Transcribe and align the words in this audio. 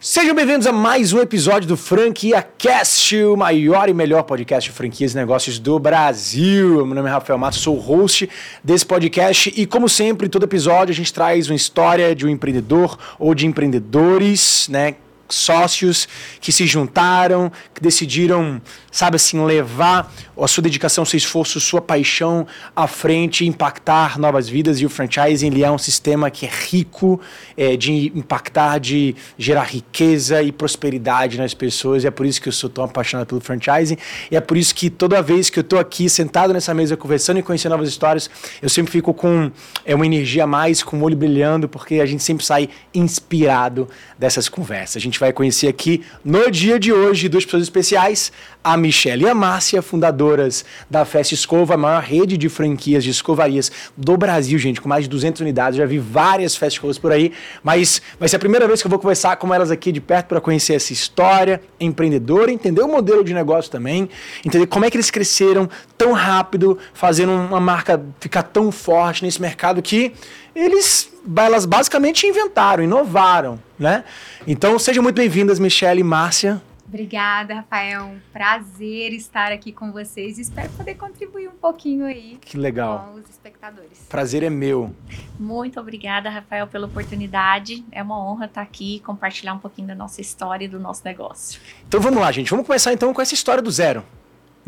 Sejam 0.00 0.32
bem-vindos 0.32 0.64
a 0.64 0.70
mais 0.70 1.12
um 1.12 1.18
episódio 1.18 1.66
do 1.66 1.76
Franquia 1.76 2.40
Cast, 2.56 3.16
o 3.16 3.36
maior 3.36 3.88
e 3.88 3.92
melhor 3.92 4.22
podcast 4.22 4.70
de 4.70 4.76
franquias 4.76 5.12
e 5.12 5.16
negócios 5.16 5.58
do 5.58 5.76
Brasil. 5.76 6.86
Meu 6.86 6.94
nome 6.94 7.08
é 7.08 7.10
Rafael 7.10 7.36
Matos, 7.36 7.58
sou 7.58 7.76
o 7.76 7.80
host 7.80 8.30
desse 8.62 8.86
podcast 8.86 9.52
e, 9.56 9.66
como 9.66 9.88
sempre, 9.88 10.28
todo 10.28 10.44
episódio 10.44 10.92
a 10.92 10.94
gente 10.94 11.12
traz 11.12 11.50
uma 11.50 11.56
história 11.56 12.14
de 12.14 12.24
um 12.24 12.28
empreendedor 12.28 12.96
ou 13.18 13.34
de 13.34 13.44
empreendedores, 13.44 14.68
né? 14.70 14.94
Sócios 15.28 16.08
que 16.40 16.50
se 16.50 16.66
juntaram, 16.66 17.52
que 17.74 17.82
decidiram, 17.82 18.60
sabe 18.90 19.16
assim, 19.16 19.44
levar 19.44 20.12
a 20.40 20.48
sua 20.48 20.62
dedicação, 20.62 21.04
seu 21.04 21.16
esforço, 21.16 21.60
sua 21.60 21.80
paixão 21.80 22.46
à 22.74 22.86
frente, 22.86 23.44
impactar 23.46 24.18
novas 24.18 24.48
vidas. 24.48 24.80
E 24.80 24.86
o 24.86 24.88
franchising 24.88 25.48
ele 25.48 25.64
é 25.64 25.70
um 25.70 25.78
sistema 25.78 26.30
que 26.30 26.46
é 26.46 26.50
rico 26.50 27.20
é, 27.56 27.76
de 27.76 28.12
impactar, 28.14 28.78
de 28.78 29.14
gerar 29.36 29.64
riqueza 29.64 30.42
e 30.42 30.52
prosperidade 30.52 31.38
nas 31.38 31.54
pessoas. 31.54 32.04
E 32.04 32.06
é 32.06 32.10
por 32.10 32.26
isso 32.26 32.40
que 32.40 32.48
eu 32.48 32.52
sou 32.52 32.70
tão 32.70 32.84
apaixonado 32.84 33.26
pelo 33.26 33.40
franchising. 33.40 33.96
E 34.30 34.36
é 34.36 34.40
por 34.40 34.56
isso 34.56 34.74
que 34.74 34.88
toda 34.88 35.20
vez 35.22 35.50
que 35.50 35.58
eu 35.58 35.62
estou 35.62 35.78
aqui 35.78 36.08
sentado 36.08 36.52
nessa 36.52 36.72
mesa 36.72 36.96
conversando 36.96 37.38
e 37.38 37.42
conhecendo 37.42 37.72
novas 37.72 37.88
histórias, 37.88 38.30
eu 38.62 38.68
sempre 38.68 38.92
fico 38.92 39.12
com 39.12 39.50
é, 39.84 39.94
uma 39.94 40.06
energia 40.06 40.44
a 40.44 40.46
mais, 40.46 40.82
com 40.82 40.98
o 40.98 41.02
olho 41.02 41.16
brilhando, 41.16 41.68
porque 41.68 42.00
a 42.00 42.06
gente 42.06 42.22
sempre 42.22 42.44
sai 42.44 42.68
inspirado 42.94 43.88
dessas 44.18 44.48
conversas. 44.48 44.96
A 44.96 45.00
gente 45.00 45.17
vai 45.20 45.32
conhecer 45.32 45.68
aqui 45.68 46.02
no 46.24 46.50
dia 46.50 46.78
de 46.78 46.92
hoje 46.92 47.28
duas 47.28 47.44
pessoas 47.44 47.62
especiais, 47.62 48.32
a 48.62 48.76
Michelle 48.76 49.24
e 49.24 49.28
a 49.28 49.34
Márcia, 49.34 49.80
fundadoras 49.80 50.64
da 50.90 51.04
Festa 51.04 51.34
Escova, 51.34 51.74
a 51.74 51.76
maior 51.76 52.02
rede 52.02 52.36
de 52.36 52.48
franquias 52.48 53.02
de 53.02 53.10
escovarias 53.10 53.70
do 53.96 54.16
Brasil, 54.16 54.58
gente, 54.58 54.80
com 54.80 54.88
mais 54.88 55.04
de 55.04 55.10
200 55.10 55.40
unidades. 55.40 55.78
Já 55.78 55.86
vi 55.86 55.98
várias 55.98 56.54
Festa 56.54 56.74
Escovas 56.74 56.98
por 56.98 57.12
aí, 57.12 57.32
mas 57.62 58.02
vai 58.18 58.28
ser 58.28 58.36
a 58.36 58.38
primeira 58.38 58.66
vez 58.66 58.80
que 58.80 58.86
eu 58.86 58.90
vou 58.90 58.98
conversar 58.98 59.36
com 59.36 59.54
elas 59.54 59.70
aqui 59.70 59.90
de 59.90 60.00
perto 60.00 60.26
para 60.26 60.40
conhecer 60.40 60.74
essa 60.74 60.92
história 60.92 61.60
empreendedora, 61.80 62.50
entender 62.50 62.82
o 62.82 62.88
modelo 62.88 63.24
de 63.24 63.32
negócio 63.32 63.70
também, 63.70 64.08
entender 64.44 64.66
como 64.66 64.84
é 64.84 64.90
que 64.90 64.96
eles 64.96 65.10
cresceram 65.10 65.68
tão 65.96 66.12
rápido, 66.12 66.78
fazendo 66.92 67.32
uma 67.32 67.60
marca 67.60 68.00
ficar 68.20 68.42
tão 68.42 68.70
forte 68.70 69.24
nesse 69.24 69.40
mercado 69.40 69.80
que 69.80 70.12
eles 70.58 71.12
elas 71.36 71.64
basicamente 71.64 72.26
inventaram, 72.26 72.82
inovaram, 72.82 73.62
né? 73.78 74.04
Então 74.46 74.78
sejam 74.78 75.02
muito 75.02 75.16
bem-vindas, 75.16 75.58
Michelle 75.58 76.00
e 76.00 76.04
Márcia. 76.04 76.60
Obrigada, 76.88 77.56
Rafael. 77.56 78.06
Um 78.06 78.18
prazer 78.32 79.12
estar 79.12 79.52
aqui 79.52 79.72
com 79.72 79.92
vocês. 79.92 80.38
Espero 80.38 80.70
poder 80.70 80.94
contribuir 80.94 81.46
um 81.46 81.52
pouquinho 81.52 82.06
aí 82.06 82.38
que 82.40 82.56
legal. 82.56 83.10
com 83.12 83.20
os 83.20 83.28
espectadores. 83.28 84.06
Prazer 84.08 84.42
é 84.42 84.48
meu. 84.48 84.94
Muito 85.38 85.78
obrigada, 85.78 86.30
Rafael, 86.30 86.66
pela 86.66 86.86
oportunidade. 86.86 87.84
É 87.92 88.02
uma 88.02 88.18
honra 88.18 88.46
estar 88.46 88.62
aqui 88.62 88.96
e 88.96 89.00
compartilhar 89.00 89.52
um 89.52 89.58
pouquinho 89.58 89.86
da 89.86 89.94
nossa 89.94 90.22
história 90.22 90.64
e 90.64 90.68
do 90.68 90.80
nosso 90.80 91.02
negócio. 91.04 91.60
Então 91.86 92.00
vamos 92.00 92.20
lá, 92.20 92.32
gente. 92.32 92.50
Vamos 92.50 92.66
começar 92.66 92.90
então 92.90 93.12
com 93.12 93.20
essa 93.20 93.34
história 93.34 93.62
do 93.62 93.70
zero. 93.70 94.02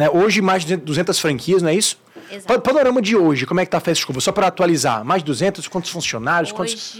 Né? 0.00 0.08
Hoje, 0.08 0.40
mais 0.40 0.64
de 0.64 0.78
200 0.78 1.18
franquias, 1.18 1.60
não 1.60 1.68
é 1.68 1.74
isso? 1.74 1.98
Exato. 2.32 2.58
Panorama 2.62 3.02
de 3.02 3.14
hoje, 3.14 3.44
como 3.44 3.60
é 3.60 3.66
que 3.66 3.70
tá 3.70 3.76
a 3.76 3.80
Festa 3.80 4.00
Escova? 4.00 4.18
Só 4.18 4.32
para 4.32 4.46
atualizar, 4.46 5.04
mais 5.04 5.22
de 5.22 5.26
200, 5.26 5.68
quantos 5.68 5.90
funcionários? 5.90 6.52
Quantos... 6.52 6.96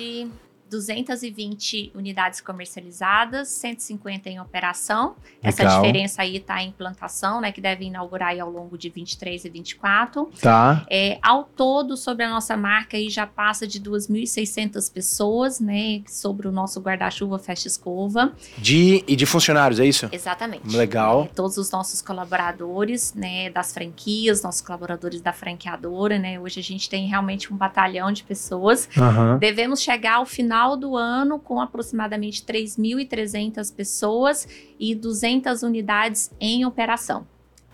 Hoje, 0.70 0.80
220 0.80 1.92
unidades 1.94 2.40
comercializadas, 2.40 3.48
150 3.48 4.28
em 4.28 4.40
operação. 4.40 5.16
Essa 5.42 5.64
Legal. 5.64 5.80
diferença 5.80 6.22
aí 6.22 6.36
está 6.36 6.62
em 6.62 6.68
implantação, 6.68 7.40
né, 7.40 7.50
que 7.50 7.60
deve 7.60 7.84
inaugurar 7.84 8.38
ao 8.38 8.50
longo 8.50 8.78
de 8.78 8.88
23 8.88 9.44
e 9.44 9.48
24. 9.50 10.30
Tá. 10.40 10.86
É, 10.88 11.18
ao 11.22 11.44
todo, 11.44 11.96
sobre 11.96 12.24
a 12.24 12.30
nossa 12.30 12.56
marca, 12.56 12.96
aí 12.96 13.10
já 13.10 13.26
passa 13.26 13.66
de 13.66 13.80
2.600 13.80 14.92
pessoas, 14.92 15.60
né, 15.60 16.02
sobre 16.06 16.46
o 16.46 16.52
nosso 16.52 16.80
guarda-chuva 16.80 17.38
Festa 17.38 17.66
Escova. 17.66 18.32
De, 18.58 19.04
e 19.06 19.16
de 19.16 19.26
funcionários, 19.26 19.80
é 19.80 19.86
isso? 19.86 20.08
Exatamente. 20.12 20.76
Legal. 20.76 21.24
É, 21.24 21.34
todos 21.34 21.56
os 21.56 21.70
nossos 21.70 22.00
colaboradores, 22.00 23.14
né, 23.14 23.50
das 23.50 23.72
franquias, 23.72 24.42
nossos 24.42 24.60
colaboradores 24.60 25.20
da 25.20 25.32
franqueadora, 25.32 26.18
né, 26.18 26.38
hoje 26.38 26.60
a 26.60 26.62
gente 26.62 26.88
tem 26.88 27.08
realmente 27.08 27.52
um 27.52 27.56
batalhão 27.56 28.12
de 28.12 28.22
pessoas. 28.22 28.88
Aham. 28.96 29.38
Devemos 29.38 29.80
chegar 29.80 30.16
ao 30.16 30.26
final 30.26 30.59
do 30.76 30.96
ano 30.96 31.38
com 31.38 31.60
aproximadamente 31.60 32.42
3.300 32.42 33.74
pessoas 33.74 34.46
e 34.78 34.94
200 34.94 35.62
unidades 35.62 36.30
em 36.40 36.64
operação. 36.64 37.26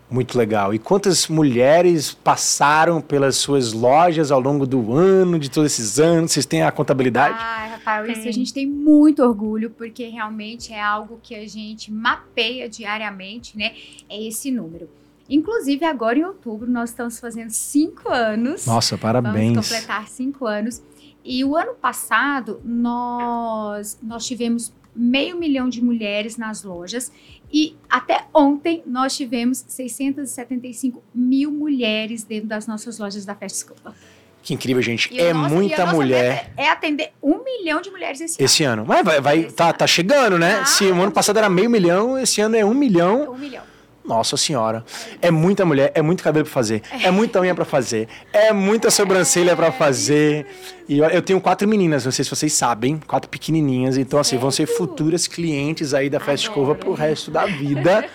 Muito 0.09 0.37
legal. 0.37 0.73
E 0.73 0.79
quantas 0.79 1.27
mulheres 1.27 2.13
passaram 2.13 3.01
pelas 3.01 3.35
suas 3.35 3.73
lojas 3.73 4.31
ao 4.31 4.39
longo 4.39 4.65
do 4.65 4.93
ano, 4.93 5.37
de 5.37 5.49
todos 5.51 5.73
esses 5.73 5.99
anos? 5.99 6.31
Vocês 6.31 6.45
têm 6.45 6.63
a 6.63 6.71
contabilidade? 6.71 7.35
Ai, 7.37 7.71
Rafael, 7.71 8.05
isso 8.05 8.21
Tem. 8.21 8.29
a 8.29 8.33
gente 8.33 8.53
tem 8.53 8.65
muito 8.65 9.21
orgulho, 9.21 9.69
porque 9.69 10.07
realmente 10.07 10.71
é 10.71 10.81
algo 10.81 11.19
que 11.21 11.35
a 11.35 11.45
gente 11.45 11.91
mapeia 11.91 12.69
diariamente, 12.69 13.57
né? 13.57 13.73
É 14.09 14.21
esse 14.25 14.49
número. 14.49 14.89
Inclusive, 15.29 15.83
agora 15.83 16.17
em 16.17 16.23
outubro, 16.23 16.71
nós 16.71 16.91
estamos 16.91 17.19
fazendo 17.19 17.49
cinco 17.49 18.09
anos. 18.09 18.65
Nossa, 18.65 18.95
Vamos 18.95 19.01
parabéns. 19.01 19.57
completar 19.57 20.07
cinco 20.07 20.45
anos. 20.45 20.81
E 21.27 21.43
o 21.43 21.55
ano 21.57 21.73
passado, 21.75 22.61
nós, 22.63 23.97
nós 24.01 24.25
tivemos 24.25 24.71
meio 24.95 25.37
milhão 25.37 25.67
de 25.69 25.83
mulheres 25.83 26.37
nas 26.37 26.63
lojas. 26.63 27.11
E 27.51 27.75
até 27.89 28.25
ontem, 28.33 28.81
nós 28.85 29.15
tivemos 29.15 29.63
675 29.67 31.03
mil 31.13 31.51
mulheres 31.51 32.23
dentro 32.23 32.47
das 32.47 32.65
nossas 32.65 32.97
lojas 32.97 33.25
da 33.25 33.35
Festa 33.35 33.57
Escola. 33.71 33.95
Que 34.41 34.53
incrível, 34.53 34.81
gente. 34.81 35.13
E 35.13 35.19
é 35.19 35.33
nosso- 35.33 35.53
muita 35.53 35.85
mulher 35.87 36.53
É 36.55 36.69
atender 36.69 37.11
um 37.21 37.43
milhão 37.43 37.81
de 37.81 37.89
mulheres 37.91 38.21
esse, 38.21 38.41
esse 38.41 38.63
ano. 38.63 38.85
Mas 38.87 39.03
vai, 39.03 39.19
vai 39.19 39.39
Esse 39.39 39.53
tá, 39.55 39.65
ano. 39.65 39.73
tá 39.73 39.85
chegando, 39.87 40.37
né? 40.39 40.59
Ah, 40.61 40.65
Se 40.65 40.85
o 40.85 41.01
ano 41.01 41.11
passado 41.11 41.37
era 41.37 41.49
meio 41.49 41.69
milhão, 41.69 42.17
esse 42.17 42.39
ano 42.39 42.55
é 42.55 42.63
um 42.63 42.73
milhão. 42.73 43.23
ano. 43.23 43.31
Um 43.33 43.37
milhão. 43.37 43.63
Nossa 44.07 44.37
senhora. 44.37 44.85
É 45.21 45.29
muita 45.29 45.65
mulher, 45.65 45.91
é 45.93 46.01
muito 46.01 46.23
cabelo 46.23 46.45
pra 46.45 46.53
fazer, 46.53 46.81
é 47.03 47.11
muita 47.11 47.41
unha 47.41 47.53
pra 47.53 47.65
fazer, 47.65 48.07
é 48.31 48.53
muita 48.53 48.89
sobrancelha 48.89 49.55
pra 49.55 49.71
fazer. 49.71 50.45
E 50.87 50.99
eu, 50.99 51.05
eu 51.05 51.21
tenho 51.21 51.41
quatro 51.41 51.67
meninas, 51.67 52.05
não 52.05 52.11
sei 52.11 52.23
se 52.23 52.31
vocês 52.31 52.53
sabem, 52.53 52.99
quatro 53.05 53.29
pequenininhas, 53.29 53.97
então 53.97 54.17
assim, 54.17 54.37
vão 54.37 54.49
ser 54.49 54.65
futuras 54.65 55.27
clientes 55.27 55.93
aí 55.93 56.09
da 56.09 56.19
Festa 56.19 56.47
Escova 56.47 56.73
pro 56.73 56.93
resto 56.93 57.29
da 57.29 57.45
vida. 57.45 58.05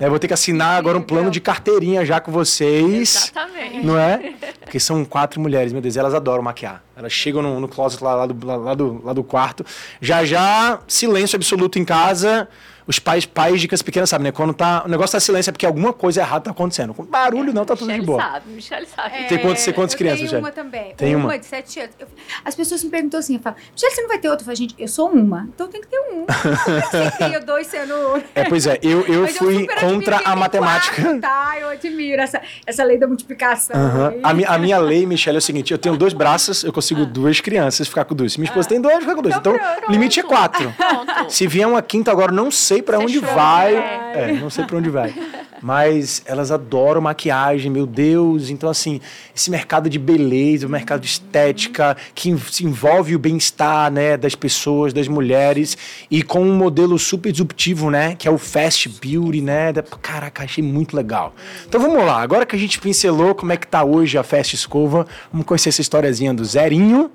Eu 0.00 0.10
vou 0.10 0.18
ter 0.18 0.26
que 0.26 0.34
assinar 0.34 0.78
agora 0.78 0.98
um 0.98 1.02
plano 1.02 1.30
de 1.30 1.40
carteirinha 1.40 2.04
já 2.04 2.18
com 2.18 2.32
vocês. 2.32 3.30
Exatamente. 3.30 3.86
Não 3.86 3.98
é? 3.98 4.32
Porque 4.60 4.80
são 4.80 5.04
quatro 5.04 5.40
mulheres, 5.40 5.72
meu 5.72 5.82
Deus, 5.82 5.96
elas 5.96 6.14
adoram 6.14 6.42
maquiar. 6.42 6.82
Elas 6.96 7.12
chegam 7.12 7.42
no, 7.42 7.60
no 7.60 7.68
closet 7.68 8.02
lá, 8.02 8.14
lá 8.14 8.26
do, 8.26 8.46
lá 8.46 8.74
do, 8.74 9.04
lá 9.04 9.12
do 9.12 9.22
quarto. 9.22 9.64
Já 10.00 10.24
já, 10.24 10.80
silêncio 10.88 11.36
absoluto 11.36 11.78
em 11.78 11.84
casa. 11.84 12.48
Os 12.86 12.98
pais, 12.98 13.24
pais 13.24 13.60
de 13.60 13.68
crianças 13.68 13.82
pequenas 13.82 14.10
sabem, 14.10 14.24
né? 14.24 14.32
Quando 14.32 14.52
tá, 14.54 14.82
o 14.84 14.88
negócio 14.88 15.12
tá 15.12 15.20
silêncio 15.20 15.50
é 15.50 15.52
porque 15.52 15.66
alguma 15.66 15.92
coisa 15.92 16.20
errada 16.20 16.44
tá 16.44 16.50
acontecendo. 16.50 16.92
Com 16.94 17.04
barulho 17.04 17.52
não, 17.52 17.64
tá 17.64 17.76
tudo 17.76 17.92
de 17.92 18.00
boa. 18.02 18.20
sabe, 18.20 18.50
Michele 18.50 18.86
sabe. 18.86 19.24
Tem 19.28 19.38
quantos- 19.38 19.64
tem 19.64 19.74
quantas 19.74 19.92
eu 19.94 19.98
crianças, 19.98 20.18
tenho 20.20 20.30
Michele? 20.32 20.42
uma 20.42 20.50
também. 20.52 20.94
Tem 20.96 21.14
uma? 21.16 21.38
de 21.38 21.46
sete 21.46 21.80
anos. 21.80 21.94
Eu- 21.98 22.08
as 22.44 22.54
pessoas 22.54 22.82
me 22.84 22.90
perguntam 22.90 23.20
assim, 23.20 23.34
eu 23.36 23.40
falo, 23.40 23.56
Michelle, 23.72 23.94
você 23.94 24.00
não 24.02 24.08
vai 24.08 24.18
ter 24.18 24.28
outra? 24.28 24.42
Eu 24.42 24.46
falo, 24.46 24.56
gente, 24.56 24.74
eu 24.78 24.88
sou 24.88 25.08
uma, 25.10 25.48
então 25.54 25.68
tem 25.68 25.80
que 25.80 25.86
ter 25.86 25.98
um. 25.98 26.24
É 26.28 26.80
você 26.80 27.10
cria 27.16 27.40
dois 27.40 27.66
sendo... 27.66 27.94
É, 28.34 28.44
pois 28.44 28.66
é, 28.66 28.78
eu, 28.82 29.02
eu 29.06 29.22
Mas 29.22 29.36
fui 29.36 29.54
admiro 29.54 29.80
contra 29.80 30.16
a 30.16 30.20
tem 30.22 30.36
matemática. 30.36 31.02
quatro, 31.02 31.20
tá, 31.20 31.54
eu 31.60 31.68
admiro 31.68 32.20
essa, 32.22 32.40
essa 32.66 32.84
lei 32.84 32.98
da 32.98 33.06
multiplicação. 33.06 33.76
Aham. 33.76 34.08
aí. 34.08 34.20
A, 34.22 34.34
mi- 34.34 34.44
a 34.44 34.58
minha 34.58 34.78
lei, 34.78 35.06
Michelle, 35.06 35.36
é 35.36 35.38
o 35.38 35.42
seguinte: 35.42 35.72
eu 35.72 35.78
tenho 35.78 35.96
dois 35.96 36.12
braços, 36.12 36.64
eu 36.64 36.72
consigo 36.72 37.04
duas 37.06 37.40
crianças 37.40 37.86
ficar 37.88 38.04
com 38.04 38.14
duas. 38.14 38.32
Se 38.32 38.38
minha 38.40 38.48
esposa 38.48 38.68
tem 38.68 38.80
dois, 38.80 38.98
fica 38.98 39.14
com 39.14 39.22
dois. 39.22 39.36
Então 39.36 39.54
Então, 39.54 39.74
pronto. 39.76 39.90
limite 39.92 40.20
é 40.20 40.22
quatro. 40.22 40.72
Pronto. 40.76 41.30
Se 41.30 41.46
vier 41.46 41.66
uma 41.66 41.82
quinta 41.82 42.10
agora, 42.10 42.32
não 42.32 42.50
sei 42.50 42.71
pra 42.80 42.98
onde 42.98 43.18
Fechou. 43.18 43.34
vai. 43.34 43.74
É. 43.74 44.12
É, 44.14 44.32
não 44.32 44.48
sei 44.48 44.64
pra 44.64 44.76
onde 44.78 44.88
vai. 44.88 45.12
Mas 45.60 46.22
elas 46.26 46.50
adoram 46.50 47.00
maquiagem, 47.00 47.70
meu 47.70 47.86
Deus. 47.86 48.50
Então, 48.50 48.68
assim, 48.68 49.00
esse 49.34 49.50
mercado 49.50 49.88
de 49.88 49.98
beleza, 49.98 50.66
o 50.66 50.70
mercado 50.70 51.00
de 51.00 51.06
estética, 51.06 51.96
que 52.14 52.36
se 52.50 52.64
envolve 52.64 53.14
o 53.14 53.18
bem-estar, 53.18 53.90
né, 53.90 54.16
das 54.16 54.34
pessoas, 54.34 54.92
das 54.92 55.06
mulheres, 55.06 55.78
e 56.10 56.22
com 56.22 56.42
um 56.42 56.54
modelo 56.56 56.98
super 56.98 57.30
disruptivo, 57.30 57.90
né, 57.90 58.16
que 58.16 58.26
é 58.26 58.30
o 58.30 58.38
Fast 58.38 58.88
Beauty, 58.88 59.40
né. 59.40 59.72
Caraca, 60.00 60.42
achei 60.42 60.64
muito 60.64 60.96
legal. 60.96 61.32
Então 61.68 61.80
vamos 61.80 62.04
lá, 62.04 62.20
agora 62.20 62.44
que 62.44 62.56
a 62.56 62.58
gente 62.58 62.80
pincelou 62.80 63.34
como 63.34 63.52
é 63.52 63.56
que 63.56 63.66
tá 63.66 63.84
hoje 63.84 64.18
a 64.18 64.24
Fast 64.24 64.56
Escova, 64.56 65.06
vamos 65.32 65.46
conhecer 65.46 65.68
essa 65.68 65.80
historiazinha 65.80 66.34
do 66.34 66.44
zerinho. 66.44 67.10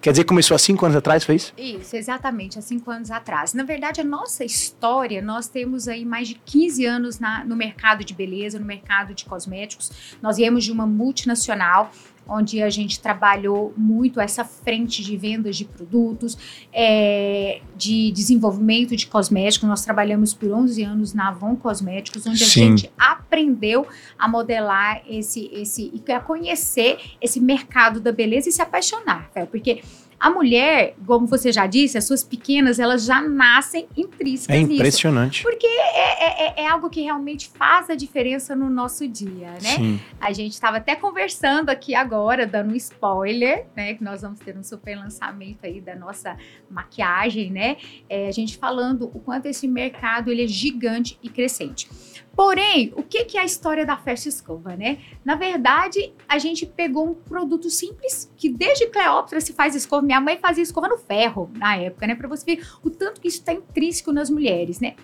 Quer 0.00 0.12
dizer, 0.12 0.24
começou 0.24 0.54
há 0.54 0.58
cinco 0.58 0.84
anos 0.86 0.96
atrás, 0.96 1.24
foi 1.24 1.34
isso? 1.34 1.52
Isso, 1.58 1.94
exatamente, 1.94 2.58
há 2.58 2.62
cinco 2.62 2.90
anos 2.90 3.10
atrás. 3.10 3.52
Na 3.52 3.64
verdade, 3.64 4.00
a 4.00 4.04
nossa 4.04 4.44
história, 4.44 5.20
nós 5.20 5.46
temos 5.46 5.86
aí 5.88 6.06
mais 6.06 6.26
de 6.28 6.34
15 6.36 6.86
anos 6.86 7.18
na- 7.18 7.44
no 7.44 7.54
mercado 7.54 8.02
de 8.02 8.14
beleza, 8.14 8.58
no 8.58 8.64
mercado 8.64 9.12
de 9.14 9.26
cosméticos. 9.26 10.16
Nós 10.22 10.38
viemos 10.38 10.64
de 10.64 10.72
uma 10.72 10.86
multinacional, 10.86 11.92
onde 12.30 12.62
a 12.62 12.70
gente 12.70 13.00
trabalhou 13.00 13.74
muito 13.76 14.20
essa 14.20 14.44
frente 14.44 15.02
de 15.02 15.16
vendas 15.16 15.56
de 15.56 15.64
produtos, 15.64 16.38
é, 16.72 17.60
de 17.76 18.12
desenvolvimento 18.12 18.94
de 18.94 19.06
cosméticos. 19.06 19.68
Nós 19.68 19.84
trabalhamos 19.84 20.32
por 20.32 20.52
11 20.52 20.82
anos 20.82 21.12
na 21.12 21.28
Avon 21.28 21.56
Cosméticos, 21.56 22.26
onde 22.26 22.38
Sim. 22.38 22.44
a 22.44 22.64
gente 22.66 22.90
aprendeu 22.96 23.86
a 24.18 24.28
modelar 24.28 25.02
esse, 25.08 25.50
esse 25.52 25.90
e 25.92 26.12
a 26.12 26.20
conhecer 26.20 26.98
esse 27.20 27.40
mercado 27.40 28.00
da 28.00 28.12
beleza 28.12 28.48
e 28.48 28.52
se 28.52 28.62
apaixonar, 28.62 29.30
Fel, 29.32 29.46
porque 29.46 29.82
A 30.20 30.28
mulher, 30.28 30.94
como 31.06 31.26
você 31.26 31.50
já 31.50 31.66
disse, 31.66 31.96
as 31.96 32.04
suas 32.04 32.22
pequenas, 32.22 32.78
elas 32.78 33.06
já 33.06 33.22
nascem 33.22 33.88
intrínsecas 33.96 34.54
É 34.54 34.60
nisso. 34.60 34.74
impressionante. 34.74 35.42
Porque 35.42 35.66
é, 35.66 36.60
é- 36.60 36.62
é 36.64 36.66
algo 36.68 36.90
que 36.90 37.00
realmente 37.00 37.48
faz 37.48 37.88
a 37.88 37.94
diferença 37.94 38.54
no 38.54 38.68
nosso 38.68 39.08
dia, 39.08 39.52
né? 39.52 39.60
Sim. 39.76 40.00
A 40.20 40.30
gente 40.32 40.52
estava 40.52 40.76
até 40.76 40.94
conversando 40.94 41.70
aqui 41.70 41.94
agora, 41.94 42.46
dando 42.46 42.72
um 42.72 42.76
spoiler, 42.76 43.66
né? 43.74 43.94
Que 43.94 44.04
nós 44.04 44.20
vamos 44.20 44.40
ter 44.40 44.54
um 44.58 44.62
super 44.62 44.94
lançamento 44.96 45.64
aí 45.64 45.80
da 45.80 45.96
nossa 45.96 46.36
maquiagem, 46.70 47.50
né? 47.50 47.78
É, 48.08 48.28
a 48.28 48.32
gente 48.32 48.58
falando 48.58 49.04
o 49.14 49.20
quanto 49.20 49.46
esse 49.46 49.66
mercado 49.66 50.30
ele 50.30 50.44
é 50.44 50.46
gigante 50.46 51.18
e 51.22 51.28
crescente. 51.30 51.88
Porém, 52.34 52.92
o 52.96 53.02
que, 53.02 53.36
é 53.36 53.40
a 53.40 53.44
história 53.44 53.84
da 53.84 53.96
Festa 53.96 54.28
Escova, 54.28 54.76
né? 54.76 54.98
Na 55.24 55.34
verdade, 55.34 56.12
a 56.28 56.38
gente 56.38 56.64
pegou 56.64 57.06
um 57.06 57.14
produto 57.14 57.68
simples, 57.68 58.32
que 58.36 58.48
desde 58.48 58.86
Cleópatra 58.86 59.40
se 59.40 59.52
faz 59.52 59.74
escova. 59.74 60.02
Minha 60.02 60.20
mãe 60.20 60.38
fazia 60.38 60.62
escova 60.62 60.88
no 60.88 60.96
ferro 60.96 61.50
na 61.56 61.76
época, 61.76 62.06
né? 62.06 62.14
Para 62.14 62.28
você 62.28 62.44
ver 62.44 62.66
o 62.82 62.90
tanto 62.90 63.20
que 63.20 63.28
isso 63.28 63.38
está 63.38 63.52
intrínseco 63.52 64.12
nas 64.12 64.30
mulheres, 64.30 64.80
né? 64.80 64.94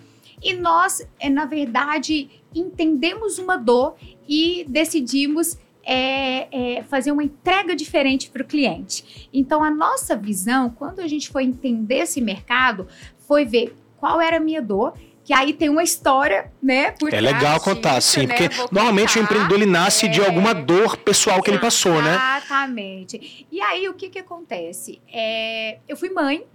E 0.41 0.53
nós, 0.53 1.07
é, 1.19 1.29
na 1.29 1.45
verdade, 1.45 2.29
entendemos 2.53 3.37
uma 3.37 3.57
dor 3.57 3.95
e 4.27 4.65
decidimos 4.67 5.57
é, 5.83 6.77
é, 6.77 6.83
fazer 6.83 7.11
uma 7.11 7.23
entrega 7.23 7.75
diferente 7.75 8.29
para 8.29 8.43
o 8.43 8.45
cliente. 8.45 9.29
Então, 9.33 9.63
a 9.63 9.71
nossa 9.71 10.15
visão, 10.15 10.69
quando 10.69 10.99
a 10.99 11.07
gente 11.07 11.29
foi 11.29 11.43
entender 11.43 11.99
esse 11.99 12.19
mercado, 12.19 12.87
foi 13.19 13.45
ver 13.45 13.75
qual 13.97 14.21
era 14.21 14.37
a 14.37 14.39
minha 14.39 14.61
dor. 14.61 14.93
Que 15.27 15.33
aí 15.33 15.51
tem 15.51 15.67
uma 15.67 15.83
história, 15.83 16.49
né? 16.63 16.91
Por 16.91 17.13
É 17.13 17.19
legal 17.19 17.59
contar, 17.59 17.95
disso, 17.97 18.11
sim, 18.11 18.25
né? 18.25 18.33
porque 18.33 18.47
Vou 18.55 18.69
normalmente 18.71 19.19
o 19.19 19.21
empreendedor 19.21 19.57
ele 19.57 19.65
nasce 19.69 20.07
de 20.07 20.21
É. 20.21 20.25
alguma 20.25 20.53
dor 20.53 20.95
pessoal 20.95 21.43
que 21.43 21.51
ele 21.51 21.59
passou, 21.59 22.01
né? 22.01 22.13
Exatamente. 22.15 23.45
E 23.51 23.59
aí, 23.59 23.89
o 23.89 23.93
que 23.93 24.07
que 24.09 24.19
acontece? 24.19 25.01
É, 25.11 25.79
eu 25.85 25.97
fui 25.97 26.09
mãe, 26.11 26.45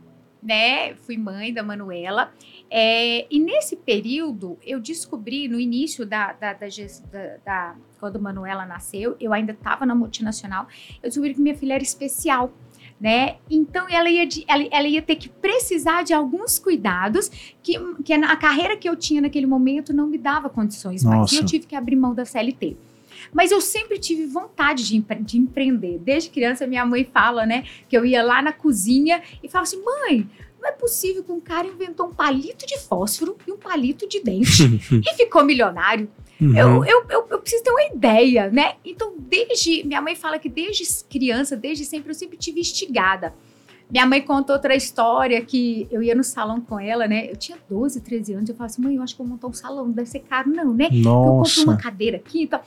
né? 0.42 0.94
Fui 0.94 1.18
mãe 1.18 1.52
da 1.52 1.62
Manuela. 1.62 2.32
É, 2.70 3.26
e 3.30 3.38
nesse 3.38 3.76
período, 3.76 4.58
eu 4.64 4.80
descobri, 4.80 5.48
no 5.48 5.60
início 5.60 6.06
da, 6.06 6.32
da, 6.32 6.54
da, 6.54 6.66
da- 6.66 7.36
da- 7.44 7.76
quando 8.00 8.16
a 8.16 8.18
Manuela 8.20 8.64
nasceu, 8.64 9.16
eu 9.20 9.34
ainda 9.34 9.52
estava 9.52 9.84
na 9.84 9.94
multinacional, 9.94 10.66
eu 11.02 11.10
descobri 11.10 11.34
que 11.34 11.40
minha 11.42 11.54
filha 11.54 11.74
era 11.74 11.82
especial. 11.82 12.50
Né? 13.02 13.34
Então 13.50 13.88
ela 13.90 14.08
ia, 14.08 14.24
de- 14.24 14.44
ela, 14.46 14.64
ela 14.70 14.86
ia 14.86 15.02
ter 15.02 15.16
que 15.16 15.28
precisar 15.28 16.04
de 16.04 16.14
alguns 16.14 16.56
cuidados 16.60 17.28
que, 17.60 17.74
que 18.04 18.12
a 18.12 18.36
carreira 18.36 18.76
que 18.76 18.88
eu 18.88 18.94
tinha 18.94 19.20
naquele 19.20 19.44
momento 19.44 19.92
não 19.92 20.06
me 20.06 20.16
dava 20.16 20.48
condições 20.48 21.02
mais. 21.02 21.32
E 21.32 21.34
eu 21.34 21.40
Nossa. 21.42 21.50
tive 21.50 21.66
que 21.66 21.74
abrir 21.74 21.96
mão 21.96 22.14
da 22.14 22.24
CLT. 22.24 22.76
Mas 23.34 23.50
eu 23.50 23.60
sempre 23.60 23.98
tive 23.98 24.24
vontade 24.26 24.86
de, 24.86 24.96
empre- 24.96 25.20
de 25.20 25.36
empreender. 25.36 25.98
Desde 25.98 26.30
criança, 26.30 26.64
minha 26.64 26.86
mãe 26.86 27.04
fala, 27.12 27.44
né, 27.44 27.64
que 27.88 27.96
eu 27.96 28.04
ia 28.06 28.22
lá 28.22 28.40
na 28.40 28.52
cozinha 28.52 29.20
e 29.42 29.48
falava 29.48 29.64
assim: 29.68 29.82
mãe, 29.84 30.28
não 30.60 30.68
é 30.68 30.72
possível 30.72 31.24
que 31.24 31.32
um 31.32 31.40
cara 31.40 31.66
inventou 31.66 32.06
um 32.06 32.14
palito 32.14 32.64
de 32.64 32.78
fósforo 32.78 33.36
e 33.48 33.50
um 33.50 33.56
palito 33.56 34.08
de 34.08 34.22
dente 34.22 34.62
e 34.94 35.14
ficou 35.16 35.42
milionário. 35.44 36.08
Uhum. 36.42 36.56
Eu, 36.56 36.84
eu, 36.84 37.04
eu, 37.08 37.26
eu 37.30 37.38
preciso 37.38 37.62
ter 37.62 37.70
uma 37.70 37.84
ideia, 37.84 38.50
né? 38.50 38.74
Então, 38.84 39.14
desde. 39.16 39.86
Minha 39.86 40.02
mãe 40.02 40.16
fala 40.16 40.38
que 40.38 40.48
desde 40.48 40.82
criança, 41.04 41.56
desde 41.56 41.84
sempre, 41.84 42.10
eu 42.10 42.14
sempre 42.14 42.36
tive 42.36 42.60
instigada. 42.60 43.32
Minha 43.88 44.06
mãe 44.06 44.22
contou 44.22 44.56
outra 44.56 44.74
história 44.74 45.40
que 45.44 45.86
eu 45.90 46.02
ia 46.02 46.14
no 46.14 46.24
salão 46.24 46.60
com 46.60 46.80
ela, 46.80 47.06
né? 47.06 47.30
Eu 47.30 47.36
tinha 47.36 47.58
12, 47.68 48.00
13 48.00 48.32
anos. 48.32 48.48
Eu 48.48 48.56
falava 48.56 48.72
assim, 48.72 48.82
mãe, 48.82 48.96
eu 48.96 49.02
acho 49.02 49.14
que 49.14 49.22
vou 49.22 49.28
montar 49.28 49.46
um 49.46 49.52
salão, 49.52 49.84
não 49.84 49.92
deve 49.92 50.08
ser 50.08 50.20
caro, 50.20 50.50
não, 50.50 50.72
né? 50.72 50.88
eu 50.90 51.02
compro 51.02 51.62
uma 51.62 51.72
Nossa. 51.74 51.76
cadeira 51.76 52.16
aqui. 52.16 52.42
Então, 52.42 52.60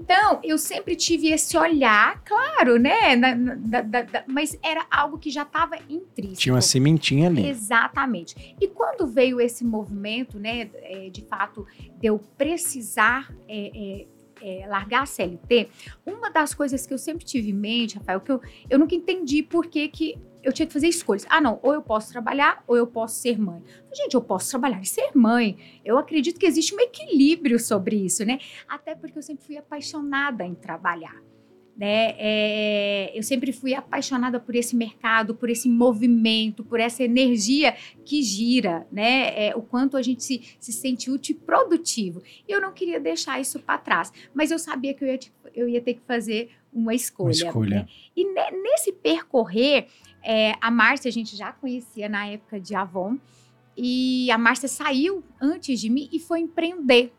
então 0.00 0.40
eu 0.42 0.56
sempre 0.56 0.96
tive 0.96 1.28
esse 1.28 1.56
olhar, 1.56 2.22
claro, 2.24 2.78
né? 2.78 3.14
na- 3.16 3.34
na- 3.34 3.54
da- 3.82 4.02
da- 4.02 4.24
mas 4.26 4.58
era 4.62 4.86
algo 4.90 5.18
que 5.18 5.30
já 5.30 5.42
estava 5.42 5.76
intrínseco. 5.88 6.40
Tinha 6.40 6.54
uma 6.54 6.62
sementinha 6.62 7.28
ali. 7.28 7.46
Exatamente. 7.46 8.56
E 8.60 8.66
quando 8.68 9.06
veio 9.06 9.40
esse 9.40 9.64
movimento, 9.64 10.38
né, 10.38 10.70
é, 10.74 11.10
de 11.10 11.22
fato, 11.26 11.66
de 11.98 12.06
eu 12.06 12.18
precisar 12.38 13.32
é, 13.48 14.06
é, 14.42 14.62
é, 14.62 14.66
largar 14.66 15.02
a 15.02 15.06
CLT, 15.06 15.68
uma 16.06 16.30
das 16.30 16.54
coisas 16.54 16.86
que 16.86 16.94
eu 16.94 16.98
sempre 16.98 17.24
tive 17.24 17.50
em 17.50 17.54
mente, 17.54 17.98
Rafael, 17.98 18.20
que 18.20 18.32
eu, 18.32 18.40
eu 18.68 18.78
nunca 18.78 18.94
entendi 18.94 19.42
por 19.42 19.66
que, 19.66 19.86
que 19.88 20.18
eu 20.42 20.52
tinha 20.52 20.66
que 20.66 20.72
fazer 20.72 20.88
escolhas. 20.88 21.26
Ah, 21.28 21.40
não, 21.40 21.58
ou 21.62 21.74
eu 21.74 21.82
posso 21.82 22.10
trabalhar 22.10 22.62
ou 22.66 22.76
eu 22.76 22.86
posso 22.86 23.16
ser 23.20 23.38
mãe. 23.38 23.62
Gente, 23.92 24.14
eu 24.14 24.22
posso 24.22 24.48
trabalhar 24.50 24.80
e 24.80 24.86
ser 24.86 25.10
mãe. 25.14 25.56
Eu 25.84 25.98
acredito 25.98 26.38
que 26.38 26.46
existe 26.46 26.74
um 26.74 26.80
equilíbrio 26.80 27.58
sobre 27.58 27.96
isso, 27.96 28.24
né? 28.24 28.38
Até 28.68 28.94
porque 28.94 29.18
eu 29.18 29.22
sempre 29.22 29.44
fui 29.44 29.56
apaixonada 29.56 30.44
em 30.44 30.54
trabalhar. 30.54 31.14
Né? 31.76 32.14
É, 32.18 33.10
eu 33.18 33.22
sempre 33.22 33.52
fui 33.52 33.72
apaixonada 33.72 34.38
por 34.38 34.54
esse 34.54 34.76
mercado, 34.76 35.34
por 35.34 35.48
esse 35.48 35.66
movimento, 35.66 36.62
por 36.62 36.78
essa 36.78 37.02
energia 37.02 37.74
que 38.04 38.22
gira, 38.22 38.86
né? 38.92 39.46
É, 39.48 39.56
o 39.56 39.62
quanto 39.62 39.96
a 39.96 40.02
gente 40.02 40.22
se, 40.22 40.42
se 40.60 40.72
sente 40.74 41.10
útil 41.10 41.36
e 41.36 41.38
produtivo. 41.38 42.22
E 42.46 42.52
eu 42.52 42.60
não 42.60 42.72
queria 42.72 43.00
deixar 43.00 43.40
isso 43.40 43.58
para 43.60 43.78
trás, 43.78 44.12
mas 44.34 44.50
eu 44.50 44.58
sabia 44.58 44.92
que 44.92 45.02
eu 45.02 45.08
ia, 45.08 45.18
eu 45.54 45.68
ia 45.68 45.80
ter 45.80 45.94
que 45.94 46.02
fazer 46.06 46.50
uma 46.70 46.94
escolha. 46.94 47.28
Uma 47.28 47.48
escolha. 47.48 47.76
né? 47.80 47.86
E 48.14 48.24
ne- 48.24 48.62
nesse 48.62 48.92
percorrer, 48.92 49.86
é, 50.22 50.54
a 50.60 50.70
Márcia 50.70 51.08
a 51.08 51.12
gente 51.12 51.36
já 51.36 51.52
conhecia 51.52 52.08
na 52.08 52.26
época 52.26 52.60
de 52.60 52.74
Avon, 52.74 53.18
e 53.76 54.30
a 54.30 54.38
Márcia 54.38 54.68
saiu 54.68 55.24
antes 55.40 55.80
de 55.80 55.88
mim 55.88 56.08
e 56.12 56.18
foi 56.18 56.40
empreender. 56.40 57.12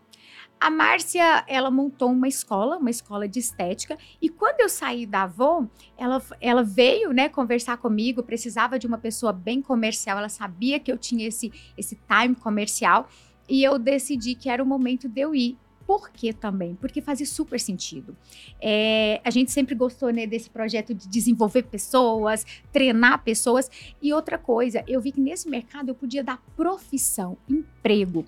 A 0.60 0.70
Márcia, 0.70 1.44
ela 1.48 1.72
montou 1.72 2.12
uma 2.12 2.28
escola, 2.28 2.78
uma 2.78 2.92
escola 2.92 3.28
de 3.28 3.40
estética, 3.40 3.98
e 4.22 4.30
quando 4.30 4.62
eu 4.62 4.70
saí 4.70 5.08
da 5.08 5.24
Avon, 5.24 5.68
ela, 5.98 6.22
ela 6.40 6.64
veio, 6.64 7.12
né, 7.12 7.28
conversar 7.30 7.78
comigo, 7.78 8.22
precisava 8.22 8.78
de 8.78 8.86
uma 8.86 9.00
pessoa 9.00 9.34
bem 9.34 9.60
comercial, 9.60 10.20
ela 10.20 10.30
sabia 10.30 10.80
que 10.80 10.92
eu 10.92 11.00
tinha 11.00 11.28
esse, 11.28 11.52
esse 11.76 12.00
time 12.08 12.36
comercial, 12.36 13.10
e 13.50 13.64
eu 13.64 13.80
decidi 13.80 14.36
que 14.36 14.50
era 14.50 14.62
o 14.62 14.66
momento 14.66 15.10
de 15.10 15.22
eu 15.22 15.34
ir. 15.34 15.58
Por 15.86 16.10
quê 16.10 16.32
também? 16.32 16.76
Porque 16.76 17.02
fazia 17.02 17.26
super 17.26 17.60
sentido. 17.60 18.16
É, 18.62 19.20
a 19.24 19.30
gente 19.30 19.52
sempre 19.52 19.76
gostou 19.76 20.12
né, 20.12 20.26
desse 20.26 20.50
projeto 20.50 20.94
de 20.94 21.08
desenvolver 21.08 21.64
pessoas, 21.64 22.46
treinar 22.72 23.24
pessoas. 23.24 23.70
E 24.02 24.14
outra 24.14 24.38
coisa, 24.38 24.84
eu 24.88 25.02
vi 25.02 25.12
que 25.12 25.22
nesse 25.22 25.50
mercado 25.50 25.90
eu 25.90 25.96
podia 25.96 26.24
dar 26.24 26.42
profissão, 26.56 27.38
emprego. 27.50 28.26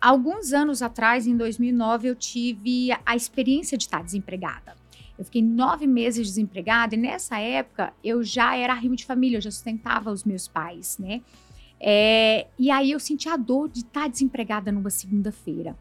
Alguns 0.00 0.52
anos 0.52 0.80
atrás, 0.80 1.26
em 1.26 1.36
2009, 1.36 2.08
eu 2.08 2.14
tive 2.14 2.90
a 3.04 3.14
experiência 3.14 3.76
de 3.76 3.84
estar 3.84 4.02
desempregada. 4.02 4.74
Eu 5.18 5.24
fiquei 5.26 5.42
nove 5.42 5.86
meses 5.86 6.26
desempregada 6.26 6.94
e 6.94 6.98
nessa 6.98 7.38
época 7.38 7.92
eu 8.02 8.22
já 8.22 8.56
era 8.56 8.72
arrimo 8.72 8.96
de 8.96 9.04
família, 9.04 9.36
eu 9.36 9.42
já 9.42 9.50
sustentava 9.50 10.10
os 10.10 10.24
meus 10.24 10.48
pais, 10.48 10.96
né? 10.98 11.20
É, 11.78 12.46
e 12.58 12.70
aí 12.70 12.90
eu 12.90 12.98
senti 12.98 13.28
a 13.28 13.36
dor 13.36 13.68
de 13.68 13.80
estar 13.80 14.08
desempregada 14.08 14.72
numa 14.72 14.88
segunda-feira. 14.88 15.76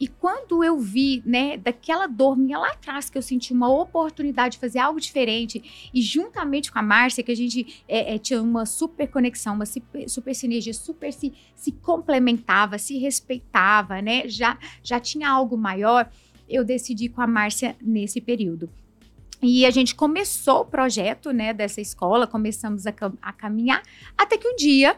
E 0.00 0.06
quando 0.06 0.62
eu 0.62 0.78
vi, 0.78 1.22
né, 1.26 1.56
daquela 1.56 2.06
dor 2.06 2.36
minha 2.36 2.56
lá 2.58 2.70
atrás, 2.70 3.10
que 3.10 3.18
eu 3.18 3.22
senti 3.22 3.52
uma 3.52 3.68
oportunidade 3.68 4.52
de 4.52 4.60
fazer 4.60 4.78
algo 4.78 5.00
diferente, 5.00 5.90
e 5.92 6.00
juntamente 6.00 6.70
com 6.70 6.78
a 6.78 6.82
Márcia, 6.82 7.24
que 7.24 7.32
a 7.32 7.36
gente 7.36 7.82
é, 7.88 8.14
é, 8.14 8.18
tinha 8.18 8.40
uma 8.40 8.64
super 8.64 9.08
conexão, 9.08 9.54
uma 9.54 9.66
super, 9.66 10.08
super 10.08 10.34
sinergia, 10.34 10.72
super 10.72 11.12
se, 11.12 11.32
se 11.54 11.72
complementava, 11.72 12.78
se 12.78 12.96
respeitava, 12.98 14.00
né, 14.00 14.28
já, 14.28 14.56
já 14.84 15.00
tinha 15.00 15.28
algo 15.28 15.56
maior, 15.56 16.08
eu 16.48 16.64
decidi 16.64 17.08
com 17.08 17.20
a 17.20 17.26
Márcia 17.26 17.74
nesse 17.82 18.20
período. 18.20 18.70
E 19.42 19.66
a 19.66 19.70
gente 19.70 19.94
começou 19.94 20.60
o 20.60 20.64
projeto, 20.64 21.32
né, 21.32 21.52
dessa 21.52 21.80
escola, 21.80 22.26
começamos 22.26 22.86
a, 22.86 22.92
cam- 22.92 23.18
a 23.20 23.32
caminhar, 23.32 23.82
até 24.16 24.38
que 24.38 24.46
um 24.46 24.54
dia... 24.54 24.96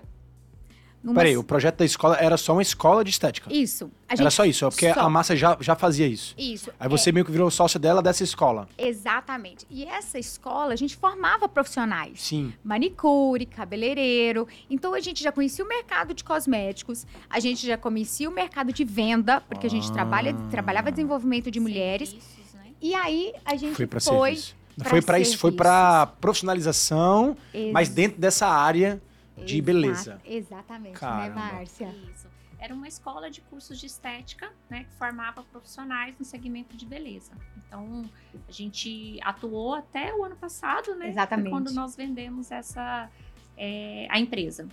numa- 1.02 1.16
Peraí, 1.16 1.36
o 1.36 1.42
projeto 1.42 1.78
da 1.78 1.84
escola 1.84 2.16
era 2.16 2.36
só 2.36 2.52
uma 2.52 2.62
escola 2.62 3.02
de 3.04 3.10
estética. 3.10 3.52
Isso. 3.52 3.90
A 4.08 4.14
Era 4.14 4.24
gente, 4.24 4.32
só 4.34 4.44
isso, 4.44 4.64
é 4.66 4.68
porque 4.68 4.92
só. 4.92 5.00
a 5.00 5.08
Márcia 5.08 5.36
já, 5.36 5.56
já 5.60 5.74
fazia 5.76 6.06
isso. 6.06 6.34
Isso. 6.36 6.70
Aí 6.78 6.88
você 6.88 7.10
meio 7.12 7.24
que 7.24 7.30
virou 7.32 7.50
sócia 7.50 7.78
dela 7.80 8.02
dessa 8.02 8.22
escola. 8.24 8.68
Exatamente. 8.76 9.66
E 9.70 9.84
essa 9.84 10.18
escola, 10.18 10.72
a 10.72 10.76
gente 10.76 10.96
formava 10.96 11.48
profissionais. 11.48 12.20
Sim. 12.22 12.52
Manicure, 12.62 13.46
cabeleireiro. 13.46 14.46
Então, 14.68 14.92
a 14.94 15.00
gente 15.00 15.22
já 15.22 15.32
conhecia 15.32 15.64
o 15.64 15.68
mercado 15.68 16.12
de 16.12 16.22
cosméticos, 16.24 17.06
a 17.28 17.40
gente 17.40 17.66
já 17.66 17.76
conhecia 17.78 18.28
o 18.28 18.32
mercado 18.32 18.72
de 18.72 18.84
venda, 18.84 19.40
porque 19.40 19.66
a 19.66 19.70
gente 19.70 19.88
Ah. 19.90 19.92
trabalha, 19.94 20.34
trabalhava 20.50 20.90
desenvolvimento 20.90 21.50
de 21.50 21.60
mulheres. 21.60 22.12
Né? 22.54 22.60
E 22.82 22.94
aí, 22.94 23.32
a 23.44 23.56
gente 23.56 23.74
Foi 23.76 23.86
pra 23.86 24.00
foi... 24.00 24.30
serviço. 24.36 24.56
pra 24.76 24.90
Foi 24.90 25.02
para 25.02 25.18
isso, 25.20 25.36
foi 25.38 25.52
para 25.52 26.06
profissionalização, 26.20 27.36
mas 27.72 27.88
Ex- 27.88 27.94
dentro 27.94 28.20
dessa 28.20 28.46
área 28.48 29.00
de 29.44 29.56
exa- 29.56 29.62
beleza. 29.64 30.20
Exatamente, 30.24 30.98
Caramba. 30.98 31.28
né, 31.28 31.52
Márcia? 31.52 31.94
Isso. 32.12 32.28
Era 32.58 32.74
uma 32.74 32.86
escola 32.86 33.30
de 33.30 33.40
cursos 33.40 33.80
de 33.80 33.86
estética, 33.86 34.52
né, 34.68 34.84
que 34.84 34.92
formava 34.96 35.42
profissionais 35.44 36.14
no 36.18 36.24
segmento 36.26 36.76
de 36.76 36.84
beleza. 36.84 37.32
Então, 37.56 38.04
a 38.46 38.52
gente 38.52 39.18
atuou 39.22 39.72
até 39.74 40.14
o 40.14 40.22
ano 40.24 40.36
passado, 40.36 40.94
né? 40.94 41.08
Exatamente. 41.08 41.48
Quando 41.50 41.72
nós 41.72 41.96
vendemos 41.96 42.50
essa 42.50 43.08
é, 43.56 44.06
a 44.10 44.18
empresa. 44.20 44.68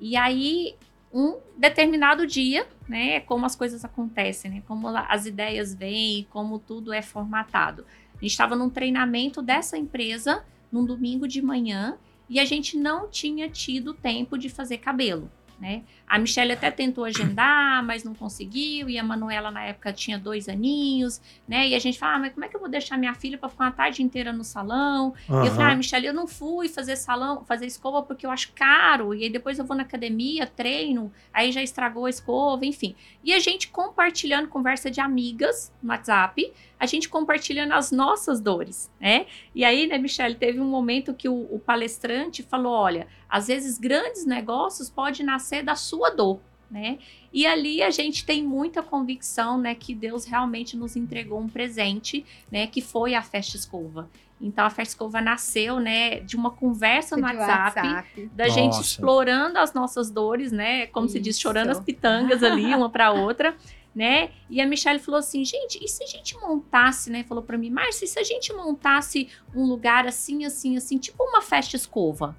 E 0.00 0.16
aí, 0.16 0.74
um 1.12 1.38
determinado 1.56 2.26
dia, 2.26 2.66
né, 2.88 3.20
como 3.20 3.46
as 3.46 3.54
coisas 3.54 3.84
acontecem, 3.84 4.50
né, 4.50 4.62
como 4.66 4.88
as 4.88 5.24
ideias 5.26 5.74
vêm, 5.74 6.26
como 6.30 6.58
tudo 6.58 6.92
é 6.92 7.02
formatado. 7.02 7.84
A 8.16 8.20
gente 8.20 8.30
estava 8.32 8.56
num 8.56 8.68
treinamento 8.68 9.40
dessa 9.40 9.78
empresa 9.78 10.44
num 10.72 10.84
domingo 10.84 11.26
de 11.28 11.40
manhã 11.40 11.96
e 12.28 12.38
a 12.38 12.44
gente 12.44 12.76
não 12.76 13.08
tinha 13.08 13.48
tido 13.48 13.94
tempo 13.94 14.36
de 14.36 14.48
fazer 14.48 14.78
cabelo. 14.78 15.30
Né? 15.60 15.82
A 16.06 16.18
Michelle 16.18 16.52
até 16.52 16.70
tentou 16.70 17.04
agendar, 17.04 17.82
mas 17.84 18.04
não 18.04 18.14
conseguiu. 18.14 18.88
E 18.88 18.96
a 18.96 19.02
Manuela, 19.02 19.50
na 19.50 19.64
época, 19.64 19.92
tinha 19.92 20.18
dois 20.18 20.48
aninhos, 20.48 21.20
né? 21.48 21.68
E 21.68 21.74
a 21.74 21.78
gente 21.78 21.98
fala, 21.98 22.14
ah, 22.14 22.18
mas 22.20 22.32
como 22.32 22.44
é 22.44 22.48
que 22.48 22.54
eu 22.54 22.60
vou 22.60 22.68
deixar 22.68 22.96
minha 22.96 23.14
filha 23.14 23.36
para 23.36 23.48
ficar 23.48 23.64
uma 23.64 23.72
tarde 23.72 24.02
inteira 24.02 24.32
no 24.32 24.44
salão? 24.44 25.14
Aham. 25.28 25.44
E 25.44 25.48
eu 25.48 25.52
falei, 25.52 25.72
ah, 25.72 25.76
Michelle, 25.76 26.06
eu 26.06 26.14
não 26.14 26.28
fui 26.28 26.68
fazer 26.68 26.94
salão, 26.94 27.44
fazer 27.44 27.66
escova 27.66 28.02
porque 28.02 28.24
eu 28.24 28.30
acho 28.30 28.52
caro. 28.54 29.12
E 29.12 29.24
aí 29.24 29.30
depois 29.30 29.58
eu 29.58 29.64
vou 29.64 29.76
na 29.76 29.82
academia, 29.82 30.46
treino, 30.46 31.12
aí 31.32 31.50
já 31.50 31.62
estragou 31.62 32.06
a 32.06 32.10
escova, 32.10 32.64
enfim. 32.64 32.94
E 33.24 33.32
a 33.32 33.40
gente 33.40 33.68
compartilhando 33.68 34.48
conversa 34.48 34.90
de 34.90 35.00
amigas 35.00 35.72
no 35.82 35.90
WhatsApp, 35.90 36.52
a 36.78 36.86
gente 36.86 37.08
compartilhando 37.08 37.72
as 37.72 37.90
nossas 37.90 38.40
dores, 38.40 38.90
né? 39.00 39.26
E 39.54 39.64
aí, 39.64 39.86
né, 39.86 39.98
Michelle, 39.98 40.34
teve 40.34 40.60
um 40.60 40.68
momento 40.68 41.12
que 41.12 41.28
o, 41.28 41.48
o 41.50 41.58
palestrante 41.58 42.42
falou: 42.42 42.72
olha, 42.72 43.08
às 43.28 43.46
vezes 43.46 43.78
grandes 43.78 44.24
negócios 44.24 44.88
podem 44.88 45.24
nascer 45.24 45.62
da 45.62 45.74
sua 45.74 46.10
dor. 46.10 46.40
Né? 46.70 46.98
E 47.32 47.46
ali 47.46 47.82
a 47.82 47.90
gente 47.90 48.26
tem 48.26 48.42
muita 48.42 48.82
convicção, 48.82 49.56
né, 49.56 49.74
que 49.74 49.94
Deus 49.94 50.26
realmente 50.26 50.76
nos 50.76 50.96
entregou 50.96 51.40
um 51.40 51.48
presente, 51.48 52.26
né, 52.52 52.66
que 52.66 52.82
foi 52.82 53.14
a 53.14 53.22
festa 53.22 53.56
escova. 53.56 54.06
Então 54.38 54.66
a 54.66 54.70
festa 54.70 54.92
escova 54.92 55.20
nasceu, 55.20 55.80
né, 55.80 56.20
de 56.20 56.36
uma 56.36 56.50
conversa 56.50 57.16
no 57.16 57.26
De 57.26 57.36
WhatsApp, 57.36 58.30
da 58.34 58.48
gente 58.48 58.76
Nossa. 58.76 58.82
explorando 58.82 59.58
as 59.58 59.72
nossas 59.72 60.10
dores, 60.10 60.52
né, 60.52 60.86
como 60.88 61.08
se 61.08 61.18
diz, 61.18 61.40
chorando 61.40 61.70
Isso. 61.70 61.80
as 61.80 61.84
pitangas 61.84 62.42
ali 62.42 62.74
uma 62.74 62.90
para 62.90 63.12
outra, 63.12 63.56
né? 63.94 64.30
E 64.48 64.60
a 64.60 64.66
Michelle 64.66 65.00
falou 65.00 65.18
assim, 65.18 65.44
gente, 65.44 65.82
e 65.82 65.88
se 65.88 66.04
a 66.04 66.06
gente 66.06 66.36
montasse, 66.36 67.10
né, 67.10 67.24
falou 67.24 67.42
para 67.42 67.58
mim, 67.58 67.70
Márcia, 67.70 68.04
e 68.04 68.08
se 68.08 68.18
a 68.18 68.22
gente 68.22 68.52
montasse 68.52 69.28
um 69.54 69.64
lugar 69.64 70.06
assim, 70.06 70.44
assim, 70.44 70.76
assim, 70.76 70.98
tipo 70.98 71.24
uma 71.24 71.40
festa 71.40 71.74
escova? 71.74 72.36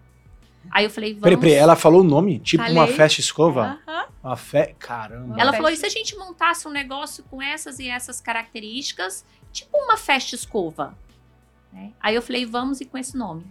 Aí 0.72 0.86
eu 0.86 0.90
falei, 0.90 1.12
vamos. 1.12 1.24
Peraí, 1.24 1.38
peraí, 1.38 1.54
ela 1.54 1.76
falou 1.76 2.02
o 2.02 2.04
nome? 2.04 2.40
Tipo 2.40 2.64
uma 2.64 2.82
Falei. 2.82 2.96
festa 2.96 3.20
escova? 3.20 3.80
Aham. 3.88 4.06
Uma 4.24 4.36
fe... 4.36 4.76
Caramba. 4.78 5.40
Ela 5.40 5.54
falou: 5.54 5.70
e 5.70 5.78
se 5.78 5.86
a 5.86 5.90
gente 5.90 6.16
montasse 6.18 6.68
um 6.68 6.72
negócio 6.72 7.24
com 7.24 7.42
essas 7.42 7.80
e 7.80 7.88
essas 7.88 8.20
características, 8.20 9.26
tipo 9.52 9.78
uma 9.78 9.98
festa 9.98 10.36
escova? 10.36 10.98
Né? 11.72 11.92
Aí 12.00 12.16
eu 12.16 12.22
falei: 12.22 12.46
vamos 12.46 12.82
e 12.82 12.86
com 12.86 12.98
esse 12.98 13.18
nome. 13.18 13.46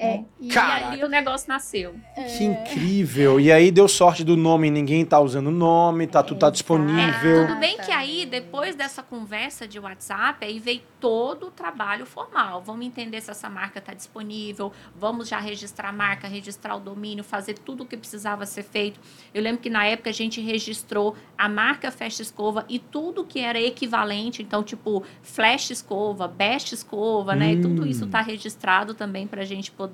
É, 0.00 0.16
né? 0.16 0.24
e 0.40 0.48
E 0.48 0.50
Caraca. 0.50 0.88
ali 0.88 1.04
o 1.04 1.08
negócio 1.08 1.46
nasceu. 1.46 1.94
Que 2.14 2.44
incrível. 2.44 3.38
E 3.38 3.52
aí 3.52 3.70
deu 3.70 3.86
sorte 3.86 4.24
do 4.24 4.34
nome, 4.34 4.70
ninguém 4.70 5.04
tá 5.04 5.20
usando 5.20 5.48
o 5.48 5.52
nome, 5.52 6.06
tá, 6.06 6.22
tudo 6.22 6.38
tá 6.38 6.48
disponível. 6.48 7.46
Tudo 7.46 7.60
bem 7.60 7.76
que 7.76 7.92
aí, 7.92 8.24
depois 8.24 8.74
dessa 8.74 9.02
conversa 9.02 9.68
de 9.68 9.78
WhatsApp, 9.78 10.42
aí 10.42 10.58
veio 10.58 10.80
todo 10.98 11.48
o 11.48 11.50
trabalho 11.50 12.06
formal. 12.06 12.62
Vamos 12.62 12.86
entender 12.86 13.20
se 13.20 13.30
essa 13.30 13.50
marca 13.50 13.78
está 13.78 13.92
disponível, 13.92 14.72
vamos 14.96 15.28
já 15.28 15.38
registrar 15.38 15.90
a 15.90 15.92
marca, 15.92 16.26
registrar 16.26 16.76
o 16.76 16.80
domínio, 16.80 17.22
fazer 17.22 17.54
tudo 17.58 17.82
o 17.82 17.86
que 17.86 17.96
precisava 17.96 18.46
ser 18.46 18.62
feito. 18.62 18.98
Eu 19.34 19.42
lembro 19.42 19.60
que 19.60 19.68
na 19.68 19.84
época 19.84 20.08
a 20.08 20.14
gente 20.14 20.40
registrou 20.40 21.14
a 21.36 21.48
marca 21.48 21.90
Festa 21.90 22.22
Escova 22.22 22.64
e 22.70 22.78
tudo 22.78 23.24
que 23.24 23.40
era 23.40 23.60
equivalente, 23.60 24.42
então, 24.42 24.62
tipo, 24.62 25.04
Flash 25.22 25.70
Escova, 25.70 26.26
Best 26.26 26.72
Escova, 26.72 27.34
né? 27.34 27.52
Hum. 27.52 27.60
Tudo 27.60 27.86
isso 27.86 28.06
está 28.06 28.22
registrado 28.22 28.94
também 28.94 29.26
para 29.26 29.42
a 29.42 29.44
gente 29.44 29.70
poder 29.70 29.89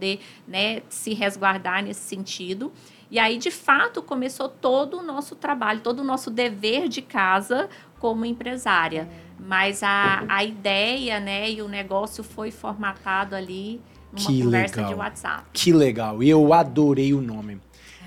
né, 0.46 0.82
se 0.88 1.14
resguardar 1.14 1.82
nesse 1.82 2.00
sentido. 2.00 2.72
E 3.10 3.18
aí, 3.18 3.38
de 3.38 3.50
fato, 3.50 4.02
começou 4.02 4.48
todo 4.48 4.98
o 4.98 5.02
nosso 5.02 5.36
trabalho, 5.36 5.80
todo 5.80 6.00
o 6.00 6.04
nosso 6.04 6.30
dever 6.30 6.88
de 6.88 7.00
casa 7.02 7.68
como 8.00 8.24
empresária. 8.24 9.08
Mas 9.38 9.82
a, 9.82 10.24
a 10.28 10.42
ideia, 10.44 11.20
né, 11.20 11.50
e 11.50 11.62
o 11.62 11.68
negócio 11.68 12.24
foi 12.24 12.50
formatado 12.50 13.34
ali 13.36 13.80
numa 14.12 14.26
Que 14.26 14.42
conversa 14.42 14.76
legal. 14.76 14.92
de 14.92 14.98
WhatsApp. 14.98 15.44
Que 15.52 15.72
legal. 15.72 16.22
E 16.22 16.28
eu 16.30 16.52
adorei 16.52 17.14
o 17.14 17.20
nome. 17.20 17.60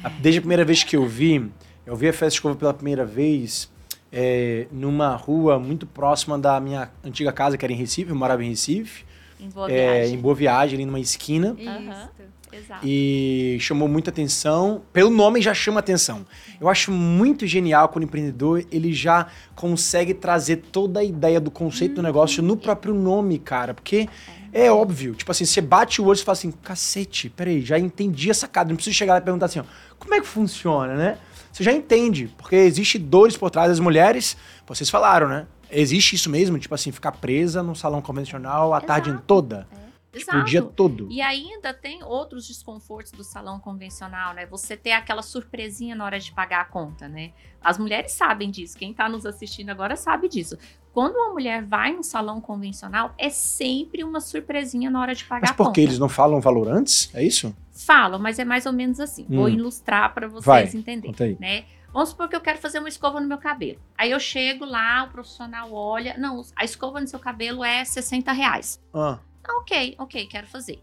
A- 0.04 0.10
Desde 0.10 0.40
a 0.40 0.42
primeira 0.42 0.66
vez 0.66 0.84
que 0.84 0.96
eu 0.98 1.06
vi, 1.06 1.50
eu 1.86 1.96
vi 1.96 2.08
a 2.10 2.14
Festa 2.14 2.36
Escova 2.36 2.56
pela 2.56 2.74
primeira 2.74 3.06
vez 3.06 3.72
é, 4.12 4.68
numa 4.72 5.16
rua 5.16 5.60
muito 5.60 5.86
próxima 5.88 6.38
da 6.38 6.60
minha 6.60 6.92
antiga 7.04 7.32
casa, 7.32 7.58
que 7.58 7.64
era 7.66 7.72
em 7.72 7.76
Recife, 7.78 8.10
eu 8.10 8.16
morava 8.16 8.44
em 8.44 8.50
Recife, 8.50 9.06
Em 9.40 9.50
boa 9.50 9.72
é, 9.72 10.00
viagem. 10.00 10.16
em 10.16 10.18
Boa 10.18 10.36
Viagem, 10.36 10.76
ali 10.76 10.86
numa 10.86 11.00
esquina. 11.00 11.56
Isso. 11.58 12.30
Exato. 12.52 12.82
E 12.84 13.58
chamou 13.60 13.88
muita 13.88 14.10
atenção. 14.10 14.82
Pelo 14.92 15.10
nome 15.10 15.42
já 15.42 15.54
chama 15.54 15.80
atenção. 15.80 16.26
Eu 16.60 16.68
acho 16.68 16.92
muito 16.92 17.46
genial 17.46 17.90
quando 17.90 18.04
o 18.04 18.08
empreendedor 18.08 18.66
ele 18.72 18.92
já 18.92 19.28
consegue 19.56 20.14
trazer 20.14 20.58
toda 20.58 21.00
a 21.00 21.04
ideia 21.04 21.40
do 21.40 21.52
conceito 21.52 21.96
do 21.96 22.02
negócio 22.02 22.42
no 22.42 22.58
próprio 22.58 22.94
nome, 22.94 23.38
cara. 23.38 23.74
Porque 23.74 24.10
é 24.52 24.72
óbvio. 24.72 25.14
Tipo 25.14 25.32
assim, 25.32 25.46
você 25.46 25.62
bate 25.62 26.02
o 26.02 26.06
olho 26.06 26.18
e 26.18 26.24
fala 26.24 26.34
assim, 26.34 26.52
cacete, 26.52 27.30
peraí, 27.30 27.62
já 27.62 27.78
entendi 27.78 28.32
a 28.32 28.34
sacada. 28.34 28.70
Não 28.70 28.76
preciso 28.76 28.96
chegar 28.96 29.14
lá 29.14 29.20
e 29.20 29.24
perguntar 29.24 29.46
assim, 29.46 29.60
ó, 29.60 29.64
como 30.00 30.16
é 30.16 30.20
que 30.20 30.28
funciona, 30.28 30.96
né? 30.96 31.18
Você 31.52 31.64
já 31.64 31.72
entende, 31.72 32.34
porque 32.38 32.56
existe 32.56 32.98
dores 32.98 33.36
por 33.38 33.50
trás 33.50 33.70
das 33.70 33.80
mulheres. 33.80 34.36
Vocês 34.68 34.90
falaram, 34.90 35.28
né? 35.28 35.46
Existe 35.72 36.16
isso 36.16 36.30
mesmo, 36.30 36.58
tipo 36.60 36.74
assim, 36.76 36.92
ficar 36.92 37.12
presa 37.14 37.62
num 37.64 37.76
salão 37.76 38.02
convencional 38.02 38.74
a 38.74 38.82
tarde 38.82 39.10
Exato. 39.10 39.24
toda, 39.28 39.68
tipo, 40.12 40.32
o 40.32 40.36
Exato. 40.36 40.46
dia 40.46 40.62
todo. 40.62 41.08
E 41.12 41.22
ainda 41.22 41.74
tem 41.74 42.04
outros 42.04 42.48
desconfortos 42.48 43.12
do 43.12 43.24
salão 43.24 43.60
convencional, 43.60 44.34
né? 44.34 44.46
Você 44.48 44.76
ter 44.76 44.92
aquela 44.94 45.22
surpresinha 45.22 45.96
na 45.96 46.04
hora 46.06 46.20
de 46.20 46.32
pagar 46.32 46.62
a 46.62 46.66
conta, 46.66 47.08
né? 47.08 47.32
As 47.62 47.78
mulheres 47.78 48.12
sabem 48.14 48.50
disso. 48.50 48.78
Quem 48.78 48.94
tá 48.94 49.08
nos 49.08 49.26
assistindo 49.26 49.70
agora 49.70 49.96
sabe 49.96 50.28
disso. 50.28 50.58
Quando 50.92 51.16
uma 51.16 51.30
mulher 51.34 51.64
vai 51.64 51.94
no 51.94 52.04
salão 52.04 52.42
convencional, 52.42 53.14
é 53.18 53.30
sempre 53.30 54.04
uma 54.04 54.20
surpresinha 54.20 54.90
na 54.90 55.00
hora 55.00 55.14
de 55.14 55.24
pagar 55.24 55.42
Mas 55.42 55.52
a 55.52 55.54
conta. 55.54 55.72
que 55.74 55.82
eles 55.82 56.00
não 56.00 56.10
falam 56.10 56.42
valor 56.42 56.68
antes? 56.68 57.10
É 57.14 57.24
isso? 57.24 57.56
Falam, 57.72 58.20
mas 58.20 58.40
é 58.40 58.44
mais 58.44 58.66
ou 58.66 58.74
menos 58.74 59.00
assim. 59.00 59.26
Vou 59.30 59.46
Hum. 59.46 59.50
ilustrar 59.50 60.14
para 60.14 60.28
vocês 60.28 60.46
Vai, 60.46 60.64
entenderem, 60.74 61.38
né? 61.40 61.64
Vamos 61.94 62.10
supor 62.10 62.30
que 62.30 62.36
eu 62.36 62.42
quero 62.42 62.60
fazer 62.60 62.80
uma 62.80 62.90
escova 62.90 63.20
no 63.20 63.28
meu 63.28 63.38
cabelo. 63.38 63.80
Aí 63.98 64.12
eu 64.12 64.20
chego 64.20 64.66
lá, 64.66 65.04
o 65.04 65.10
profissional 65.10 65.74
olha, 65.74 66.16
não, 66.18 66.42
a 66.56 66.64
escova 66.64 67.00
no 67.00 67.08
seu 67.08 67.20
cabelo 67.20 67.64
é 67.64 67.84
60 67.84 68.32
reais. 68.32 68.80
Ah, 68.94 69.20
Ah, 69.44 69.54
ok, 69.62 69.96
ok, 69.98 70.28
quero 70.28 70.48
fazer. 70.48 70.82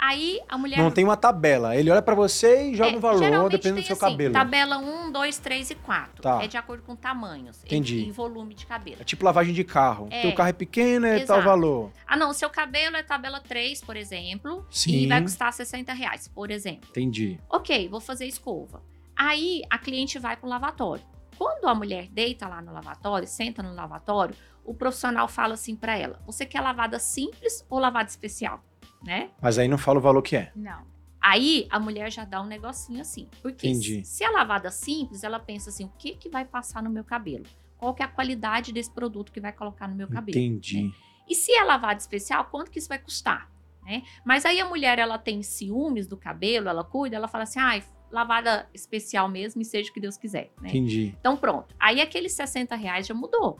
Aí 0.00 0.40
a 0.48 0.56
mulher 0.56 0.78
não 0.78 0.92
tem 0.92 1.04
uma 1.04 1.16
tabela. 1.16 1.74
Ele 1.74 1.90
olha 1.90 2.00
pra 2.00 2.14
você 2.14 2.70
e 2.70 2.74
joga 2.76 2.92
É, 2.92 2.96
um 2.96 3.00
valor, 3.00 3.50
dependendo 3.50 3.80
do 3.80 3.86
seu 3.86 3.96
assim, 3.96 4.00
cabelo. 4.12 4.32
Tabela 4.32 4.78
1, 4.78 5.10
2, 5.10 5.38
3 5.38 5.70
e 5.70 5.74
4. 5.74 6.22
Tá. 6.22 6.42
É 6.42 6.46
de 6.46 6.56
acordo 6.56 6.84
com 6.84 6.94
tamanhos. 6.94 7.64
Entendi. 7.64 7.96
E, 7.96 8.08
e 8.08 8.10
volume 8.12 8.54
de 8.54 8.64
cabelo. 8.64 8.98
É 9.00 9.04
tipo 9.04 9.24
lavagem 9.24 9.52
de 9.52 9.64
carro. 9.64 10.06
É. 10.10 10.22
Teu 10.22 10.32
carro 10.34 10.50
é 10.50 10.52
pequeno, 10.52 11.04
é 11.06 11.24
tal 11.24 11.38
Exato. 11.38 11.42
valor. 11.42 11.90
Ah, 12.06 12.16
não, 12.16 12.32
seu 12.32 12.48
cabelo 12.48 12.96
é 12.96 13.02
tabela 13.02 13.40
3, 13.40 13.80
por 13.80 13.96
exemplo. 13.96 14.64
Sim. 14.70 14.92
E 14.98 15.06
vai 15.08 15.20
custar 15.20 15.52
60 15.52 15.92
reais, 15.92 16.28
por 16.28 16.50
exemplo. 16.52 16.88
Entendi. 16.90 17.40
Ok, 17.50 17.88
vou 17.88 18.00
fazer 18.00 18.26
escova. 18.26 18.80
Aí 19.18 19.62
a 19.68 19.76
cliente 19.76 20.16
vai 20.16 20.36
para 20.36 20.46
o 20.46 20.48
lavatório. 20.48 21.04
Quando 21.36 21.66
a 21.66 21.74
mulher 21.74 22.08
deita 22.08 22.46
lá 22.46 22.62
no 22.62 22.72
lavatório, 22.72 23.26
senta 23.26 23.62
no 23.64 23.74
lavatório, 23.74 24.34
o 24.64 24.72
profissional 24.72 25.26
fala 25.26 25.54
assim 25.54 25.74
para 25.74 25.98
ela: 25.98 26.22
você 26.24 26.46
quer 26.46 26.60
lavada 26.60 27.00
simples 27.00 27.66
ou 27.68 27.80
lavada 27.80 28.08
especial? 28.08 28.62
Né? 29.02 29.30
Mas 29.42 29.58
aí 29.58 29.66
não 29.66 29.78
fala 29.78 29.98
o 29.98 30.02
valor 30.02 30.22
que 30.22 30.36
é. 30.36 30.52
Não. 30.54 30.86
Aí 31.20 31.66
a 31.68 31.80
mulher 31.80 32.12
já 32.12 32.24
dá 32.24 32.40
um 32.40 32.46
negocinho 32.46 33.00
assim. 33.00 33.28
Porque 33.42 33.68
Entendi. 33.68 34.04
se 34.04 34.22
a 34.22 34.30
lavada 34.30 34.70
simples, 34.70 35.24
ela 35.24 35.40
pensa 35.40 35.70
assim: 35.70 35.84
o 35.84 35.92
que, 35.98 36.14
que 36.14 36.28
vai 36.28 36.44
passar 36.44 36.80
no 36.82 36.90
meu 36.90 37.02
cabelo? 37.02 37.44
Qual 37.76 37.94
que 37.94 38.02
é 38.02 38.06
a 38.06 38.08
qualidade 38.08 38.72
desse 38.72 38.92
produto 38.92 39.32
que 39.32 39.40
vai 39.40 39.52
colocar 39.52 39.88
no 39.88 39.96
meu 39.96 40.08
cabelo? 40.08 40.38
Entendi. 40.38 40.92
E 41.28 41.34
se 41.34 41.52
é 41.52 41.62
lavada 41.64 41.98
especial, 41.98 42.44
quanto 42.46 42.70
que 42.70 42.78
isso 42.78 42.88
vai 42.88 42.98
custar? 42.98 43.50
Né? 43.84 44.02
Mas 44.24 44.44
aí 44.44 44.60
a 44.60 44.68
mulher 44.68 44.98
ela 44.98 45.18
tem 45.18 45.42
ciúmes 45.42 46.06
do 46.06 46.16
cabelo, 46.16 46.68
ela 46.68 46.84
cuida, 46.84 47.16
ela 47.16 47.28
fala 47.28 47.44
assim: 47.44 47.58
ai, 47.58 47.82
lavada 48.10 48.68
especial 48.74 49.28
mesmo 49.28 49.60
e 49.60 49.64
seja 49.64 49.90
o 49.90 49.92
que 49.94 50.00
Deus 50.00 50.16
quiser. 50.16 50.50
Né? 50.60 50.68
Entendi. 50.70 51.14
Então 51.20 51.36
pronto. 51.36 51.74
Aí 51.78 52.00
aqueles 52.00 52.32
60 52.32 52.74
reais 52.76 53.06
já 53.06 53.14
mudou. 53.14 53.58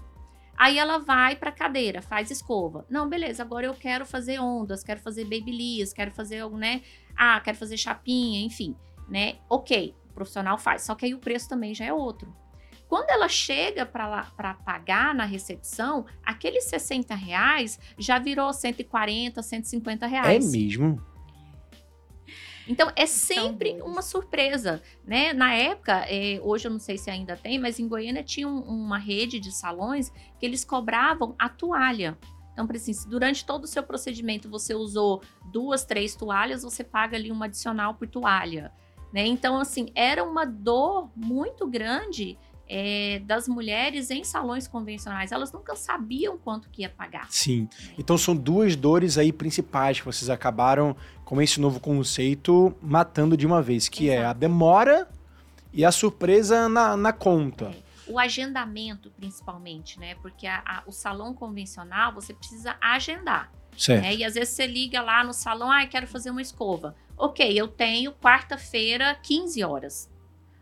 Aí 0.57 0.77
ela 0.77 0.99
vai 0.99 1.37
pra 1.37 1.53
cadeira, 1.53 2.03
faz 2.03 2.31
escova. 2.33 2.85
Não, 2.91 3.09
beleza, 3.09 3.43
agora 3.45 3.67
eu 3.67 3.75
quero 3.75 4.05
fazer 4.05 4.41
ondas, 4.41 4.83
quero 4.83 4.99
fazer 5.01 5.23
babyliss, 5.25 5.93
quero 5.93 6.11
fazer, 6.11 6.45
né? 6.51 6.83
Ah, 7.17 7.41
quero 7.41 7.57
fazer 7.57 7.77
chapinha, 7.77 8.41
enfim, 8.45 8.75
né? 9.09 9.37
Ok, 9.49 9.95
o 10.11 10.13
profissional 10.15 10.59
faz. 10.59 10.83
Só 10.83 10.97
que 10.97 11.07
aí 11.07 11.15
o 11.15 11.19
preço 11.19 11.49
também 11.49 11.75
já 11.75 11.85
é 11.85 11.93
outro. 11.93 12.35
Quando 12.89 13.11
ela 13.11 13.29
chega 13.29 13.85
para 13.85 14.55
pagar 14.65 15.15
na 15.15 15.25
recepção, 15.27 16.07
aqueles 16.25 16.65
60 16.65 17.15
reais 17.15 17.79
já 17.99 18.19
virou 18.19 18.51
140, 18.53 19.43
150 19.43 20.07
É 20.07 20.09
reais. 20.09 20.51
mesmo? 20.51 21.01
Então 22.69 22.93
é 22.95 23.07
sempre 23.07 23.81
uma 23.83 24.03
surpresa, 24.03 24.83
né? 25.05 25.33
Na 25.33 25.55
época, 25.55 26.05
eh, 26.07 26.39
hoje 26.43 26.67
eu 26.69 26.71
não 26.71 26.79
sei 26.79 26.99
se 26.99 27.11
ainda 27.11 27.35
tem, 27.37 27.59
mas 27.59 27.79
em 27.81 27.89
Goiânia 27.89 28.23
tinha 28.23 28.47
um- 28.47 28.61
uma 28.61 28.99
rede 28.99 29.41
de 29.41 29.51
salões 29.51 30.11
que 30.39 30.45
eles 30.45 30.65
cobravam 30.65 31.35
a 31.39 31.49
toalha. 31.49 32.19
Então, 32.53 32.67
por 32.67 32.77
assim, 32.77 32.93
se 32.93 33.09
durante 33.09 33.47
todo 33.47 33.65
o 33.65 33.69
seu 33.69 33.83
procedimento 33.83 34.51
você 34.51 34.75
usou 34.75 35.23
duas, 35.53 35.85
três 35.85 36.15
toalhas, 36.15 36.63
você 36.63 36.85
paga 36.85 37.17
ali 37.17 37.31
uma 37.33 37.47
adicional 37.47 37.95
por 37.95 38.07
toalha, 38.09 38.73
né? 39.13 39.25
Então, 39.25 39.59
assim, 39.59 39.87
era 39.95 40.23
uma 40.23 40.45
dor 40.45 41.11
muito 41.17 41.67
grande 41.67 42.37
é, 42.69 43.21
das 43.25 43.49
mulheres 43.49 44.11
em 44.11 44.23
salões 44.25 44.69
convencionais. 44.69 45.33
Elas 45.33 45.51
nunca 45.53 45.75
sabiam 45.75 46.37
quanto 46.39 46.69
que 46.69 46.83
ia 46.83 46.89
pagar. 46.91 47.27
Sim. 47.31 47.69
Então 47.99 48.19
são 48.19 48.37
duas 48.37 48.77
dores 48.77 49.17
aí 49.19 49.33
principais 49.33 49.99
que 50.01 50.07
vocês 50.07 50.29
acabaram, 50.29 50.95
com 51.25 51.41
esse 51.43 51.61
novo 51.61 51.81
conceito, 51.81 52.75
matando 52.83 53.37
de 53.37 53.47
uma 53.47 53.61
vez, 53.63 53.89
que 53.89 54.09
é 54.11 54.19
a 54.19 54.21
Exato. 54.21 54.41
demora 54.41 55.09
e 55.73 55.85
a 55.85 55.93
surpresa 55.93 56.69
na, 56.69 56.97
na 56.97 57.13
conta. 57.13 57.67
É. 57.67 57.89
O 58.11 58.19
agendamento, 58.19 59.11
principalmente, 59.11 60.01
né? 60.01 60.15
Porque 60.23 60.47
a- 60.47 60.63
a- 60.65 60.83
o 60.87 60.93
salão 60.93 61.35
convencional 61.35 62.13
você 62.15 62.33
precisa 62.33 62.75
agendar. 62.81 63.53
Certo. 63.77 64.03
né? 64.03 64.15
E 64.17 64.25
às 64.25 64.35
vezes 64.35 64.55
você 64.55 64.67
liga 64.67 65.01
lá 65.03 65.23
no 65.23 65.33
salão, 65.33 65.71
ah, 65.71 65.87
quero 65.87 66.07
fazer 66.07 66.31
uma 66.31 66.43
escova. 66.43 66.97
Ok, 67.17 67.47
eu 67.57 67.69
tenho 67.69 68.11
quarta-feira, 68.13 69.15
15 69.23 69.63
horas. 69.63 70.11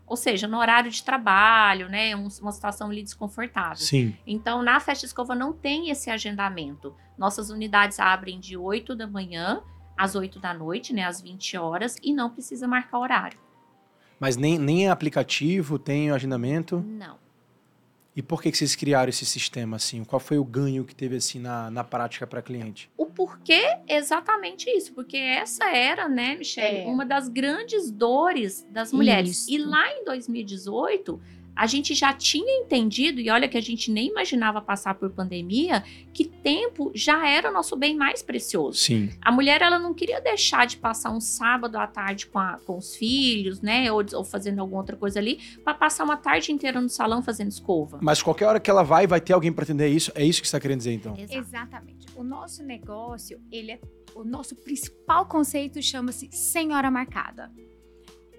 Ou 0.07 0.15
seja, 0.15 0.47
no 0.47 0.57
horário 0.57 0.89
de 0.89 1.03
trabalho, 1.03 1.89
né? 1.89 2.15
um- 2.15 2.29
uma 2.41 2.51
situação 2.51 2.89
ali 2.89 3.03
desconfortável. 3.03 3.75
Sim. 3.85 4.15
Então, 4.25 4.63
na 4.63 4.79
Festa 4.79 5.05
Escova 5.05 5.35
não 5.35 5.51
tem 5.51 5.89
esse 5.89 6.09
agendamento. 6.09 6.95
Nossas 7.17 7.49
unidades 7.49 7.99
abrem 7.99 8.39
de 8.39 8.55
8 8.55 8.95
da 8.95 9.05
manhã 9.05 9.61
às 9.97 10.15
8 10.15 10.39
da 10.39 10.53
noite, 10.53 10.93
né? 10.93 11.03
Às 11.03 11.19
20 11.21 11.57
horas, 11.57 11.97
e 12.01 12.13
não 12.13 12.29
precisa 12.29 12.67
marcar 12.67 12.99
horário. 12.99 13.37
Mas 14.19 14.37
nem, 14.37 14.57
nem 14.57 14.89
aplicativo 14.89 15.77
tem 15.77 16.09
o 16.11 16.15
agendamento. 16.15 16.83
Não. 16.87 17.17
E 18.17 18.21
por 18.23 18.41
que, 18.41 18.49
que 18.51 18.57
vocês 18.57 18.75
criaram 18.75 19.09
esse 19.09 19.23
sistema 19.27 19.75
assim? 19.75 20.03
Qual 20.03 20.19
foi 20.19 20.39
o 20.39 20.43
ganho 20.43 20.83
que 20.83 20.95
teve 20.95 21.17
assim 21.17 21.37
na, 21.37 21.69
na 21.69 21.83
prática 21.83 22.25
para 22.25 22.41
cliente? 22.41 22.89
O 22.97 23.05
porquê 23.05 23.77
é 23.87 23.95
exatamente 23.95 24.67
isso, 24.71 24.91
porque 24.93 25.15
essa 25.17 25.65
era, 25.69 26.09
né, 26.09 26.35
Michelle, 26.35 26.79
É. 26.79 26.85
uma 26.87 27.05
das 27.05 27.29
grandes 27.29 27.91
dores 27.91 28.65
das 28.71 28.91
mulheres. 28.91 29.41
Isso. 29.41 29.51
E 29.51 29.59
lá 29.59 29.87
em 29.91 30.03
2018, 30.03 31.21
a 31.57 31.65
gente 31.65 31.93
já 31.95 32.13
tinha 32.13 32.61
entendido, 32.61 33.19
e 33.19 33.29
olha 33.29 33.47
que 33.47 33.57
a 33.57 33.61
gente 33.61 33.91
nem 33.91 34.07
imaginava 34.09 34.61
passar 34.61 34.93
por 34.95 35.09
pandemia, 35.09 35.83
que 36.13 36.25
tempo 36.25 36.91
já 36.93 37.27
era 37.27 37.49
o 37.49 37.53
nosso 37.53 37.75
bem 37.75 37.95
mais 37.95 38.21
precioso. 38.21 38.77
Sim. 38.77 39.09
A 39.21 39.31
mulher, 39.31 39.61
ela 39.61 39.79
não 39.79 39.93
queria 39.93 40.21
deixar 40.21 40.67
de 40.67 40.77
passar 40.77 41.11
um 41.11 41.19
sábado 41.19 41.77
à 41.77 41.87
tarde 41.87 42.27
com, 42.27 42.37
a- 42.39 42.59
com 42.65 42.77
os 42.77 42.95
filhos, 42.95 43.61
né, 43.61 43.91
ou, 43.91 44.03
ou 44.13 44.23
fazendo 44.23 44.59
alguma 44.59 44.79
outra 44.81 44.95
coisa 44.95 45.19
ali, 45.19 45.39
para 45.63 45.73
passar 45.73 46.03
uma 46.03 46.17
tarde 46.17 46.51
inteira 46.51 46.79
no 46.79 46.89
salão 46.89 47.21
fazendo 47.23 47.49
escova. 47.49 47.97
Mas 48.01 48.21
qualquer 48.21 48.45
hora 48.45 48.59
que 48.59 48.69
ela 48.69 48.83
vai, 48.83 49.07
vai 49.07 49.19
ter 49.19 49.33
alguém 49.33 49.51
para 49.51 49.63
atender 49.63 49.87
isso. 49.87 50.11
É 50.15 50.23
isso 50.23 50.41
que 50.41 50.47
você 50.47 50.55
está 50.55 50.59
querendo 50.59 50.77
dizer, 50.79 50.93
então? 50.93 51.15
Exato. 51.17 51.39
Exatamente. 51.39 52.05
O 52.15 52.23
nosso 52.23 52.61
negócio, 52.63 53.39
ele 53.51 53.71
é 53.71 53.79
o 54.15 54.23
nosso 54.23 54.55
principal 54.55 55.25
conceito 55.27 55.81
chama-se 55.81 56.27
senhora 56.31 56.89
marcada. 56.89 57.51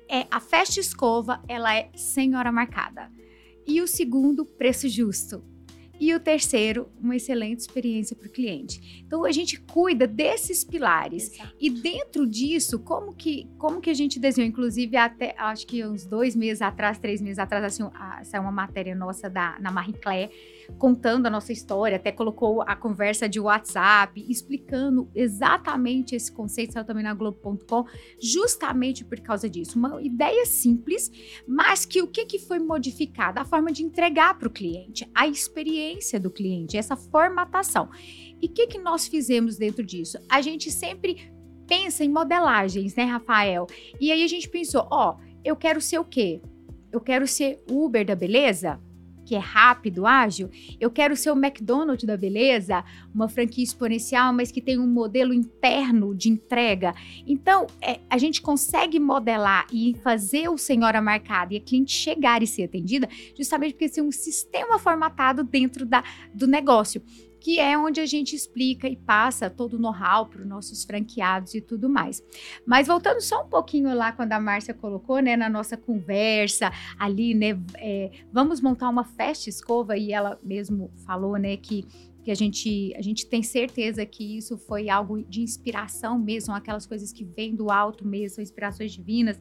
É 0.09 0.27
a 0.31 0.41
festa 0.41 0.81
escova, 0.81 1.43
ela 1.49 1.75
é 1.77 1.91
senhora 1.95 2.51
marcada. 2.51 3.11
E 3.67 3.81
o 3.83 3.87
segundo, 3.87 4.45
preço 4.45 4.89
justo. 4.89 5.43
E 6.01 6.15
o 6.15 6.21
terceiro, 6.21 6.89
uma 7.01 7.17
excelente 7.17 7.59
experiência 7.59 8.15
para 8.15 8.29
o 8.29 8.31
cliente. 8.31 9.03
Então 9.05 9.25
a 9.25 9.33
gente 9.33 9.61
cuida 9.61 10.07
desses 10.07 10.63
pilares. 10.65 11.33
Exato. 11.35 11.55
E 11.61 11.69
dentro 11.69 12.25
disso, 12.25 12.79
como 12.79 13.13
que, 13.13 13.51
como 13.59 13.81
que 13.81 13.91
a 13.91 13.95
gente 13.95 14.19
desenhou? 14.21 14.49
Inclusive, 14.49 14.97
até 14.97 15.35
acho 15.37 15.67
que 15.67 15.85
uns 15.85 16.07
dois 16.07 16.37
meses 16.37 16.63
atrás, 16.63 16.99
três 17.01 17.21
meses 17.21 17.39
atrás, 17.41 17.65
assim, 17.65 17.83
a- 17.95 18.23
saiu 18.25 18.43
uma 18.45 18.53
matéria 18.53 18.95
nossa 18.95 19.29
da, 19.29 19.59
na 19.59 19.73
Marie 19.73 19.93
Claire, 19.95 20.31
contando 20.77 21.27
a 21.27 21.31
nossa 21.31 21.53
história, 21.53 21.97
até 21.97 22.13
colocou 22.13 22.63
a 22.63 22.77
conversa 22.77 23.29
de 23.29 23.41
WhatsApp, 23.41 24.25
explicando 24.29 25.11
exatamente 25.15 26.15
esse 26.15 26.31
conceito, 26.31 26.73
saiu 26.73 26.85
também 26.85 27.05
na 27.05 27.15
Globo.com, 27.15 27.85
justamente 28.21 29.05
por 29.05 29.19
causa 29.21 29.49
disso. 29.49 29.79
Uma 29.79 30.03
ideia 30.03 30.45
simples, 30.45 31.11
mas 31.47 31.87
que 31.87 32.03
o 32.03 32.07
que, 32.07 32.27
que 32.27 32.39
foi 32.39 32.59
modificado? 32.59 33.41
A 33.41 33.45
forma 33.45 33.73
de 33.73 33.83
entregar 33.83 34.39
para 34.39 34.49
o 34.49 34.53
cliente, 34.53 35.09
a 35.15 35.27
experiência 35.27 36.21
do 36.21 36.31
cliente, 36.31 36.77
essa 36.77 36.97
formatação. 36.97 37.89
E 38.41 38.47
o 38.47 38.51
que, 38.51 38.67
que 38.67 38.79
nós 38.79 39.09
fizemos 39.09 39.57
dentro 39.57 39.85
disso? 39.85 40.19
A 40.29 40.41
gente 40.41 40.71
sempre 40.71 41.33
pensa 41.67 42.05
em 42.05 42.09
modelagens, 42.09 42.95
né, 42.95 43.05
Rafael? 43.05 43.67
E 44.01 44.11
aí 44.11 44.23
a 44.23 44.29
gente 44.29 44.49
pensou, 44.49 44.87
ó, 44.91 45.17
eu 45.45 45.57
quero 45.57 45.81
ser 45.81 45.99
o 45.99 46.05
quê? 46.05 46.41
Eu 46.91 47.01
quero 47.01 47.27
ser 47.27 47.63
Uber 47.71 48.05
da 48.05 48.15
beleza? 48.15 48.81
Que 49.29 49.35
é 49.35 49.39
rápido, 49.39 50.07
ágil. 50.07 50.49
Eu 50.81 50.91
quero 50.91 51.15
ser 51.15 51.31
o 51.31 51.37
McDonald's 51.37 52.07
da 52.07 52.17
beleza, 52.17 52.83
uma 53.15 53.29
franquia 53.29 53.63
exponencial, 53.63 54.33
mas 54.33 54.51
que 54.51 54.63
tem 54.63 54.79
um 54.79 54.87
modelo 54.87 55.35
interno 55.35 56.15
de 56.15 56.31
entrega. 56.31 56.95
Então, 57.27 57.67
é, 57.83 58.01
a 58.09 58.17
gente 58.17 58.41
consegue 58.41 58.99
modelar 58.99 59.67
e 59.71 59.95
fazer 60.03 60.49
o 60.49 60.57
senhora 60.57 61.03
marcada 61.03 61.53
e 61.53 61.59
a 61.59 61.61
cliente 61.61 61.93
chegar 61.93 62.43
e 62.43 62.47
ser 62.47 62.63
atendida, 62.63 63.07
justamente 63.37 63.75
porque 63.75 63.91
tem 63.91 64.03
um 64.03 64.11
sistema 64.11 64.79
formatado 64.79 65.45
dentro 65.45 65.85
da, 65.85 66.03
do 66.33 66.47
negócio 66.47 67.03
que 67.41 67.59
é 67.61 67.77
onde 67.79 68.01
a 68.01 68.07
gente 68.07 68.35
explica 68.35 68.89
e 68.89 68.97
passa 68.97 69.49
todo 69.49 69.75
o 69.75 69.79
know-how 69.79 70.27
para 70.27 70.43
os 70.43 70.47
nossos 70.47 70.85
franqueados 70.85 71.55
e 71.55 71.61
tudo 71.61 71.89
mais. 71.89 72.23
Mas 72.67 72.87
voltando 72.87 73.21
só 73.21 73.45
um 73.45 73.49
pouquinho 73.49 73.95
lá 73.95 74.13
quando 74.13 74.33
a 74.33 74.41
Márcia 74.41 74.75
colocou, 74.75 75.21
né, 75.21 75.37
na 75.37 75.49
nossa 75.49 75.77
conversa 75.77 76.73
ali, 76.99 77.35
né, 77.35 77.59
é, 77.77 78.11
vamos 78.33 78.61
montar 78.61 78.89
uma 78.89 79.05
festa 79.05 79.49
escova 79.49 79.97
e 79.97 80.13
ela 80.13 80.39
mesmo 80.43 80.91
falou, 81.05 81.37
né, 81.37 81.57
que 81.57 81.87
que 82.29 82.33
a 82.33 82.35
gente, 82.35 82.93
a 82.95 83.01
gente 83.01 83.27
tem 83.27 83.43
certeza 83.43 84.05
que 84.05 84.37
isso 84.37 84.59
foi 84.59 84.91
algo 84.91 85.23
de 85.23 85.41
inspiração 85.41 86.19
mesmo, 86.19 86.53
aquelas 86.53 86.85
coisas 86.85 87.11
que 87.11 87.25
vêm 87.25 87.55
do 87.55 87.71
alto 87.71 88.07
mesmo, 88.07 88.35
são 88.35 88.43
inspirações 88.43 88.93
divinas. 88.93 89.41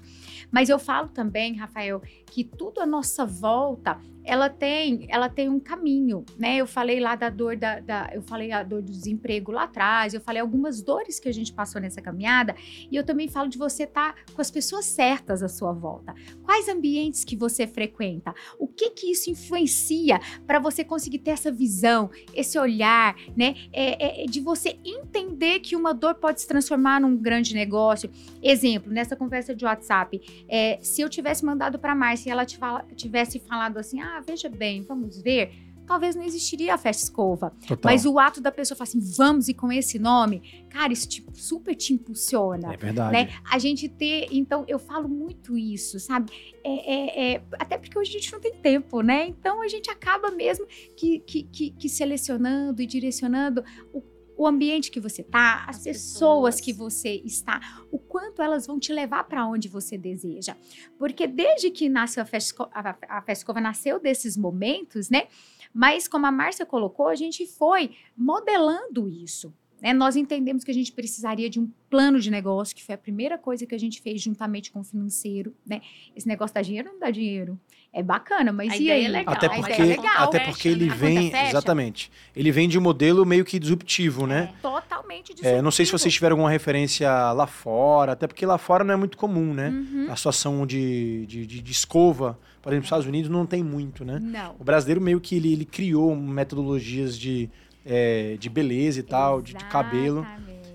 Mas 0.50 0.70
eu 0.70 0.80
falo 0.80 1.10
também, 1.10 1.54
Rafael, 1.58 2.02
que 2.28 2.46
tudo 2.46 2.80
à 2.80 2.86
nossa 2.86 3.26
volta, 3.26 4.00
ela 4.28 4.50
tem, 4.50 5.08
ela 5.10 5.30
tem 5.30 5.50
um 5.50 5.60
caminho, 5.60 6.24
né? 6.38 6.58
Eu 6.58 6.68
falei 6.68 7.00
lá 7.00 7.16
da 7.16 7.30
dor 7.30 7.56
da, 7.56 7.80
da- 7.80 8.10
eu 8.14 8.22
falei 8.22 8.52
a 8.52 8.62
dor 8.62 8.82
do 8.82 8.92
desemprego 8.92 9.52
lá 9.52 9.64
atrás, 9.64 10.14
eu 10.14 10.22
falei 10.22 10.42
algumas 10.42 10.82
dores 10.82 11.20
que 11.20 11.30
a 11.30 11.34
gente 11.34 11.54
passou 11.54 11.82
nessa 11.82 12.02
caminhada, 12.02 12.54
e 12.92 12.96
eu 12.96 13.04
também 13.04 13.28
falo 13.30 13.48
de 13.48 13.58
você 13.58 13.84
estar 13.84 14.16
com 14.34 14.42
as 14.42 14.52
pessoas 14.52 14.86
certas 14.86 15.42
à 15.42 15.48
sua 15.48 15.72
volta. 15.72 16.14
Quais 16.44 16.68
ambientes 16.68 17.24
que 17.24 17.36
você 17.36 17.66
frequenta? 17.66 18.34
O 18.60 18.68
que 18.68 18.90
que 18.92 19.12
isso 19.12 19.30
influencia 19.30 20.20
para 20.46 20.60
você 20.60 20.84
conseguir 20.84 21.20
ter 21.20 21.32
essa 21.32 21.52
visão, 21.52 22.10
esse 22.34 22.60
olhar, 22.60 23.16
né? 23.36 23.56
É, 23.72 24.22
é- 24.22 24.24
é 24.24 24.26
de 24.26 24.42
você 24.42 24.78
entender 24.84 25.60
que 25.62 25.76
uma 25.76 25.94
dor 25.94 26.16
pode 26.16 26.42
se 26.42 26.48
transformar 26.48 27.00
num 27.00 27.16
grande 27.16 27.54
negócio. 27.54 28.10
Exemplo, 28.44 28.92
nessa 28.92 29.16
conversa 29.16 29.56
de 29.56 29.64
WhatsApp, 29.64 30.20
é, 30.50 30.80
se 30.82 31.02
eu 31.02 31.10
tivesse 31.10 31.46
mandado 31.46 31.80
para 31.80 31.96
Márcia 31.96 32.30
e 32.30 32.32
ela 32.32 32.46
tivesse 32.46 33.40
falado 33.40 33.78
assim, 33.78 34.02
ah, 34.02 34.17
veja 34.20 34.50
bem, 34.50 34.82
vamos 34.84 35.22
ver, 35.22 35.52
talvez 35.86 36.16
não 36.16 36.24
existiria 36.24 36.74
a 36.74 36.78
festa 36.78 37.04
escova. 37.04 37.52
Total. 37.66 37.92
Mas 37.92 38.06
o 38.06 38.20
ato 38.20 38.42
da 38.42 38.52
pessoa 38.52 38.78
falar 38.78 38.90
assim, 38.90 39.00
vamos 39.00 39.48
e 39.48 39.54
com 39.54 39.72
esse 39.72 39.98
nome, 39.98 40.66
cara, 40.70 40.92
isso 40.92 41.08
tipo, 41.08 41.32
super 41.34 41.74
te 41.76 41.94
impulsiona 41.94 42.74
É 42.74 42.78
verdade. 42.78 43.14
né? 43.14 43.30
A 43.50 43.58
gente 43.58 43.88
ter, 43.88 44.28
então 44.32 44.66
eu 44.68 44.78
falo 44.80 45.08
muito 45.08 45.58
isso, 45.58 45.98
sabe? 46.00 46.32
É, 46.64 46.94
é- 46.94 47.34
é- 47.36 47.42
até 47.54 47.78
porque 47.78 47.98
hoje 47.98 48.10
a 48.12 48.20
gente 48.20 48.32
não 48.34 48.40
tem 48.42 48.54
tempo, 48.54 49.02
né? 49.02 49.28
Então 49.28 49.62
a 49.62 49.68
gente 49.70 49.90
acaba 49.90 50.30
mesmo 50.30 50.66
que, 50.98 51.20
que, 51.20 51.44
que, 51.44 51.70
que 51.72 51.88
selecionando 51.90 52.82
e 52.82 52.86
direcionando 52.86 53.64
o, 53.94 54.04
o 54.38 54.46
ambiente 54.46 54.92
que 54.92 55.00
você 55.00 55.24
tá, 55.24 55.66
as, 55.68 55.78
As 55.78 55.84
pessoas. 55.84 56.56
pessoas. 56.56 56.62
que 56.62 56.72
você 56.74 57.22
está, 57.26 57.60
o 57.92 57.98
quanto 57.98 58.42
elas 58.42 58.68
vão 58.68 58.80
te 58.80 58.94
levar 58.94 59.24
para 59.24 59.46
onde 59.48 59.68
você 59.68 59.98
deseja. 59.98 60.56
Porque 61.00 61.26
desde 61.26 61.72
que 61.72 61.90
nasceu 61.90 62.22
a 62.22 62.26
Festa, 62.26 62.70
a, 62.72 62.96
a 63.18 63.22
Festa 63.22 63.42
Escova 63.44 63.60
nasceu 63.60 64.00
desses 64.00 64.38
momentos, 64.38 65.10
né? 65.10 65.28
Mas 65.74 66.08
como 66.08 66.26
a 66.26 66.32
Márcia 66.32 66.66
colocou, 66.66 67.08
a 67.08 67.16
gente 67.16 67.46
foi 67.46 67.92
modelando 68.16 69.08
isso. 69.10 69.54
né? 69.82 69.94
Nós 69.94 70.16
entendemos 70.16 70.64
que 70.64 70.72
a 70.72 70.74
gente 70.74 70.92
precisaria 70.92 71.50
de 71.50 71.60
um 71.60 71.70
plano 71.90 72.20
de 72.20 72.32
negócio, 72.32 72.76
que 72.76 72.84
foi 72.84 72.96
a 72.96 72.98
primeira 72.98 73.38
coisa 73.38 73.66
que 73.66 73.76
a 73.76 73.80
gente 73.80 74.02
fez 74.02 74.22
juntamente 74.22 74.72
com 74.72 74.80
o 74.80 74.84
financeiro. 74.84 75.54
Né? 75.66 75.82
Esse 76.16 76.28
negócio 76.28 76.54
dá 76.54 76.62
dinheiro 76.62 76.88
ou 76.90 76.94
não 76.94 77.00
dá 77.00 77.12
dinheiro? 77.12 77.60
É 77.94 78.04
bacana, 78.04 78.52
mas 78.52 78.72
A 78.74 78.76
e 78.78 78.82
ideia 78.84 78.94
aí? 78.94 79.06
é 79.06 79.08
legal, 79.08 79.34
Até 79.34 79.46
a 79.48 79.50
porque, 79.50 79.72
ideia 79.74 79.82
é 79.94 79.98
legal. 79.98 80.24
até 80.24 80.38
fecha, 80.40 80.52
porque 80.52 80.68
ele 80.68 80.86
né? 80.86 80.96
Vem. 80.96 81.32
fecha. 81.32 81.50
Exatamente. 81.50 82.12
Ele 82.36 82.52
vem 82.52 82.70
de 82.70 82.78
um 82.78 82.82
modelo 82.82 83.26
meio 83.26 83.44
que 83.44 83.58
disruptivo, 83.58 84.28
né? 84.28 84.54
Totalmente 84.62 85.34
É, 85.42 85.62
não 85.62 85.72
sei 85.72 85.86
se 85.86 85.90
disruptivo. 85.90 85.98
vocês 86.00 86.14
tiveram 86.14 86.34
alguma 86.36 86.50
referência 86.52 87.10
lá 87.32 87.48
fora, 87.48 88.12
até 88.12 88.28
porque 88.28 88.46
lá 88.46 88.58
fora 88.60 88.84
não 88.84 88.94
é 88.94 88.98
muito 88.98 89.18
comum, 89.18 89.52
né? 89.54 89.70
Uhum. 89.70 90.08
A 90.12 90.16
situação 90.16 90.66
de, 90.68 91.26
de, 91.26 91.46
de- 91.48 91.62
de 91.62 91.72
escova, 91.72 92.38
por 92.62 92.70
exemplo, 92.70 92.82
nos 92.82 92.86
Estados 92.88 93.08
Unidos 93.08 93.32
não 93.32 93.46
tem 93.48 93.64
muito, 93.64 94.06
né? 94.06 94.20
Não. 94.22 94.56
O 94.60 94.64
brasileiro 94.64 95.02
meio 95.02 95.20
que 95.20 95.36
ele, 95.36 95.52
ele 95.54 95.66
criou 95.66 96.16
metodologias 96.16 97.18
de, 97.18 97.50
é, 97.86 98.36
de 98.40 98.50
beleza 98.50 99.00
e 99.00 99.04
tal, 99.04 99.42
de, 99.42 99.54
de 99.56 99.66
cabelo. 99.66 100.26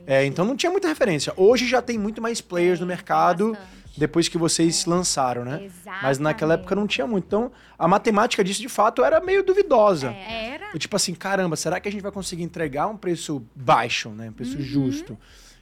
É, 0.06 0.24
então 0.26 0.44
não 0.44 0.56
tinha 0.56 0.72
muita 0.72 0.88
referência. 0.88 1.32
Hoje 1.36 1.68
já 1.68 1.80
tem 1.80 1.96
muito 1.96 2.20
mais 2.20 2.40
players 2.40 2.80
no 2.80 2.86
mercado 2.86 3.52
bastante. 3.52 3.81
Depois 3.96 4.28
que 4.28 4.38
vocês 4.38 4.86
lançaram, 4.86 5.44
né? 5.44 5.68
Mas 6.02 6.18
naquela 6.18 6.54
época 6.54 6.74
não 6.74 6.82
Exatamente. 6.82 6.94
tinha 6.94 7.06
muito. 7.06 7.24
Então 7.26 7.52
a 7.78 7.86
matemática 7.86 8.42
disso 8.42 8.60
de 8.60 8.68
fato 8.68 9.04
era 9.04 9.20
meio 9.20 9.42
duvidosa. 9.44 10.10
É. 10.12 10.54
Era. 10.54 10.66
Eu, 10.72 10.78
tipo 10.78 10.96
assim, 10.96 11.14
caramba, 11.14 11.56
será 11.56 11.78
que 11.80 11.88
a 11.88 11.92
gente 11.92 12.00
vai 12.02 12.12
conseguir 12.12 12.42
entregar 12.42 12.86
um 12.86 12.96
preço 12.96 13.42
baixo, 13.54 14.08
né? 14.10 14.30
Um 14.30 14.32
preço 14.32 14.56
Uhum. 14.56 14.62
justo? 14.62 15.18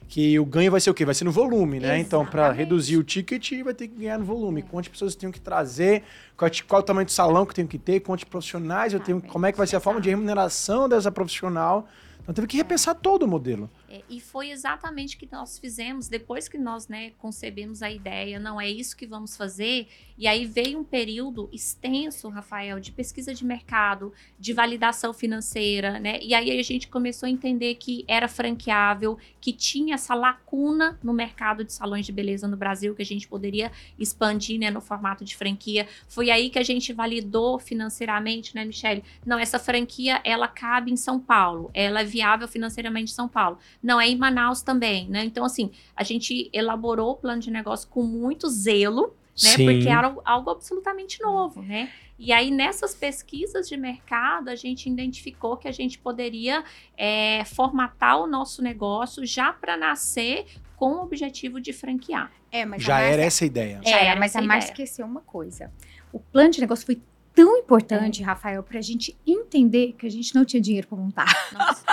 que 0.07 0.37
o 0.37 0.45
ganho 0.45 0.69
vai 0.69 0.81
ser 0.81 0.89
o 0.89 0.93
quê? 0.93 1.05
Vai 1.05 1.15
ser 1.15 1.23
no 1.23 1.31
volume, 1.31 1.79
né? 1.79 1.97
Então, 1.97 2.25
para 2.25 2.41
Exatamente. 2.41 2.57
reduzir 2.57 2.97
o 2.97 3.03
ticket, 3.03 3.49
vai 3.63 3.73
ter 3.73 3.87
que 3.87 3.95
ganhar 3.97 4.19
no 4.19 4.25
volume. 4.25 4.61
Quantas 4.61 4.89
pessoas 4.91 5.13
eu 5.13 5.19
tenho 5.21 5.31
que 5.31 5.39
trazer, 5.39 6.03
qual, 6.35 6.47
é- 6.49 6.61
qual 6.67 6.81
é 6.81 6.83
o 6.83 6.85
tamanho 6.85 7.05
do 7.05 7.11
salão 7.13 7.45
que 7.45 7.51
eu 7.51 7.55
tenho 7.55 7.67
que 7.69 7.77
ter, 7.77 8.01
quantos 8.01 8.25
profissionais 8.25 8.91
eu 8.91 8.99
tenho, 8.99 9.19
Exatamente, 9.19 9.31
como 9.31 9.45
é 9.45 9.53
que 9.53 9.57
vai 9.57 9.65
ser 9.65 9.77
a 9.77 9.79
forma 9.79 10.01
de 10.01 10.09
remuneração 10.09 10.89
dessa 10.89 11.09
profissional. 11.09 11.87
Então, 12.21 12.33
teve 12.33 12.45
que 12.45 12.57
repensar 12.57 12.93
todo 12.95 13.23
o 13.23 13.27
modelo. 13.27 13.69
É, 13.91 14.01
e 14.09 14.21
foi 14.21 14.51
exatamente 14.51 15.17
o 15.17 15.19
que 15.19 15.27
nós 15.29 15.59
fizemos 15.59 16.07
depois 16.07 16.47
que 16.47 16.57
nós 16.57 16.87
né, 16.87 17.11
concebemos 17.17 17.83
a 17.83 17.91
ideia. 17.91 18.39
Não 18.39 18.59
é 18.59 18.69
isso 18.69 18.95
que 18.95 19.05
vamos 19.05 19.35
fazer. 19.35 19.89
E 20.17 20.27
aí 20.27 20.45
veio 20.45 20.79
um 20.79 20.83
período 20.83 21.49
extenso, 21.51 22.29
Rafael, 22.29 22.79
de 22.79 22.89
pesquisa 22.89 23.33
de 23.33 23.43
mercado, 23.43 24.13
de 24.39 24.53
validação 24.53 25.13
financeira, 25.13 25.99
né? 25.99 26.19
E 26.21 26.33
aí 26.33 26.57
a 26.57 26.63
gente 26.63 26.87
começou 26.87 27.27
a 27.27 27.29
entender 27.29 27.75
que 27.75 28.05
era 28.07 28.29
franqueável, 28.29 29.17
que 29.41 29.51
tinha 29.51 29.95
essa 29.95 30.15
lacuna 30.15 30.97
no 31.03 31.11
mercado 31.11 31.65
de 31.65 31.73
salões 31.73 32.05
de 32.05 32.13
beleza 32.13 32.47
no 32.47 32.55
Brasil, 32.55 32.95
que 32.95 33.01
a 33.01 33.05
gente 33.05 33.27
poderia 33.27 33.73
expandir 33.99 34.57
né, 34.57 34.71
no 34.71 34.79
formato 34.79 35.25
de 35.25 35.35
franquia. 35.35 35.85
Foi 36.07 36.29
aí 36.29 36.49
que 36.49 36.59
a 36.59 36.63
gente 36.63 36.93
validou 36.93 37.59
financeiramente, 37.59 38.55
né, 38.55 38.63
Michele? 38.63 39.03
Não, 39.25 39.37
essa 39.37 39.59
franquia 39.59 40.21
ela 40.23 40.47
cabe 40.47 40.91
em 40.91 40.97
São 40.97 41.19
Paulo, 41.19 41.69
ela 41.73 42.01
é 42.01 42.05
viável 42.05 42.47
financeiramente 42.47 43.11
em 43.11 43.15
São 43.15 43.27
Paulo. 43.27 43.57
Não 43.81 43.99
é 43.99 44.07
em 44.07 44.15
Manaus 44.17 44.61
também, 44.61 45.07
né? 45.09 45.23
Então, 45.25 45.43
assim, 45.43 45.71
a 45.95 46.03
gente 46.03 46.49
elaborou 46.53 47.11
o 47.11 47.15
plano 47.15 47.41
de 47.41 47.49
negócio 47.49 47.87
com 47.89 48.03
muito 48.03 48.47
zelo, 48.49 49.07
né? 49.41 49.49
Sim. 49.55 49.65
Porque 49.65 49.89
era 49.89 50.15
algo 50.23 50.49
absolutamente 50.51 51.21
novo, 51.21 51.61
né? 51.61 51.89
E 52.19 52.31
aí, 52.31 52.51
nessas 52.51 52.93
pesquisas 52.93 53.67
de 53.67 53.75
mercado, 53.75 54.49
a 54.49 54.55
gente 54.55 54.87
identificou 54.87 55.57
que 55.57 55.67
a 55.67 55.71
gente 55.71 55.97
poderia 55.97 56.63
é, 56.95 57.43
formatar 57.45 58.19
o 58.21 58.27
nosso 58.27 58.61
negócio 58.61 59.25
já 59.25 59.51
para 59.51 59.75
nascer 59.75 60.45
com 60.75 60.91
o 60.93 61.01
objetivo 61.03 61.59
de 61.59 61.73
franquear. 61.73 62.31
É, 62.51 62.63
mas 62.65 62.83
Já 62.83 62.99
era 62.99 63.23
essa 63.23 63.43
a 63.43 63.47
ideia. 63.47 63.81
Já 63.83 63.97
É, 63.97 64.05
era 64.07 64.19
mas 64.19 64.35
a 64.35 64.41
Márcia 64.41 64.71
ideia. 64.71 64.83
esqueceu 64.85 65.05
uma 65.05 65.21
coisa. 65.21 65.71
O 66.13 66.19
plano 66.19 66.51
de 66.51 66.61
negócio 66.61 66.85
foi 66.85 67.01
tão 67.33 67.57
importante, 67.57 68.21
Rafael, 68.23 68.61
pra 68.63 68.81
gente 68.81 69.17
entender 69.25 69.93
que 69.97 70.05
a 70.05 70.09
gente 70.11 70.33
não 70.35 70.43
tinha 70.45 70.61
dinheiro 70.61 70.87
pra 70.87 70.97
montar. 70.97 71.25
Nossa, 71.53 71.83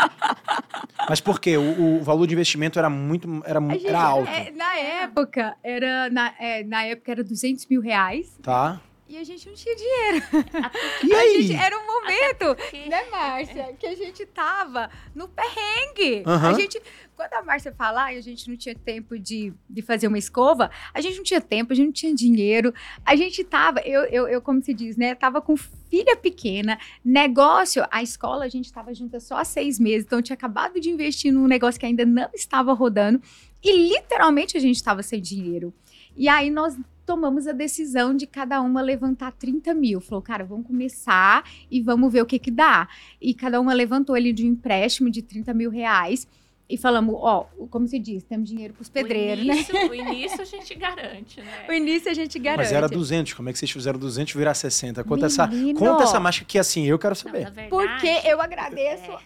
Mas 1.09 1.21
por 1.21 1.41
quê? 1.41 1.57
O, 1.57 1.99
o 2.01 2.03
valor 2.03 2.27
de 2.27 2.35
investimento 2.35 2.79
era 2.79 2.91
muito 2.91 3.43
era, 3.45 3.59
A 3.59 3.73
gente- 3.73 3.87
era 3.87 4.01
alto, 4.03 4.29
é, 4.29 4.51
na 4.51 4.77
época, 4.77 5.57
era 5.63 6.11
na, 6.11 6.35
é, 6.39 6.65
na 6.65 6.83
época 6.85 7.11
era 7.13 7.25
200 7.25 7.67
mil 7.67 7.81
reais 7.81 8.37
tá? 8.43 8.81
E 9.09 9.17
a 9.17 9.25
gente 9.25 9.47
não 9.49 9.55
tinha 9.55 9.75
dinheiro. 9.75 10.23
E 11.05 11.13
A 11.15 11.19
aí? 11.21 11.43
gente, 11.43 11.57
era 11.61 11.77
um 11.79 11.87
momento, 11.87 12.55
porque- 12.57 12.89
né, 12.89 13.05
Márcia, 13.11 13.73
que 13.79 13.87
a 13.87 13.95
gente 13.95 14.27
tava 14.27 14.91
no 15.15 15.29
perrengue. 15.29 16.23
Aham. 16.27 16.49
A 16.49 16.53
gente, 16.53 16.81
quando 17.17 17.33
a 17.35 17.43
Márcia 17.43 17.73
falar 17.73 18.13
e 18.15 18.19
a 18.19 18.21
gente 18.21 18.49
não 18.49 18.57
tinha 18.57 18.75
tempo 18.75 19.19
de, 19.19 19.53
de 19.69 19.83
fazer 19.83 20.09
uma 20.09 20.19
escova, 20.19 20.71
a 20.93 21.01
gente 21.01 21.17
não 21.17 21.25
tinha 21.25 21.41
tempo, 21.41 21.73
a 21.73 21.77
gente 21.77 21.87
não 21.87 21.93
tinha 21.93 22.15
dinheiro. 22.15 22.73
A 23.05 23.17
gente 23.17 23.43
tava, 23.45 23.81
eu, 23.81 24.03
eu, 24.05 24.29
eu 24.29 24.43
como 24.43 24.63
se 24.63 24.75
diz, 24.75 24.97
né, 24.97 25.15
tava 25.15 25.41
com 25.41 25.57
filha 25.57 26.17
pequena, 26.17 26.79
negócio, 27.05 27.85
a 27.91 28.03
escola 28.03 28.45
a 28.45 28.49
gente 28.49 28.73
tava 28.73 28.93
junta 28.93 29.19
só 29.21 29.39
há 29.39 29.45
seis 29.45 29.79
meses, 29.79 30.05
então 30.05 30.19
eu 30.19 30.23
tinha 30.23 30.35
acabado 30.35 30.79
de 30.81 30.91
investir 30.91 31.33
num 31.33 31.47
negócio 31.47 31.81
que 31.81 31.87
ainda 31.87 32.05
não 32.05 32.29
estava 32.35 32.73
rodando 32.75 33.21
e 33.63 33.73
literalmente 33.89 34.57
a 34.57 34.61
gente 34.61 34.77
estava 34.77 35.03
sem 35.03 35.21
dinheiro. 35.21 35.73
E 36.17 36.29
aí 36.29 36.51
nós 36.51 36.77
tomamos 37.09 37.47
a 37.47 37.53
decisão 37.53 38.15
de 38.15 38.27
cada 38.27 38.61
uma 38.61 38.83
levantar 38.83 39.33
30 39.33 39.73
mil. 39.73 39.99
Falou, 39.99 40.21
cara, 40.21 40.45
vamos 40.45 40.67
começar 40.67 41.43
e 41.71 41.81
vamos 41.81 42.13
ver 42.13 42.21
o 42.21 42.27
que 42.27 42.39
que 42.39 42.51
dá. 42.51 42.87
E 43.19 43.33
cada 43.33 43.59
uma 43.59 43.73
levantou 43.73 44.15
ali 44.15 44.31
de 44.31 44.45
um 44.45 44.49
empréstimo 44.49 45.11
de 45.11 45.23
30 45.23 45.55
mil 45.55 45.71
reais. 45.71 46.29
E 46.69 46.77
falamos, 46.77 47.15
ó, 47.19 47.49
como 47.71 47.89
se 47.89 47.99
diz, 47.99 48.23
temos 48.25 48.47
dinheiro 48.47 48.75
para 48.75 48.83
os 48.83 48.91
pedreiros, 48.91 49.43
o 49.43 49.47
né? 49.49 49.55
início, 49.55 49.91
O 49.91 49.95
início 49.95 50.43
a 50.43 50.45
gente 50.45 50.75
garante, 50.75 51.41
né? 51.41 51.65
O 51.67 51.73
início 51.73 52.11
a 52.11 52.15
gente 52.15 52.39
garante. 52.39 52.67
Mas 52.67 52.73
era 52.73 52.87
200. 52.87 53.33
Como 53.33 53.49
é 53.49 53.53
que 53.55 53.59
vocês 53.59 53.71
fizeram 53.71 53.99
200 53.99 54.35
virar 54.35 54.53
60? 54.53 55.03
Conta 55.05 55.25
essa, 55.25 55.47
Menino. 55.47 55.79
conta 55.79 56.03
essa 56.03 56.21
mágica 56.21 56.45
que 56.45 56.59
assim, 56.59 56.85
eu 56.85 56.99
quero 56.99 57.13
Não, 57.13 57.17
saber. 57.23 57.45
na 57.45 57.51
verdade, 57.51 57.71
Porque 57.71 58.29
eu 58.29 58.39
agradeço 58.43 59.13
é, 59.13 59.19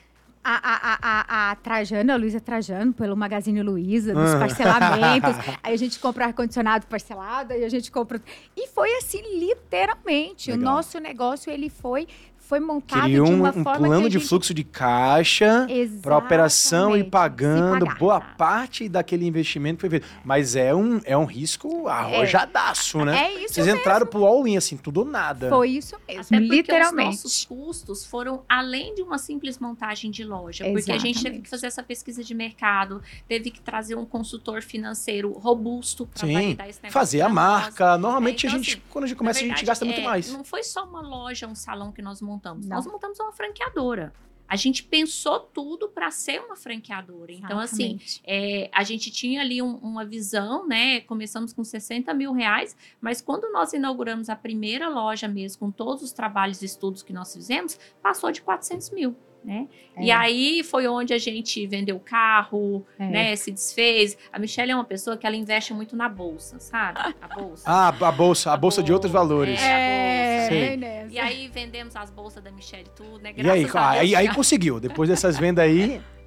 a, 0.45 0.55
a, 0.55 0.99
a, 1.03 1.51
a, 1.53 1.57
Trajano, 1.57 2.13
a 2.13 2.17
Luísa 2.17 2.41
Trajano, 2.41 2.93
pelo 2.93 3.17
Magazine 3.17 3.63
Luiza, 3.63 4.13
dos 4.13 4.35
Ah. 4.35 4.39
parcelamentos. 4.41 5.37
aí 5.63 5.73
a 5.75 5.77
gente 5.77 5.99
compra 6.01 6.27
ar-condicionado 6.27 6.87
parcelado, 6.87 7.53
aí 7.53 7.65
a 7.65 7.69
gente 7.69 7.91
compra. 7.93 8.21
E 8.57 8.67
foi 8.69 8.93
assim, 8.97 9.23
literalmente. 9.39 10.51
O 10.51 10.57
Legal. 10.57 10.75
nosso 10.75 10.99
negócio, 10.99 11.51
ele 11.51 11.69
foi, 11.71 12.07
foi 12.53 12.61
montado 12.61 13.01
Queria 13.01 13.15
de 13.25 13.31
um, 13.31 13.37
uma 13.37 13.49
um 13.49 13.65
forma 13.65 13.79
plano 13.79 14.01
que 14.03 14.07
a 14.07 14.11
de 14.11 14.19
gente... 14.19 14.29
fluxo 14.29 14.53
de 14.53 14.63
caixa 14.63 15.67
para 16.03 16.19
operação 16.19 16.91
e 16.95 17.01
Exatamente. 17.01 17.11
pagando 17.11 17.87
pagar. 17.87 17.99
boa 17.99 18.21
Tá. 18.21 18.35
parte 18.37 18.91
daquele 18.91 19.27
investimento 19.27 19.77
que 19.77 19.81
foi 19.81 19.91
feito. 19.91 20.07
Mas 20.23 20.55
é 20.55 20.75
um, 20.75 21.01
é 21.05 21.17
um 21.17 21.25
risco 21.25 21.89
arrojadaço, 21.89 23.07
né? 23.07 23.17
É 23.25 23.45
isso 23.45 23.55
Vocês 23.55 23.67
mesmo. 23.67 23.81
entraram 23.81 24.07
pro 24.07 24.27
all-in, 24.27 24.59
assim, 24.59 24.77
tudo 24.77 24.99
ou 24.99 25.07
nada. 25.07 25.49
Foi 25.49 25.71
isso 25.71 25.97
mesmo, 26.07 26.37
literalmente. 26.41 27.17
os 27.17 27.23
nossos 27.25 27.45
custos 27.47 28.05
foram 28.05 28.43
além 28.47 28.95
de 28.95 29.01
uma 29.01 29.17
simples 29.17 29.59
montagem 29.59 30.11
de 30.11 30.23
loja. 30.23 30.67
Porque 30.73 30.93
a 30.93 30.99
gente 30.99 31.15
teve 31.23 31.37
Exatamente. 31.37 31.43
que 31.45 31.49
fazer 31.49 31.67
essa 31.69 31.83
pesquisa 31.83 32.23
de 32.23 32.35
mercado, 32.35 33.01
teve 33.27 33.51
que 33.51 33.63
trazer 33.63 33.95
um 33.95 34.05
consultor 34.05 34.61
financeiro 34.63 35.33
robusto 35.33 36.07
para 36.07 36.27
validar 36.27 36.69
esse 36.69 36.81
negócio. 36.83 36.93
Fazer 36.93 37.23
a 37.23 37.25
pra 37.31 37.35
nós. 37.35 37.45
marca. 37.63 37.97
Normalmente 37.97 38.45
É, 38.47 38.51
então, 38.51 38.61
a 38.61 38.63
gente, 38.63 38.75
assim, 38.75 38.83
quando 38.91 39.05
a 39.05 39.09
gente 39.09 39.17
começa, 39.17 39.39
a 39.39 39.41
gente 39.41 39.49
verdade, 39.49 39.67
gasta 39.67 39.85
muito 39.87 40.01
é, 40.01 40.05
mais. 40.05 40.31
Não 40.31 40.45
foi 40.45 40.63
só 40.63 40.85
uma 40.85 41.01
loja, 41.01 41.47
um 41.47 41.55
salão 41.55 41.91
que 41.91 42.03
nós 42.03 42.21
montamos. 42.21 42.42
Não. 42.43 42.77
Nós 42.77 42.87
montamos 42.87 43.19
uma 43.21 43.33
franqueadora. 43.33 44.13
A 44.49 44.57
gente 44.57 44.83
pensou 44.85 45.41
tudo 45.41 45.89
para 45.89 46.11
ser 46.11 46.39
uma 46.43 46.55
franqueadora. 46.57 47.33
Então, 47.33 47.59
assim, 47.59 47.99
é, 48.23 48.69
a 48.73 48.83
gente 48.83 49.11
tinha 49.11 49.41
ali 49.41 49.63
um- 49.63 49.77
uma 49.77 50.05
visão, 50.05 50.67
né? 50.69 51.01
Começamos 51.01 51.55
com 51.55 51.65
60 51.65 52.13
mil 52.13 52.33
reais, 52.35 52.77
mas 53.01 53.23
quando 53.23 53.51
nós 53.51 53.73
inauguramos 53.73 54.29
a 54.29 54.37
primeira 54.37 54.91
loja 54.91 55.27
mesmo, 55.27 55.59
com 55.61 55.71
todos 55.71 56.03
os 56.03 56.13
trabalhos 56.13 56.61
e 56.61 56.67
estudos 56.67 57.03
que 57.03 57.15
nós 57.15 57.33
fizemos, 57.33 57.79
passou 58.03 58.31
de 58.31 58.43
400 58.43 58.91
mil. 58.91 59.17
Né? 59.45 59.67
E 59.99 60.11
É. 60.11 60.15
aí 60.15 60.63
foi 60.63 60.87
onde 60.87 61.13
a 61.13 61.19
gente 61.19 61.67
vendeu 61.67 61.97
o 61.97 62.01
carro, 62.01 62.87
É. 62.99 63.07
né? 63.09 63.37
Se 63.37 63.51
desfez. 63.51 64.17
A 64.33 64.39
Michelle 64.39 64.71
é 64.71 64.75
uma 64.75 64.85
pessoa 64.85 65.17
que 65.17 65.27
ela 65.27 65.35
investe 65.37 65.75
muito 65.75 65.97
na 65.97 66.09
bolsa, 66.09 66.61
sabe? 66.61 67.15
A 67.21 67.29
bolsa. 67.35 67.65
Ah, 67.67 67.89
a 67.89 68.13
bolsa, 68.13 68.51
a, 68.51 68.55
A 68.55 68.57
bolsa 68.57 68.83
de 68.83 68.93
outros 68.93 69.11
bolsa, 69.11 69.27
valores. 69.27 69.61
é. 69.61 70.73
É, 70.73 70.77
nessa. 70.77 71.13
E 71.13 71.19
aí 71.19 71.49
vendemos 71.49 71.97
as 71.97 72.11
bolsas 72.11 72.43
da 72.43 72.51
Michelle 72.53 72.85
e 72.87 72.91
tudo, 72.97 73.19
né? 73.19 73.33
E 73.37 73.41
aí, 73.51 73.65
Graças 73.65 73.77
a 73.77 73.91
aí, 73.91 74.09
Deus, 74.09 74.19
aí 74.21 74.27
já- 74.27 74.35
conseguiu. 74.35 74.79
Depois 74.81 75.09
dessas 75.09 75.37
vendas 75.39 75.65
aí, 75.65 76.01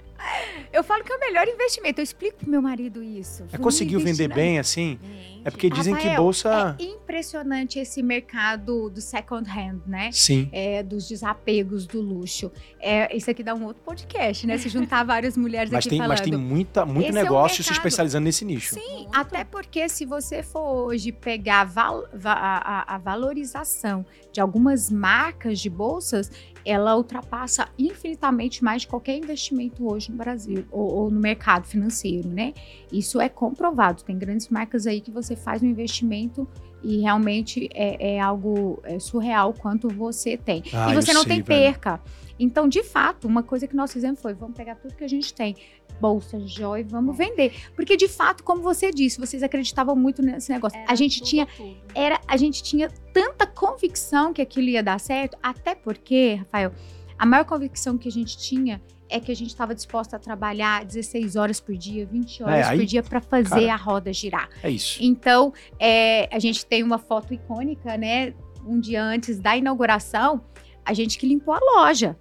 Eu 0.74 0.84
falo 0.84 1.04
que 1.04 1.12
é 1.12 1.16
o 1.16 1.20
melhor 1.20 1.48
investimento. 1.48 2.00
Eu 2.00 2.04
explico 2.04 2.38
pro 2.40 2.50
meu 2.50 2.62
marido 2.62 3.02
isso. 3.04 3.44
é, 3.52 3.58
conseguiu 3.58 4.00
vender 4.00 4.28
na- 4.28 4.36
bem, 4.36 4.60
assim. 4.60 5.00
Vende. 5.02 5.42
É 5.46 5.52
porque 5.52 5.70
dizem 5.70 5.94
que 5.96 6.02
Rafael, 6.02 6.22
bolsa. 6.24 6.76
É 6.80 6.84
impressionante 6.84 7.78
esse 7.80 8.02
mercado 8.02 8.90
do 8.90 9.00
second 9.00 9.48
hand, 9.50 9.80
né? 9.86 10.10
Sim. 10.12 10.50
É, 10.52 10.82
dos 10.82 11.08
desapegos 11.08 11.86
do 11.86 12.02
luxo. 12.02 12.52
É, 12.80 13.16
isso 13.16 13.30
aqui 13.30 13.44
dá 13.44 13.54
um 13.54 13.64
outro 13.66 13.84
podcast, 13.84 14.46
né? 14.48 14.58
Se 14.58 14.70
juntar 14.70 15.04
várias 15.06 15.38
mulheres 15.38 15.70
Mas 15.72 15.80
aqui 15.86 15.90
tem, 15.90 16.00
falando. 16.00 16.18
mas 16.18 16.22
tem 16.22 16.36
muita, 16.36 16.84
muito 16.86 17.10
Esse 17.10 17.18
é 17.18 17.22
o 17.22 17.24
negócio 17.24 17.64
se 17.64 17.72
especializando 17.72 18.24
nesse 18.26 18.44
nicho. 18.44 18.74
Sim, 18.74 18.82
Muito. 19.04 19.10
até 19.16 19.44
porque 19.44 19.88
se 19.88 20.04
você 20.06 20.42
for 20.42 20.88
hoje 20.88 21.12
pegar 21.12 21.64
val- 21.66 22.08
va- 22.14 22.34
a- 22.34 22.58
a- 22.82 22.96
a 22.96 22.98
valorização 22.98 24.06
de 24.32 24.42
algumas 24.42 24.90
marcas 24.92 25.60
de 25.60 25.70
bolsas, 25.70 26.32
ela 26.66 26.96
ultrapassa 26.98 27.70
infinitamente 27.78 28.64
mais 28.64 28.82
de 28.82 28.88
qualquer 28.88 29.16
investimento 29.18 29.88
hoje 29.88 30.12
no 30.12 30.18
Brasil 30.18 30.66
ou, 30.72 30.94
ou 30.94 31.12
no 31.12 31.20
mercado 31.20 31.68
financeiro, 31.68 32.28
né? 32.28 32.54
Isso 32.92 33.22
é 33.22 33.30
comprovado. 33.30 34.04
Tem 34.04 34.18
grandes 34.18 34.50
marcas 34.50 34.88
aí 34.88 35.00
que 35.00 35.12
você 35.12 35.36
faz 35.36 35.62
um 35.62 35.68
investimento 35.68 36.48
e 36.84 37.02
realmente 37.02 37.70
é, 37.74 38.16
é 38.16 38.20
algo 38.20 38.80
é, 38.84 39.00
surreal 39.00 39.54
quanto 39.54 39.88
você 39.90 40.38
tem. 40.38 40.64
Ah, 40.74 40.92
e 40.92 40.96
você 40.96 41.14
não 41.14 41.24
sei, 41.24 41.34
tem 41.34 41.42
velho. 41.42 41.74
perca. 41.74 42.02
Então, 42.40 42.68
de 42.68 42.84
fato, 42.84 43.28
uma 43.28 43.42
coisa 43.44 43.68
que 43.68 43.76
nós 43.76 43.94
fizemos 43.94 44.22
foi: 44.22 44.34
vamos 44.34 44.56
pegar 44.56 44.76
tudo 44.76 44.94
que 44.94 45.04
a 45.04 45.08
gente 45.08 45.34
tem, 45.34 45.56
bolsa, 46.00 46.40
joia, 46.46 46.82
e 46.82 46.84
vamos 46.84 47.18
vender. 47.18 47.54
Porque, 47.76 47.96
de 47.98 48.08
fato, 48.08 48.44
como 48.44 48.62
você 48.62 48.92
disse, 48.92 49.20
vocês 49.20 49.42
acreditavam 49.44 49.96
muito 49.96 50.22
nesse 50.22 50.52
negócio. 50.52 50.78
Era 50.78 50.92
a 50.92 50.96
gente 50.96 51.20
tudo, 51.20 51.30
tinha 51.30 51.46
tudo. 51.46 51.76
era 51.94 52.20
a 52.28 52.38
gente 52.38 52.62
tinha 52.64 52.90
tanta 53.14 53.46
convicção 53.46 54.34
que 54.34 54.42
aquilo 54.42 54.68
ia 54.68 54.84
dar 54.84 55.00
certo, 55.00 55.38
até 55.42 55.76
porque, 55.76 56.36
Rafael, 56.36 56.72
a 57.18 57.26
maior 57.26 57.46
convicção 57.46 57.98
que 57.98 58.08
a 58.08 58.12
gente 58.12 58.38
tinha 58.38 58.82
é 59.08 59.20
que 59.20 59.32
a 59.32 59.36
gente 59.36 59.50
estava 59.50 59.76
disposta 59.76 60.16
a 60.16 60.20
trabalhar 60.20 60.84
16 60.84 61.36
horas 61.36 61.60
por 61.60 61.76
dia, 61.78 62.06
20 62.08 62.44
horas 62.44 62.56
É, 62.56 62.64
aí, 62.70 62.78
por 62.80 62.86
dia 62.86 63.04
para 63.04 63.22
fazer 63.22 63.68
cara. 63.68 63.74
a 63.74 63.76
roda 63.76 64.12
girar. 64.12 64.50
É 64.64 64.70
isso. 64.70 64.98
Então, 65.02 65.54
é, 65.80 66.28
a 66.36 66.40
gente 66.40 66.66
tem 66.66 66.82
uma 66.82 66.98
foto 66.98 67.34
icônica, 67.34 67.96
né? 67.98 68.34
Um 68.66 68.80
dia 68.80 69.04
antes 69.04 69.40
da 69.40 69.56
inauguração, 69.56 70.44
a 70.84 70.92
gente 70.92 71.20
que 71.20 71.28
limpou 71.28 71.54
a 71.54 71.60
loja. 71.60 72.18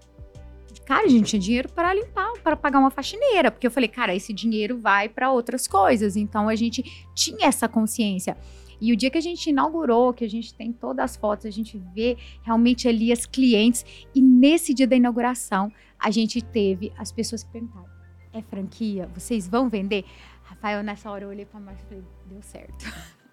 Cara, 0.84 1.06
a 1.06 1.08
gente 1.08 1.30
tinha 1.30 1.40
dinheiro 1.40 1.68
para 1.70 1.94
limpar, 1.94 2.32
para 2.42 2.56
pagar 2.56 2.78
uma 2.78 2.90
faxineira, 2.90 3.50
porque 3.50 3.66
eu 3.66 3.70
falei, 3.70 3.88
cara, 3.88 4.14
esse 4.14 4.32
dinheiro 4.32 4.78
vai 4.78 5.08
para 5.08 5.32
outras 5.32 5.66
coisas. 5.66 6.14
Então 6.14 6.48
a 6.48 6.54
gente 6.54 6.82
tinha 7.14 7.46
essa 7.46 7.66
consciência. 7.66 8.36
E 8.80 8.92
o 8.92 8.96
dia 8.96 9.10
que 9.10 9.16
a 9.16 9.20
gente 9.20 9.48
inaugurou, 9.48 10.12
que 10.12 10.24
a 10.24 10.28
gente 10.28 10.52
tem 10.52 10.72
todas 10.72 11.04
as 11.12 11.16
fotos, 11.16 11.46
a 11.46 11.50
gente 11.50 11.78
vê 11.94 12.18
realmente 12.42 12.86
ali 12.86 13.12
as 13.12 13.24
clientes. 13.24 13.84
E 14.14 14.20
nesse 14.20 14.74
dia 14.74 14.86
da 14.86 14.96
inauguração, 14.96 15.72
a 15.98 16.10
gente 16.10 16.42
teve 16.42 16.92
as 16.98 17.10
pessoas 17.10 17.42
que 17.42 17.50
perguntaram: 17.50 17.88
é 18.32 18.42
franquia? 18.42 19.08
Vocês 19.14 19.48
vão 19.48 19.70
vender? 19.70 20.04
Rafael, 20.42 20.82
nessa 20.82 21.10
hora 21.10 21.24
eu 21.24 21.30
olhei 21.30 21.46
pra 21.46 21.58
Márcia 21.58 21.84
e 21.84 21.88
falei, 21.88 22.04
deu 22.26 22.42
certo. 22.42 22.84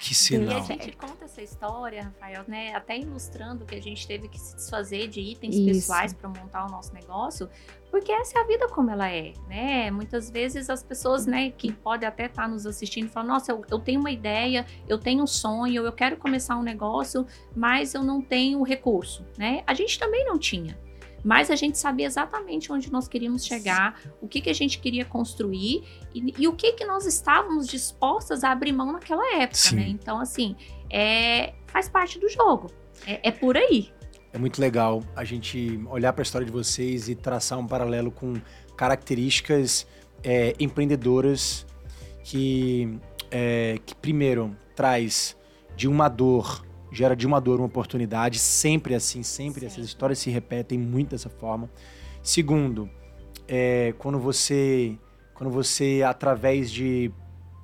Que 0.00 0.12
E 0.12 0.14
sinal. 0.14 0.58
a 0.58 0.60
gente 0.60 0.92
conta 0.92 1.24
essa 1.24 1.42
história, 1.42 2.04
Rafael, 2.04 2.44
né? 2.46 2.74
Até 2.74 2.98
ilustrando 2.98 3.64
que 3.64 3.74
a 3.74 3.82
gente 3.82 4.06
teve 4.06 4.28
que 4.28 4.38
se 4.38 4.56
desfazer 4.56 5.08
de 5.08 5.20
itens 5.20 5.54
Isso. 5.56 5.66
pessoais 5.66 6.12
para 6.12 6.28
montar 6.28 6.66
o 6.66 6.70
nosso 6.70 6.92
negócio, 6.92 7.48
porque 7.90 8.10
essa 8.12 8.38
é 8.38 8.42
a 8.42 8.46
vida 8.46 8.68
como 8.68 8.90
ela 8.90 9.08
é, 9.10 9.32
né? 9.48 9.90
Muitas 9.90 10.30
vezes 10.30 10.68
as 10.68 10.82
pessoas, 10.82 11.26
né, 11.26 11.50
que 11.50 11.72
podem 11.72 12.08
até 12.08 12.26
estar 12.26 12.48
nos 12.48 12.66
assistindo, 12.66 13.08
falam: 13.08 13.28
Nossa, 13.34 13.52
eu, 13.52 13.64
eu 13.70 13.78
tenho 13.78 14.00
uma 14.00 14.10
ideia, 14.10 14.66
eu 14.88 14.98
tenho 14.98 15.22
um 15.22 15.26
sonho, 15.26 15.84
eu 15.86 15.92
quero 15.92 16.16
começar 16.16 16.56
um 16.56 16.62
negócio, 16.62 17.26
mas 17.54 17.94
eu 17.94 18.02
não 18.02 18.20
tenho 18.20 18.62
recurso, 18.62 19.24
né? 19.38 19.62
A 19.66 19.74
gente 19.74 19.98
também 19.98 20.24
não 20.24 20.38
tinha. 20.38 20.78
Mas 21.24 21.50
a 21.50 21.56
gente 21.56 21.78
sabia 21.78 22.06
exatamente 22.06 22.70
onde 22.70 22.92
nós 22.92 23.08
queríamos 23.08 23.44
chegar, 23.44 23.98
o 24.20 24.28
que, 24.28 24.42
que 24.42 24.50
a 24.50 24.54
gente 24.54 24.78
queria 24.78 25.04
construir 25.04 25.82
e, 26.14 26.34
e 26.38 26.46
o 26.46 26.52
que, 26.52 26.72
que 26.72 26.84
nós 26.84 27.06
estávamos 27.06 27.66
dispostas 27.66 28.44
a 28.44 28.52
abrir 28.52 28.72
mão 28.72 28.92
naquela 28.92 29.36
época, 29.36 29.56
Sim. 29.56 29.76
né? 29.76 29.88
Então, 29.88 30.20
assim, 30.20 30.54
é, 30.90 31.54
faz 31.66 31.88
parte 31.88 32.18
do 32.18 32.28
jogo. 32.28 32.70
É, 33.06 33.28
é 33.28 33.32
por 33.32 33.56
aí. 33.56 33.90
É 34.32 34.38
muito 34.38 34.60
legal 34.60 35.02
a 35.14 35.24
gente 35.24 35.80
olhar 35.88 36.12
para 36.12 36.22
a 36.22 36.24
história 36.24 36.44
de 36.44 36.52
vocês 36.52 37.08
e 37.08 37.14
traçar 37.14 37.58
um 37.58 37.66
paralelo 37.66 38.10
com 38.10 38.34
características 38.76 39.86
é, 40.22 40.54
empreendedoras 40.58 41.64
que, 42.24 42.98
é, 43.30 43.78
que, 43.86 43.94
primeiro, 43.94 44.56
traz 44.74 45.36
de 45.76 45.86
uma 45.86 46.08
dor, 46.08 46.63
gera 46.94 47.14
de 47.14 47.26
uma 47.26 47.40
dor 47.40 47.58
uma 47.58 47.66
oportunidade, 47.66 48.38
sempre 48.38 48.94
assim, 48.94 49.22
sempre 49.22 49.60
Sim. 49.60 49.66
essas 49.66 49.84
histórias 49.84 50.18
se 50.18 50.30
repetem 50.30 50.78
muito 50.78 51.10
dessa 51.10 51.28
forma. 51.28 51.68
Segundo, 52.22 52.88
é, 53.48 53.92
quando 53.98 54.18
você, 54.18 54.96
quando 55.34 55.50
você, 55.50 56.02
através 56.06 56.70
de 56.70 57.10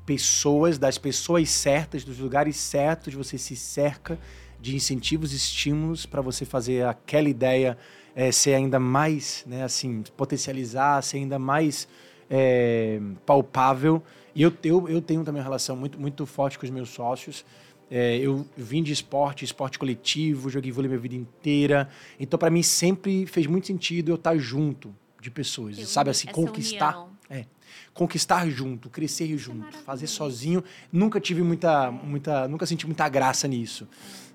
pessoas, 0.04 0.78
das 0.78 0.98
pessoas 0.98 1.48
certas, 1.48 2.04
dos 2.04 2.18
lugares 2.18 2.56
certos, 2.56 3.14
você 3.14 3.38
se 3.38 3.54
cerca 3.54 4.18
de 4.60 4.74
incentivos, 4.74 5.32
estímulos 5.32 6.04
para 6.04 6.20
você 6.20 6.44
fazer 6.44 6.84
aquela 6.84 7.28
ideia 7.28 7.78
eh, 8.14 8.32
ser 8.32 8.54
ainda 8.54 8.78
mais, 8.78 9.44
né, 9.46 9.62
assim, 9.62 10.02
potencializar, 10.16 11.02
ser 11.02 11.18
ainda 11.18 11.38
mais 11.38 11.88
eh, 12.28 13.00
palpável. 13.24 14.02
E 14.34 14.42
eu, 14.42 14.52
eu, 14.62 14.88
eu 14.88 15.00
tenho 15.00 15.24
também 15.24 15.40
uma 15.40 15.44
relação 15.44 15.76
muito, 15.76 15.98
muito 15.98 16.26
forte 16.26 16.58
com 16.58 16.64
os 16.64 16.70
meus 16.70 16.90
sócios. 16.90 17.44
Eh, 17.90 18.18
eu 18.18 18.46
vim 18.56 18.82
de 18.82 18.92
esporte, 18.92 19.44
esporte 19.44 19.78
coletivo, 19.78 20.48
joguei 20.48 20.70
vôlei 20.70 20.88
minha 20.88 21.00
vida 21.00 21.16
inteira. 21.16 21.88
Então, 22.18 22.38
para 22.38 22.50
mim, 22.50 22.62
sempre 22.62 23.26
fez 23.26 23.46
muito 23.46 23.66
sentido 23.66 24.10
eu 24.10 24.14
estar 24.14 24.36
junto 24.38 24.94
de 25.20 25.30
pessoas, 25.30 25.76
Ter 25.76 25.86
sabe? 25.86 26.10
Assim, 26.10 26.28
conquistar 26.28 26.96
união. 26.96 27.46
conquistar 27.92 28.48
junto, 28.48 28.88
crescer 28.88 29.36
junto, 29.36 29.56
é 29.56 29.58
maravilhoso. 29.58 29.84
fazer 29.84 30.06
sozinho. 30.06 30.64
Nunca 30.92 31.20
tive 31.20 31.42
muita, 31.42 31.90
muita, 31.90 32.48
nunca 32.48 32.64
senti 32.64 32.86
muita 32.86 33.08
graça 33.08 33.46
nisso. 33.46 33.86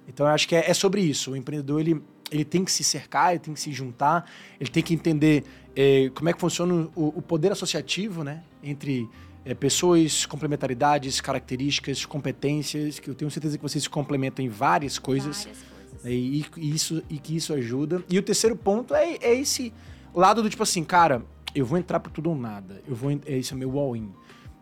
Então 0.08 0.26
eu 0.28 0.32
acho 0.34 0.48
que 0.48 0.56
é, 0.56 0.70
é 0.70 0.74
sobre 0.74 1.02
isso. 1.02 1.32
O 1.32 1.36
empreendedor 1.36 1.80
ele, 1.80 2.02
ele 2.30 2.46
tem 2.46 2.64
que 2.64 2.72
se 2.72 2.84
cercar, 2.84 3.32
ele 3.32 3.40
tem 3.40 3.54
que 3.54 3.60
se 3.60 3.72
juntar, 3.72 4.30
ele 4.60 4.70
tem 4.70 4.84
que 4.84 4.94
entender 4.94 5.44
eh, 5.76 6.12
como 6.14 6.30
é 6.30 6.34
que 6.34 6.40
funciona 6.40 6.88
o, 6.96 7.08
o 7.18 7.22
poder 7.22 7.52
associativo, 7.52 8.24
né, 8.24 8.44
entre 8.64 9.10
eh, 9.46 9.54
pessoas, 9.54 10.26
complementaridades, 10.26 11.22
características, 11.22 12.06
competências, 12.06 13.00
que 13.00 13.10
eu 13.10 13.16
tenho 13.16 13.30
certeza 13.30 13.58
que 13.58 13.64
vocês 13.64 13.84
se 13.84 13.90
complementam 13.90 14.44
em 14.44 14.50
várias 14.50 14.98
coisas. 14.98 15.46
Várias 15.46 15.64
coisas. 15.64 16.04
né, 16.04 16.12
E, 16.12 16.46
e 16.58 16.72
isso, 16.72 17.04
e 17.10 17.20
que 17.20 17.36
isso 17.36 17.54
ajuda. 17.54 18.04
E 18.10 18.18
o 18.18 18.24
terceiro 18.24 18.56
ponto 18.56 18.96
é, 18.96 19.18
é 19.22 19.36
esse 19.36 19.72
lado 20.14 20.42
do 20.42 20.50
tipo 20.50 20.64
assim, 20.64 20.84
cara, 20.84 21.24
eu 21.54 21.66
vou 21.66 21.78
entrar 21.78 22.00
por 22.00 22.12
tudo 22.12 22.30
ou 22.30 22.36
nada. 22.36 22.82
Eu 22.88 22.96
vou, 22.96 23.12
é, 23.12 23.20
esse 23.38 23.54
é 23.54 23.56
o 23.56 23.60
meu 23.60 23.78
all-in. 23.80 24.12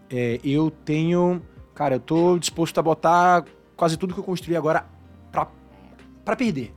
É, 0.10 0.40
eu 0.44 0.70
tenho, 0.70 1.42
cara, 1.74 1.96
eu 1.96 2.00
tô 2.00 2.38
disposto 2.38 2.78
a 2.78 2.84
botar 2.84 3.46
quase 3.76 3.98
tudo 3.98 4.14
que 4.14 4.20
eu 4.20 4.24
construí 4.24 4.56
agora 4.56 4.86
pra, 5.32 5.48
pra 6.24 6.36
perder. 6.36 6.74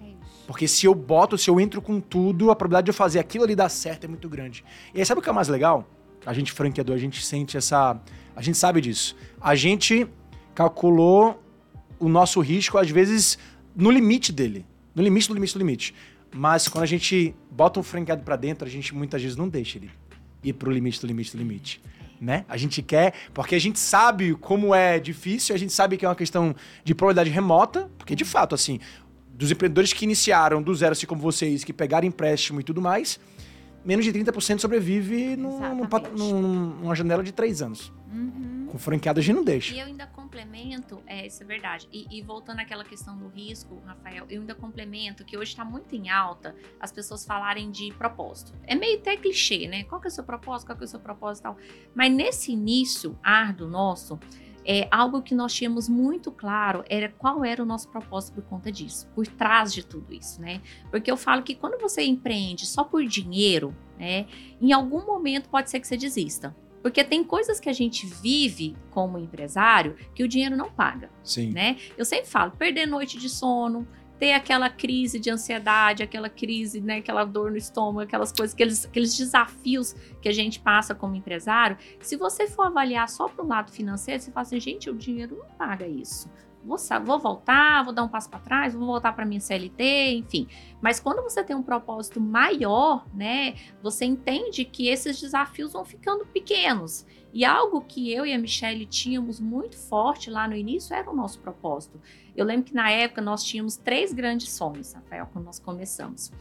É. 0.00 0.12
Porque 0.46 0.68
se 0.68 0.86
eu 0.86 0.94
boto, 0.94 1.36
se 1.36 1.50
eu 1.50 1.58
entro 1.58 1.82
com 1.82 2.00
tudo, 2.00 2.50
a 2.50 2.56
probabilidade 2.56 2.84
de 2.84 2.90
eu 2.90 2.94
fazer 2.94 3.18
aquilo 3.18 3.44
ali 3.44 3.56
dar 3.56 3.68
certo 3.68 4.04
é 4.04 4.08
muito 4.08 4.28
grande. 4.28 4.64
E 4.94 5.00
aí, 5.00 5.06
sabe 5.06 5.20
o 5.20 5.22
que 5.22 5.28
é 5.28 5.32
mais 5.32 5.48
legal? 5.48 5.88
A 6.26 6.32
gente 6.32 6.52
franqueador, 6.52 6.94
a 6.94 6.98
gente 6.98 7.24
sente 7.24 7.56
essa. 7.56 8.00
A 8.34 8.42
gente 8.42 8.58
sabe 8.58 8.80
disso. 8.80 9.16
A 9.40 9.54
gente 9.54 10.06
calculou 10.54 11.42
o 11.98 12.08
nosso 12.08 12.40
risco, 12.40 12.78
às 12.78 12.90
vezes, 12.90 13.38
no 13.74 13.90
limite 13.90 14.32
dele. 14.32 14.64
No 14.94 15.02
limite 15.02 15.28
do 15.28 15.34
limite 15.34 15.52
do 15.54 15.58
limite. 15.58 15.94
Mas 16.34 16.68
quando 16.68 16.84
a 16.84 16.86
gente 16.86 17.34
bota 17.50 17.80
um 17.80 17.82
franqueado 17.82 18.22
pra 18.22 18.36
dentro, 18.36 18.66
a 18.66 18.70
gente 18.70 18.94
muitas 18.94 19.22
vezes 19.22 19.36
não 19.36 19.48
deixa 19.48 19.78
ele 19.78 19.90
ir 20.42 20.52
pro 20.52 20.70
limite 20.70 21.00
do 21.00 21.06
limite 21.06 21.32
do 21.32 21.38
limite. 21.38 21.80
Né? 22.20 22.44
A 22.48 22.56
gente 22.56 22.82
quer, 22.82 23.14
porque 23.32 23.54
a 23.54 23.60
gente 23.60 23.78
sabe 23.78 24.34
como 24.34 24.74
é 24.74 24.98
difícil, 24.98 25.54
a 25.54 25.58
gente 25.58 25.72
sabe 25.72 25.96
que 25.96 26.04
é 26.04 26.08
uma 26.08 26.16
questão 26.16 26.54
de 26.84 26.94
probabilidade 26.94 27.30
remota, 27.30 27.88
porque 27.96 28.16
de 28.16 28.24
fato, 28.24 28.56
assim, 28.56 28.80
dos 29.32 29.52
empreendedores 29.52 29.92
que 29.92 30.04
iniciaram 30.04 30.60
do 30.60 30.74
zero, 30.74 30.92
assim 30.92 31.06
como 31.06 31.20
vocês, 31.20 31.62
que 31.62 31.72
pegaram 31.72 32.08
empréstimo 32.08 32.60
e 32.60 32.64
tudo 32.64 32.82
mais, 32.82 33.20
menos 33.88 34.04
de 34.04 34.12
30% 34.12 34.58
sobrevive 34.60 35.34
num, 35.34 35.58
num 35.74 35.86
pat- 35.86 36.02
Exatamente. 36.06 36.32
num- 36.32 36.74
numa 36.82 36.94
janela 36.94 37.22
de 37.24 37.32
três 37.32 37.62
anos. 37.62 37.90
Uhum. 38.12 38.66
Com 38.70 38.76
franqueado 38.78 39.18
a 39.18 39.22
gente 39.22 39.34
não 39.36 39.44
deixa. 39.44 39.74
E 39.74 39.80
eu 39.80 39.86
ainda 39.86 40.06
complemento, 40.06 41.02
é, 41.06 41.26
isso 41.26 41.42
é 41.42 41.46
verdade. 41.46 41.88
E, 41.90 42.06
e 42.18 42.22
voltando 42.22 42.60
àquela 42.60 42.84
questão 42.84 43.16
do 43.16 43.28
risco, 43.28 43.80
Rafael, 43.86 44.26
eu 44.28 44.40
ainda 44.42 44.54
complemento 44.54 45.24
que 45.24 45.38
hoje 45.38 45.52
está 45.52 45.64
muito 45.64 45.94
em 45.96 46.10
alta 46.10 46.54
as 46.78 46.92
pessoas 46.92 47.24
falarem 47.24 47.70
de 47.70 47.90
propósito. 47.94 48.52
É 48.64 48.74
meio 48.74 48.98
até 48.98 49.16
clichê, 49.16 49.66
né? 49.68 49.84
Qual 49.84 49.98
que 50.00 50.06
é 50.06 50.10
o 50.10 50.12
seu 50.12 50.22
propósito? 50.24 50.68
Qual 50.68 50.76
que 50.76 50.84
é 50.84 50.86
o 50.86 50.88
seu 50.88 51.00
propósito 51.00 51.40
e 51.40 51.44
tal? 51.44 51.56
Mas 51.94 52.12
nesse 52.12 52.52
início 52.52 53.18
árduo 53.22 53.68
nosso, 53.68 54.18
é, 54.70 54.86
algo 54.90 55.22
que 55.22 55.34
nós 55.34 55.54
tínhamos 55.54 55.88
muito 55.88 56.30
claro 56.30 56.84
era 56.90 57.08
qual 57.08 57.42
era 57.42 57.62
o 57.62 57.66
nosso 57.66 57.88
propósito 57.88 58.34
por 58.34 58.44
conta 58.44 58.70
disso, 58.70 59.08
por 59.14 59.26
trás 59.26 59.72
de 59.72 59.82
tudo 59.82 60.12
isso, 60.12 60.42
né? 60.42 60.60
Porque 60.90 61.10
eu 61.10 61.16
falo 61.16 61.42
que 61.42 61.54
quando 61.54 61.80
você 61.80 62.04
empreende 62.04 62.66
só 62.66 62.84
por 62.84 63.02
dinheiro, 63.02 63.74
né, 63.98 64.26
em 64.60 64.70
algum 64.70 65.06
momento 65.06 65.48
pode 65.48 65.70
ser 65.70 65.80
que 65.80 65.86
você 65.86 65.96
desista. 65.96 66.54
Porque 66.82 67.02
tem 67.02 67.24
coisas 67.24 67.58
que 67.58 67.68
a 67.68 67.72
gente 67.72 68.06
vive 68.06 68.76
como 68.90 69.18
empresário 69.18 69.96
que 70.14 70.22
o 70.22 70.28
dinheiro 70.28 70.54
não 70.56 70.70
paga, 70.70 71.10
Sim. 71.24 71.50
né? 71.50 71.76
Eu 71.96 72.04
sempre 72.04 72.28
falo, 72.28 72.52
perder 72.52 72.86
noite 72.86 73.18
de 73.18 73.28
sono, 73.28 73.88
ter 74.18 74.32
aquela 74.32 74.68
crise 74.68 75.18
de 75.18 75.30
ansiedade, 75.30 76.02
aquela 76.02 76.28
crise, 76.28 76.80
né, 76.80 76.98
aquela 76.98 77.24
dor 77.24 77.50
no 77.50 77.56
estômago, 77.56 78.00
aquelas 78.00 78.32
coisas, 78.32 78.54
aqueles, 78.54 78.84
aqueles 78.84 79.16
desafios 79.16 79.94
que 80.20 80.28
a 80.28 80.32
gente 80.32 80.58
passa 80.60 80.94
como 80.94 81.14
empresário. 81.14 81.78
Se 82.00 82.16
você 82.16 82.48
for 82.48 82.66
avaliar 82.66 83.08
só 83.08 83.28
para 83.28 83.44
o 83.44 83.48
lado 83.48 83.70
financeiro, 83.70 84.20
você 84.20 84.30
fala 84.30 84.42
assim, 84.42 84.60
gente, 84.60 84.90
o 84.90 84.94
dinheiro 84.94 85.36
não 85.36 85.56
paga 85.56 85.86
isso. 85.86 86.28
Vou, 86.64 86.76
vou 87.04 87.18
voltar, 87.18 87.84
vou 87.84 87.94
dar 87.94 88.02
um 88.02 88.08
passo 88.08 88.28
para 88.28 88.40
trás, 88.40 88.74
vou 88.74 88.84
voltar 88.84 89.12
para 89.12 89.24
minha 89.24 89.40
CLT, 89.40 90.16
enfim. 90.16 90.48
Mas 90.82 90.98
quando 90.98 91.22
você 91.22 91.42
tem 91.42 91.54
um 91.54 91.62
propósito 91.62 92.20
maior, 92.20 93.06
né, 93.14 93.54
você 93.82 94.04
entende 94.04 94.64
que 94.64 94.88
esses 94.88 95.20
desafios 95.20 95.72
vão 95.72 95.84
ficando 95.84 96.26
pequenos. 96.26 97.06
E 97.32 97.44
algo 97.44 97.80
que 97.82 98.10
eu 98.12 98.24
e 98.24 98.32
a 98.32 98.38
Michelle 98.38 98.86
tínhamos 98.86 99.38
muito 99.38 99.76
forte 99.76 100.30
lá 100.30 100.48
no 100.48 100.56
início 100.56 100.94
era 100.94 101.10
o 101.10 101.14
nosso 101.14 101.38
propósito. 101.40 102.00
Eu 102.36 102.44
lembro 102.44 102.64
que 102.66 102.74
na 102.74 102.90
época 102.90 103.20
nós 103.20 103.44
tínhamos 103.44 103.76
três 103.76 104.12
grandes 104.12 104.50
sonhos, 104.50 104.92
Rafael, 104.94 105.28
quando 105.32 105.44
nós 105.44 105.58
começamos. 105.58 106.32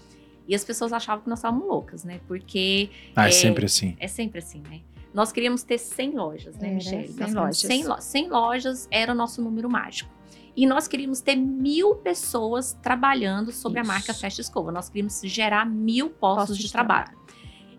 E 0.47 0.56
as 0.56 0.63
pessoas 0.63 0.93
achavam 0.93 1.23
que 1.23 1.30
nós 1.30 1.39
estávamos 1.39 1.67
loucas, 1.67 2.06
né? 2.06 2.21
Porque 2.26 2.89
Ah, 3.15 3.26
é 3.26 3.30
É, 3.30 3.32
sempre 3.32 3.65
assim. 3.65 3.97
é 4.00 4.08
sempre 4.08 4.39
assim, 4.39 4.62
né? 4.69 4.82
Nós 5.13 5.32
queríamos 5.32 5.63
ter 5.63 5.78
100 5.78 6.12
lojas, 6.12 6.56
né, 6.58 6.67
Era, 6.67 6.76
Michelle? 6.76 7.08
100 7.08 7.08
Nós 7.08 7.17
queríamos 7.17 7.36
lojas. 7.36 7.58
100, 7.58 7.84
lo 7.86 8.02
100 8.02 8.30
lojas 8.30 8.88
era 8.91 9.12
o 9.12 9.15
nosso 9.15 9.41
número 9.41 9.69
mágico. 9.69 10.10
E 10.56 10.65
nós 10.65 10.88
queríamos 10.88 11.21
ter 11.21 11.36
mil 11.36 11.95
pessoas 11.95 12.73
trabalhando 12.82 13.52
sobre 13.52 13.80
Isso. 13.82 13.91
a 13.91 13.93
marca 13.93 14.13
Festa 14.13 14.41
Escova. 14.41 14.71
Nós 14.71 14.88
queríamos 14.89 15.19
gerar 15.23 15.65
mil 15.65 16.10
postos, 16.10 16.38
Postos 16.47 16.58
de, 16.58 16.63
de 16.65 16.71
trabalho. 16.71 17.17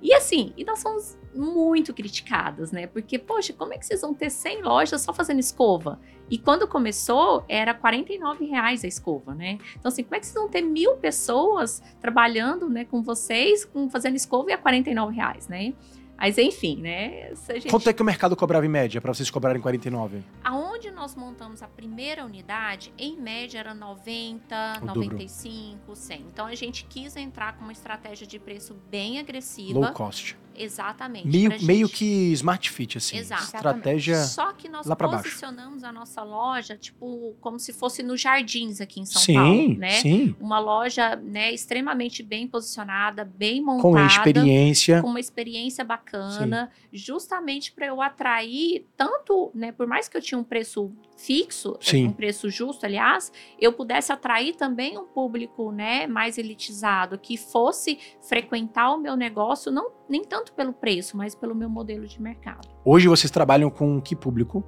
E 0.01 0.15
assim, 0.15 0.53
e 0.57 0.65
nós 0.65 0.79
somos 0.79 1.19
muito 1.35 1.93
criticadas, 1.93 2.71
né? 2.71 2.87
Porque, 2.87 3.19
poxa, 3.19 3.53
como 3.53 3.75
é 3.75 3.79
que 3.79 3.85
vocês 3.85 4.01
vão 4.01 4.15
ter 4.15 4.31
100 4.31 4.63
lojas 4.63 5.01
só 5.03 5.13
fazendo 5.13 5.41
escova? 5.41 6.01
E 6.31 6.39
quando 6.39 6.69
começou, 6.69 7.45
era 7.49 7.75
49 7.75 8.45
reais 8.45 8.85
a 8.85 8.89
escova, 8.89 9.35
né? 9.35 9.59
Então, 9.77 9.89
assim, 9.89 10.03
como 10.03 10.15
é 10.17 10.21
que 10.21 10.27
vocês 10.27 10.35
vão 10.35 10.49
ter 10.49 10.63
mil 10.63 10.97
pessoas 10.97 11.83
trabalhando 12.01 12.69
né, 12.69 12.85
com 12.85 13.03
vocês, 13.03 13.65
com, 13.65 13.89
fazendo 13.89 14.15
escova 14.15 14.51
e 14.51 14.53
a 14.53 14.59
49 14.59 15.15
reais, 15.15 15.49
né? 15.49 15.75
Mas, 16.19 16.37
enfim, 16.37 16.77
né? 16.81 17.33
Gente- 17.49 17.69
Quanto 17.69 17.89
é 17.89 17.93
que 17.93 18.03
o 18.03 18.05
mercado 18.05 18.35
cobrava 18.35 18.67
em 18.67 18.69
média 18.69 19.01
pra 19.01 19.15
vocês 19.15 19.31
cobrarem 19.31 19.63
49? 19.63 20.23
Aonde 20.43 20.91
nós 20.91 21.15
montamos 21.15 21.63
a 21.63 21.69
primeira 21.69 22.25
unidade, 22.25 22.93
em 22.99 23.17
média 23.17 23.59
era 23.61 23.73
90, 23.73 24.79
O 24.83 24.87
dobro. 24.87 24.95
95, 25.05 25.95
100. 25.95 26.21
Então 26.33 26.47
a 26.47 26.55
gente 26.57 26.85
quis 26.87 27.15
entrar 27.17 27.57
com 27.57 27.63
uma 27.63 27.73
estratégia 27.73 28.27
de 28.27 28.39
preço 28.39 28.75
bem 28.91 29.19
agressiva. 29.21 29.79
Low 29.79 29.93
cost. 29.93 30.37
Exatamente. 30.59 31.27
Meio, 31.27 31.63
meio 31.63 31.89
que 31.89 32.33
smart 32.33 32.71
fit, 32.71 32.99
assim. 32.99 33.17
Exato. 33.17 33.45
Estratégia. 33.45 34.23
Só 34.25 34.53
que 34.53 34.69
nós 34.69 34.87
lá 34.87 34.97
pra 34.97 35.09
baixo. 35.09 35.25
posicionamos 35.25 35.85
a 35.85 35.93
nossa 35.93 36.23
loja, 36.23 36.77
tipo, 36.77 37.35
como 37.41 37.59
se 37.59 37.73
fosse 37.73 38.03
nos 38.03 38.21
jardins 38.21 38.81
aqui 38.81 39.01
em 39.01 39.07
São 39.07 39.23
sim, 39.23 39.35
Paulo, 39.35 39.79
né? 39.79 39.91
sim. 40.01 40.35
Uma 40.41 40.59
loja, 40.59 41.17
né, 41.17 41.53
extremamente 41.53 42.23
bem 42.23 42.47
posicionada, 42.47 43.25
bem 43.25 43.63
montada. 43.63 43.83
Com 43.83 44.07
experiência. 44.07 45.03
com 45.03 45.09
uma 45.09 45.21
experiência 45.21 45.85
bacana, 45.85 46.71
justamente 46.93 47.73
para 47.73 47.87
eu 47.87 48.03
atrair 48.03 48.87
tanto, 48.97 49.51
né, 49.55 49.73
por 49.73 49.87
mais 49.87 50.09
que 50.09 50.17
eu 50.17 50.23
tinha 50.23 50.39
um 50.39 50.45
preço 50.45 50.93
fixo, 51.19 51.77
Sim. 51.81 52.07
um 52.07 52.13
preço 52.13 52.49
justo, 52.49 52.87
aliás, 52.87 53.33
eu 53.61 53.73
pudesse 53.73 54.13
atrair 54.13 54.55
também 54.55 54.97
um 54.97 55.05
público, 55.05 55.73
né, 55.73 56.07
mais 56.07 56.39
elitizado 56.39 57.19
que 57.19 57.37
fosse 57.37 57.99
frequentar 58.23 58.93
o 58.95 58.99
meu 58.99 59.17
negócio, 59.17 59.71
não 59.73 59.91
nem 60.09 60.23
tanto 60.23 60.53
pelo 60.53 60.73
preço, 60.73 61.17
mas 61.17 61.35
pelo 61.35 61.55
meu 61.57 61.69
modelo 61.69 62.07
de 62.07 62.23
mercado. 62.23 62.69
Hoje 62.85 63.09
vocês 63.09 63.31
trabalham 63.33 63.69
com 63.69 64.01
que 64.01 64.15
público? 64.15 64.65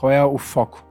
Qual 0.00 0.10
é 0.10 0.24
o 0.24 0.38
foco? 0.38 0.84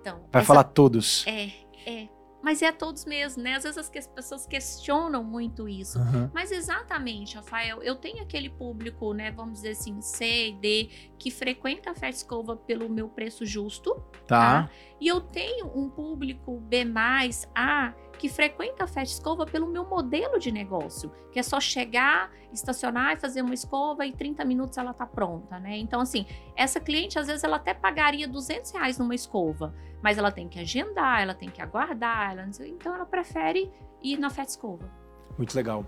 Então, 0.00 0.20
Vai 0.32 0.40
essa- 0.40 0.44
falar 0.46 0.64
todos. 0.64 1.26
é, 1.26 1.48
é, 1.84 2.08
mas 2.42 2.62
é 2.62 2.68
a 2.68 2.72
todos 2.72 3.04
mesmo, 3.04 3.42
né? 3.42 3.54
Às 3.56 3.64
vezes 3.64 3.78
as 3.78 4.06
pessoas 4.06 4.46
questionam 4.46 5.24
muito 5.24 5.68
isso. 5.68 5.98
Aham. 5.98 6.30
Mas 6.32 6.52
exatamente, 6.52 7.36
Rafael, 7.36 7.82
eu 7.82 7.96
tenho 7.96 8.22
aquele 8.22 8.48
público, 8.48 9.12
né, 9.12 9.30
vamos 9.30 9.54
dizer 9.54 9.70
assim, 9.70 10.00
C 10.00 10.48
e 10.48 10.52
D, 10.52 10.90
que 11.18 11.30
frequenta 11.30 11.90
a 11.90 11.94
Festa 11.94 12.22
Escova 12.22 12.56
pelo 12.56 12.88
meu 12.88 13.08
preço 13.08 13.44
justo, 13.44 14.02
Tá. 14.28 14.68
E 15.00 15.08
eu 15.08 15.20
tenho 15.22 15.66
um 15.74 15.88
público 15.88 16.60
B 16.60 16.84
mais 16.84 17.48
A 17.54 17.94
que 18.18 18.28
frequenta 18.28 18.84
a 18.84 18.86
Festa 18.86 19.14
Escova 19.14 19.46
pelo 19.46 19.66
meu 19.66 19.84
modelo 19.84 20.38
de 20.38 20.50
negócio, 20.50 21.10
que 21.32 21.38
é 21.38 21.42
só 21.42 21.60
chegar, 21.60 22.30
estacionar 22.52 23.14
e 23.14 23.16
fazer 23.16 23.40
uma 23.40 23.54
escova 23.54 24.04
e 24.04 24.12
30 24.12 24.44
minutos 24.44 24.76
ela 24.76 24.92
tá 24.92 25.06
pronta, 25.06 25.58
né? 25.58 25.78
Então, 25.78 26.00
assim, 26.00 26.26
essa 26.56 26.80
cliente, 26.80 27.18
às 27.18 27.28
vezes, 27.28 27.44
ela 27.44 27.56
até 27.56 27.72
pagaria 27.72 28.26
200 28.26 28.72
reais 28.72 28.98
numa 28.98 29.14
escova, 29.14 29.74
mas 30.02 30.18
ela 30.18 30.30
tem 30.30 30.48
que 30.48 30.58
agendar, 30.58 31.22
ela 31.22 31.34
tem 31.34 31.48
que 31.48 31.62
aguardar, 31.62 32.32
ela 32.32 32.48
então 32.66 32.94
ela 32.94 33.06
prefere 33.06 33.70
ir 34.02 34.18
na 34.18 34.28
Festa 34.28 34.52
Escova. 34.52 34.90
Muito 35.36 35.54
legal. 35.54 35.86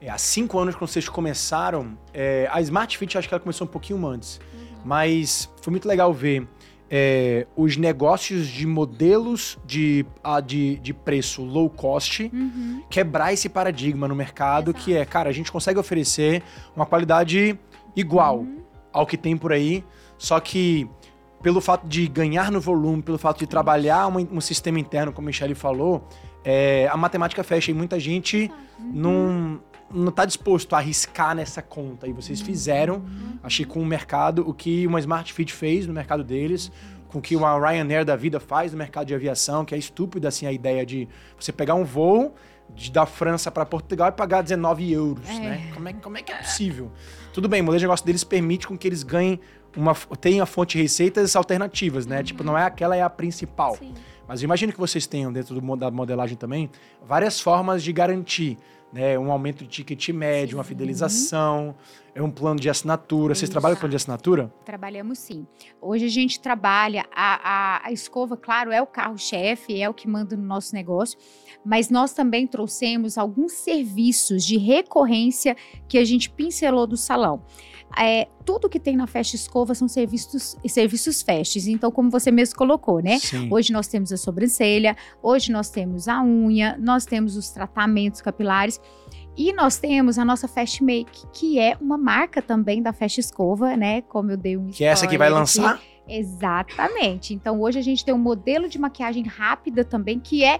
É, 0.00 0.08
há 0.08 0.18
cinco 0.18 0.58
anos, 0.58 0.74
quando 0.74 0.90
vocês 0.90 1.08
começaram, 1.08 1.98
é, 2.12 2.48
a 2.50 2.60
Smart 2.60 2.96
Fit 2.98 3.16
acho 3.16 3.28
que 3.28 3.34
ela 3.34 3.40
começou 3.40 3.66
um 3.66 3.70
pouquinho 3.70 4.04
antes. 4.06 4.40
Mas 4.84 5.52
foi 5.60 5.70
muito 5.70 5.88
legal 5.88 6.12
ver 6.12 6.48
é, 6.90 7.46
os 7.56 7.76
negócios 7.76 8.46
de 8.48 8.66
modelos 8.66 9.58
de, 9.66 10.06
a- 10.24 10.40
de, 10.40 10.76
de 10.78 10.92
preço 10.94 11.42
low 11.44 11.68
cost 11.68 12.30
Uhum. 12.32 12.82
quebrar 12.88 13.32
esse 13.32 13.48
paradigma 13.48 14.08
no 14.08 14.14
mercado, 14.14 14.70
Exato. 14.70 14.84
que 14.84 14.94
é, 14.96 15.04
cara, 15.04 15.28
a 15.28 15.32
gente 15.32 15.52
consegue 15.52 15.78
oferecer 15.78 16.42
uma 16.74 16.86
qualidade 16.86 17.58
igual 17.94 18.38
Uhum. 18.38 18.58
ao 18.92 19.06
que 19.06 19.16
tem 19.16 19.36
por 19.36 19.52
aí, 19.52 19.84
só 20.16 20.40
que 20.40 20.88
pelo 21.42 21.60
fato 21.60 21.86
de 21.86 22.08
ganhar 22.08 22.50
no 22.50 22.60
volume, 22.60 23.00
pelo 23.02 23.18
fato 23.18 23.38
de 23.38 23.46
trabalhar 23.46 24.06
um, 24.08 24.16
um 24.32 24.40
sistema 24.40 24.80
interno, 24.80 25.12
como 25.12 25.26
a 25.26 25.28
Michelle 25.28 25.54
falou, 25.54 26.02
é, 26.44 26.88
a 26.90 26.96
matemática 26.96 27.44
fecha 27.44 27.70
e 27.70 27.74
muita 27.74 28.00
gente 28.00 28.50
não, 28.80 29.60
não 29.90 30.12
tá 30.12 30.24
disposto 30.24 30.74
a 30.74 30.78
arriscar 30.78 31.34
nessa 31.34 31.62
conta. 31.62 32.06
E 32.06 32.12
vocês 32.12 32.40
fizeram, 32.40 33.02
achei 33.42 33.64
com 33.64 33.80
o 33.80 33.86
mercado, 33.86 34.48
o 34.48 34.52
que 34.52 34.86
uma 34.86 35.00
Smart 35.00 35.32
Fit 35.32 35.52
fez 35.52 35.86
no 35.86 35.92
mercado 35.94 36.22
deles, 36.22 36.70
com 37.08 37.18
o 37.18 37.22
que 37.22 37.34
uma 37.34 37.58
Ryanair 37.58 38.04
da 38.04 38.14
vida 38.16 38.38
faz 38.38 38.72
no 38.72 38.78
mercado 38.78 39.06
de 39.06 39.14
aviação, 39.14 39.64
que 39.64 39.74
é 39.74 39.78
estúpida 39.78 40.28
assim 40.28 40.46
a 40.46 40.52
ideia 40.52 40.84
de 40.84 41.08
você 41.38 41.50
pegar 41.52 41.74
um 41.74 41.84
voo 41.84 42.34
de- 42.74 42.90
da 42.92 43.06
França 43.06 43.50
para 43.50 43.64
Portugal 43.64 44.08
e 44.08 44.12
pagar 44.12 44.42
19 44.42 44.92
euros, 44.92 45.26
É. 45.28 45.38
né? 45.40 45.70
Como 45.74 45.88
é, 45.88 45.92
como 45.94 46.18
é 46.18 46.22
que 46.22 46.32
é 46.32 46.36
possível? 46.36 46.92
Tudo 47.32 47.48
bem, 47.48 47.62
o 47.62 47.64
modelo 47.64 47.78
de 47.78 47.84
negócio 47.84 48.04
deles 48.04 48.24
permite 48.24 48.66
com 48.66 48.76
que 48.76 48.86
eles 48.86 49.02
ganhem 49.02 49.40
uma 49.76 49.94
tenham 50.20 50.42
a 50.42 50.46
fonte 50.46 50.76
de 50.76 50.82
receitas 50.82 51.34
alternativas, 51.36 52.04
né? 52.06 52.22
Tipo, 52.22 52.42
não 52.44 52.58
é 52.58 52.64
aquela 52.64 52.94
é 52.96 53.00
a 53.02 53.08
principal. 53.08 53.76
Sim. 53.76 53.94
Mas 54.26 54.42
imagino 54.42 54.70
que 54.72 54.78
vocês 54.78 55.06
tenham 55.06 55.32
dentro 55.32 55.58
do, 55.58 55.76
da 55.76 55.90
modelagem 55.90 56.36
também 56.36 56.68
várias 57.06 57.40
formas 57.40 57.82
de 57.82 57.90
garantir, 57.92 58.58
né? 58.92 59.18
Um 59.18 59.30
aumento 59.30 59.64
de 59.64 59.70
ticket 59.70 60.08
médio, 60.10 60.56
uma 60.58 60.64
fidelização, 60.64 61.74
é 62.14 62.22
um 62.22 62.30
plano 62.30 62.58
de 62.58 62.68
assinatura. 62.68 63.34
Vocês 63.34 63.50
trabalham 63.50 63.76
com 63.76 63.80
plano 63.80 63.90
de 63.90 63.96
assinatura? 63.96 64.52
Trabalhamos 64.64 65.18
sim. 65.18 65.46
Hoje 65.80 66.06
a 66.06 66.08
gente 66.08 66.40
trabalha, 66.40 67.06
a, 67.14 67.76
a, 67.76 67.86
a 67.86 67.92
escova, 67.92 68.36
claro, 68.36 68.72
é 68.72 68.82
o 68.82 68.86
carro-chefe, 68.86 69.80
é 69.80 69.88
o 69.88 69.94
que 69.94 70.08
manda 70.08 70.36
no 70.36 70.42
nosso 70.42 70.74
negócio, 70.74 71.18
mas 71.64 71.90
nós 71.90 72.12
também 72.12 72.46
trouxemos 72.46 73.18
alguns 73.18 73.52
serviços 73.52 74.44
de 74.44 74.56
recorrência 74.56 75.56
que 75.88 75.98
a 75.98 76.04
gente 76.04 76.30
pincelou 76.30 76.86
do 76.86 76.96
salão. 76.96 77.42
É, 77.96 78.28
tudo 78.44 78.68
que 78.68 78.78
tem 78.78 78.96
na 78.96 79.06
Festa 79.06 79.36
Escova 79.36 79.74
são 79.74 79.88
serviços, 79.88 80.56
serviços 80.66 81.22
festes, 81.22 81.66
então, 81.66 81.90
como 81.90 82.10
você 82.10 82.30
mesmo 82.30 82.56
colocou, 82.56 83.00
né? 83.00 83.18
Sim. 83.18 83.48
Hoje 83.50 83.72
nós 83.72 83.86
temos 83.88 84.12
a 84.12 84.16
sobrancelha, 84.16 84.96
hoje 85.22 85.50
nós 85.52 85.70
temos 85.70 86.08
a 86.08 86.22
unha, 86.22 86.76
nós 86.78 87.04
temos 87.04 87.36
os 87.36 87.50
tratamentos 87.50 88.20
capilares 88.20 88.80
e 89.36 89.52
nós 89.52 89.78
temos 89.78 90.18
a 90.18 90.24
nossa 90.24 90.46
Fast 90.48 90.82
Make, 90.82 91.26
que 91.32 91.58
é 91.58 91.76
uma 91.80 91.96
marca 91.96 92.42
também 92.42 92.82
da 92.82 92.92
Fast 92.92 93.20
Escova, 93.20 93.76
né? 93.76 94.02
Como 94.02 94.30
eu 94.32 94.36
dei 94.36 94.56
um 94.56 94.68
Que 94.68 94.84
é 94.84 94.88
essa 94.88 95.06
que 95.06 95.16
vai 95.18 95.30
lançar? 95.30 95.74
aqui. 95.76 95.86
Exatamente. 96.10 97.34
Então 97.34 97.60
hoje 97.60 97.78
a 97.78 97.82
gente 97.82 98.04
tem 98.04 98.14
um 98.14 98.18
modelo 98.18 98.68
de 98.68 98.78
maquiagem 98.78 99.24
rápida 99.24 99.84
também, 99.84 100.18
que 100.18 100.42
é, 100.42 100.58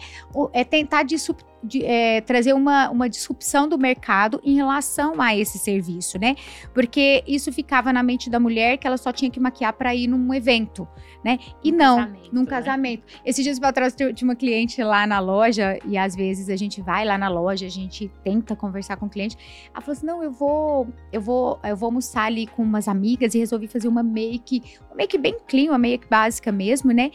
é 0.53 0.62
tentar 0.62 1.05
disrup- 1.05 1.43
de, 1.62 1.85
é, 1.85 2.21
trazer 2.21 2.53
uma, 2.53 2.90
uma 2.90 3.09
disrupção 3.09 3.68
do 3.68 3.79
mercado 3.79 4.40
em 4.44 4.55
relação 4.57 5.21
a 5.21 5.37
esse 5.37 5.59
serviço, 5.59 6.18
né? 6.18 6.37
Porque 6.73 7.23
isso 7.27 7.53
ficava 7.53 7.92
na 7.92 8.03
mente 8.03 8.31
da 8.31 8.38
mulher 8.38 8.79
que 8.79 8.87
ela 8.87 8.97
só 8.97 9.12
tinha 9.12 9.31
que 9.31 9.40
maquiar 9.40 9.73
para 9.73 9.94
ir 9.94 10.07
num 10.07 10.33
evento, 10.33 10.87
né? 11.25 11.38
E 11.62 11.71
Num 11.73 11.79
não, 11.79 11.97
casamento, 11.97 12.35
num 12.35 12.40
né? 12.42 12.47
casamento. 12.47 13.03
Esses 13.25 13.44
dias 13.44 13.59
pra 13.59 13.73
trás 13.73 13.94
tinha 13.94 14.12
uma 14.23 14.37
cliente 14.37 14.83
lá 14.83 15.07
na 15.07 15.18
loja 15.18 15.79
e 15.85 15.97
às 15.97 16.14
vezes 16.14 16.49
a 16.49 16.57
gente 16.57 16.81
vai 16.81 17.05
lá 17.05 17.18
na 17.18 17.29
loja, 17.29 17.66
a 17.66 17.71
gente 17.71 18.11
tenta 18.23 18.55
conversar 18.55 18.97
com 18.97 19.07
o 19.07 19.11
cliente. 19.11 19.37
Ela 19.73 19.81
falou 19.81 19.97
assim: 19.97 20.07
"Não, 20.07 20.23
eu 20.23 20.31
vou, 20.31 20.88
eu 21.12 21.21
vou, 21.21 21.59
eu 21.64 21.77
vou 21.77 21.88
almoçar 21.88 22.25
ali 22.25 22.47
com 22.47 22.62
umas 22.62 22.88
amigas 22.88 23.35
e 23.35 23.38
resolvi 23.38 23.66
fazer 23.66 23.88
uma 23.88 24.03
make, 24.03 24.62
uma 24.88 24.97
make 24.97 25.18
bem 25.18 25.37
clean, 25.49 25.71
uma 25.71 25.79
make 25.79 26.07
básica 26.09 26.53
mesmo, 26.53 26.92
né?" 26.92 27.11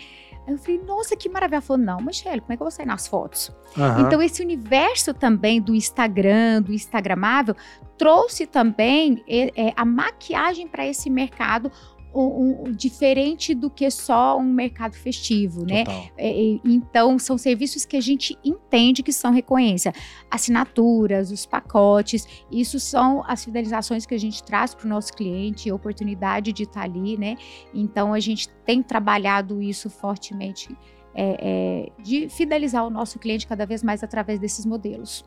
Aí 0.45 0.53
eu 0.53 0.57
falei: 0.57 0.81
"Nossa, 0.85 1.15
que 1.15 1.29
maravilha." 1.29 1.57
Ela 1.57 1.61
falou: 1.61 1.83
"Não, 1.83 2.01
Michelle, 2.01 2.41
como 2.41 2.53
é 2.53 2.57
que 2.57 2.61
eu 2.61 2.65
vou 2.65 2.71
sair 2.71 2.85
nas 2.85 3.07
fotos?" 3.07 3.51
Aham. 3.77 4.01
Então, 4.01 4.21
esse 4.21 4.41
universo 4.41 5.13
também 5.13 5.61
do 5.61 5.73
Instagram, 5.73 6.61
do 6.61 6.73
Instagramável, 6.73 7.55
trouxe 7.97 8.45
também 8.45 9.23
é, 9.27 9.69
é, 9.69 9.73
a 9.75 9.85
maquiagem 9.85 10.67
para 10.67 10.85
esse 10.85 11.09
mercado 11.09 11.71
um- 12.13 12.67
um- 12.67 12.71
diferente 12.71 13.53
do 13.53 13.69
que 13.69 13.89
só 13.89 14.37
um 14.37 14.43
mercado 14.43 14.93
festivo, 14.93 15.65
né? 15.65 15.83
É, 16.17 16.59
então, 16.63 17.17
são 17.17 17.37
serviços 17.37 17.85
que 17.85 17.97
a 17.97 18.01
gente 18.01 18.37
entende 18.43 19.01
que 19.01 19.11
são 19.11 19.31
recorrência. 19.31 19.93
Assinaturas, 20.29 21.31
os 21.31 21.45
pacotes, 21.45 22.27
isso 22.51 22.79
são 22.79 23.23
as 23.27 23.43
fidelizações 23.45 24.05
que 24.05 24.13
a 24.13 24.19
gente 24.19 24.43
traz 24.43 24.73
para 24.75 24.85
o 24.85 24.89
nosso 24.89 25.13
cliente, 25.13 25.69
a 25.69 25.75
oportunidade 25.75 26.51
de 26.51 26.63
estar 26.63 26.81
ali, 26.83 27.17
né? 27.17 27.35
Então, 27.73 28.13
a 28.13 28.19
gente 28.19 28.49
tem 28.65 28.83
trabalhado 28.83 29.61
isso 29.61 29.89
fortemente, 29.89 30.75
é, 31.15 31.89
é, 31.97 32.03
de 32.03 32.27
fidelizar 32.29 32.85
o 32.85 32.89
nosso 32.89 33.19
cliente 33.19 33.45
cada 33.47 33.65
vez 33.65 33.83
mais 33.83 34.03
através 34.03 34.39
desses 34.39 34.65
modelos. 34.65 35.23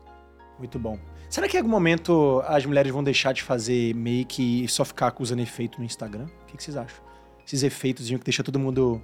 Muito 0.57 0.79
bom. 0.79 0.97
Será 1.29 1.47
que 1.47 1.57
em 1.57 1.59
algum 1.59 1.69
momento 1.69 2.41
as 2.47 2.65
mulheres 2.65 2.91
vão 2.91 3.03
deixar 3.03 3.33
de 3.33 3.43
fazer 3.43 3.93
make 3.93 4.63
e 4.63 4.67
só 4.67 4.85
ficar 4.85 5.13
usando 5.19 5.39
efeito 5.39 5.79
no 5.79 5.85
Instagram? 5.85 6.25
O 6.43 6.45
que, 6.47 6.57
que 6.57 6.63
vocês 6.63 6.77
acham? 6.77 7.03
Esses 7.45 7.63
efeitos 7.63 8.07
que 8.07 8.17
deixa 8.17 8.43
todo 8.43 8.57
mundo. 8.59 9.01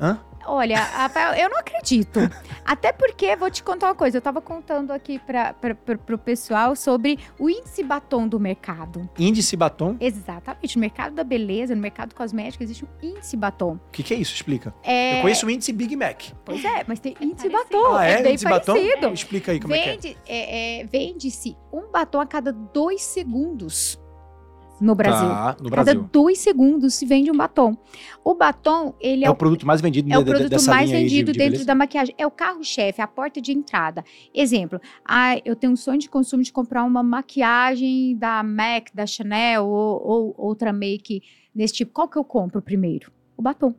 Hã? 0.00 0.18
Olha, 0.46 0.78
Rafael, 0.78 1.34
eu 1.34 1.50
não 1.50 1.58
acredito. 1.58 2.18
Até 2.64 2.92
porque, 2.92 3.36
vou 3.36 3.50
te 3.50 3.62
contar 3.62 3.88
uma 3.88 3.94
coisa, 3.94 4.16
eu 4.16 4.22
tava 4.22 4.40
contando 4.40 4.90
aqui 4.90 5.18
para 5.18 5.54
o 6.14 6.18
pessoal 6.18 6.74
sobre 6.74 7.18
o 7.38 7.48
índice 7.48 7.84
batom 7.84 8.26
do 8.26 8.40
mercado. 8.40 9.08
Índice 9.18 9.56
batom? 9.56 9.96
Exatamente, 10.00 10.76
no 10.76 10.80
mercado 10.80 11.14
da 11.14 11.22
beleza, 11.22 11.74
no 11.74 11.80
mercado 11.80 12.14
cosmético, 12.14 12.64
existe 12.64 12.84
um 12.84 12.88
índice 13.02 13.36
batom. 13.36 13.74
O 13.74 13.90
que, 13.92 14.02
que 14.02 14.14
é 14.14 14.16
isso? 14.16 14.34
Explica. 14.34 14.74
É, 14.82 15.18
Eu 15.18 15.22
conhece 15.22 15.44
o 15.44 15.50
índice 15.50 15.72
Big 15.72 15.94
Mac. 15.94 16.22
Pois 16.44 16.64
é, 16.64 16.84
mas 16.86 16.98
tem 16.98 17.14
índice 17.20 17.48
parecido. 17.48 17.78
batom, 17.82 17.94
ah, 17.96 18.06
é? 18.06 18.12
é 18.12 18.22
bem 18.22 18.32
índice 18.32 18.44
batom? 18.48 18.74
parecido. 18.74 19.12
Explica 19.12 19.52
aí 19.52 19.60
como 19.60 19.74
é 19.74 19.78
que 19.78 19.88
é. 19.88 19.92
Vende, 19.92 20.18
é, 20.26 20.80
é, 20.80 20.84
Vende-se 20.84 21.56
um 21.72 21.90
batom 21.92 22.20
a 22.20 22.26
cada 22.26 22.52
dois 22.52 23.02
segundos 23.02 24.00
no 24.80 24.94
Brasil. 24.94 25.28
Tá, 25.28 25.56
no 25.60 25.68
Cada 25.70 25.84
Brasil. 25.92 26.08
dois 26.10 26.38
segundos 26.38 26.94
se 26.94 27.04
vende 27.04 27.30
um 27.30 27.36
batom. 27.36 27.76
O 28.24 28.34
batom, 28.34 28.94
ele 29.00 29.24
é, 29.24 29.28
É 29.28 29.30
o 29.30 29.34
produto 29.36 29.66
mais 29.66 29.80
vendido 29.80 30.10
é 30.12 30.18
o 30.18 30.24
produto 30.24 30.48
dessa 30.48 30.70
mais 30.70 30.90
aí 30.90 30.96
de- 30.96 31.02
vendido 31.02 31.32
de 31.32 31.38
dentro 31.38 31.50
beleza? 31.52 31.66
da 31.66 31.74
maquiagem. 31.74 32.14
É 32.16 32.26
o 32.26 32.30
carro-chefe, 32.30 33.02
a 33.02 33.06
porta 33.06 33.40
de 33.40 33.52
entrada. 33.52 34.02
Exemplo, 34.34 34.80
ah, 35.04 35.36
eu 35.44 35.54
tenho 35.54 35.72
um 35.72 35.76
sonho 35.76 35.98
de 35.98 36.08
consumo 36.08 36.42
de 36.42 36.52
comprar 36.52 36.84
uma 36.84 37.02
maquiagem 37.02 38.16
da 38.16 38.42
MAC, 38.42 38.94
da 38.94 39.06
Chanel 39.06 39.66
ou, 39.66 40.02
ou 40.06 40.34
outra 40.38 40.72
make 40.72 41.22
nesse 41.54 41.74
tipo. 41.74 41.92
Qual 41.92 42.08
que 42.08 42.16
eu 42.16 42.24
compro 42.24 42.62
primeiro? 42.62 43.12
O 43.36 43.42
batom. 43.42 43.74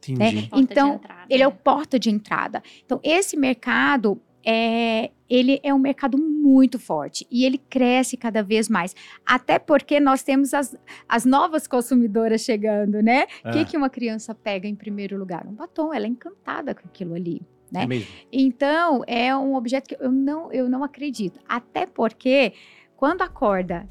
De 0.00 0.12
Então, 0.54 0.94
entrada, 0.94 1.24
Ele 1.28 1.42
é 1.42 1.48
o 1.48 1.50
né? 1.50 1.58
porta 1.64 1.98
de 1.98 2.10
entrada. 2.10 2.62
Então, 2.84 3.00
esse 3.02 3.36
mercado 3.36 4.20
é, 4.46 5.10
ele 5.28 5.58
é 5.64 5.74
um 5.74 5.78
mercado 5.78 6.16
muito 6.16 6.78
forte 6.78 7.26
e 7.30 7.44
ele 7.44 7.58
cresce 7.58 8.16
cada 8.16 8.42
vez 8.42 8.68
mais. 8.68 8.94
Até 9.26 9.58
porque 9.58 9.98
nós 9.98 10.22
temos 10.22 10.54
as, 10.54 10.76
as 11.08 11.24
novas 11.24 11.66
consumidoras 11.66 12.42
chegando, 12.42 13.02
né? 13.02 13.26
O 13.44 13.48
É. 13.48 13.52
que, 13.52 13.64
que 13.64 13.76
uma 13.76 13.90
criança 13.90 14.34
pega 14.34 14.68
em 14.68 14.74
primeiro 14.76 15.18
lugar? 15.18 15.44
Um 15.46 15.52
batom, 15.54 15.92
ela 15.92 16.06
é 16.06 16.08
encantada 16.08 16.74
com 16.74 16.86
aquilo 16.86 17.14
ali. 17.14 17.42
Né? 17.72 17.82
É 17.82 17.86
mesmo. 17.86 18.06
Então, 18.32 19.02
é 19.08 19.36
um 19.36 19.56
objeto 19.56 19.88
que 19.88 19.96
eu 20.00 20.12
não, 20.12 20.52
eu 20.52 20.68
não 20.68 20.84
acredito. 20.84 21.40
Até 21.48 21.84
porque, 21.84 22.52
quando 22.96 23.22
acorda 23.22 23.84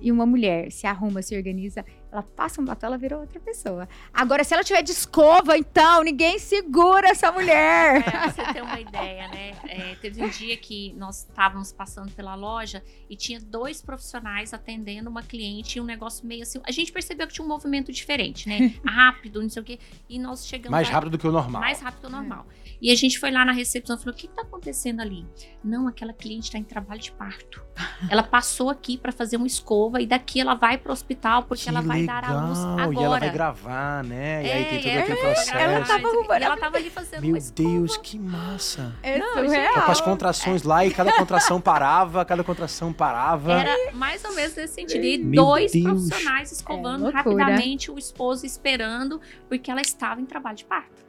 e 0.00 0.10
uma 0.10 0.26
mulher 0.26 0.72
se 0.72 0.84
arruma, 0.88 1.22
se 1.22 1.36
organiza, 1.36 1.84
ela 2.12 2.22
passa 2.22 2.60
um 2.60 2.64
batom, 2.64 2.86
ela 2.86 2.98
vira 2.98 3.16
outra 3.18 3.38
pessoa. 3.40 3.88
Agora, 4.12 4.42
se 4.42 4.52
ela 4.52 4.64
tiver 4.64 4.82
de 4.82 4.90
escova, 4.90 5.56
então, 5.56 6.02
ninguém 6.02 6.38
segura 6.38 7.08
essa 7.08 7.30
mulher. 7.30 7.96
É, 7.98 8.02
pra 8.02 8.28
você 8.30 8.52
ter 8.52 8.62
uma 8.62 8.80
ideia, 8.80 9.28
né? 9.28 9.52
É, 9.68 9.94
teve 10.00 10.22
um 10.24 10.28
dia 10.28 10.56
que 10.56 10.92
nós 10.96 11.18
estávamos 11.28 11.72
passando 11.72 12.10
pela 12.12 12.34
loja 12.34 12.82
e 13.08 13.14
tinha 13.16 13.38
dois 13.40 13.80
profissionais 13.80 14.52
atendendo 14.52 15.08
uma 15.08 15.22
cliente 15.22 15.78
e 15.78 15.80
um 15.80 15.84
negócio 15.84 16.26
meio 16.26 16.42
assim. 16.42 16.60
A 16.66 16.72
gente 16.72 16.90
percebeu 16.92 17.26
que 17.26 17.32
tinha 17.34 17.44
um 17.44 17.48
movimento 17.48 17.92
diferente, 17.92 18.48
né? 18.48 18.74
Rápido, 18.84 19.40
não 19.42 19.48
sei 19.48 19.62
o 19.62 19.64
quê. 19.64 19.78
E 20.08 20.18
nós 20.18 20.46
chegamos 20.46 20.70
Mais 20.72 20.88
lá- 20.88 20.94
rápido 20.94 21.10
do 21.12 21.18
que 21.18 21.26
o 21.28 21.32
normal. 21.32 21.60
mais 21.60 21.80
rápido 21.80 22.00
que 22.00 22.06
o 22.06 22.10
normal. 22.10 22.46
E 22.82 22.90
a 22.90 22.96
gente 22.96 23.18
foi 23.18 23.30
lá 23.30 23.44
na 23.44 23.52
recepção 23.52 23.94
e 23.94 23.98
falou: 23.98 24.14
o 24.14 24.16
que 24.16 24.26
está 24.26 24.42
acontecendo 24.42 25.00
ali? 25.00 25.26
Não, 25.62 25.86
aquela 25.86 26.12
cliente 26.12 26.44
está 26.46 26.58
em 26.58 26.64
trabalho 26.64 27.00
de 27.00 27.12
parto. 27.12 27.62
Ela 28.10 28.22
passou 28.22 28.68
aqui 28.70 28.96
para 28.98 29.12
fazer 29.12 29.36
uma 29.36 29.46
escova 29.46 30.00
e 30.00 30.06
daqui 30.06 30.40
ela 30.40 30.54
vai 30.54 30.76
para 30.78 30.90
o 30.90 30.92
hospital 30.92 31.42
porque 31.44 31.64
Que 31.64 31.68
ela 31.68 31.80
vai 31.82 31.99
dar 32.06 32.24
à 32.24 32.46
luz 32.46 32.58
agora. 32.58 32.92
E 32.92 33.04
ela 33.04 33.18
vai 33.18 33.30
gravar, 33.30 34.04
né? 34.04 34.44
E 34.44 34.50
aí 34.50 34.64
tem 34.64 34.78
todo 34.82 34.88
é, 34.88 34.98
aquele 35.00 35.18
ela 35.18 35.22
vai 35.22 35.34
processo. 35.34 35.56
Ela 35.56 35.84
tava 35.84 36.08
E 36.40 36.42
ela 36.42 36.56
tava 36.56 36.76
ali 36.76 36.90
fazendo 36.90 37.26
Meu. 37.26 37.40
Deus, 37.54 37.96
que 37.96 38.18
massa. 38.18 38.94
É 39.02 39.18
Não, 39.18 39.34
surreal. 39.34 39.74
Tá 39.74 39.82
com 39.82 39.92
as 39.92 40.00
contrações 40.00 40.62
lá 40.62 40.84
e 40.84 40.90
cada 40.90 41.12
contração 41.12 41.60
parava, 41.60 42.24
cada 42.24 42.44
contração 42.44 42.92
parava. 42.92 43.52
Era 43.52 43.92
mais 43.92 44.24
ou 44.24 44.34
menos 44.34 44.54
nesse 44.54 44.74
sentido. 44.74 45.04
E 45.04 45.18
Meu 45.18 45.44
dois 45.44 45.72
Deus. 45.72 45.84
profissionais 45.84 46.52
escovando 46.52 47.08
É 47.08 47.12
rapidamente, 47.12 47.90
o 47.90 47.98
esposo 47.98 48.44
esperando, 48.46 49.20
porque 49.48 49.70
ela 49.70 49.80
estava 49.80 50.20
em 50.20 50.26
trabalho 50.26 50.56
de 50.56 50.64
parto. 50.64 51.02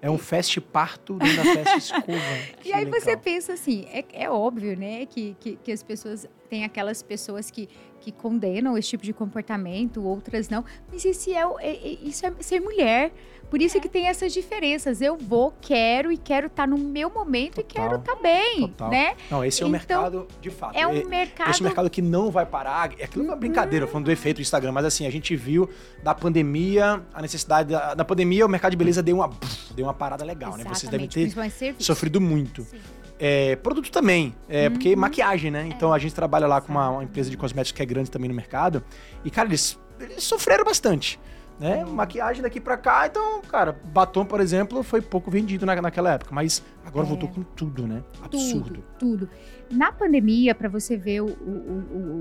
É 0.00 0.10
um 0.10 0.18
fast 0.18 0.60
parto 0.60 1.14
dentro 1.14 1.36
da 1.36 1.42
festa 1.44 1.76
escova. 1.76 2.02
E 2.64 2.72
aí 2.72 2.84
você 2.86 3.10
legal. 3.10 3.22
pensa 3.22 3.52
assim, 3.52 3.86
é, 3.88 4.04
é 4.12 4.28
óbvio, 4.30 4.76
né, 4.76 5.06
que, 5.06 5.36
que, 5.38 5.56
que 5.56 5.70
as 5.70 5.82
pessoas, 5.82 6.28
tem 6.50 6.64
aquelas 6.64 7.02
pessoas 7.04 7.52
que, 7.52 7.68
que 8.02 8.10
condenam 8.10 8.76
esse 8.76 8.88
tipo 8.90 9.04
de 9.04 9.12
comportamento, 9.12 10.02
outras 10.04 10.48
não, 10.48 10.64
mas 10.90 11.04
esse 11.04 11.32
é, 11.32 11.42
é- 11.60 11.70
é- 11.70 11.98
isso 12.02 12.26
é 12.26 12.32
ser 12.40 12.60
mulher. 12.60 13.12
Por 13.48 13.60
isso 13.60 13.78
que 13.82 13.88
tem 13.88 14.06
essas 14.08 14.32
diferenças. 14.32 15.02
Eu 15.02 15.14
vou, 15.18 15.52
quero 15.60 16.10
e 16.10 16.16
quero 16.16 16.46
estar 16.46 16.66
no 16.66 16.78
meu 16.78 17.10
momento 17.10 17.60
e 17.60 17.62
Total. 17.62 17.84
quero 17.88 18.00
estar 18.00 18.14
bem, 18.16 18.60
Total. 18.62 18.88
né? 18.90 19.14
Não, 19.30 19.44
esse 19.44 19.62
é 19.62 19.66
o 19.66 19.68
Então, 19.68 19.70
mercado 19.70 20.26
de 20.40 20.48
fato. 20.48 20.74
É 20.74 20.86
um 20.86 20.94
E- 20.96 21.04
mercado... 21.04 21.50
Esse 21.50 21.62
mercado 21.62 21.90
que 21.90 22.00
não 22.00 22.30
vai 22.30 22.46
parar. 22.46 22.92
É 22.98 23.04
aquilo 23.04 23.24
é 23.24 23.28
uma 23.28 23.36
brincadeira, 23.36 23.86
falando 23.86 24.06
do 24.06 24.10
efeito 24.10 24.36
do 24.36 24.42
Instagram, 24.42 24.72
mas 24.72 24.86
assim, 24.86 25.06
a 25.06 25.10
gente 25.10 25.36
viu 25.36 25.68
da 26.02 26.14
pandemia, 26.14 27.02
a 27.12 27.20
necessidade 27.20 27.68
da, 27.70 27.92
da 27.92 28.04
pandemia, 28.06 28.46
o 28.46 28.48
mercado 28.48 28.70
de 28.70 28.76
beleza 28.78 29.02
deu 29.02 29.16
uma, 29.16 29.30
deu 29.74 29.84
uma 29.84 29.92
parada 29.94 30.24
legal, 30.24 30.56
né? 30.56 30.64
Vocês 30.64 30.90
devem 30.90 31.06
Exatamente, 31.14 31.74
ter 31.76 31.82
sofrido 31.84 32.22
muito. 32.22 32.62
Sim. 32.62 32.78
É, 33.18 33.54
produto 33.56 33.90
também, 33.90 34.34
é, 34.48 34.66
Uhum. 34.66 34.72
porque 34.72 34.96
maquiagem, 34.96 35.50
né? 35.50 35.68
Então 35.74 35.92
É. 35.92 35.96
a 35.96 35.98
gente 35.98 36.14
trabalha 36.14 36.46
lá 36.46 36.60
com 36.60 36.72
uma, 36.72 36.90
uma 36.90 37.04
empresa 37.04 37.30
de 37.30 37.36
cosméticos 37.36 37.76
que 37.76 37.82
é 37.82 37.86
grande 37.86 38.10
também 38.10 38.28
no 38.28 38.34
mercado. 38.34 38.82
E, 39.24 39.30
cara, 39.30 39.48
eles, 39.48 39.78
eles 40.00 40.24
sofreram 40.24 40.64
bastante. 40.64 41.20
Né? 41.62 41.84
Maquiagem 41.84 42.42
daqui 42.42 42.58
pra 42.60 42.76
cá, 42.76 43.06
então, 43.06 43.40
cara, 43.42 43.78
batom, 43.84 44.24
por 44.24 44.40
exemplo, 44.40 44.82
foi 44.82 45.00
pouco 45.00 45.30
vendido 45.30 45.64
na, 45.64 45.80
naquela 45.80 46.14
época, 46.14 46.34
mas 46.34 46.60
agora 46.84 47.06
É. 47.06 47.08
voltou 47.08 47.28
com 47.28 47.44
tudo, 47.44 47.86
né? 47.86 48.02
Absurdo. 48.20 48.64
Tudo, 48.64 48.84
tudo. 48.98 49.30
Na 49.70 49.92
pandemia, 49.92 50.56
para 50.56 50.68
você 50.68 50.96
ver 50.96 51.20
o- 51.20 51.26
o- 51.26 51.30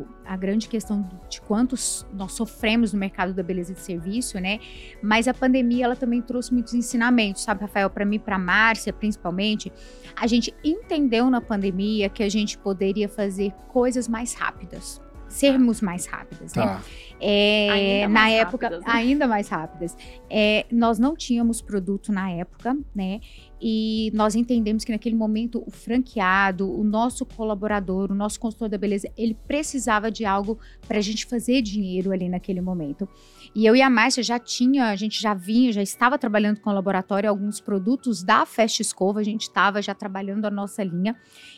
o- 0.03 0.07
a 0.23 0.37
grande 0.37 0.67
questão 0.69 1.09
de 1.27 1.41
quantos 1.41 2.05
nós 2.13 2.33
sofremos 2.33 2.93
no 2.93 2.99
mercado 2.99 3.33
da 3.33 3.41
beleza 3.41 3.73
de 3.73 3.79
serviço, 3.79 4.39
né? 4.39 4.59
Mas 5.01 5.27
a 5.27 5.33
pandemia, 5.33 5.85
ela 5.85 5.95
também 5.95 6.21
trouxe 6.21 6.53
muitos 6.53 6.75
ensinamentos, 6.75 7.41
sabe, 7.41 7.61
Rafael? 7.61 7.89
Para 7.89 8.05
mim, 8.05 8.19
para 8.19 8.37
Márcia, 8.37 8.93
principalmente, 8.93 9.73
a 10.15 10.27
gente 10.27 10.53
entendeu 10.63 11.31
na 11.31 11.41
pandemia 11.41 12.09
que 12.09 12.21
a 12.21 12.29
gente 12.29 12.59
poderia 12.59 13.09
fazer 13.09 13.51
coisas 13.69 14.07
mais 14.07 14.35
rápidas. 14.35 15.01
Sermos 15.31 15.81
mais 15.81 16.05
rápidas, 16.05 16.53
né? 16.53 16.63
Tá. 16.63 16.81
É, 17.19 17.69
Ainda 17.71 18.07
na 18.09 18.29
época, 18.29 18.65
rápidas, 18.67 18.85
né? 18.85 18.99
ainda 18.99 19.27
mais 19.27 19.47
rápidas. 19.47 19.97
É, 20.29 20.65
nós 20.71 20.97
não 20.97 21.15
tínhamos 21.15 21.61
produto 21.61 22.11
na 22.11 22.31
época, 22.31 22.75
né? 22.95 23.19
E 23.61 24.11
nós 24.15 24.33
entendemos 24.33 24.83
que 24.83 24.91
naquele 24.91 25.15
momento 25.15 25.63
o 25.67 25.69
franqueado, 25.69 26.67
o 26.71 26.83
nosso 26.83 27.25
colaborador, 27.25 28.11
o 28.11 28.15
nosso 28.15 28.39
consultor 28.39 28.67
da 28.67 28.77
beleza, 28.77 29.07
ele 29.15 29.37
precisava 29.47 30.09
de 30.09 30.25
algo 30.25 30.57
para 30.87 30.97
a 30.97 31.01
gente 31.01 31.27
fazer 31.27 31.61
dinheiro 31.61 32.11
ali 32.11 32.27
naquele 32.27 32.59
momento. 32.59 33.07
E 33.53 33.65
eu 33.65 33.75
e 33.75 33.81
a 33.81 33.89
Márcia 33.89 34.23
já 34.23 34.39
tinha, 34.39 34.85
a 34.85 34.95
gente 34.95 35.21
já 35.21 35.33
vinha, 35.33 35.71
já 35.71 35.81
estava 35.81 36.17
trabalhando 36.17 36.59
com 36.59 36.69
o 36.69 36.73
laboratório 36.73 37.29
alguns 37.29 37.59
produtos 37.59 38.23
da 38.23 38.45
Fast 38.45 38.81
Escova, 38.81 39.19
a 39.19 39.23
gente 39.23 39.41
estava 39.41 39.81
já 39.81 39.93
trabalhando 39.93 40.45
a 40.45 40.51
nossa 40.51 40.83
linha 40.83 41.15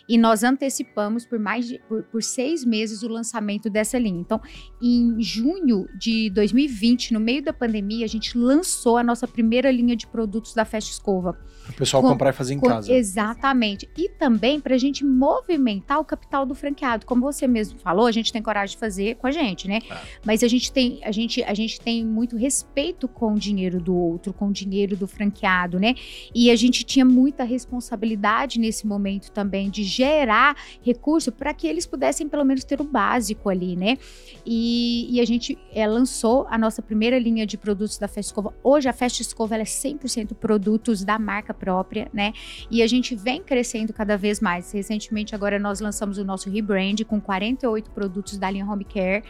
e 0.10 0.18
nós 0.18 0.44
antecipamos 0.44 1.26
por 1.26 1.40
mais 1.40 1.68
de 1.68 1.80
por, 1.88 2.04
por 2.04 2.22
seis 2.22 2.66
meses 2.66 3.04
o 3.04 3.08
lançamento 3.08 3.70
dessa 3.70 3.98
linha. 3.98 4.20
Então, 4.20 4.42
em 4.82 5.22
junho 5.22 5.88
de 5.98 6.30
2020, 6.32 7.14
no 7.14 7.20
meio 7.20 7.44
da 7.44 7.54
pandemia, 7.54 8.04
a 8.04 8.10
gente 8.10 8.38
lançou 8.38 8.98
a 8.98 9.04
nossa 9.04 9.28
primeira 9.28 9.72
linha 9.72 9.96
de 9.96 10.08
produtos 10.08 10.54
da 10.54 10.66
Fast 10.66 10.92
Escova. 10.92 11.40
Pessoal 11.94 12.04
Com- 12.04 12.10
comprar 12.10 12.30
e 12.30 12.34
fazer 12.34 12.54
em 12.56 12.60
Com- 12.60 12.68
casa. 12.68 12.92
Exatamente. 12.92 13.88
E 13.98 14.10
também 14.10 14.60
para 14.60 14.74
a 14.76 14.78
gente 14.78 15.06
movimentar 15.06 16.00
o 16.00 16.04
capital 16.06 16.46
do 16.46 16.56
franqueado. 16.56 17.06
Como 17.06 17.22
você 17.22 17.48
mesmo 17.48 17.78
falou, 17.80 18.06
a 18.08 18.12
gente 18.12 18.32
tem 18.34 18.42
coragem 18.42 18.74
de 18.76 18.80
fazer 18.80 19.16
com 19.16 19.28
a 19.28 19.32
gente, 19.32 19.68
né? 19.68 19.80
É. 19.90 19.98
Mas 20.26 20.44
a 20.44 20.48
gente 20.48 20.72
tem, 20.72 21.00
a 21.04 21.12
gente, 21.12 21.44
a 21.44 21.54
gente 21.54 21.80
tem 21.80 22.04
muito 22.04 22.36
respeito 22.36 23.08
com 23.08 23.34
o 23.34 23.40
dinheiro 23.40 23.80
do 23.80 23.96
outro, 23.96 24.34
com 24.34 24.48
o 24.48 24.52
dinheiro 24.52 24.96
do 24.96 25.08
franqueado, 25.08 25.80
né? 25.80 25.94
E 26.34 26.50
a 26.50 26.56
gente 26.56 26.84
tinha 26.84 27.06
muita 27.06 27.44
responsabilidade 27.44 28.60
nesse 28.60 28.88
momento 28.88 29.32
também 29.32 29.70
de 29.70 29.84
gerar 29.84 30.56
recurso 30.82 31.32
para 31.32 31.54
que 31.54 31.68
eles 31.68 31.86
pudessem 31.86 32.28
pelo 32.28 32.44
menos 32.44 32.64
ter 32.64 32.82
o 32.82 32.84
básico 32.84 33.50
ali, 33.50 33.76
né? 33.76 33.98
E, 34.46 35.08
e 35.12 35.22
a 35.22 35.26
gente 35.26 35.58
é, 35.74 35.86
lançou 35.88 36.48
a 36.50 36.58
nossa 36.58 36.82
primeira 36.82 37.20
linha 37.20 37.46
de 37.46 37.58
produtos 37.58 37.98
da 37.98 38.08
Fast 38.08 38.30
Escova. 38.30 38.54
Hoje 38.64 38.90
a 38.90 38.94
Fast 38.94 39.22
Escova 39.22 39.56
é 39.56 39.64
100% 39.64 40.34
produtos 40.36 41.04
da 41.04 41.20
marca 41.20 41.54
própria, 41.54 41.83
né? 42.14 42.34
E 42.72 42.82
a 42.82 42.88
gente 42.88 43.16
vem 43.16 43.42
crescendo 43.42 43.94
cada 43.94 44.18
vez 44.18 44.40
mais. 44.40 44.72
Recentemente 44.72 45.34
agora 45.36 45.58
nós 45.60 45.80
lançamos 45.80 46.18
o 46.18 46.24
nosso 46.26 46.50
rebrand 46.50 46.96
com 47.08 47.20
48 47.20 47.92
produtos 47.92 48.38
da 48.38 48.50
linha 48.50 48.66
Home 48.66 48.84
Care, 48.86 49.24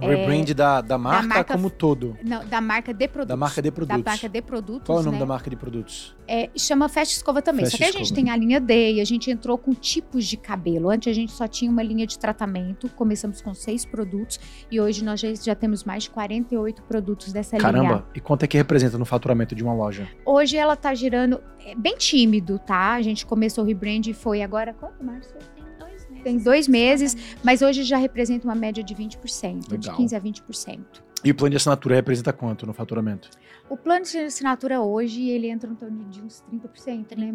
O 0.00 0.06
rebrand 0.06 0.46
da, 0.54 0.80
da, 0.80 0.98
marca 0.98 1.26
marca- 1.28 1.54
como 1.54 1.70
todo. 1.70 2.16
não, 2.24 2.44
da 2.46 2.60
marca 2.60 2.92
de 2.92 3.06
produtos. 3.08 3.28
Da 3.28 3.36
marca 3.36 3.62
de 3.62 3.70
Da 3.70 3.74
produtos. 3.74 4.04
marca 4.04 4.28
de 4.28 4.42
produtos, 4.42 4.86
Qual 4.86 4.98
é 4.98 5.00
o 5.00 5.04
nome 5.04 5.16
né? 5.16 5.20
da 5.20 5.26
marca 5.26 5.48
de 5.50 5.56
produtos? 5.56 6.14
É, 6.26 6.48
chama 6.56 6.88
Fast 6.88 7.16
Escova 7.16 7.42
também. 7.42 7.64
Fast 7.64 7.76
só 7.76 7.82
que 7.84 7.84
a 7.88 7.92
gente 7.92 8.02
Escova. 8.04 8.20
tem 8.22 8.30
a 8.30 8.36
linha 8.36 8.60
D 8.60 8.92
e 8.94 9.00
a 9.00 9.04
gente 9.04 9.30
entrou 9.30 9.58
com 9.58 9.72
tipos 9.74 10.26
de 10.26 10.36
cabelo. 10.36 10.88
Antes 10.90 11.10
a 11.10 11.14
gente 11.14 11.32
só 11.32 11.48
tinha 11.48 11.70
uma 11.70 11.82
linha 11.82 12.06
de 12.06 12.18
tratamento. 12.18 12.88
Começamos 12.90 13.40
com 13.42 13.52
seis 13.54 13.84
produtos 13.84 14.38
e 14.70 14.80
hoje 14.80 15.04
nós 15.04 15.18
já, 15.20 15.34
já 15.34 15.54
temos 15.54 15.82
mais 15.84 16.04
de 16.04 16.10
48 16.10 16.82
produtos 16.82 17.32
dessa 17.32 17.56
linha. 17.56 17.72
Caramba, 17.72 18.06
e 18.14 18.20
quanto 18.20 18.44
é 18.44 18.46
que 18.46 18.56
representa 18.56 18.96
no 18.96 19.04
faturamento 19.04 19.54
de 19.54 19.64
uma 19.64 19.74
loja? 19.74 20.06
Hoje 20.24 20.56
ela 20.56 20.76
tá 20.76 20.94
girando 20.94 21.40
é, 21.64 21.74
bem 21.74 21.96
tímido, 22.00 22.58
tá? 22.58 22.94
A 22.94 23.02
gente 23.02 23.26
começou 23.26 23.62
o 23.62 23.66
rebrand 23.66 24.06
e 24.06 24.14
foi 24.14 24.40
agora 24.40 24.72
quanto, 24.72 25.04
Márcio? 25.04 25.36
Tem 25.54 25.64
dois 25.78 26.08
meses. 26.08 26.24
Tem 26.24 26.38
dois 26.38 26.66
meses, 26.66 27.14
exatamente. 27.14 27.44
Mas 27.44 27.62
hoje 27.62 27.82
já 27.82 27.98
representa 27.98 28.48
uma 28.48 28.54
média 28.54 28.82
de 28.82 28.94
20%, 28.94 29.68
de 29.68 29.70
Legal. 29.72 29.96
15 29.96 30.16
a 30.16 30.20
20%. 30.20 30.80
E 31.22 31.30
o 31.30 31.34
plano 31.34 31.50
de 31.50 31.56
assinatura 31.58 31.96
representa 31.96 32.32
quanto 32.32 32.66
no 32.66 32.72
faturamento? 32.72 33.28
O 33.68 33.76
plano 33.76 34.06
de 34.06 34.16
assinatura 34.18 34.80
hoje, 34.80 35.28
ele 35.28 35.50
entra 35.50 35.70
em 35.70 35.74
torno 35.74 36.04
de 36.08 36.22
uns 36.22 36.42
30%, 36.50 37.16
né, 37.18 37.30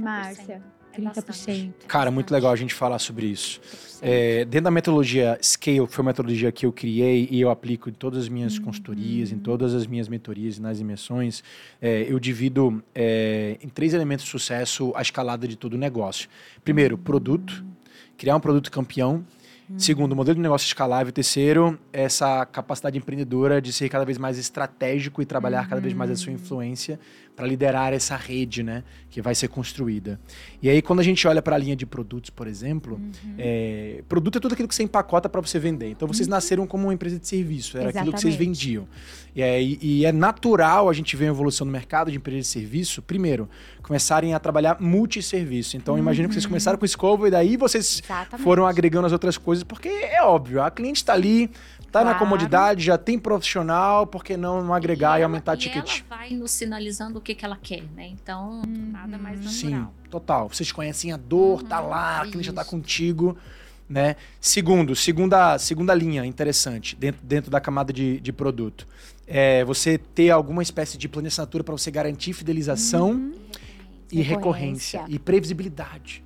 30%. 1.02 1.04
Márcia? 1.04 1.20
É 1.20 1.24
bastante. 1.24 1.74
30%. 1.82 1.88
Cara, 1.88 2.12
muito 2.12 2.32
legal 2.32 2.52
a 2.52 2.56
gente 2.56 2.74
falar 2.74 3.00
sobre 3.00 3.28
isso. 3.28 3.60
É, 4.02 4.46
dentro 4.46 4.66
da 4.66 4.72
metodologia 4.72 5.38
Scale, 5.42 5.88
que 5.88 5.94
foi 5.94 6.04
uma 6.04 6.10
metodologia 6.10 6.52
que 6.52 6.66
eu 6.66 6.72
criei 6.72 7.28
e 7.32 7.42
eu 7.42 7.50
aplico 7.50 7.90
em 7.90 7.94
todas 7.94 8.24
as 8.24 8.30
minhas 8.30 8.60
consultorias, 8.60 9.32
em 9.32 9.38
todas 9.38 9.74
as 9.74 9.88
minhas 9.88 10.08
mentorias 10.08 10.58
e 10.58 10.62
nas 10.62 10.80
imersões, 10.80 11.44
é, 11.82 12.06
eu 12.08 12.20
divido 12.20 12.84
é, 12.94 13.58
em 13.62 13.70
três 13.70 13.94
elementos 13.94 14.26
de 14.26 14.32
sucesso 14.32 14.92
a 14.96 15.02
escalada 15.02 15.48
de 15.48 15.56
todo 15.56 15.74
o 15.74 15.78
negócio. 15.78 16.30
Primeiro, 16.64 16.98
produto, 16.98 17.64
criar 18.18 18.36
um 18.36 18.40
produto 18.40 18.72
campeão. 18.72 19.26
Segundo, 19.80 20.16
modelo 20.16 20.36
de 20.36 20.42
negócio 20.42 20.68
escalável. 20.68 21.12
Terceiro, 21.12 21.80
essa 21.92 22.46
capacidade 22.46 23.00
empreendedora 23.00 23.60
de 23.60 23.74
ser 23.74 23.90
cada 23.90 24.06
vez 24.06 24.16
mais 24.16 24.38
estratégico 24.38 25.24
e 25.24 25.26
trabalhar 25.26 25.68
cada 25.68 25.82
vez 25.82 25.92
mais 25.92 26.12
a 26.12 26.16
sua 26.16 26.32
influência 26.32 27.00
para 27.36 27.46
liderar 27.46 27.92
essa 27.92 28.16
rede, 28.16 28.64
né, 28.64 28.84
que 29.10 29.22
vai 29.22 29.36
ser 29.36 29.50
construída. 29.50 30.18
E 30.62 30.70
aí 30.70 30.82
quando 30.82 31.02
a 31.02 31.04
gente 31.04 31.28
olha 31.28 31.42
para 31.42 31.56
a 31.56 31.60
linha 31.60 31.76
de 31.76 31.86
produtos, 31.86 32.30
por 32.30 32.48
exemplo, 32.48 32.96
Uhum. 32.96 33.34
é, 33.38 34.02
produto 34.08 34.38
é 34.38 34.40
tudo 34.42 34.54
aquilo 34.54 34.68
que 34.70 34.76
você 34.76 34.84
empacota 34.84 35.28
para 35.28 35.42
você 35.42 35.60
vender. 35.60 35.90
Então 35.90 36.08
vocês 36.08 36.28
nasceram 36.30 36.66
como 36.66 36.86
uma 36.88 36.94
empresa 36.94 37.20
de 37.20 37.28
serviço, 37.28 37.78
era 37.78 37.90
aquilo 37.90 38.14
que 38.14 38.22
vocês 38.22 38.36
Uhum. 38.36 38.42
Exatamente. 38.42 38.68
vendiam. 38.68 38.88
E 39.36 39.42
é, 39.42 39.62
e 39.62 40.06
é 40.06 40.14
natural 40.14 40.88
a 40.90 40.94
gente 40.94 41.14
ver 41.18 41.26
a 41.26 41.28
evolução 41.28 41.66
no 41.66 41.72
mercado 41.74 42.10
de 42.10 42.16
empresa 42.16 42.40
de 42.40 42.48
serviço, 42.48 43.02
primeiro, 43.02 43.50
começarem 43.84 44.34
a 44.34 44.40
trabalhar 44.40 44.78
multisserviço. 44.80 45.76
Então 45.76 45.98
imagino 45.98 46.28
que 46.30 46.34
vocês 46.36 46.46
começaram 46.46 46.78
com 46.80 46.86
escova 46.86 47.28
e 47.28 47.32
daí 47.32 47.58
vocês 47.58 47.98
Uhum. 48.00 48.06
Exatamente. 48.16 48.44
foram 48.44 48.66
agregando 48.66 49.06
as 49.08 49.12
outras 49.12 49.38
coisas, 49.38 49.64
porque 49.64 49.90
é 49.90 50.24
óbvio, 50.24 50.62
a 50.62 50.72
cliente 50.72 50.98
está 51.02 51.12
ali, 51.14 51.50
está 51.96 52.04
na 52.04 52.12
Claro. 52.16 52.20
comodidade, 52.20 52.84
já 52.84 52.98
tem 52.98 53.18
profissional, 53.18 54.06
por 54.06 54.24
que 54.24 54.36
não, 54.36 54.62
não 54.62 54.74
agregar 54.74 55.18
e, 55.18 55.22
ela- 55.22 55.26
aumentar 55.26 55.56
e 55.56 55.58
ticket? 55.58 56.02
ela 56.02 56.18
vai 56.20 56.30
nos 56.32 56.52
sinalizando 56.52 57.20
o 57.20 57.22
que, 57.22 57.34
que 57.34 57.46
ela 57.46 57.58
quer, 57.62 57.84
né? 57.96 58.08
Então, 58.08 58.62
nada 58.66 59.18
mais 59.18 59.40
Sim, 59.50 59.70
natural. 59.70 59.94
total. 60.10 60.50
Vocês 60.50 60.72
conhecem 60.72 61.12
a 61.14 61.18
dor, 61.18 61.64
tá 61.64 61.82
Uhum, 61.82 61.90
lá, 61.90 62.22
a 62.22 62.26
cliente 62.28 62.48
já 62.48 62.54
tá 62.54 62.66
contigo, 62.66 63.38
né? 63.88 64.16
Segundo, 64.42 64.96
segunda, 64.96 65.58
segunda 65.58 65.94
linha 65.94 66.26
interessante 66.26 66.96
dentro, 66.96 67.22
dentro 67.24 67.50
da 67.50 67.62
camada 67.62 67.94
de, 67.94 68.20
de 68.20 68.34
produto. 68.34 68.86
É 69.28 69.64
você 69.64 69.98
ter 69.98 70.30
alguma 70.32 70.62
espécie 70.62 70.98
de 70.98 71.08
plano 71.08 71.24
de 71.28 71.30
assinatura 71.30 71.64
para 71.64 71.72
você 71.72 71.90
garantir 71.90 72.34
fidelização 72.34 73.12
Uhum. 73.12 73.34
e 74.12 74.22
recorrência. 74.22 75.00
Recorrência. 75.00 75.06
e 75.08 75.18
previsibilidade. 75.20 76.24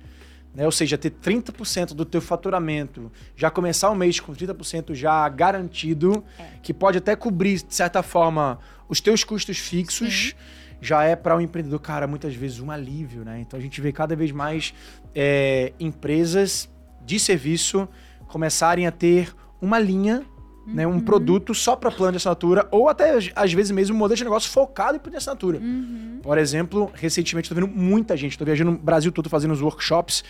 Né? 0.54 0.64
Ou 0.66 0.72
seja, 0.72 0.98
ter 0.98 1.10
30% 1.10 1.94
do 1.94 2.04
teu 2.04 2.20
faturamento, 2.20 3.10
já 3.36 3.50
começar 3.50 3.88
o 3.90 3.94
mês 3.94 4.18
com 4.18 4.32
30% 4.34 4.94
já 4.94 5.28
garantido, 5.28 6.24
É. 6.38 6.44
que 6.62 6.74
pode 6.74 6.98
até 6.98 7.14
cobrir, 7.14 7.62
de 7.62 7.74
certa 7.74 8.02
forma, 8.02 8.58
os 8.88 9.00
teus 9.00 9.22
custos 9.22 9.58
fixos, 9.58 10.34
já 10.80 11.04
é 11.04 11.14
para 11.14 11.36
o 11.36 11.40
empreendedor, 11.40 11.78
cara, 11.78 12.06
muitas 12.06 12.34
vezes 12.34 12.58
um 12.58 12.70
alívio, 12.70 13.22
né? 13.24 13.38
Então 13.40 13.58
a 13.58 13.62
gente 13.62 13.80
vê 13.80 13.92
cada 13.92 14.16
vez 14.16 14.32
mais 14.32 14.72
é, 15.14 15.72
empresas 15.78 16.68
de 17.04 17.20
serviço 17.20 17.88
começarem 18.26 18.86
a 18.86 18.90
ter 18.90 19.32
uma 19.60 19.78
linha, 19.78 20.24
né, 20.72 20.86
um 20.86 21.00
produto 21.00 21.54
só 21.54 21.76
para 21.76 21.90
plano 21.90 22.12
de 22.12 22.16
assinatura, 22.18 22.66
ou 22.70 22.88
até 22.88 23.18
às 23.34 23.52
vezes 23.52 23.70
mesmo 23.70 23.94
um 23.94 23.98
modelo 23.98 24.16
de 24.16 24.24
negócio 24.24 24.50
focado 24.50 24.96
em 24.96 24.98
plano 24.98 25.12
de 25.12 25.16
assinatura. 25.18 25.58
Uhum. 25.58 26.20
Por 26.22 26.38
exemplo, 26.38 26.90
recentemente 26.94 27.50
estou 27.50 27.60
vendo 27.60 27.74
muita 27.74 28.16
gente, 28.16 28.32
estou 28.32 28.44
viajando 28.44 28.72
no 28.72 28.78
Brasil 28.78 29.10
todo 29.10 29.28
fazendo 29.28 29.52
os 29.52 29.60
workshops 29.60 30.22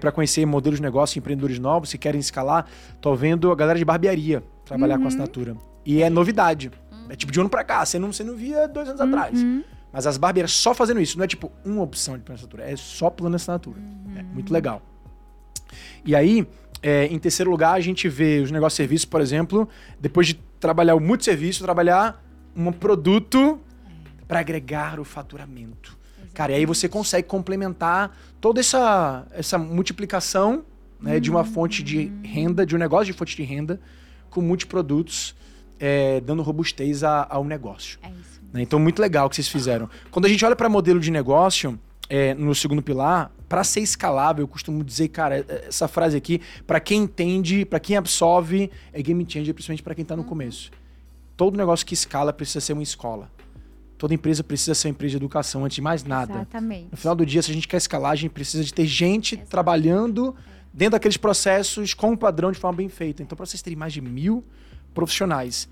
para 0.00 0.12
conhecer 0.12 0.44
modelos 0.46 0.78
de 0.78 0.82
negócio, 0.82 1.18
empreendedores 1.18 1.58
novos, 1.58 1.90
se 1.90 1.98
querem 1.98 2.20
escalar. 2.20 2.66
Estou 2.94 3.16
vendo 3.16 3.50
a 3.50 3.54
galera 3.54 3.78
de 3.78 3.84
barbearia 3.84 4.42
trabalhar 4.64 4.98
com 4.98 5.06
assinatura. 5.06 5.56
E 5.84 6.02
é 6.02 6.10
novidade. 6.10 6.70
É 7.08 7.16
tipo 7.16 7.32
de 7.32 7.38
um 7.38 7.42
ano 7.42 7.50
para 7.50 7.64
cá, 7.64 7.84
você 7.86 7.98
não, 7.98 8.12
você 8.12 8.22
não 8.22 8.36
via 8.36 8.68
dois 8.68 8.88
anos 8.88 9.00
atrás. 9.00 9.42
Uhum. 9.42 9.64
Mas 9.90 10.06
as 10.06 10.18
barbeiras 10.18 10.52
só 10.52 10.74
fazendo 10.74 11.00
isso, 11.00 11.16
não 11.16 11.24
é 11.24 11.26
tipo 11.26 11.50
uma 11.64 11.82
opção 11.82 12.18
de 12.18 12.22
plano 12.22 12.36
de 12.36 12.44
assinatura, 12.44 12.70
é 12.70 12.76
só 12.76 13.08
plano 13.08 13.30
de 13.30 13.36
assinatura. 13.36 13.78
É 14.14 14.22
muito 14.22 14.52
legal. 14.52 14.82
E 16.04 16.14
aí, 16.14 16.46
é, 16.82 17.06
em 17.06 17.18
terceiro 17.18 17.50
lugar, 17.50 17.74
a 17.74 17.80
gente 17.80 18.08
vê 18.08 18.40
os 18.40 18.50
negócios 18.50 18.74
de 18.74 18.76
serviço, 18.82 19.08
por 19.08 19.20
exemplo, 19.20 19.68
depois 20.00 20.26
de 20.28 20.34
trabalhar 20.60 20.94
o 20.94 21.00
multisserviço, 21.00 21.62
trabalhar 21.64 22.24
um 22.54 22.70
produto 22.72 23.60
para 24.26 24.40
agregar 24.40 24.98
o 25.00 25.04
faturamento. 25.04 25.96
Cara, 26.34 26.52
e 26.52 26.56
aí 26.56 26.66
você 26.66 26.88
consegue 26.88 27.26
complementar 27.26 28.16
toda 28.40 28.60
essa, 28.60 29.26
essa 29.32 29.58
multiplicação 29.58 30.64
né, 31.00 31.18
de 31.18 31.30
uma 31.30 31.44
fonte 31.44 31.82
de 31.82 32.12
renda, 32.22 32.64
de 32.66 32.74
um 32.76 32.78
negócio 32.78 33.06
de 33.06 33.12
fonte 33.12 33.34
de 33.36 33.42
renda, 33.42 33.80
com 34.30 34.40
multiprodutos, 34.40 35.34
é, 35.80 36.20
dando 36.20 36.42
robustez 36.42 37.02
a- 37.02 37.26
ao 37.30 37.44
negócio. 37.44 37.98
É 38.02 38.08
isso. 38.10 38.40
né? 38.52 38.62
Então, 38.62 38.78
muito 38.78 39.00
legal 39.00 39.26
o 39.26 39.30
que 39.30 39.36
vocês 39.36 39.48
fizeram. 39.48 39.88
Quando 40.10 40.26
a 40.26 40.28
gente 40.28 40.44
olha 40.44 40.54
para 40.56 40.68
modelo 40.68 41.00
de 41.00 41.10
negócio, 41.10 41.78
é, 42.08 42.34
no 42.34 42.54
segundo 42.54 42.82
pilar, 42.82 43.30
para 43.48 43.64
ser 43.64 43.80
escalável, 43.80 44.42
eu 44.42 44.48
costumo 44.48 44.84
dizer, 44.84 45.08
cara, 45.08 45.38
é- 45.38 45.66
essa 45.68 45.88
frase 45.88 46.16
aqui, 46.16 46.40
para 46.66 46.78
quem 46.80 47.02
entende, 47.02 47.64
para 47.64 47.80
quem 47.80 47.96
absorve, 47.96 48.70
é 48.92 49.02
game 49.02 49.24
changer, 49.28 49.54
principalmente 49.54 49.82
para 49.82 49.94
quem 49.94 50.02
está 50.02 50.14
no 50.14 50.24
começo. 50.24 50.70
Todo 51.36 51.56
negócio 51.56 51.86
que 51.86 51.94
escala 51.94 52.32
precisa 52.32 52.60
ser 52.60 52.72
uma 52.72 52.82
escola. 52.82 53.30
Toda 53.96 54.14
empresa 54.14 54.44
precisa 54.44 54.74
ser 54.74 54.88
uma 54.88 54.92
empresa 54.92 55.12
de 55.12 55.16
educação, 55.16 55.64
antes 55.64 55.76
de 55.76 55.82
mais 55.82 56.04
nada. 56.04 56.34
Exatamente. 56.34 56.88
No 56.90 56.96
final 56.96 57.16
do 57.16 57.26
dia, 57.26 57.42
se 57.42 57.50
a 57.50 57.54
gente 57.54 57.66
quer 57.66 57.78
escalar, 57.78 58.12
a 58.12 58.16
gente 58.16 58.30
precisa 58.30 58.62
de 58.62 58.72
ter 58.72 58.86
gente 58.86 59.34
Exato. 59.34 59.48
trabalhando 59.50 60.36
dentro 60.72 60.92
daqueles 60.92 61.16
processos 61.16 61.94
com 61.94 62.10
um 62.10 62.16
padrão 62.16 62.52
de 62.52 62.58
forma 62.58 62.76
bem 62.76 62.88
feita. 62.88 63.22
Então, 63.22 63.34
para 63.34 63.46
vocês 63.46 63.60
terem 63.62 63.76
mais 63.76 63.92
de 63.92 64.00
mil 64.00 64.44
profissionais 64.94 65.68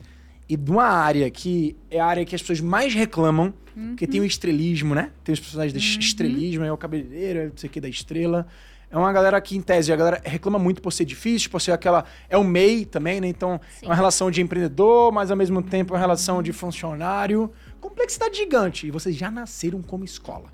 e 0.49 0.57
de 0.57 0.71
uma 0.71 0.85
área 0.85 1.29
que 1.31 1.77
é 1.91 1.99
a 1.99 2.07
área 2.07 2.25
que 2.25 2.35
as 2.35 2.41
pessoas 2.41 2.61
mais 2.61 2.95
reclamam, 2.95 3.53
porque 3.89 4.07
tem 4.07 4.21
o 4.21 4.25
estrelismo, 4.25 4.95
né? 4.95 5.11
Tem 5.23 5.33
os 5.33 5.39
profissionais 5.39 5.73
de 5.73 5.79
estrelismo, 5.79 6.65
é 6.65 6.73
o 6.73 6.77
cabeleireiro, 6.77 7.51
não 7.51 7.57
sei 7.57 7.69
o 7.69 7.73
que 7.73 7.81
da 7.81 7.89
estrela. 7.89 8.47
É 8.91 8.97
uma 8.97 9.13
galera 9.13 9.41
que, 9.41 9.57
em 9.57 9.61
tese, 9.61 9.93
a 9.93 9.97
galera 9.97 10.23
reclama 10.25 10.59
muito 10.59 10.81
por 10.81 10.93
ser 10.93 11.05
difícil, 11.05 11.51
por 11.51 11.61
ser 11.61 11.73
aquela. 11.73 12.05
É 12.31 12.39
o 12.39 12.45
MEI 12.45 12.85
também, 12.85 13.21
né? 13.21 13.27
Então, 13.27 13.61
Sim. 13.79 13.87
é 13.87 13.89
uma 13.89 13.95
relação 13.95 14.31
de 14.31 14.41
empreendedor, 14.41 15.13
mas 15.13 15.31
ao 15.31 15.37
mesmo 15.37 15.61
tempo 15.61 15.93
é 15.93 15.97
uma 15.97 16.01
relação 16.01 16.43
de 16.43 16.53
funcionário. 16.53 17.53
Complexidade 17.81 18.37
gigante. 18.37 18.87
E 18.87 18.91
vocês 18.91 19.17
já 19.17 19.31
nasceram 19.31 19.83
como 19.83 20.05
escola. 20.05 20.53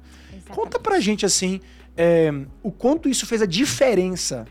Conta 0.49 0.81
pra 0.81 0.99
gente, 0.99 1.27
assim, 1.27 1.61
é, 1.97 2.33
o 2.63 2.73
quanto 2.73 3.09
isso 3.09 3.27
fez 3.27 3.43
a 3.43 3.47
diferença 3.47 4.47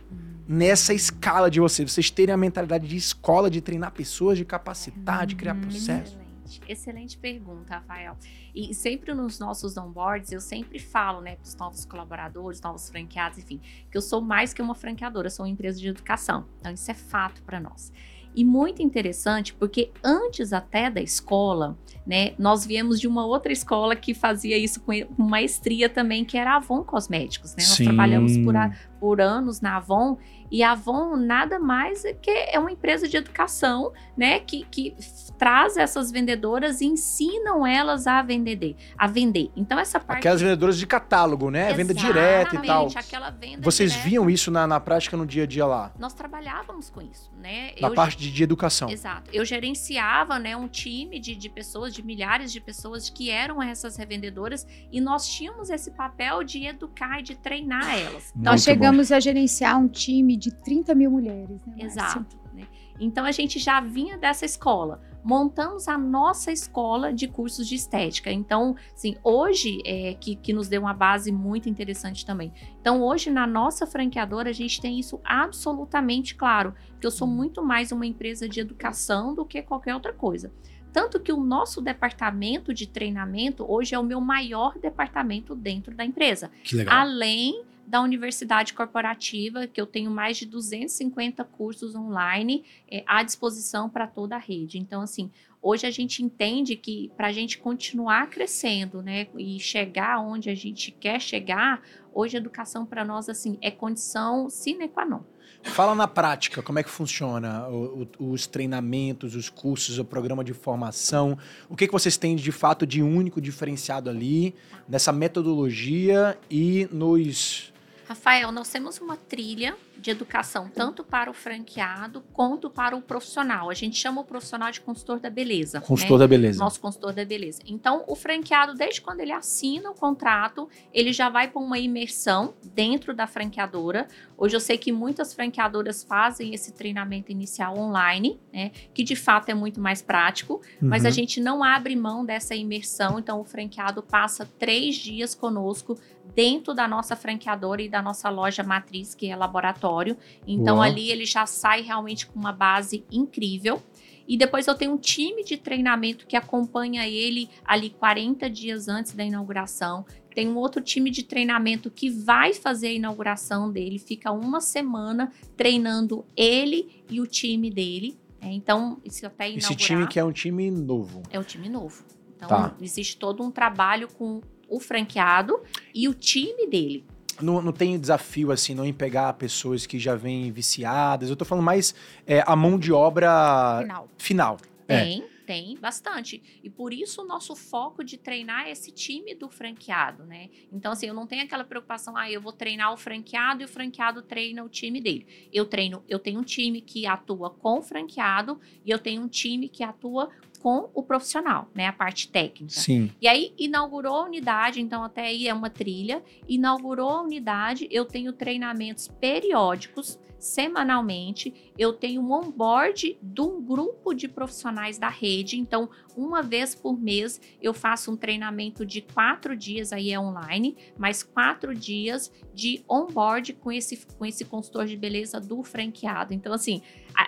nessa 0.51 0.93
escala 0.93 1.49
de 1.49 1.59
vocês. 1.59 1.91
Vocês 1.91 2.09
terem 2.11 2.33
a 2.33 2.37
mentalidade 2.37 2.87
de 2.87 2.97
escola, 2.97 3.49
de 3.49 3.61
treinar 3.61 3.91
pessoas, 3.91 4.37
de 4.37 4.43
capacitar, 4.45 5.25
de 5.25 5.35
criar 5.35 5.55
processo. 5.55 6.17
Excelente, 6.17 6.61
excelente 6.67 7.17
pergunta, 7.17 7.75
Rafael. 7.75 8.17
E 8.53 8.73
sempre 8.73 9.13
nos 9.13 9.39
nossos 9.39 9.77
onboards, 9.77 10.31
eu 10.33 10.41
sempre 10.41 10.77
falo, 10.77 11.21
né, 11.21 11.35
para 11.37 11.45
os 11.47 11.55
novos 11.55 11.85
colaboradores, 11.85 12.59
novos 12.61 12.89
franqueados, 12.89 13.37
enfim, 13.37 13.61
que 13.89 13.97
eu 13.97 14.01
sou 14.01 14.19
mais 14.21 14.53
que 14.53 14.61
uma 14.61 14.75
franqueadora, 14.75 15.27
eu 15.27 15.31
sou 15.31 15.45
uma 15.45 15.51
empresa 15.51 15.79
de 15.79 15.87
educação. 15.87 16.45
Então, 16.59 16.73
isso 16.73 16.91
é 16.91 16.93
fato 16.93 17.41
para 17.43 17.59
nós. 17.59 17.93
E 18.33 18.45
muito 18.45 18.81
interessante, 18.81 19.53
porque 19.53 19.91
antes 20.01 20.53
até 20.53 20.89
da 20.89 21.01
escola, 21.01 21.77
né, 22.07 22.33
nós 22.39 22.65
viemos 22.65 22.97
de 22.97 23.05
uma 23.05 23.25
outra 23.25 23.51
escola 23.51 23.93
que 23.93 24.13
fazia 24.13 24.57
isso 24.57 24.79
com 24.79 24.93
maestria 25.17 25.89
também, 25.89 26.23
que 26.23 26.37
era 26.37 26.53
a 26.53 26.55
Avon 26.55 26.81
Cosméticos, 26.81 27.51
né? 27.57 27.63
Nós 27.63 27.77
trabalhamos 27.77 28.37
por, 28.37 28.55
a- 28.55 28.71
por 29.01 29.19
anos 29.19 29.59
na 29.59 29.75
Avon 29.75 30.17
e 30.51 30.61
a 30.63 30.71
Avon 30.73 31.15
nada 31.15 31.57
mais 31.57 32.03
é 32.03 32.13
que 32.13 32.29
é 32.29 32.59
uma 32.59 32.71
empresa 32.71 33.07
de 33.07 33.15
educação, 33.17 33.93
né, 34.17 34.39
que, 34.41 34.65
que 34.69 34.95
traz 35.39 35.77
essas 35.77 36.11
vendedoras 36.11 36.81
e 36.81 36.85
ensinam 36.85 37.65
elas 37.65 38.05
a 38.05 38.21
vender, 38.21 38.75
a 38.97 39.07
vender. 39.07 39.49
Então 39.55 39.79
essa 39.79 39.99
parte 39.99 40.19
Aquelas 40.19 40.41
vendedoras 40.41 40.77
de 40.77 40.85
catálogo, 40.85 41.49
né? 41.49 41.73
Venda 41.73 41.93
direta 41.93 42.55
e 42.55 42.61
tal. 42.61 42.85
Exatamente, 42.85 42.97
aquela 42.97 43.29
venda 43.29 43.61
Vocês 43.63 43.91
direta. 43.91 44.09
viam 44.09 44.29
isso 44.29 44.51
na, 44.51 44.67
na 44.67 44.79
prática 44.79 45.15
no 45.17 45.25
dia 45.25 45.43
a 45.43 45.47
dia 45.47 45.65
lá? 45.65 45.91
Nós 45.97 46.13
trabalhávamos 46.13 46.89
com 46.89 47.01
isso, 47.01 47.31
né? 47.41 47.71
Na 47.79 47.87
Eu- 47.87 47.93
parte 47.93 48.17
de, 48.17 48.31
de 48.31 48.43
educação. 48.43 48.89
Exato. 48.89 49.29
Eu 49.33 49.43
gerenciava 49.45 50.37
né, 50.37 50.55
um 50.55 50.67
time 50.67 51.19
de, 51.19 51.35
de 51.35 51.49
pessoas, 51.49 51.93
de 51.93 52.03
milhares 52.03 52.51
de 52.51 52.59
pessoas 52.59 53.09
que 53.09 53.29
eram 53.29 53.63
essas 53.63 53.95
revendedoras 53.95 54.67
e 54.91 54.99
nós 54.99 55.27
tínhamos 55.27 55.69
esse 55.69 55.91
papel 55.91 56.43
de 56.43 56.65
educar 56.65 57.19
e 57.19 57.23
de 57.23 57.35
treinar 57.35 57.97
elas. 57.97 58.31
Muito 58.35 58.45
Nós 58.45 58.61
bom. 58.61 58.65
chegamos 58.65 59.11
a 59.11 59.19
gerenciar 59.19 59.79
um 59.79 59.87
time 59.87 60.37
de 60.41 60.51
30 60.51 60.95
mil 60.95 61.11
mulheres. 61.11 61.63
Né? 61.65 61.75
Exato. 61.79 62.25
né? 62.53 62.67
Então 62.99 63.23
a 63.25 63.31
gente 63.31 63.59
já 63.59 63.79
vinha 63.79 64.17
dessa 64.17 64.43
escola. 64.45 65.01
Montamos 65.23 65.87
a 65.87 65.99
nossa 65.99 66.51
escola 66.51 67.13
de 67.13 67.27
cursos 67.27 67.67
de 67.67 67.75
estética. 67.75 68.31
Então, 68.31 68.75
assim, 68.91 69.15
hoje 69.23 69.79
é 69.85 70.15
que, 70.15 70.35
que 70.35 70.51
nos 70.51 70.67
deu 70.67 70.81
uma 70.81 70.95
base 70.95 71.31
muito 71.31 71.69
interessante 71.69 72.25
também. 72.25 72.51
Então, 72.79 73.03
hoje 73.03 73.29
na 73.29 73.45
nossa 73.45 73.85
franqueadora, 73.85 74.49
a 74.49 74.53
gente 74.53 74.81
tem 74.81 74.99
isso 74.99 75.19
absolutamente 75.23 76.33
claro. 76.33 76.73
Que 76.99 77.05
eu 77.05 77.11
sou 77.11 77.27
muito 77.27 77.63
mais 77.63 77.91
uma 77.91 78.05
empresa 78.05 78.49
de 78.49 78.59
educação 78.59 79.35
do 79.35 79.45
que 79.45 79.61
qualquer 79.61 79.93
outra 79.93 80.11
coisa. 80.11 80.51
Tanto 80.91 81.19
que 81.19 81.31
o 81.31 81.39
nosso 81.39 81.81
departamento 81.81 82.73
de 82.73 82.87
treinamento 82.87 83.63
hoje 83.71 83.95
é 83.95 83.99
o 83.99 84.03
meu 84.03 84.19
maior 84.19 84.77
departamento 84.77 85.55
dentro 85.55 85.95
da 85.95 86.03
empresa 86.03 86.51
Que 86.63 86.75
legal. 86.75 86.93
além 86.97 87.63
da 87.91 88.01
universidade 88.01 88.73
corporativa, 88.73 89.67
que 89.67 89.81
eu 89.81 89.85
tenho 89.85 90.09
mais 90.09 90.37
de 90.37 90.45
250 90.45 91.43
cursos 91.43 91.93
online 91.93 92.63
é, 92.89 93.03
à 93.05 93.21
disposição 93.21 93.89
para 93.89 94.07
toda 94.07 94.37
a 94.37 94.39
rede. 94.39 94.77
Então, 94.77 95.01
assim, 95.01 95.29
hoje 95.61 95.85
a 95.85 95.91
gente 95.91 96.23
entende 96.23 96.77
que 96.77 97.11
para 97.17 97.27
a 97.27 97.31
gente 97.33 97.57
continuar 97.57 98.29
crescendo, 98.29 99.01
né, 99.01 99.27
e 99.37 99.59
chegar 99.59 100.19
onde 100.21 100.49
a 100.49 100.55
gente 100.55 100.89
quer 100.89 101.19
chegar, 101.19 101.81
hoje 102.13 102.37
a 102.37 102.39
educação 102.39 102.85
para 102.85 103.03
nós, 103.03 103.27
assim, 103.27 103.57
é 103.61 103.69
condição 103.69 104.49
sine 104.49 104.87
qua 104.87 105.05
non. 105.05 105.19
Fala 105.63 105.93
na 105.93 106.07
prática, 106.07 106.63
como 106.63 106.79
é 106.79 106.83
que 106.83 106.89
funciona 106.89 107.67
o- 107.67 108.07
o- 108.19 108.31
os 108.31 108.47
treinamentos, 108.47 109.35
os 109.35 109.47
cursos, 109.49 109.99
o 109.99 110.05
programa 110.05 110.43
de 110.45 110.53
formação. 110.53 111.37
O 111.69 111.75
que, 111.75 111.85
que 111.87 111.91
vocês 111.93 112.15
têm 112.17 112.35
de 112.37 112.51
fato 112.53 112.87
de 112.87 113.03
único 113.03 113.39
diferenciado 113.41 114.09
ali, 114.09 114.55
nessa 114.87 115.11
metodologia 115.11 116.37
e 116.49 116.87
nos. 116.91 117.70
Rafael, 118.11 118.51
nós 118.51 118.67
temos 118.67 118.99
uma 118.99 119.15
trilha 119.15 119.73
de 119.97 120.11
educação, 120.11 120.67
tanto 120.67 121.01
para 121.01 121.29
o 121.29 121.33
franqueado 121.33 122.21
quanto 122.33 122.69
para 122.69 122.93
o 122.95 123.01
profissional. 123.01 123.69
A 123.69 123.73
gente 123.73 123.95
chama 123.95 124.19
o 124.19 124.23
profissional 124.25 124.69
de 124.69 124.81
consultor 124.81 125.19
da 125.19 125.29
beleza. 125.29 125.79
Consultor 125.79 126.17
né? 126.17 126.23
da 126.23 126.27
beleza. 126.27 126.59
Nosso 126.59 126.81
consultor 126.81 127.13
da 127.13 127.23
beleza. 127.23 127.61
Então, 127.65 128.03
o 128.07 128.15
franqueado, 128.15 128.73
desde 128.73 128.99
quando 128.99 129.21
ele 129.21 129.31
assina 129.31 129.91
o 129.91 129.93
contrato, 129.93 130.67
ele 130.93 131.13
já 131.13 131.29
vai 131.29 131.47
para 131.47 131.61
uma 131.61 131.79
imersão 131.79 132.53
dentro 132.73 133.13
da 133.13 133.27
franqueadora. 133.27 134.07
Hoje 134.37 134.55
eu 134.55 134.59
sei 134.59 134.77
que 134.77 134.91
muitas 134.91 135.33
franqueadoras 135.33 136.03
fazem 136.03 136.53
esse 136.53 136.73
treinamento 136.73 137.31
inicial 137.31 137.77
online, 137.77 138.39
né? 138.51 138.71
Que 138.93 139.03
de 139.03 139.15
fato 139.15 139.49
é 139.49 139.53
muito 139.53 139.79
mais 139.79 140.01
prático, 140.01 140.55
uhum. 140.81 140.89
mas 140.89 141.05
a 141.05 141.09
uhum. 141.09 141.13
gente 141.13 141.39
não 141.39 141.63
abre 141.63 141.95
mão 141.95 142.25
dessa 142.25 142.55
imersão. 142.55 143.19
Então, 143.19 143.39
o 143.39 143.45
franqueado 143.45 144.01
passa 144.01 144.49
três 144.59 144.95
dias 144.95 145.33
conosco 145.33 145.97
dentro 146.35 146.73
da 146.73 146.87
nossa 146.87 147.15
franqueadora 147.15 147.81
e 147.81 147.89
da 147.89 148.01
nossa 148.01 148.29
loja 148.29 148.63
matriz, 148.63 149.13
que 149.13 149.27
é 149.27 149.35
laboratório. 149.35 150.17
Então, 150.47 150.77
Uau. 150.77 150.83
ali 150.83 151.11
ele 151.11 151.25
já 151.25 151.45
sai 151.45 151.81
realmente 151.81 152.27
com 152.27 152.39
uma 152.39 152.51
base 152.51 153.03
incrível. 153.11 153.81
E 154.27 154.37
depois 154.37 154.67
eu 154.67 154.75
tenho 154.75 154.93
um 154.93 154.97
time 154.97 155.43
de 155.43 155.57
treinamento 155.57 156.25
que 156.25 156.35
acompanha 156.35 157.07
ele 157.07 157.49
ali 157.65 157.89
40 157.89 158.49
dias 158.49 158.87
antes 158.87 159.13
da 159.13 159.23
inauguração. 159.23 160.05
Tem 160.33 160.47
um 160.47 160.55
outro 160.55 160.81
time 160.81 161.09
de 161.09 161.23
treinamento 161.23 161.91
que 161.91 162.09
vai 162.09 162.53
fazer 162.53 162.87
a 162.87 162.93
inauguração 162.93 163.69
dele, 163.69 163.99
fica 163.99 164.31
uma 164.31 164.61
semana 164.61 165.31
treinando 165.57 166.23
ele 166.37 167.03
e 167.09 167.19
o 167.19 167.27
time 167.27 167.69
dele. 167.69 168.17
É, 168.39 168.47
então, 168.47 168.99
isso 169.03 169.25
até 169.25 169.49
inaugurar... 169.49 169.71
Esse 169.71 169.75
time 169.75 170.07
que 170.07 170.17
é 170.17 170.23
um 170.23 170.31
time 170.31 170.71
novo. 170.71 171.21
É 171.29 171.37
um 171.37 171.43
time 171.43 171.67
novo. 171.67 172.03
Então, 172.35 172.47
tá. 172.47 172.75
existe 172.81 173.17
todo 173.17 173.43
um 173.43 173.51
trabalho 173.51 174.07
com 174.07 174.41
o 174.71 174.79
franqueado 174.79 175.61
e 175.93 176.07
o 176.07 176.13
time 176.13 176.65
dele. 176.65 177.05
Não, 177.41 177.61
não 177.61 177.73
tem 177.73 177.99
desafio, 177.99 178.51
assim, 178.51 178.73
não 178.73 178.85
em 178.85 178.93
pegar 178.93 179.33
pessoas 179.33 179.85
que 179.85 179.99
já 179.99 180.15
vêm 180.15 180.51
viciadas. 180.51 181.29
Eu 181.29 181.35
tô 181.35 181.43
falando 181.43 181.65
mais 181.65 181.93
é, 182.25 182.43
a 182.45 182.55
mão 182.55 182.79
de 182.79 182.93
obra 182.93 183.79
final. 183.81 184.09
final. 184.17 184.57
É. 184.87 185.03
Tem, 185.03 185.21
é. 185.21 185.27
tem 185.45 185.77
bastante. 185.77 186.61
E 186.63 186.69
por 186.69 186.93
isso 186.93 187.23
o 187.23 187.25
nosso 187.25 187.55
foco 187.55 188.03
de 188.03 188.17
treinar 188.17 188.67
é 188.67 188.71
esse 188.71 188.91
time 188.91 189.33
do 189.33 189.49
franqueado, 189.49 190.23
né? 190.23 190.49
Então, 190.71 190.91
assim, 190.91 191.07
eu 191.07 191.13
não 191.13 191.25
tenho 191.25 191.43
aquela 191.43 191.63
preocupação, 191.63 192.15
ah, 192.15 192.29
eu 192.29 192.41
vou 192.41 192.53
treinar 192.53 192.93
o 192.93 192.97
franqueado 192.97 193.61
e 193.61 193.65
o 193.65 193.67
franqueado 193.67 194.21
treina 194.21 194.63
o 194.63 194.69
time 194.69 195.01
dele. 195.01 195.25
Eu 195.51 195.65
treino, 195.65 196.03
eu 196.07 196.19
tenho 196.19 196.39
um 196.39 196.43
time 196.43 196.79
que 196.79 197.05
atua 197.05 197.49
com 197.49 197.79
o 197.79 197.81
franqueado 197.81 198.59
e 198.85 198.91
eu 198.91 198.99
tenho 198.99 199.21
um 199.21 199.27
time 199.27 199.67
que 199.67 199.83
atua 199.83 200.29
com 200.61 200.89
o 200.93 201.01
profissional, 201.01 201.67
né? 201.73 201.87
A 201.87 201.93
parte 201.93 202.29
técnica. 202.29 202.73
Sim. 202.73 203.11
E 203.19 203.27
aí 203.27 203.53
inaugurou 203.57 204.15
a 204.15 204.25
unidade, 204.25 204.79
então 204.79 205.03
até 205.03 205.27
aí 205.27 205.47
é 205.47 205.53
uma 205.53 205.69
trilha. 205.69 206.23
Inaugurou 206.47 207.09
a 207.09 207.21
unidade, 207.21 207.87
eu 207.91 208.05
tenho 208.05 208.31
treinamentos 208.31 209.07
periódicos 209.07 210.19
semanalmente. 210.41 211.71
Eu 211.77 211.93
tenho 211.93 212.21
um 212.21 212.31
onboard 212.31 213.17
de 213.21 213.41
um 213.41 213.61
grupo 213.61 214.13
de 214.13 214.27
profissionais 214.27 214.97
da 214.97 215.07
rede. 215.07 215.57
Então, 215.57 215.89
uma 216.17 216.41
vez 216.41 216.75
por 216.75 216.99
mês, 216.99 217.39
eu 217.61 217.73
faço 217.73 218.11
um 218.11 218.17
treinamento 218.17 218.85
de 218.85 219.01
quatro 219.01 219.55
dias, 219.55 219.93
aí 219.93 220.11
é 220.11 220.19
online, 220.19 220.75
mais 220.97 221.23
quatro 221.23 221.73
dias 221.73 222.31
de 222.53 222.83
onboard 222.89 223.53
com 223.53 223.71
esse, 223.71 224.05
com 224.17 224.25
esse 224.25 224.43
consultor 224.43 224.85
de 224.85 224.97
beleza 224.97 225.39
do 225.39 225.63
franqueado. 225.63 226.33
Então, 226.33 226.53
assim, 226.53 226.81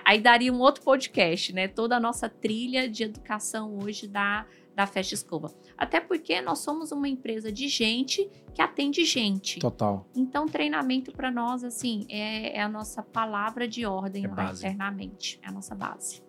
aí 0.06 0.20
daria 0.20 0.52
um 0.52 0.60
outro 0.60 0.84
podcast, 0.84 1.54
né? 1.54 1.68
Toda 1.68 1.98
a 1.98 2.00
nossa 2.00 2.30
trilha 2.30 2.90
de 2.90 3.04
educação 3.04 3.80
hoje 3.80 4.08
da 4.08 4.46
da 4.76 4.88
Festa 4.88 5.14
Escova. 5.14 5.54
Até 5.78 6.00
porque 6.00 6.42
nós 6.42 6.60
somos 6.60 6.92
uma 6.92 7.08
empresa 7.08 7.52
de 7.52 7.68
gente 7.68 8.30
que 8.54 8.62
atende 8.62 9.06
gente. 9.06 9.60
Total. 9.60 10.06
Então, 10.16 10.48
treinamento 10.48 11.12
para 11.12 11.32
nós, 11.32 11.64
assim, 11.64 12.06
é, 12.10 12.58
é, 12.58 12.62
a 12.62 12.70
nossa 12.70 13.02
palavra 13.02 13.68
de 13.68 13.86
ordem 13.86 14.26
é 14.26 14.28
lá 14.28 14.36
base. 14.36 14.66
internamente. 14.66 15.40
É 15.42 15.50
a 15.50 15.52
nossa 15.52 15.76
base. 15.76 16.22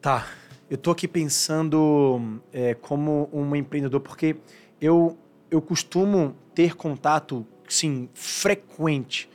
Tá. 0.00 0.26
Eu 0.68 0.76
tô 0.76 0.90
aqui 0.90 1.06
pensando 1.06 2.40
é, 2.52 2.74
como 2.74 3.28
um 3.32 3.54
empreendedor, 3.54 4.00
porque 4.00 4.36
eu, 4.80 5.16
eu 5.50 5.62
costumo 5.62 6.34
ter 6.54 6.74
contato, 6.74 7.46
sim, 7.68 8.08
frequente 8.12 9.30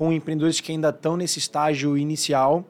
com 0.00 0.10
empreendedores 0.10 0.62
que 0.62 0.72
ainda 0.72 0.88
estão 0.88 1.14
nesse 1.14 1.38
estágio 1.38 1.98
inicial. 1.98 2.64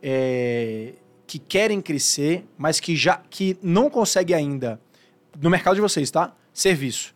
É, 0.00 0.92
que 1.26 1.40
querem 1.40 1.80
crescer, 1.80 2.44
mas 2.56 2.78
que 2.78 2.94
já 2.94 3.20
que 3.28 3.58
não 3.60 3.90
conseguem 3.90 4.36
ainda 4.36 4.80
no 5.40 5.50
mercado 5.50 5.74
de 5.74 5.80
vocês, 5.80 6.12
tá? 6.12 6.32
Serviço, 6.54 7.12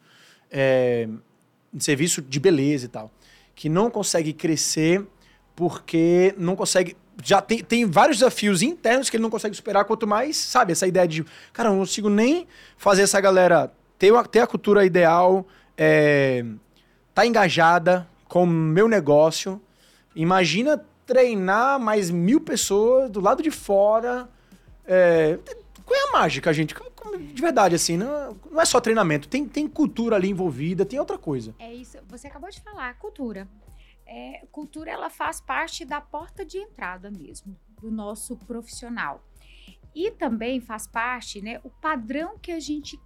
é, 0.51 1.09
serviço 1.79 2.21
de 2.21 2.41
beleza 2.41 2.87
e 2.87 2.89
tal, 2.89 3.13
que 3.55 3.69
não 3.69 3.91
consegue 3.91 4.33
crescer 4.33 5.05
porque 5.55 6.35
não 6.37 6.57
consegue 6.57 6.97
já 7.23 7.41
tem, 7.41 7.63
tem 7.63 7.85
vários 7.87 8.19
desafios 8.19 8.61
internos 8.61 9.09
que 9.09 9.17
ele 9.17 9.23
não 9.23 9.31
consegue 9.31 9.55
superar, 9.55 9.85
quanto 9.85 10.05
mais, 10.05 10.37
sabe, 10.37 10.73
essa 10.73 10.87
ideia 10.87 11.07
de, 11.07 11.25
cara, 11.53 11.69
eu 11.69 11.75
não 11.75 11.81
consigo 11.81 12.09
nem 12.09 12.47
fazer 12.77 13.03
essa 13.03 13.21
galera 13.21 13.73
ter, 13.99 14.13
ter 14.29 14.41
a 14.41 14.47
cultura 14.49 14.85
ideal, 14.85 15.47
é, 15.79 16.45
tá 17.15 17.25
engajada 17.25 18.09
com 18.35 18.43
o 18.43 18.47
meu 18.49 18.89
negócio. 18.89 19.63
Imagina 20.13 20.85
treinar 21.07 21.79
mais 21.79 22.11
mil 22.11 22.41
pessoas 22.41 23.09
do 23.09 23.21
lado 23.21 23.41
de 23.41 23.51
fora. 23.53 24.29
É, 24.85 25.39
qual 25.85 26.01
é 26.01 26.09
a 26.09 26.13
mágica, 26.19 26.53
gente? 26.53 26.75
De 27.33 27.41
verdade, 27.41 27.77
assim, 27.77 27.97
não, 27.97 28.37
não 28.51 28.61
é 28.61 28.65
só 28.65 28.81
treinamento, 28.81 29.29
tem, 29.29 29.47
tem 29.47 29.69
cultura 29.69 30.17
ali 30.17 30.31
envolvida, 30.31 30.85
tem 30.85 30.99
outra 30.99 31.17
coisa. 31.17 31.55
É 31.61 31.73
isso, 31.73 31.97
você 32.09 32.27
acabou 32.27 32.51
de 32.51 32.61
falar, 32.61 32.99
cultura. 32.99 33.47
É, 34.05 34.45
cultura, 34.51 34.91
ela 34.91 35.11
faz 35.11 35.41
parte 35.41 35.85
da 35.85 36.01
porta 36.01 36.45
de 36.45 36.59
entrada 36.59 37.13
mesmo, 37.13 37.57
do 37.81 37.89
nosso 37.89 38.37
profissional. 38.37 39.23
E 39.95 40.11
também 40.11 40.61
faz 40.61 40.89
parte, 40.89 41.41
né, 41.41 41.61
o 41.63 41.71
padrão 41.71 42.37
que 42.37 42.51
a 42.51 42.59
gente 42.59 42.99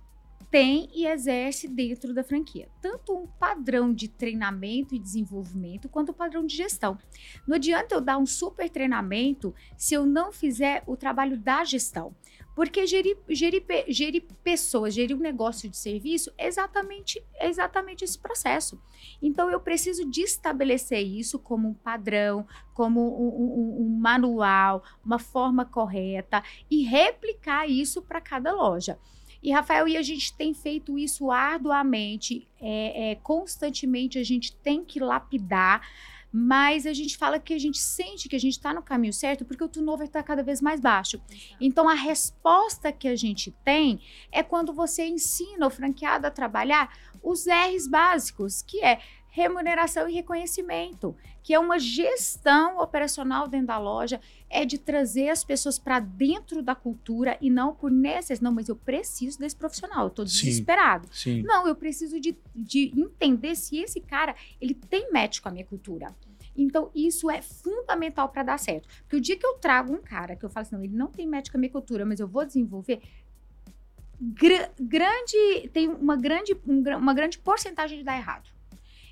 tem 0.50 0.88
e 0.94 1.06
exerce 1.06 1.68
dentro 1.68 2.14
da 2.14 2.24
franquia. 2.24 2.68
Tanto 2.80 3.14
um 3.14 3.26
padrão 3.26 3.92
de 3.92 4.08
treinamento 4.08 4.94
e 4.94 4.98
desenvolvimento, 4.98 5.88
quanto 5.88 6.10
o 6.10 6.12
um 6.12 6.14
padrão 6.14 6.44
de 6.44 6.56
gestão. 6.56 6.98
Não 7.46 7.56
adianta 7.56 7.94
eu 7.94 8.00
dar 8.00 8.18
um 8.18 8.26
super 8.26 8.68
treinamento 8.70 9.54
se 9.76 9.94
eu 9.94 10.06
não 10.06 10.32
fizer 10.32 10.82
o 10.86 10.96
trabalho 10.96 11.38
da 11.38 11.64
gestão. 11.64 12.14
Porque 12.54 12.88
gerir, 12.88 13.16
gerir, 13.28 13.64
gerir 13.86 14.24
pessoas, 14.42 14.92
gerir 14.92 15.16
um 15.16 15.20
negócio 15.20 15.68
de 15.68 15.76
serviço 15.76 16.32
é 16.36 16.48
exatamente, 16.48 17.24
é 17.36 17.48
exatamente 17.48 18.02
esse 18.02 18.18
processo. 18.18 18.80
Então, 19.22 19.48
eu 19.48 19.60
preciso 19.60 20.04
de 20.04 20.22
estabelecer 20.22 21.00
isso 21.00 21.38
como 21.38 21.68
um 21.68 21.74
padrão, 21.74 22.44
como 22.74 23.00
um, 23.00 23.28
um, 23.28 23.82
um 23.82 23.98
manual, 24.00 24.82
uma 25.04 25.20
forma 25.20 25.64
correta 25.64 26.42
e 26.68 26.82
replicar 26.82 27.70
isso 27.70 28.02
para 28.02 28.20
cada 28.20 28.52
loja. 28.52 28.98
E, 29.42 29.52
Rafael, 29.52 29.86
e 29.86 29.96
a 29.96 30.02
gente 30.02 30.34
tem 30.34 30.52
feito 30.52 30.98
isso 30.98 31.30
arduamente, 31.30 32.48
é, 32.60 33.12
é, 33.12 33.14
constantemente 33.16 34.18
a 34.18 34.24
gente 34.24 34.54
tem 34.56 34.84
que 34.84 34.98
lapidar, 34.98 35.86
mas 36.30 36.86
a 36.86 36.92
gente 36.92 37.16
fala 37.16 37.38
que 37.38 37.54
a 37.54 37.58
gente 37.58 37.78
sente 37.78 38.28
que 38.28 38.36
a 38.36 38.40
gente 38.40 38.52
está 38.52 38.74
no 38.74 38.82
caminho 38.82 39.12
certo 39.12 39.44
porque 39.44 39.64
o 39.64 39.68
turnover 39.68 40.06
está 40.06 40.22
cada 40.22 40.42
vez 40.42 40.60
mais 40.60 40.78
baixo. 40.78 41.20
Então, 41.60 41.88
a 41.88 41.94
resposta 41.94 42.92
que 42.92 43.08
a 43.08 43.16
gente 43.16 43.50
tem 43.64 44.00
é 44.30 44.42
quando 44.42 44.72
você 44.72 45.06
ensina 45.06 45.66
o 45.66 45.70
franqueado 45.70 46.26
a 46.26 46.30
trabalhar 46.30 46.92
os 47.22 47.46
R's 47.46 47.88
básicos, 47.88 48.62
que 48.62 48.84
é 48.84 49.00
remuneração 49.38 50.08
e 50.08 50.14
reconhecimento, 50.14 51.14
que 51.44 51.54
é 51.54 51.58
uma 51.58 51.78
gestão 51.78 52.78
operacional 52.78 53.46
dentro 53.46 53.68
da 53.68 53.78
loja, 53.78 54.20
é 54.50 54.64
de 54.64 54.78
trazer 54.78 55.28
as 55.28 55.44
pessoas 55.44 55.78
para 55.78 56.00
dentro 56.00 56.60
da 56.60 56.74
cultura 56.74 57.38
e 57.40 57.48
não 57.48 57.72
por 57.72 57.90
necessidade. 57.90 58.42
Não, 58.42 58.52
mas 58.52 58.68
eu 58.68 58.74
preciso 58.74 59.38
desse 59.38 59.54
profissional, 59.54 60.02
eu 60.02 60.08
estou 60.08 60.24
desesperado. 60.24 61.08
Sim. 61.12 61.42
Não, 61.42 61.68
eu 61.68 61.74
preciso 61.76 62.18
de, 62.18 62.36
de 62.54 62.92
entender 62.96 63.54
se 63.54 63.78
esse 63.78 64.00
cara 64.00 64.34
ele 64.60 64.74
tem 64.74 65.12
match 65.12 65.40
com 65.40 65.48
a 65.48 65.52
minha 65.52 65.64
cultura. 65.64 66.14
Então, 66.56 66.90
isso 66.92 67.30
é 67.30 67.40
fundamental 67.40 68.28
para 68.30 68.42
dar 68.42 68.58
certo. 68.58 68.88
Porque 69.02 69.16
o 69.16 69.20
dia 69.20 69.36
que 69.36 69.46
eu 69.46 69.54
trago 69.54 69.94
um 69.94 70.02
cara 70.02 70.34
que 70.34 70.44
eu 70.44 70.50
falo 70.50 70.66
assim, 70.66 70.74
não, 70.74 70.82
ele 70.82 70.96
não 70.96 71.06
tem 71.06 71.24
match 71.24 71.50
com 71.50 71.56
a 71.56 71.60
minha 71.60 71.70
cultura, 71.70 72.04
mas 72.04 72.18
eu 72.18 72.26
vou 72.26 72.44
desenvolver, 72.44 73.00
gr 74.20 74.68
grande, 74.80 75.68
tem 75.72 75.88
uma 75.88 76.16
grande, 76.16 76.56
um, 76.66 76.82
uma 76.96 77.14
grande 77.14 77.38
porcentagem 77.38 77.98
de 77.98 78.04
dar 78.04 78.16
errado. 78.16 78.57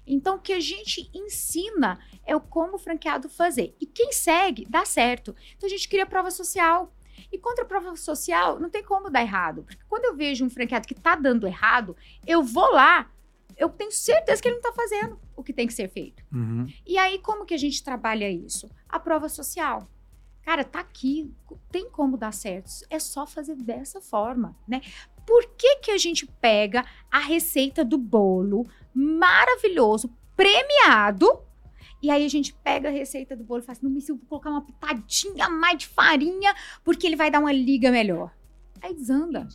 Então, 0.07 0.37
o 0.37 0.41
que 0.41 0.53
a 0.53 0.61
gente 0.61 1.11
ensina 1.13 1.99
é 2.25 2.35
o 2.37 2.41
como 2.41 2.77
o 2.77 2.79
franqueado 2.79 3.29
fazer. 3.29 3.75
E 3.81 3.87
quem 3.87 4.13
segue, 4.13 4.67
dá 4.69 4.85
certo. 4.85 5.35
Então, 5.57 5.67
a 5.67 5.71
gente 5.71 5.89
cria 5.89 6.07
prova 6.07 6.31
social. 6.31 6.93
E 7.33 7.39
contra 7.39 7.65
a 7.65 7.67
prova 7.67 7.97
social, 7.97 8.61
não 8.61 8.71
tem 8.71 8.85
como 8.85 9.11
dar 9.11 9.23
errado. 9.23 9.65
Porque 9.65 9.83
quando 9.89 10.05
eu 10.05 10.17
vejo 10.17 10.45
um 10.45 10.51
franqueado 10.51 10.87
que 10.87 10.95
está 10.95 11.17
dando 11.17 11.47
errado, 11.47 11.97
eu 12.27 12.43
vou 12.43 12.71
lá, 12.73 13.11
eu 13.57 13.69
tenho 13.69 13.91
certeza 13.91 14.41
que 14.41 14.49
ele 14.49 14.61
não 14.61 14.71
está 14.71 14.73
fazendo 14.73 15.19
o 15.35 15.43
que 15.43 15.53
tem 15.53 15.67
que 15.67 15.73
ser 15.73 15.89
feito. 15.89 16.23
Uhum. 16.33 16.67
E 16.87 16.99
aí, 16.99 17.19
como 17.19 17.45
que 17.45 17.55
a 17.55 17.59
gente 17.59 17.83
trabalha 17.83 18.31
isso? 18.31 18.71
A 18.89 19.01
prova 19.01 19.29
social. 19.29 19.89
Cara, 20.43 20.63
tá 20.63 20.79
aqui, 20.79 21.35
tem 21.73 21.91
como 21.91 22.17
dar 22.17 22.33
certo. 22.33 22.71
É 22.89 22.99
só 22.99 23.27
fazer 23.27 23.57
dessa 23.57 24.01
forma, 24.01 24.57
né? 24.69 24.81
Por 25.27 25.45
que, 25.57 25.77
que 25.77 25.91
a 25.91 25.99
gente 25.99 26.25
pega 26.25 26.85
a 27.11 27.19
receita 27.19 27.85
do 27.85 27.99
bolo 27.99 28.65
maravilhoso, 28.97 30.11
premiado, 30.35 31.43
E 32.03 32.11
aí 32.11 32.25
a 32.25 32.29
gente 32.29 32.55
pega 32.55 32.89
a 32.89 32.93
receita 32.93 33.35
do 33.35 33.43
bolo 33.43 33.61
e 33.61 33.65
fala 33.65 33.77
assim, 33.77 33.87
não, 33.87 33.99
eu 33.99 34.17
vou 34.17 34.27
colocar 34.29 34.51
uma 34.51 34.61
pitadinha 34.61 35.47
a 35.47 35.51
mais 35.51 35.79
de 35.79 35.89
farinha, 35.89 36.55
porque 36.85 37.07
ele 37.07 37.17
vai 37.17 37.31
dar 37.31 37.41
uma 37.41 37.53
liga 37.53 37.91
melhor. 37.91 38.33
Aí 38.83 38.95
desanda. 38.95 39.49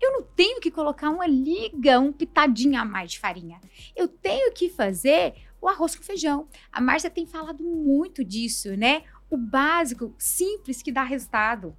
Eu 0.00 0.12
não 0.12 0.22
tenho 0.22 0.60
que 0.60 0.70
colocar 0.70 1.10
uma 1.10 1.26
liga, 1.26 1.98
um 1.98 2.12
pitadinho 2.12 2.80
a 2.80 2.84
mais 2.84 3.12
de 3.12 3.18
farinha. 3.18 3.60
Eu 3.96 4.06
tenho 4.06 4.52
que 4.52 4.68
fazer 4.68 5.34
o 5.60 5.68
arroz 5.68 5.96
com 5.96 6.02
feijão. 6.02 6.48
A 6.70 6.80
Márcia 6.80 7.10
tem 7.10 7.26
falado 7.26 7.64
muito 7.64 8.24
disso, 8.24 8.76
né? 8.76 9.02
O 9.30 9.36
básico, 9.36 10.14
simples, 10.18 10.82
que 10.82 10.92
dá 10.92 11.02
resultado. 11.02 11.76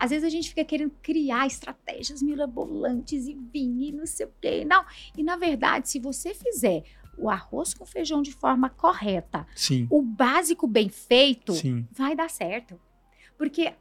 Às 0.00 0.08
vezes 0.08 0.24
a 0.24 0.30
gente 0.30 0.48
fica 0.48 0.64
querendo 0.64 0.94
criar 1.02 1.46
estratégias 1.46 2.22
mirabolantes 2.22 3.26
e 3.26 3.34
vir 3.34 3.88
e 3.88 3.92
não 3.92 4.06
sei 4.06 4.24
o 4.24 4.32
quê. 4.40 4.64
Não. 4.64 4.82
E 5.14 5.22
na 5.22 5.36
verdade, 5.36 5.90
se 5.90 5.98
você 5.98 6.32
fizer 6.32 6.84
o 7.18 7.28
arroz 7.28 7.74
com 7.74 7.84
feijão 7.84 8.22
de 8.22 8.32
forma 8.32 8.70
correta, 8.70 9.46
Sim. 9.54 9.86
o 9.90 10.00
básico 10.00 10.66
bem 10.66 10.88
feito, 10.88 11.52
Sim. 11.52 11.86
vai 11.92 12.16
dar 12.16 12.30
certo. 12.30 12.80
Porque 13.36 13.74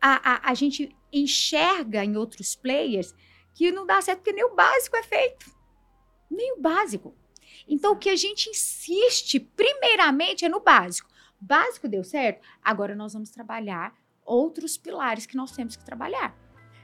a, 0.00 0.48
a, 0.48 0.50
a 0.50 0.54
gente 0.54 0.90
enxerga 1.12 2.04
em 2.04 2.16
outros 2.16 2.56
players 2.56 3.14
que 3.54 3.70
não 3.70 3.86
dá 3.86 4.02
certo 4.02 4.18
porque 4.18 4.32
nem 4.32 4.44
o 4.44 4.56
básico 4.56 4.96
é 4.96 5.04
feito. 5.04 5.54
Nem 6.28 6.54
o 6.54 6.60
básico. 6.60 7.14
Então, 7.68 7.92
o 7.92 7.96
que 7.96 8.10
a 8.10 8.16
gente 8.16 8.50
insiste, 8.50 9.38
primeiramente, 9.38 10.44
é 10.44 10.48
no 10.48 10.58
básico. 10.58 11.08
Básico 11.40 11.86
deu 11.86 12.02
certo? 12.02 12.44
Agora 12.60 12.96
nós 12.96 13.12
vamos 13.12 13.30
trabalhar 13.30 13.94
outros 14.24 14.76
pilares 14.76 15.26
que 15.26 15.36
nós 15.36 15.52
temos 15.52 15.76
que 15.76 15.84
trabalhar. 15.84 16.34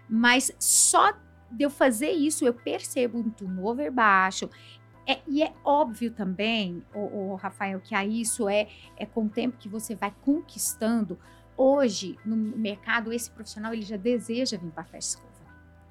Mas 0.09 0.53
só 0.59 1.12
de 1.51 1.64
eu 1.64 1.70
fazer 1.70 2.11
isso, 2.11 2.45
eu 2.45 2.55
percebo 2.55 3.18
um 3.18 3.30
turnover 3.30 3.93
baixo. 3.93 4.51
É, 5.07 5.20
e 5.28 5.43
é 5.43 5.53
óbvio 5.64 6.11
também, 6.11 6.82
o, 6.93 7.37
Rafael, 7.37 7.80
que 7.80 7.95
a 7.95 8.05
isso 8.05 8.49
é, 8.49 8.68
é 8.97 9.07
com 9.07 9.26
o 9.26 9.28
tempo 9.28 9.57
que 9.57 9.68
você 9.68 9.95
vai 9.95 10.12
conquistando. 10.22 11.18
Hoje, 11.57 12.18
no 12.24 12.37
mercado, 12.37 13.12
esse 13.12 13.30
profissional 13.30 13.72
ele 13.72 13.82
já 13.82 13.97
deseja 13.97 14.59
vir 14.59 14.70
para 14.70 14.82
a 14.82 14.87
festa 14.87 15.16
escova. 15.16 15.37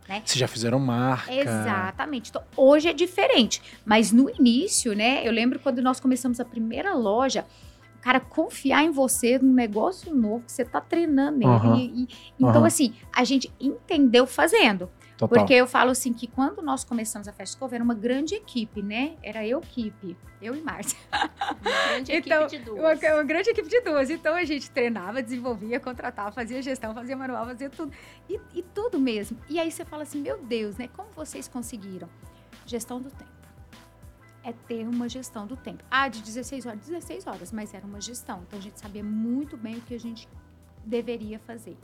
Né? 0.07 0.21
Vocês 0.23 0.37
já 0.37 0.47
fizeram 0.47 0.79
marca. 0.79 1.33
Exatamente. 1.33 2.29
Então, 2.29 2.43
hoje 2.55 2.89
é 2.89 2.93
diferente. 2.93 3.61
Mas 3.83 4.11
no 4.11 4.29
início, 4.29 4.93
né? 4.93 5.27
Eu 5.27 5.31
lembro 5.31 5.59
quando 5.59 5.81
nós 5.81 5.99
começamos 5.99 6.39
a 6.39 6.45
primeira 6.45 6.93
loja, 6.93 7.45
o 7.74 7.74
cara 8.05 8.19
confiar 8.19 8.83
em 8.83 8.91
você 8.91 9.39
num 9.39 9.51
negócio 9.51 10.13
novo 10.13 10.45
que 10.45 10.51
você 10.51 10.61
está 10.61 10.79
treinando 10.79 11.39
nele. 11.39 11.49
Uhum. 11.51 11.75
E, 11.75 12.03
e, 12.03 12.07
então, 12.39 12.61
Uhum. 12.61 12.65
assim, 12.65 12.93
a 13.11 13.23
gente 13.23 13.51
entendeu 13.59 14.27
fazendo. 14.27 14.89
Total. 15.17 15.39
Porque 15.39 15.53
eu 15.53 15.65
falo 15.65 15.89
assim 15.91 16.13
que 16.13 16.27
quando 16.27 16.61
nós 16.61 16.83
começamos 16.83 17.27
a 17.27 17.31
Fast 17.33 17.57
Cover, 17.57 17.75
era 17.77 17.83
uma 17.83 17.93
grande 17.95 18.35
equipe, 18.35 18.83
né? 18.83 19.15
Era 19.23 19.47
eu 19.47 19.59
equipe, 19.59 20.15
eu 20.41 20.53
e 20.53 20.61
Márcia. 20.61 20.97
Uma 21.11 21.71
grande 21.87 22.11
Então, 22.13 22.43
equipe 22.43 22.63
de 22.63 22.69
Uma, 22.69 22.95
duas. 22.95 23.13
uma 23.13 23.23
grande 23.23 23.49
equipe 23.49 23.69
de 23.69 23.81
duas. 23.81 24.09
Então 24.09 24.35
a 24.35 24.43
gente 24.43 24.69
treinava, 24.69 25.23
desenvolvia, 25.23 25.79
contratava, 25.79 26.31
fazia 26.33 26.61
gestão, 26.61 26.93
fazia 26.93 27.15
manual, 27.17 27.45
fazia 27.45 27.69
tudo. 27.69 27.91
E, 28.29 28.39
e 28.53 28.61
tudo 28.61 28.99
mesmo. 28.99 29.37
E 29.49 29.57
aí 29.57 29.71
você 29.71 29.83
fala 29.85 30.03
assim, 30.03 30.19
meu 30.21 30.37
Deus, 30.43 30.75
né? 30.77 30.89
Como 30.89 31.07
vocês 31.15 31.47
conseguiram? 31.47 32.09
Gestão 32.65 32.99
do 33.01 33.09
tempo. 33.09 33.31
É 34.45 34.53
ter 34.53 34.87
uma 34.87 35.09
gestão 35.09 35.47
do 35.47 35.57
tempo. 35.57 35.83
Ah, 35.89 36.07
de 36.07 36.21
16 36.21 36.65
horas, 36.67 36.79
16 36.87 37.25
horas, 37.25 37.51
mas 37.51 37.73
era 37.73 37.85
uma 37.85 37.99
gestão. 37.99 38.43
Então 38.47 38.59
a 38.59 38.61
gente 38.61 38.79
sabia 38.79 39.03
muito 39.03 39.57
bem 39.57 39.77
o 39.77 39.81
que 39.81 39.95
a 39.95 39.99
gente 39.99 40.29
deveria 40.85 41.39
fazer. 41.39 41.75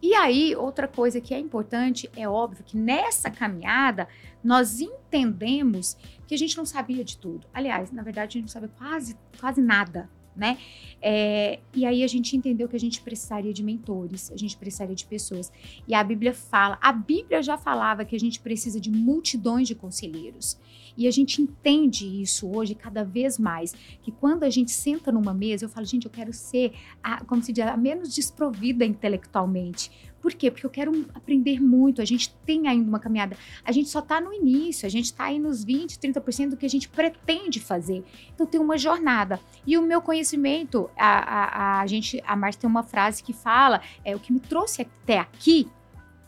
E 0.00 0.14
aí, 0.14 0.54
outra 0.54 0.86
coisa 0.86 1.20
que 1.20 1.34
é 1.34 1.38
importante, 1.38 2.08
é 2.16 2.28
óbvio 2.28 2.64
que 2.64 2.76
nessa 2.76 3.30
caminhada 3.30 4.06
nós 4.42 4.80
entendemos 4.80 5.96
que 6.26 6.34
a 6.34 6.38
gente 6.38 6.56
não 6.56 6.64
sabia 6.64 7.04
de 7.04 7.18
tudo. 7.18 7.46
Aliás, 7.52 7.90
na 7.90 8.02
verdade, 8.02 8.38
a 8.38 8.40
gente 8.40 8.42
não 8.42 8.48
sabia 8.48 8.70
quase, 8.76 9.16
quase 9.40 9.60
nada, 9.60 10.08
né? 10.36 10.58
É, 11.00 11.58
e 11.74 11.84
aí 11.84 12.02
a 12.02 12.06
gente 12.06 12.36
entendeu 12.36 12.68
que 12.68 12.76
a 12.76 12.80
gente 12.80 13.00
precisaria 13.00 13.52
de 13.52 13.62
mentores, 13.62 14.30
a 14.30 14.36
gente 14.36 14.56
precisaria 14.56 14.94
de 14.94 15.04
pessoas. 15.04 15.52
E 15.86 15.94
a 15.94 16.02
Bíblia 16.02 16.34
fala, 16.34 16.78
a 16.80 16.92
Bíblia 16.92 17.42
já 17.42 17.56
falava 17.56 18.04
que 18.04 18.16
a 18.16 18.20
gente 18.20 18.40
precisa 18.40 18.80
de 18.80 18.90
multidões 18.90 19.68
de 19.68 19.74
conselheiros. 19.74 20.58
E 20.96 21.06
a 21.06 21.10
gente 21.10 21.42
entende 21.42 22.06
isso 22.22 22.48
hoje 22.50 22.74
cada 22.74 23.04
vez 23.04 23.38
mais, 23.38 23.74
que 24.02 24.10
quando 24.10 24.44
a 24.44 24.50
gente 24.50 24.70
senta 24.70 25.12
numa 25.12 25.34
mesa, 25.34 25.66
eu 25.66 25.68
falo, 25.68 25.84
gente, 25.84 26.06
eu 26.06 26.10
quero 26.10 26.32
ser, 26.32 26.72
a, 27.02 27.22
como 27.24 27.42
se 27.42 27.52
diz, 27.52 27.66
a 27.66 27.76
menos 27.76 28.14
desprovida 28.14 28.84
intelectualmente. 28.84 29.90
Por 30.26 30.34
quê? 30.34 30.50
Porque 30.50 30.66
eu 30.66 30.70
quero 30.70 31.06
aprender 31.14 31.60
muito. 31.60 32.02
A 32.02 32.04
gente 32.04 32.34
tem 32.44 32.66
ainda 32.66 32.88
uma 32.88 32.98
caminhada. 32.98 33.36
A 33.64 33.70
gente 33.70 33.88
só 33.88 34.00
está 34.00 34.20
no 34.20 34.32
início, 34.34 34.84
a 34.84 34.88
gente 34.88 35.04
está 35.04 35.26
aí 35.26 35.38
nos 35.38 35.62
20, 35.62 36.00
30% 36.00 36.50
do 36.50 36.56
que 36.56 36.66
a 36.66 36.68
gente 36.68 36.88
pretende 36.88 37.60
fazer. 37.60 38.04
Então 38.34 38.44
tem 38.44 38.60
uma 38.60 38.76
jornada. 38.76 39.38
E 39.64 39.78
o 39.78 39.82
meu 39.82 40.02
conhecimento, 40.02 40.90
a, 40.96 41.76
a, 41.76 41.80
a 41.80 41.86
gente, 41.86 42.20
a 42.26 42.34
Márcia 42.34 42.62
tem 42.62 42.68
uma 42.68 42.82
frase 42.82 43.22
que 43.22 43.32
fala: 43.32 43.80
é 44.04 44.16
o 44.16 44.18
que 44.18 44.32
me 44.32 44.40
trouxe 44.40 44.82
até 44.82 45.20
aqui, 45.20 45.68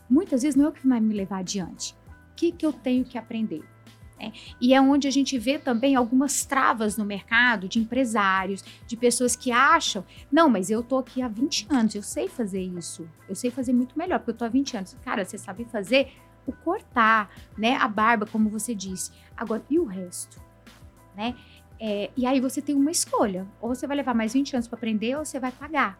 muitas 0.09 0.43
vezes 0.43 0.55
não 0.55 0.67
é 0.67 0.69
o 0.69 0.71
que 0.71 0.87
vai 0.87 1.01
me 1.01 1.13
levar 1.13 1.39
adiante. 1.39 1.93
O 2.31 2.35
que, 2.37 2.53
que 2.53 2.65
eu 2.65 2.71
tenho 2.71 3.03
que 3.03 3.17
aprender? 3.17 3.65
É, 4.19 4.31
e 4.59 4.73
é 4.73 4.81
onde 4.81 5.07
a 5.07 5.11
gente 5.11 5.37
vê 5.37 5.57
também 5.57 5.95
algumas 5.95 6.43
travas 6.43 6.97
no 6.97 7.05
mercado 7.05 7.69
de 7.69 7.79
empresários, 7.79 8.63
de 8.85 8.97
pessoas 8.97 9.35
que 9.35 9.49
acham, 9.49 10.03
não, 10.29 10.49
mas 10.49 10.69
eu 10.69 10.83
tô 10.83 10.97
aqui 10.97 11.21
há 11.21 11.27
20 11.27 11.67
anos, 11.69 11.95
eu 11.95 12.03
sei 12.03 12.27
fazer 12.27 12.61
isso, 12.61 13.09
eu 13.29 13.35
sei 13.35 13.49
fazer 13.49 13.71
muito 13.71 13.97
melhor, 13.97 14.19
porque 14.19 14.31
eu 14.31 14.35
tô 14.35 14.43
há 14.43 14.49
20 14.49 14.75
anos. 14.75 14.97
Cara, 15.05 15.23
você 15.23 15.37
sabe 15.37 15.63
fazer 15.65 16.11
o 16.45 16.51
cortar, 16.51 17.31
né, 17.57 17.75
a 17.75 17.87
barba, 17.87 18.25
como 18.25 18.49
você 18.49 18.75
disse. 18.75 19.11
Agora, 19.37 19.63
e 19.69 19.79
o 19.79 19.85
resto? 19.85 20.41
Né? 21.15 21.35
É, 21.79 22.09
e 22.17 22.25
aí 22.25 22.41
você 22.41 22.61
tem 22.61 22.75
uma 22.75 22.91
escolha, 22.91 23.47
ou 23.61 23.73
você 23.73 23.87
vai 23.87 23.95
levar 23.95 24.13
mais 24.13 24.33
20 24.33 24.55
anos 24.55 24.67
para 24.67 24.77
aprender, 24.77 25.17
ou 25.17 25.23
você 25.23 25.39
vai 25.39 25.51
pagar. 25.51 25.97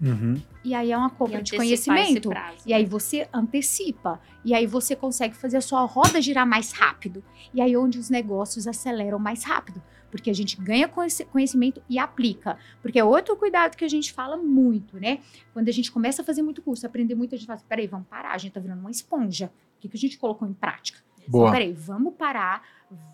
Uhum. 0.00 0.40
E 0.64 0.74
aí 0.74 0.92
é 0.92 0.96
uma 0.96 1.10
compra 1.10 1.42
de 1.42 1.56
conhecimento. 1.56 2.28
prazo. 2.28 2.58
E 2.66 2.72
aí 2.72 2.84
você 2.84 3.28
antecipa. 3.32 4.20
E 4.44 4.54
aí 4.54 4.66
você 4.66 4.94
consegue 4.94 5.34
fazer 5.34 5.56
a 5.56 5.60
sua 5.60 5.82
roda 5.84 6.20
girar 6.20 6.46
mais 6.46 6.72
rápido. 6.72 7.22
E 7.52 7.60
aí 7.60 7.76
onde 7.76 7.98
os 7.98 8.08
negócios 8.10 8.66
aceleram 8.66 9.18
mais 9.18 9.44
rápido. 9.44 9.82
Porque 10.10 10.30
a 10.30 10.32
gente 10.32 10.56
ganha 10.60 10.88
conheci- 10.88 11.24
conhecimento 11.26 11.82
e 11.88 11.98
aplica. 11.98 12.56
Porque 12.80 12.98
é 12.98 13.04
outro 13.04 13.36
cuidado 13.36 13.76
que 13.76 13.84
a 13.84 13.88
gente 13.88 14.12
fala 14.12 14.36
muito, 14.36 14.98
né? 14.98 15.18
Quando 15.52 15.68
a 15.68 15.72
gente 15.72 15.92
começa 15.92 16.22
a 16.22 16.24
fazer 16.24 16.42
muito 16.42 16.62
curso, 16.62 16.86
aprender 16.86 17.14
muito, 17.14 17.34
a 17.34 17.38
gente 17.38 17.46
fala 17.46 17.58
assim, 17.58 17.66
peraí, 17.68 17.86
vamos 17.86 18.06
parar, 18.08 18.32
a 18.32 18.38
gente 18.38 18.52
tá 18.52 18.60
virando 18.60 18.80
uma 18.80 18.90
esponja. 18.90 19.52
O 19.76 19.80
que, 19.80 19.88
que 19.88 19.96
a 19.96 20.00
gente 20.00 20.16
colocou 20.16 20.48
em 20.48 20.54
prática? 20.54 20.98
Boa. 21.26 21.50
Peraí, 21.52 21.72
vamos 21.74 22.14
parar, 22.14 22.62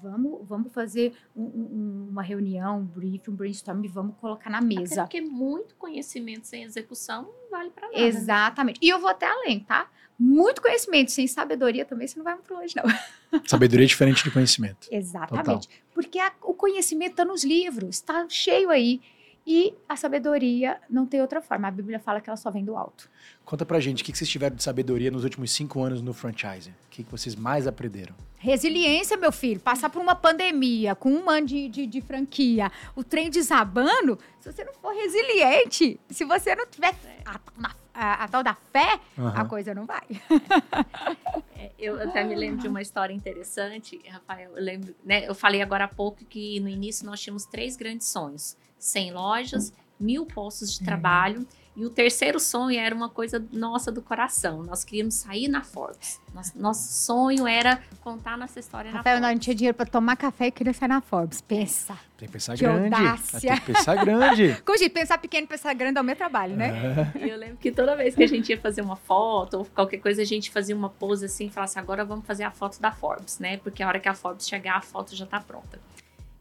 vamos, 0.03 0.47
vamos 0.49 0.73
fazer 0.73 1.13
um- 1.35 1.43
um- 1.43 2.09
uma 2.11 2.23
reunião, 2.23 2.81
um 2.81 2.85
briefing, 2.85 3.31
um 3.31 3.35
brainstorm 3.35 3.85
e 3.85 3.89
vamos 3.89 4.17
colocar 4.17 4.51
na 4.51 4.59
Até 4.59 4.67
mesa. 4.67 5.03
porque 5.03 5.21
muito 5.21 5.75
conhecimento 5.77 6.47
sem 6.47 6.63
execução 6.63 7.23
não 7.23 7.51
vale 7.51 7.71
pra 7.71 7.87
nada. 7.89 7.99
né? 8.01 8.07
Exatamente. 8.07 8.79
E 8.83 8.89
eu 8.89 8.99
vou 8.99 9.11
até 9.11 9.27
além, 9.27 9.61
tá? 9.61 9.89
Muito 10.19 10.63
conhecimento 10.63 11.11
sem 11.11 11.27
sabedoria 11.27 11.85
também, 11.85 12.07
você 12.07 12.17
não 12.17 12.25
vai 12.25 12.35
muito 12.35 12.55
longe, 12.55 12.75
não. 12.77 12.85
Sabedoria 13.49 13.85
é 13.85 13.89
diferente 13.89 14.23
de 14.23 14.31
conhecimento. 14.31 14.87
Exatamente. 14.91 15.69
Porque 15.93 16.19
a- 16.21 16.33
o 16.43 16.55
conhecimento 16.55 17.11
está 17.13 17.25
nos 17.25 17.43
livros, 17.45 17.97
está 17.97 18.25
cheio 18.29 18.71
aí. 18.71 19.01
E 19.47 19.75
a 19.87 19.95
sabedoria 19.95 20.81
não 20.89 21.05
tem 21.05 21.21
outra 21.21 21.43
forma. 21.43 21.69
A 21.69 21.71
Bíblia 21.71 22.01
fala 22.01 22.21
que 22.21 22.31
ela 22.31 22.37
só 22.37 22.51
vem 22.51 22.65
do 22.65 22.77
alto. 22.77 23.11
Conta 23.45 23.67
pra 23.67 23.79
gente, 23.79 24.03
o 24.03 24.05
que 24.07 24.17
vocês 24.17 24.29
tiveram 24.31 24.57
de 24.57 24.63
sabedoria 24.63 25.11
nos 25.11 25.23
últimos 25.23 25.51
cinco 25.53 25.83
anos 25.83 26.01
no 26.01 26.15
franchising? 26.15 26.71
O 26.71 26.89
que 26.91 27.03
vocês 27.03 27.35
mais 27.35 27.67
aprenderam? 27.67 28.15
Resiliência, 28.39 29.17
meu 29.19 29.31
filho. 29.33 29.61
Passar 29.61 29.91
por 29.91 30.01
uma 30.01 30.15
pandemia 30.15 30.95
com 30.95 31.11
um 31.11 31.29
ano 31.29 31.47
de, 31.47 31.69
de, 31.69 31.87
de 31.87 32.01
franquia, 32.01 32.73
o 32.97 33.05
trem 33.05 33.29
desabando. 33.31 34.19
Se 34.41 34.51
você 34.51 34.65
não 34.65 34.73
for 34.75 34.95
resiliente, 34.95 36.01
se 36.09 36.25
você 36.25 36.55
não 36.55 36.67
tiver 36.67 36.95
a, 37.27 37.39
tal 37.39 37.55
da- 37.59 37.75
a- 37.95 38.25
a 38.25 38.29
tal 38.29 38.43
da 38.43 38.55
fé, 38.55 39.01
a 39.17 39.23
Aham. 39.23 39.49
coisa 39.49 39.75
não 39.75 39.87
vai. 39.87 40.03
É, 41.57 41.71
Eu 41.79 42.01
até 42.03 42.25
me 42.25 42.35
lembro 42.35 42.59
de 42.61 42.69
uma 42.69 42.83
história 42.83 43.13
interessante, 43.15 44.01
Rafael. 44.09 44.57
Eu 44.57 44.63
lembro, 44.63 44.95
né? 45.05 45.27
Eu 45.29 45.35
falei 45.35 45.63
agora 45.63 45.85
há 45.85 45.89
pouco 45.89 46.25
que 46.25 46.59
no 46.61 46.69
início 46.69 47.07
nós 47.07 47.21
tínhamos 47.21 47.45
três 47.47 47.77
grandes 47.77 48.09
sonhos: 48.09 48.57
100 48.79 49.13
lojas, 49.13 49.73
mil 49.99 50.27
postos 50.27 50.75
de 50.75 50.85
trabalho. 50.85 51.47
E 51.77 51.85
o 51.85 51.91
terceiro 51.91 52.39
sonho 52.39 52.79
era 52.79 52.95
uma 52.95 53.09
coisa 53.09 53.45
nossa 53.53 53.91
do 53.91 54.01
coração. 54.01 54.63
Nós 54.63 54.85
queríamos 54.85 55.15
sair 55.17 55.49
na 55.49 55.63
Forbes. 55.65 56.21
Nosso, 56.33 56.53
nosso 56.57 57.05
sonho 57.05 57.49
era 57.49 57.83
contar 58.01 58.39
nossa 58.39 58.61
história 58.61 58.93
Rafael, 58.93 59.17
na 59.17 59.21
não, 59.23 59.27
a 59.27 59.31
Forbes. 59.31 59.35
gente 59.35 59.43
tinha 59.45 59.55
dinheiro 59.57 59.77
pra 59.77 59.85
tomar 59.85 60.17
café 60.17 60.47
e 60.47 60.51
queria 60.53 60.73
sair 60.73 60.89
na 60.89 61.01
Forbes. 61.01 61.41
Pensa. 61.41 61.99
Tem 62.17 62.29
que 62.29 62.33
pensar 62.33 62.55
Que 62.57 62.61
grande. 62.63 62.95
audácia. 62.95 63.41
Tem 63.41 63.61
que 63.61 63.73
pensar 63.73 64.05
grande. 64.05 64.57
Como 64.65 64.79
gente, 64.79 64.91
pensar 64.93 65.19
pequeno 65.19 65.47
e 65.47 65.49
pensar 65.49 65.75
grande 65.75 65.99
é 65.99 66.01
o 66.01 66.05
meu 66.05 66.15
trabalho, 66.15 66.55
né? 66.55 67.13
É. 67.17 67.27
E 67.27 67.29
eu 67.29 67.37
lembro 67.37 67.57
que 67.57 67.73
toda 67.73 67.97
vez 67.97 68.15
que 68.15 68.23
a 68.23 68.29
gente 68.29 68.51
ia 68.51 68.61
fazer 68.61 68.81
uma 68.81 68.95
foto 68.97 69.59
ou 69.59 69.65
qualquer 69.65 69.99
coisa, 69.99 70.23
a 70.23 70.25
gente 70.25 70.53
fazia 70.53 70.77
uma 70.77 70.89
pose 70.89 71.25
assim 71.27 71.47
e 71.47 71.51
falava 71.51 71.71
assim: 71.73 71.81
agora 71.81 72.05
vamos 72.05 72.25
fazer 72.25 72.45
a 72.45 72.53
foto 72.53 72.81
da 72.81 72.93
Forbes, 72.93 73.41
né? 73.41 73.57
Porque 73.57 73.83
a 73.83 73.89
hora 73.89 73.99
que 73.99 74.09
a 74.09 74.15
Forbes 74.15 74.49
chegar, 74.49 74.77
a 74.77 74.81
foto 74.81 75.17
já 75.17 75.27
tá 75.27 75.41
pronta. 75.41 75.81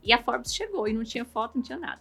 E 0.04 0.14
a 0.14 0.22
Forbes 0.22 0.54
chegou 0.54 0.88
e 0.88 0.94
não 0.94 1.04
tinha 1.04 1.26
foto, 1.26 1.56
não 1.56 1.64
tinha 1.64 1.80
nada. 1.80 2.00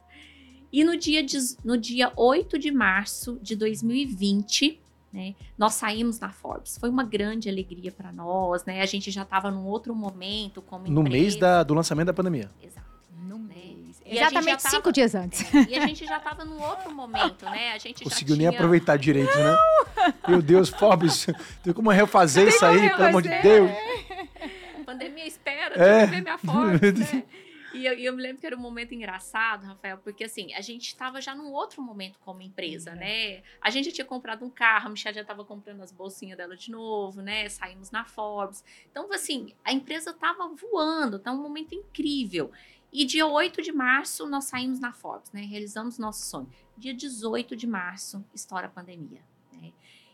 E 0.73 0.85
no 0.85 0.97
dia, 0.97 1.23
dez- 1.23 1.57
no 1.64 1.77
dia 1.77 2.11
8 2.16 2.59
de 2.59 2.70
março 2.70 3.39
de 3.43 3.55
2020, 3.55 4.81
né, 5.12 5.35
nós 5.59 5.75
saímos 5.75 6.18
na 6.18 6.31
Forbes. 6.31 6.79
Foi 6.79 6.89
uma 6.89 7.05
grande 7.05 7.49
alegria 7.49 7.93
para 7.93 8.11
nós, 8.11 8.64
né? 8.64 8.81
A 8.81 8.87
gente 8.87 9.11
já 9.11 9.23
estava 9.23 9.51
num 9.51 9.66
outro 9.66 9.95
momento 9.95 10.62
como 10.62 10.89
No 10.89 11.03
mês 11.03 11.37
da- 11.37 11.62
do 11.62 11.75
lançamento 11.75 12.07
da 12.07 12.14
pandemia. 12.14 12.49
Exato. 12.62 12.87
No 13.29 13.39
né? 13.39 13.55
mês. 13.55 14.01
É, 14.07 14.14
E 14.14 14.16
Exatamente 14.18 14.62
tava- 14.62 14.75
cinco 14.77 14.91
dias 14.91 15.14
antes. 15.14 15.45
E 15.68 15.77
a 15.77 15.87
gente 15.87 16.07
já 16.07 16.18
tava 16.18 16.45
num 16.47 16.61
outro 16.62 16.95
momento, 16.95 17.45
né? 17.45 17.73
A 17.75 17.79
gente 17.79 18.03
Conseguiu 18.05 18.35
já 18.37 18.39
nem 18.43 18.49
tinha... 18.49 18.59
aproveitar 18.59 18.97
direito, 18.97 19.37
né? 19.37 19.57
Meu 20.27 20.41
Deus, 20.41 20.70
Forbes, 20.70 21.27
tem 21.62 21.73
como 21.75 21.91
refazer 21.91 22.49
isso 22.49 22.64
aí, 22.64 22.89
pelo 22.91 23.05
amor 23.09 23.20
de 23.23 23.29
Deus? 23.43 23.70
Pandemia 24.87 25.27
espera, 25.27 25.75
É. 25.75 25.79
deixa 25.79 26.05
eu 26.05 26.09
ver 26.09 26.23
minha 26.23 26.39
foto, 26.41 27.14
né? 27.14 27.23
E 27.75 27.87
eu, 27.87 27.95
eu 27.95 28.12
me 28.14 28.23
lembro 28.23 28.41
que 28.41 28.47
era 28.47 28.57
um 28.57 28.61
momento 28.61 28.95
engraçado, 28.95 29.64
Rafael, 29.64 29.99
porque 29.99 30.25
assim, 30.25 30.53
a 30.55 30.61
gente 30.61 30.89
estava 30.89 31.20
já 31.20 31.35
num 31.35 31.53
outro 31.53 31.83
momento 31.83 32.18
como 32.20 32.43
empresa, 32.43 32.95
né? 32.95 33.43
A 33.61 33.70
gente 33.70 33.87
já 33.87 33.93
tinha 33.93 34.05
comprado 34.05 34.45
um 34.45 34.51
carro, 34.51 34.89
a 34.89 34.91
Michelle 34.91 35.14
já 35.14 35.23
estava 35.23 35.45
comprando 35.45 35.81
as 35.83 35.93
bolsinhas 35.93 36.37
dela 36.37 36.57
de 36.57 36.70
novo, 36.70 37.23
né? 37.23 37.49
Saímos 37.49 37.91
na 37.91 38.05
Forbes. 38.05 38.64
Então, 38.91 39.12
assim, 39.12 39.55
a 39.64 39.73
empresa 39.73 40.11
estava 40.11 40.49
voando, 40.49 41.18
tá 41.18 41.33
um 41.33 41.43
momento 41.43 41.75
incrível. 41.75 42.51
E 42.93 43.07
dia 43.07 43.27
8 43.27 43.62
de 43.62 43.73
março 43.73 44.27
nós 44.27 44.45
saímos 44.45 44.79
na 44.79 44.93
Forbes, 44.93 45.33
né? 45.33 45.43
Realizamos 45.43 45.99
nosso 45.99 46.27
sonho. 46.27 46.51
Dia 46.77 46.93
18 46.93 47.57
de 47.57 47.66
março 47.66 48.23
estoura 48.35 48.66
a 48.66 48.70
pandemia. 48.70 49.23
Né? 49.53 49.73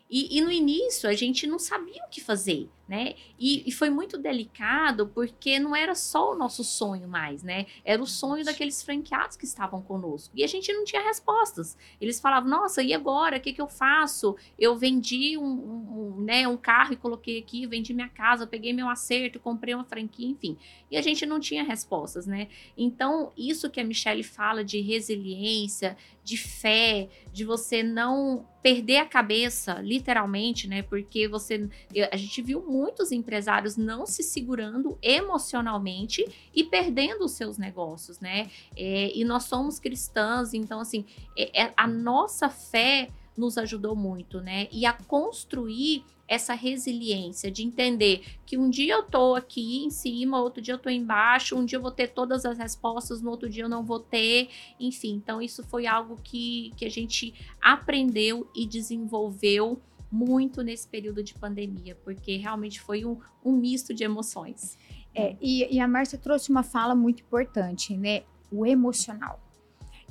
E, 0.09 0.39
e 0.39 0.41
no 0.41 0.53
início 0.53 1.09
a 1.09 1.15
gente 1.15 1.47
não 1.47 1.59
sabia 1.59 2.05
o 2.05 2.09
que 2.09 2.21
fazer, 2.21 2.71
né? 2.89 3.15
E, 3.39 3.69
e 3.69 3.71
foi 3.71 3.91
muito 3.91 4.17
delicado 4.17 5.09
porque 5.15 5.59
não 5.59 5.77
era 5.77 5.95
só 5.95 6.33
o 6.33 6.35
nosso 6.39 6.65
sonho 6.65 7.07
mais, 7.07 7.43
né? 7.43 7.67
Era 7.85 8.03
o 8.03 8.07
sonho 8.07 8.45
daqueles 8.45 8.83
franqueados 8.83 9.37
que 9.37 9.45
estavam 9.45 9.83
conosco. 9.83 10.33
E 10.35 10.43
a 10.43 10.47
gente 10.47 10.73
não 10.73 10.85
tinha 10.85 11.03
respostas. 11.03 11.77
Eles 12.01 12.19
falavam, 12.19 12.49
nossa, 12.49 12.83
e 12.83 12.95
agora? 12.95 13.37
O 13.37 13.41
que, 13.41 13.53
que 13.53 13.61
eu 13.61 13.69
faço? 13.69 14.37
Eu 14.59 14.77
vendi 14.77 15.37
um, 15.37 15.45
um- 15.45 16.15
um, 16.19 16.21
né, 16.25 16.49
um 16.49 16.57
carro 16.57 16.95
e 16.95 16.97
coloquei 16.97 17.39
aqui, 17.39 17.67
vendi 17.67 17.93
minha 17.93 18.09
casa, 18.09 18.47
peguei 18.47 18.73
meu 18.73 18.89
acerto, 18.89 19.39
comprei 19.39 19.75
uma 19.75 19.85
franquia, 19.85 20.27
enfim. 20.29 20.57
E 20.91 20.97
a 20.97 21.03
gente 21.03 21.27
não 21.27 21.39
tinha 21.39 21.63
respostas, 21.63 22.27
né? 22.27 22.49
Então, 22.77 23.33
isso 23.37 23.69
que 23.69 23.81
a 23.81 23.85
Michelle 23.85 24.23
fala 24.23 24.65
de 24.65 24.81
resiliência, 24.81 25.97
de 26.25 26.37
fé, 26.37 27.09
de 27.33 27.45
você 27.45 27.83
não 27.83 28.47
perder 28.63 28.99
a 28.99 29.07
cabeça, 29.07 29.75
literalmente, 29.81 30.67
né? 30.69 30.83
Porque 30.83 31.27
você. 31.29 31.69
A 32.11 32.17
gente 32.17 32.41
viu 32.43 32.61
muitos 32.79 33.11
empresários 33.11 33.77
não 33.77 34.07
se 34.07 34.23
segurando 34.23 34.97
emocionalmente 35.03 36.25
e 36.55 36.63
perdendo 36.63 37.25
os 37.25 37.33
seus 37.33 37.59
negócios, 37.59 38.21
né? 38.21 38.49
É, 38.77 39.11
e 39.19 39.25
nós 39.25 39.45
somos 39.45 39.81
cristãs, 39.81 40.55
então, 40.55 40.79
assim, 40.79 41.05
é- 41.37 41.63
é- 41.65 41.73
a 41.77 41.89
nossa 41.89 42.49
fé 42.49 43.11
nos 43.37 43.59
ajudou 43.59 43.97
muito, 43.97 44.41
né? 44.41 44.69
E 44.71 44.87
a 44.87 44.93
construir 44.93 46.05
essa 46.29 46.53
resiliência 46.55 47.51
de 47.51 47.65
entender 47.65 48.23
que 48.45 48.59
um 48.59 48.69
dia 48.69 48.95
eu 48.95 49.03
tô 49.03 49.35
aqui 49.35 49.85
em 49.85 49.91
cima, 49.91 50.41
outro 50.41 50.61
dia 50.61 50.75
eu 50.75 50.79
tô 50.79 50.91
embaixo, 50.91 51.57
um 51.57 51.65
dia 51.65 51.79
eu 51.79 51.83
vou 51.83 51.91
ter 51.91 52.09
todas 52.09 52.45
as 52.45 52.59
respostas, 52.59 53.23
no 53.23 53.31
outro 53.31 53.49
dia 53.49 53.65
eu 53.65 53.69
não 53.69 53.83
vou 53.83 53.99
ter, 53.99 54.51
enfim. 54.79 55.15
Então, 55.15 55.41
isso 55.41 55.65
foi 55.65 55.87
algo 55.87 56.19
que, 56.23 56.71
que 56.77 56.85
a 56.85 56.91
gente 56.91 57.33
aprendeu 57.61 58.47
e 58.55 58.67
desenvolveu 58.67 59.81
muito 60.11 60.63
nesse 60.63 60.87
período 60.89 61.23
de 61.23 61.35
pandemia, 61.35 61.95
porque 62.05 62.37
realmente 62.37 62.81
foi 62.81 63.05
um, 63.05 63.19
um 63.45 63.53
misto 63.53 63.93
de 63.93 64.05
emoções. 64.05 64.77
É, 65.15 65.37
e, 65.41 65.75
e 65.75 65.81
a 65.81 65.89
Márcia 65.89 66.19
trouxe 66.19 66.51
uma 66.51 66.63
fala 66.63 66.95
muito 66.95 67.23
importante, 67.23 67.97
né? 67.97 68.23
O 68.51 68.65
emocional. 68.65 69.41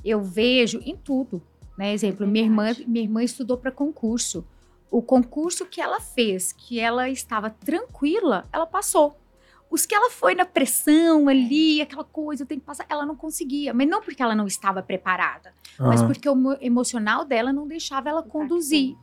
Eu 0.04 0.22
vejo 0.22 0.80
em 0.84 0.96
tudo, 0.96 1.42
né? 1.76 1.92
Exemplo, 1.92 2.26
minha 2.26 2.44
irmã, 2.44 2.74
minha 2.86 3.04
irmã 3.04 3.22
estudou 3.22 3.56
para 3.56 3.70
concurso. 3.72 4.46
O 4.90 5.02
concurso 5.02 5.66
que 5.66 5.80
ela 5.80 6.00
fez, 6.00 6.52
que 6.52 6.78
ela 6.80 7.08
estava 7.10 7.50
tranquila, 7.50 8.44
ela 8.52 8.66
passou. 8.66 9.18
Os 9.70 9.84
que 9.84 9.94
ela 9.94 10.10
foi 10.10 10.34
na 10.34 10.46
pressão 10.46 11.28
ali, 11.28 11.82
aquela 11.82 12.04
coisa, 12.04 12.42
eu 12.42 12.46
tenho 12.46 12.58
que 12.60 12.66
passar, 12.66 12.86
ela 12.88 13.04
não 13.04 13.14
conseguia. 13.14 13.74
Mas 13.74 13.86
não 13.86 14.00
porque 14.00 14.22
ela 14.22 14.34
não 14.34 14.46
estava 14.46 14.82
preparada, 14.82 15.52
mas 15.78 16.00
Aham. 16.00 16.06
porque 16.06 16.26
o 16.26 16.34
mo- 16.34 16.56
emocional 16.60 17.22
dela 17.24 17.52
não 17.52 17.68
deixava 17.68 18.08
ela 18.08 18.22
conduzir. 18.22 18.96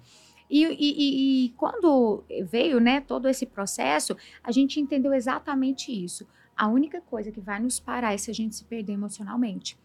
E, 0.49 0.63
e- 0.63 1.45
e- 1.45 1.49
quando 1.57 2.23
veio 2.43 2.79
né, 2.79 3.01
todo 3.01 3.27
esse 3.27 3.45
processo, 3.45 4.15
a 4.43 4.51
gente 4.51 4.79
entendeu 4.79 5.13
exatamente 5.13 5.91
isso. 5.91 6.27
A 6.55 6.67
única 6.67 7.01
coisa 7.01 7.31
que 7.31 7.39
vai 7.41 7.59
nos 7.59 7.79
parar 7.79 8.13
é 8.13 8.17
se 8.17 8.31
a 8.31 8.33
gente 8.33 8.55
se 8.55 8.63
perder 8.63 8.93
emocionalmente. 8.93 9.77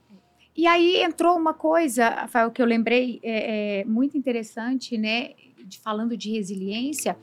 E 0.57 0.67
aí 0.67 1.03
entrou 1.03 1.37
uma 1.37 1.55
coisa, 1.55 2.09
Rafael, 2.09 2.51
que 2.51 2.61
eu 2.61 2.67
lembrei 2.67 3.19
é, 3.23 3.81
é, 3.81 3.85
muito 3.85 4.19
interessante, 4.19 4.99
né? 4.99 5.31
De, 5.65 5.79
falando 5.79 6.17
de 6.17 6.31
resiliência, 6.33 7.17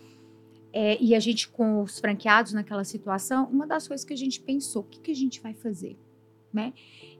é, 0.72 0.98
e 1.02 1.16
a 1.16 1.20
gente 1.20 1.50
com 1.50 1.82
os 1.82 2.00
franqueados 2.00 2.54
naquela 2.54 2.84
situação, 2.84 3.46
uma 3.52 3.66
das 3.66 3.88
coisas 3.88 4.06
que 4.06 4.14
a 4.14 4.18
gente 4.18 4.40
pensou, 4.40 4.84
o 4.84 4.86
que, 4.86 5.00
que 5.00 5.12
a 5.12 5.16
gente 5.16 5.42
vai 5.42 5.54
fazer? 5.54 5.98
Né? 6.54 6.72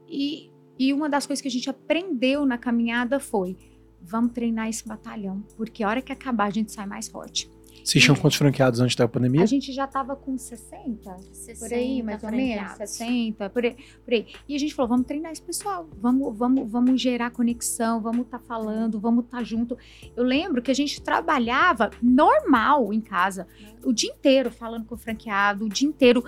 E, 0.08 0.50
e 0.78 0.92
uma 0.92 1.08
das 1.08 1.26
coisas 1.26 1.40
que 1.40 1.48
a 1.48 1.50
gente 1.50 1.68
aprendeu 1.68 2.46
na 2.46 2.56
caminhada 2.56 3.18
foi, 3.18 3.56
vamos 4.00 4.32
treinar 4.32 4.68
esse 4.68 4.86
batalhão, 4.86 5.42
porque 5.56 5.82
a 5.82 5.88
hora 5.88 6.02
que 6.02 6.12
acabar 6.12 6.46
a 6.46 6.50
gente 6.50 6.72
sai 6.72 6.86
mais 6.86 7.08
forte. 7.08 7.50
Vocês 7.88 8.04
tinham 8.04 8.16
quantos 8.16 8.36
franqueados 8.36 8.80
antes 8.80 8.94
da 8.96 9.08
pandemia? 9.08 9.42
A 9.42 9.46
gente 9.46 9.72
já 9.72 9.86
estava 9.86 10.14
com 10.14 10.36
60, 10.36 11.16
por 11.58 11.72
aí, 11.72 12.02
mais 12.02 12.22
ou 12.22 12.30
menos, 12.30 12.72
60, 12.72 13.48
por 13.48 13.64
aí, 13.64 13.76
por 14.04 14.12
aí. 14.12 14.26
E 14.46 14.54
a 14.54 14.58
gente 14.58 14.74
falou, 14.74 14.90
vamos 14.90 15.06
treinar 15.06 15.32
esse 15.32 15.40
pessoal, 15.40 15.88
vamos, 15.98 16.36
vamos, 16.36 16.70
vamos 16.70 17.00
gerar 17.00 17.30
conexão, 17.30 17.98
vamos 18.00 18.26
estar 18.26 18.40
falando, 18.40 19.00
vamos 19.00 19.24
estar 19.24 19.42
junto. 19.42 19.78
Eu 20.14 20.22
lembro 20.22 20.60
que 20.60 20.70
a 20.70 20.74
gente 20.74 21.00
trabalhava 21.00 21.90
normal 22.02 22.92
em 22.92 23.00
casa, 23.00 23.46
o 23.82 23.90
dia 23.90 24.10
inteiro 24.10 24.50
falando 24.50 24.84
com 24.84 24.94
o 24.94 24.98
franqueado, 24.98 25.64
o 25.64 25.68
dia 25.70 25.88
inteiro. 25.88 26.22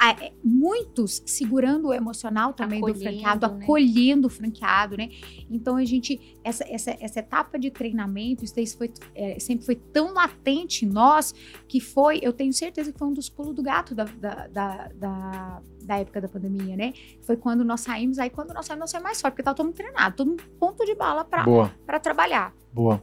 É, 0.00 0.32
Muitos 0.44 1.22
segurando 1.26 1.88
o 1.88 1.94
emocional 1.94 2.52
também 2.52 2.80
do 2.80 2.86
Acolhendo, 2.86 3.10
franqueado, 3.10 3.48
né? 3.48 3.64
acolhendo 3.64 4.26
o 4.26 4.30
franqueado, 4.30 4.96
né? 4.96 5.08
Então 5.50 5.76
a 5.76 5.84
gente, 5.84 6.38
essa, 6.44 6.64
essa, 6.68 6.96
essa 7.00 7.20
etapa 7.20 7.58
de 7.58 7.70
treinamento, 7.70 8.44
isso 8.44 8.54
daí 8.54 8.66
foi, 8.66 8.92
é, 9.14 9.38
sempre 9.38 9.64
foi 9.64 9.74
tão 9.74 10.12
latente 10.12 10.84
em 10.84 10.88
nós 10.88 11.34
que 11.66 11.80
foi, 11.80 12.18
eu 12.22 12.32
tenho 12.32 12.52
certeza 12.52 12.92
que 12.92 12.98
foi 12.98 13.08
um 13.08 13.12
dos 13.12 13.28
pulos 13.28 13.54
do 13.54 13.62
gato 13.62 13.94
da, 13.94 14.04
da, 14.04 14.46
da, 14.46 14.88
da, 14.94 15.62
da 15.82 15.98
época 15.98 16.20
da 16.20 16.28
pandemia, 16.28 16.76
né? 16.76 16.92
Foi 17.22 17.36
quando 17.36 17.64
nós 17.64 17.80
saímos, 17.80 18.18
aí 18.18 18.30
quando 18.30 18.52
nós 18.52 18.66
saímos, 18.66 18.80
nós 18.80 18.90
saímos 18.90 19.04
mais 19.04 19.20
forte, 19.20 19.32
porque 19.32 19.42
tava 19.42 19.56
todo 19.56 19.66
mundo 19.66 19.76
treinado, 19.76 20.16
todo 20.16 20.28
mundo 20.28 20.44
ponto 20.58 20.84
de 20.84 20.94
bala 20.94 21.24
pra, 21.24 21.42
Boa, 21.44 21.72
pra 21.86 21.98
trabalhar. 21.98 22.52
boa. 22.72 23.02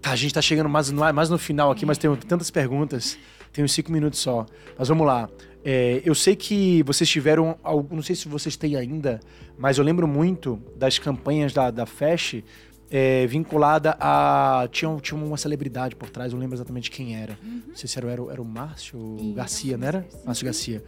Tá, 0.00 0.10
a 0.10 0.16
gente 0.16 0.34
tá 0.34 0.42
chegando 0.42 0.68
mais 0.68 0.90
no, 0.90 1.12
mais 1.12 1.30
no 1.30 1.38
final 1.38 1.70
aqui, 1.70 1.86
mas 1.86 1.96
tem 1.96 2.14
tantas 2.16 2.50
perguntas. 2.50 3.16
Uns 3.58 3.72
cinco 3.72 3.90
minutos 3.92 4.18
só. 4.20 4.46
Mas 4.78 4.88
vamos 4.88 5.06
lá. 5.06 5.28
É, 5.64 6.00
eu 6.04 6.14
sei 6.14 6.34
que 6.34 6.82
vocês 6.84 7.08
tiveram, 7.08 7.56
algo, 7.62 7.94
não 7.94 8.02
sei 8.02 8.16
se 8.16 8.26
vocês 8.28 8.56
têm 8.56 8.74
ainda, 8.76 9.20
mas 9.58 9.78
eu 9.78 9.84
lembro 9.84 10.08
muito 10.08 10.60
das 10.76 10.98
campanhas 10.98 11.52
da, 11.52 11.70
da 11.70 11.86
Fesh 11.86 12.42
é, 12.90 13.26
vinculada 13.26 13.96
a. 14.00 14.66
Tinha, 14.72 14.94
tinha 15.00 15.18
uma 15.20 15.36
celebridade 15.36 15.94
por 15.96 16.10
trás, 16.10 16.32
eu 16.32 16.36
não 16.36 16.40
lembro 16.42 16.56
exatamente 16.56 16.90
quem 16.90 17.14
era. 17.16 17.38
Não 17.42 17.76
sei 17.76 17.88
se 17.88 17.96
era, 17.98 18.10
era, 18.10 18.22
o- 18.22 18.30
era 18.30 18.42
o 18.42 18.44
Márcio 18.44 18.98
Garcia, 19.34 19.76
não 19.78 19.86
era? 19.86 20.06
Márcio 20.24 20.44
Garcia. 20.44 20.82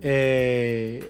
É, 0.00 1.02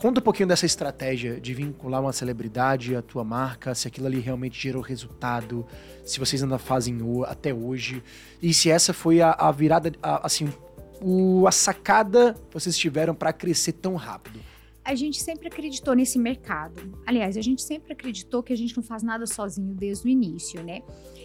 Conta 0.00 0.18
um 0.18 0.22
pouquinho 0.22 0.48
dessa 0.48 0.64
estratégia 0.64 1.38
de 1.38 1.52
vincular 1.52 2.00
uma 2.00 2.12
celebridade 2.12 2.96
à 2.96 3.02
tua 3.02 3.22
marca, 3.22 3.74
se 3.74 3.86
aquilo 3.86 4.06
ali 4.06 4.18
realmente 4.18 4.58
gerou 4.58 4.80
resultado, 4.80 5.66
se 6.04 6.18
vocês 6.18 6.42
ainda 6.42 6.58
fazem 6.58 6.96
até 7.26 7.52
hoje, 7.52 8.02
e 8.40 8.54
se 8.54 8.70
essa 8.70 8.94
foi 8.94 9.20
a, 9.20 9.32
a 9.32 9.52
virada, 9.52 9.92
a- 10.02 10.26
assim, 10.26 10.50
o- 11.02 11.46
a 11.46 11.52
sacada 11.52 12.34
que 12.48 12.54
vocês 12.54 12.78
tiveram 12.78 13.14
para 13.14 13.30
crescer 13.30 13.72
tão 13.72 13.94
rápido. 13.94 14.40
A 14.82 14.94
gente 14.94 15.22
sempre 15.22 15.48
acreditou 15.48 15.94
nesse 15.94 16.18
mercado. 16.18 16.98
Aliás, 17.06 17.36
a 17.36 17.42
gente 17.42 17.60
sempre 17.60 17.92
acreditou 17.92 18.42
que 18.42 18.54
a 18.54 18.56
gente 18.56 18.74
não 18.74 18.82
faz 18.82 19.02
nada 19.02 19.26
sozinho 19.26 19.74
desde 19.74 20.06
o 20.06 20.08
início, 20.08 20.62
né? 20.64 20.80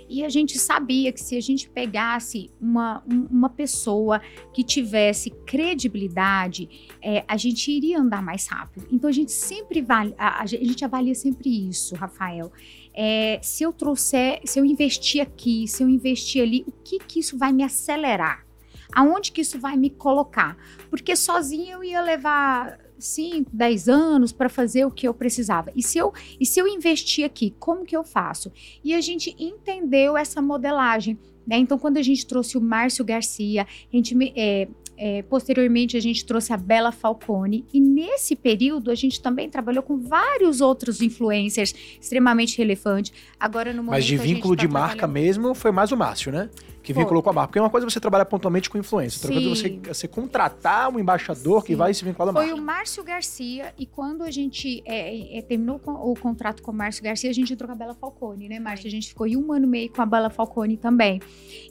E 0.10 0.24
a 0.24 0.30
gente 0.30 0.58
sabia 0.60 1.12
que 1.12 1.20
se 1.22 1.36
a 1.36 1.41
gente 1.41 1.70
pegasse 1.70 2.51
uma, 2.62 3.03
um- 3.12 3.28
uma 3.30 3.49
pessoa 3.49 4.22
que 4.53 4.64
tivesse 4.64 5.32
credibilidade, 5.45 6.70
é, 7.01 7.24
a 7.28 7.38
gente 7.38 7.72
iria 7.72 7.99
andar 7.99 8.22
mais 8.22 8.47
rápido. 8.47 8.88
Então 8.91 9.10
a 9.10 9.14
gente 9.14 9.32
sempre 9.32 9.82
vale, 9.82 10.14
a, 10.18 10.41
a 10.41 10.45
gente 10.45 10.84
avalia 10.84 11.16
sempre 11.16 11.70
isso, 11.70 11.95
Rafael. 11.95 12.51
É, 12.93 13.39
se 13.41 13.64
eu 13.64 13.74
trouxer, 13.74 14.41
se 14.45 14.60
eu 14.60 14.66
investir 14.66 15.22
aqui, 15.22 15.68
se 15.68 15.84
eu 15.84 15.89
investir 15.89 16.41
ali, 16.41 16.64
o 16.68 16.72
que 16.72 16.99
que 16.99 17.20
isso 17.20 17.38
vai 17.38 17.51
me 17.51 17.64
acelerar? 17.64 18.45
Aonde 18.93 19.32
que 19.32 19.41
isso 19.41 19.60
vai 19.60 19.76
me 19.76 19.89
colocar? 19.89 20.56
Porque 20.89 21.16
sozinha 21.16 21.74
eu 21.74 21.84
ia 21.84 22.01
levar 22.01 22.80
5, 23.06 23.51
10 23.53 23.89
anos 23.89 24.32
para 24.32 24.49
fazer 24.49 24.86
o 24.86 24.91
que 24.91 25.08
eu 25.08 25.14
precisava. 25.14 25.72
E 25.76 25.84
se 25.84 25.97
eu, 25.97 26.14
e 26.39 26.45
se 26.45 26.60
eu 26.60 26.68
investir 26.68 27.26
aqui, 27.26 27.53
como 27.60 27.86
que 27.86 27.95
eu 27.95 28.03
faço? 28.03 28.51
E 28.84 28.93
a 28.93 29.01
gente 29.01 29.36
entendeu 29.39 30.18
essa 30.18 30.41
modelagem. 30.41 31.18
Né? 31.45 31.58
Então, 31.58 31.78
quando 31.78 31.97
a 31.97 32.01
gente 32.01 32.26
trouxe 32.26 32.58
o 32.58 32.62
Márcio 32.62 33.06
Garcia, 33.06 33.64
a 33.64 33.95
gente, 33.95 34.16
é, 34.36 34.68
é, 34.97 35.22
posteriormente 35.24 35.95
a 35.95 35.99
gente 35.99 36.26
trouxe 36.26 36.51
a 36.53 36.58
Bela 36.58 36.91
Falcone, 36.91 37.66
e 37.72 37.80
nesse 37.80 38.36
período 38.36 38.89
a 38.89 38.95
gente 38.95 39.22
também 39.22 39.49
trabalhou 39.49 39.84
com 39.84 39.97
vários 39.97 40.62
outros 40.62 41.01
influencers 41.01 41.74
extremamente 42.01 42.58
relevantes. 42.58 43.14
Agora, 43.39 43.72
no 43.72 43.84
momento 43.84 43.91
Mas 43.91 44.06
de 44.06 44.18
vínculo 44.18 44.56
tá 44.56 44.62
de 44.62 44.68
marca 44.68 45.08
mesmo, 45.08 45.53
foi 45.53 45.72
mais 45.72 45.91
o 45.91 45.97
Márcio, 45.97 46.32
né? 46.32 46.49
Que 46.86 46.93
Foi. 46.93 47.03
vinculou 47.03 47.23
com 47.23 47.29
a 47.29 47.33
marca. 47.33 47.47
Porque 47.49 47.59
uma 47.59 47.69
coisa 47.69 47.86
é 47.88 47.89
você 47.89 47.99
trabalhar 47.99 48.25
pontualmente 48.25 48.69
com 48.69 48.77
influência, 48.77 49.17
outra 49.17 49.31
coisa 49.33 49.47
é 49.47 49.55
você, 49.55 49.79
você 49.93 50.07
contratar 50.07 50.89
um 50.93 50.99
embaixador 50.99 51.63
que 51.63 51.73
Sim. 51.73 51.75
vai 51.77 51.93
se 51.93 52.05
vincular 52.05 52.29
à 52.29 52.33
Foi 52.33 52.45
marca. 52.47 52.61
o 52.61 52.63
Márcio 52.63 53.03
Garcia, 53.03 53.73
e 53.77 53.86
quando 53.86 54.23
a 54.23 54.31
gente 54.31 54.81
é, 54.86 55.38
é, 55.38 55.41
terminou 55.41 55.79
com- 55.79 55.91
o 55.93 56.13
contrato 56.15 56.61
com 56.61 56.71
o 56.71 56.73
Márcio 56.75 57.03
Garcia, 57.03 57.29
a 57.29 57.33
gente 57.33 57.51
entrou 57.51 57.67
com 57.67 57.73
a 57.73 57.77
Bela 57.77 57.93
Falcone, 57.95 58.47
né, 58.47 58.59
Márcio? 58.59 58.88
A 58.88 58.91
gente 58.91 59.07
ficou 59.09 59.25
em 59.27 59.36
um 59.36 59.51
ano 59.51 59.65
e 59.65 59.69
meio 59.69 59.89
com 59.91 60.01
a 60.01 60.05
Bela 60.05 60.29
Falcone 60.29 60.77
também. 60.77 61.19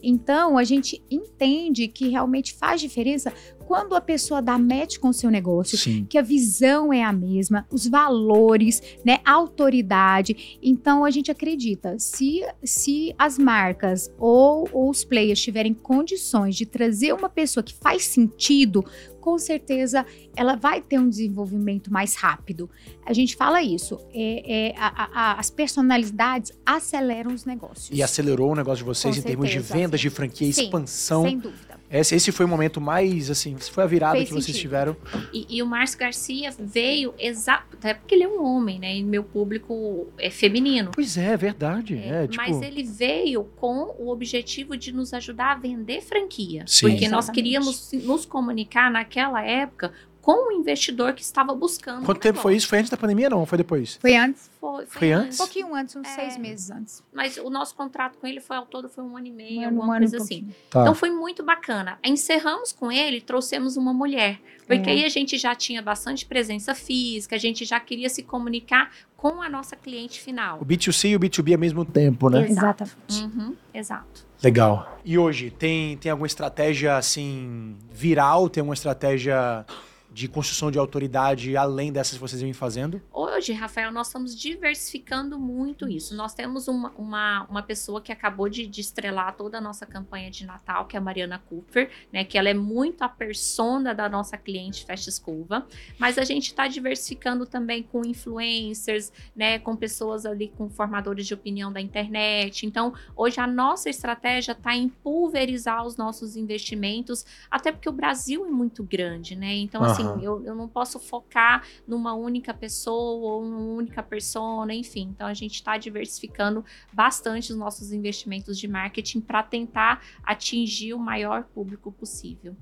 Então, 0.03 0.59
a 0.59 0.65
gente 0.65 1.03
entende 1.11 1.89
que 1.89 2.09
realmente 2.09 2.53
faz 2.53 2.81
diferença 2.81 3.33
quando 3.67 3.95
a 3.95 4.01
pessoa 4.01 4.41
dá 4.43 4.59
match 4.59 4.99
com 4.99 5.09
o 5.09 5.13
seu 5.13 5.31
negócio, 5.31 5.77
Sim. 5.79 6.07
que 6.09 6.19
a 6.19 6.23
visão 6.23 6.93
é 6.93 7.03
a 7.03 7.13
mesma, 7.13 7.67
os 7.71 7.87
valores, 7.87 8.83
né, 9.05 9.19
a 9.25 9.33
autoridade. 9.33 10.59
Então 10.63 11.05
a 11.05 11.11
gente 11.11 11.31
acredita, 11.31 11.99
se, 11.99 12.41
se 12.63 13.15
as 13.19 13.39
marcas 13.39 14.11
ou, 14.19 14.69
ou 14.73 14.91
os 14.91 15.05
players 15.05 15.41
tiverem 15.41 15.73
condições 15.75 16.55
de 16.57 16.67
trazer 16.67 17.13
uma 17.15 17.29
pessoa 17.29 17.63
que 17.65 17.75
faz 17.75 18.05
sentido, 18.05 18.85
com 19.21 19.39
certeza 19.39 20.05
ela 20.37 20.55
vai 20.55 20.83
ter 20.83 20.99
um 20.99 21.09
desenvolvimento 21.09 21.91
mais 21.91 22.15
rápido. 22.15 22.69
A 23.07 23.13
gente 23.15 23.35
fala 23.37 23.63
isso, 23.63 23.99
é, 24.13 24.69
é, 24.71 24.75
a- 24.77 25.09
a- 25.15 25.41
as 25.41 25.49
personalidades 25.49 26.53
aceleram 26.67 27.33
os 27.33 27.45
negócios. 27.47 27.89
E 27.97 28.03
acelerou 28.03 28.53
o 28.53 28.55
negócio 28.55 28.79
de 28.79 28.85
vocês 28.85 29.15
Com 29.15 29.21
em 29.21 29.25
termos 29.25 29.47
de 29.49 29.55
certeza. 29.55 29.75
vendas, 29.75 30.01
de 30.01 30.11
franquia, 30.11 30.53
Sim, 30.53 30.65
expansão. 30.65 31.23
Sem 31.23 31.39
dúvida. 31.39 31.74
Esse, 31.91 32.15
esse 32.17 32.33
foi 32.33 32.45
o 32.45 32.49
momento 32.49 32.81
mais, 32.81 33.31
assim, 33.31 33.57
foi 33.59 33.85
a 33.85 33.87
virada 33.87 34.17
Fez 34.17 34.29
que 34.29 34.35
vocês 34.35 34.47
sentido. 34.47 34.61
tiveram. 34.63 34.97
E, 35.33 35.47
e 35.49 35.63
o 35.63 35.67
Márcio 35.67 35.99
Garcia 35.99 36.51
veio 36.59 37.15
exato, 37.19 37.77
até 37.77 37.95
porque 37.95 38.15
ele 38.15 38.25
é 38.25 38.29
um 38.29 38.43
homem, 38.45 38.79
né? 38.81 38.97
E 38.97 39.03
meu 39.05 39.23
público 39.23 40.09
é 40.19 40.29
feminino. 40.31 40.91
Pois 40.95 41.17
é, 41.17 41.27
é 41.33 41.37
verdade. 41.37 41.97
É, 41.97 42.27
tipo, 42.27 42.43
Mas 42.43 42.61
ele 42.63 42.83
veio 42.83 43.45
com 43.57 43.95
o 43.99 44.09
objetivo 44.11 44.77
de 44.77 44.93
nos 44.93 45.13
ajudar 45.15 45.53
a 45.53 45.55
vender 45.57 46.01
franquia. 46.01 46.65
Sim. 46.67 46.89
Porque 46.89 47.09
nós 47.09 47.27
Exatamente. 47.27 47.35
queríamos 47.35 47.77
se- 47.77 47.99
nos 47.99 48.25
comunicar 48.27 48.91
naquela 48.91 49.45
época 49.45 49.93
com 50.25 50.49
o 50.49 50.53
investidor 50.53 51.13
que 51.13 51.21
estava 51.21 51.55
buscando. 51.55 52.07
quanto 52.07 52.19
tempo 52.19 52.39
foi 52.39 52.57
isso? 52.57 52.67
Foi 52.67 52.79
antes 52.79 52.91
da 52.91 52.97
pandemia, 52.97 53.29
não? 53.29 53.45
Foi 53.45 53.59
depois? 53.59 53.99
Foi 54.01 54.17
antes, 54.17 54.51
Foi, 54.59 54.87
Foi 54.87 55.13
antes? 55.13 55.39
um 55.39 55.45
pouquinho 55.45 55.75
antes, 55.75 55.95
uns 55.95 56.09
É. 56.09 56.15
seis 56.15 56.39
meses 56.39 56.71
antes. 56.71 57.03
Mas 57.13 57.37
o 57.37 57.51
nosso 57.51 57.75
contrato 57.75 58.17
com 58.19 58.27
ele 58.27 58.41
foi 58.41 58.57
ao 58.57 58.65
todo 58.65 58.89
foi 58.89 59.05
um 59.05 59.15
ano 59.19 59.27
e 59.27 59.31
meio, 59.31 59.59
Um 59.61 59.67
ano, 59.67 59.67
alguma 59.67 59.87
um 59.87 59.91
ano 59.97 60.01
coisa 60.01 60.17
assim. 60.17 60.39
pouquinho. 60.41 60.57
Tá. 60.71 60.81
Então 60.81 60.95
foi 60.95 61.11
muito 61.11 61.43
bacana. 61.45 61.99
Encerramos 62.03 62.73
com 62.73 62.91
ele, 62.91 63.21
trouxemos 63.21 63.77
uma 63.77 63.93
mulher. 63.93 64.41
Porque 64.67 64.89
É. 64.89 64.93
aí 64.95 65.05
a 65.05 65.11
gente 65.11 65.37
já 65.37 65.55
tinha 65.55 65.83
bastante 65.83 66.25
presença 66.25 66.75
física, 66.75 67.37
a 67.37 67.39
gente 67.39 67.67
já 67.67 67.79
queria 67.79 68.09
se 68.09 68.23
comunicar 68.23 68.91
com 69.19 69.43
a 69.43 69.49
nossa 69.51 69.77
cliente 69.77 70.19
final. 70.23 70.59
O 70.59 70.65
B2C 70.65 71.11
e 71.11 71.17
o 71.17 71.21
B2B 71.21 71.53
ao 71.53 71.59
mesmo 71.61 71.85
tempo, 71.85 72.31
né? 72.31 72.49
Exatamente. 72.49 72.97
Uhum, 73.23 73.55
exato. 73.75 74.25
Legal. 74.43 74.99
E 75.05 75.19
hoje, 75.19 75.51
tem, 75.51 75.99
tem 75.99 76.11
alguma 76.11 76.27
estratégia, 76.27 76.97
assim, 76.97 77.77
viral? 77.93 78.49
Tem 78.49 78.63
alguma 78.63 78.75
estratégia 78.75 79.67
de 80.15 80.29
construção 80.29 80.71
de 80.71 80.79
autoridade 80.79 81.57
além 81.57 81.93
dessas 81.93 82.15
que 82.15 82.21
vocês 82.21 82.41
vêm 82.41 82.53
fazendo? 82.53 83.03
Hoje, 83.13 83.53
Rafael, 83.53 83.91
nós 83.91 84.07
estamos 84.07 84.39
diversificando 84.39 85.37
muito 85.41 85.89
isso. 85.89 86.15
Nós 86.15 86.33
temos 86.33 86.69
uma, 86.69 86.93
uma, 86.97 87.43
uma 87.51 87.63
pessoa 87.65 88.01
que 88.01 88.13
acabou 88.13 88.49
de, 88.49 88.65
de 88.65 88.81
estrelar 88.81 89.35
toda 89.37 89.59
a 89.59 89.61
nossa 89.61 89.85
campanha 89.85 90.31
de 90.31 90.47
Natal, 90.47 90.87
que 90.87 90.97
é 90.97 91.01
a 91.01 91.03
Mariana 91.03 91.43
Cooper, 91.49 91.91
né? 92.13 92.25
Que 92.25 92.39
ela 92.39 92.49
é 92.49 92.55
muito 92.55 93.03
a 93.03 93.09
persona 93.09 93.93
da 93.93 94.09
nossa 94.09 94.39
cliente 94.39 94.87
Festa 94.87 95.11
Escova. 95.11 95.67
Mas 95.99 96.17
a 96.17 96.23
gente 96.23 96.47
está 96.47 96.69
diversificando 96.69 97.45
também 97.45 97.83
com 97.83 98.05
influencers, 98.05 99.13
né? 99.35 99.59
Com 99.59 99.75
pessoas 99.75 100.25
ali, 100.25 100.47
com 100.47 100.71
formadores 100.71 101.27
de 101.27 101.35
opinião 101.35 101.73
da 101.73 101.81
internet. 101.81 102.67
Então, 102.67 102.95
hoje 103.17 103.41
a 103.41 103.49
nossa 103.49 103.91
estratégia 103.91 104.53
está 104.53 104.77
em 104.77 104.89
pulverizar 104.89 105.85
os 105.85 105.97
nossos 105.97 106.37
investimentos, 106.37 107.27
até 107.51 107.73
porque 107.73 107.89
o 107.89 107.93
Brasil 107.93 108.47
é 108.47 108.49
muito 108.49 108.85
grande, 108.85 109.35
né? 109.35 109.57
Então, 109.57 109.83
assim, 109.83 110.04
Aham. 110.05 110.21
eu, 110.23 110.45
eu 110.45 110.55
não 110.55 110.69
posso 110.69 110.99
focar 110.99 111.67
numa 111.87 112.15
única 112.15 112.53
pessoa 112.53 113.35
ou 113.35 113.45
numa 113.45 113.75
única 113.75 114.03
persona, 114.03 114.75
enfim. 114.75 115.11
Então 115.15 115.27
a 115.27 115.35
gente 115.35 115.55
está 115.55 115.77
diversificando 115.77 116.65
bastante 116.93 117.53
os 117.53 117.59
nossos 117.59 117.93
investimentos 117.93 118.59
de 118.59 118.69
marketing 118.69 119.21
para 119.21 119.43
tentar 119.43 120.03
atingir 120.23 120.95
o 120.95 120.99
maior 120.99 121.45
público 121.45 121.91
possível. 121.93 122.57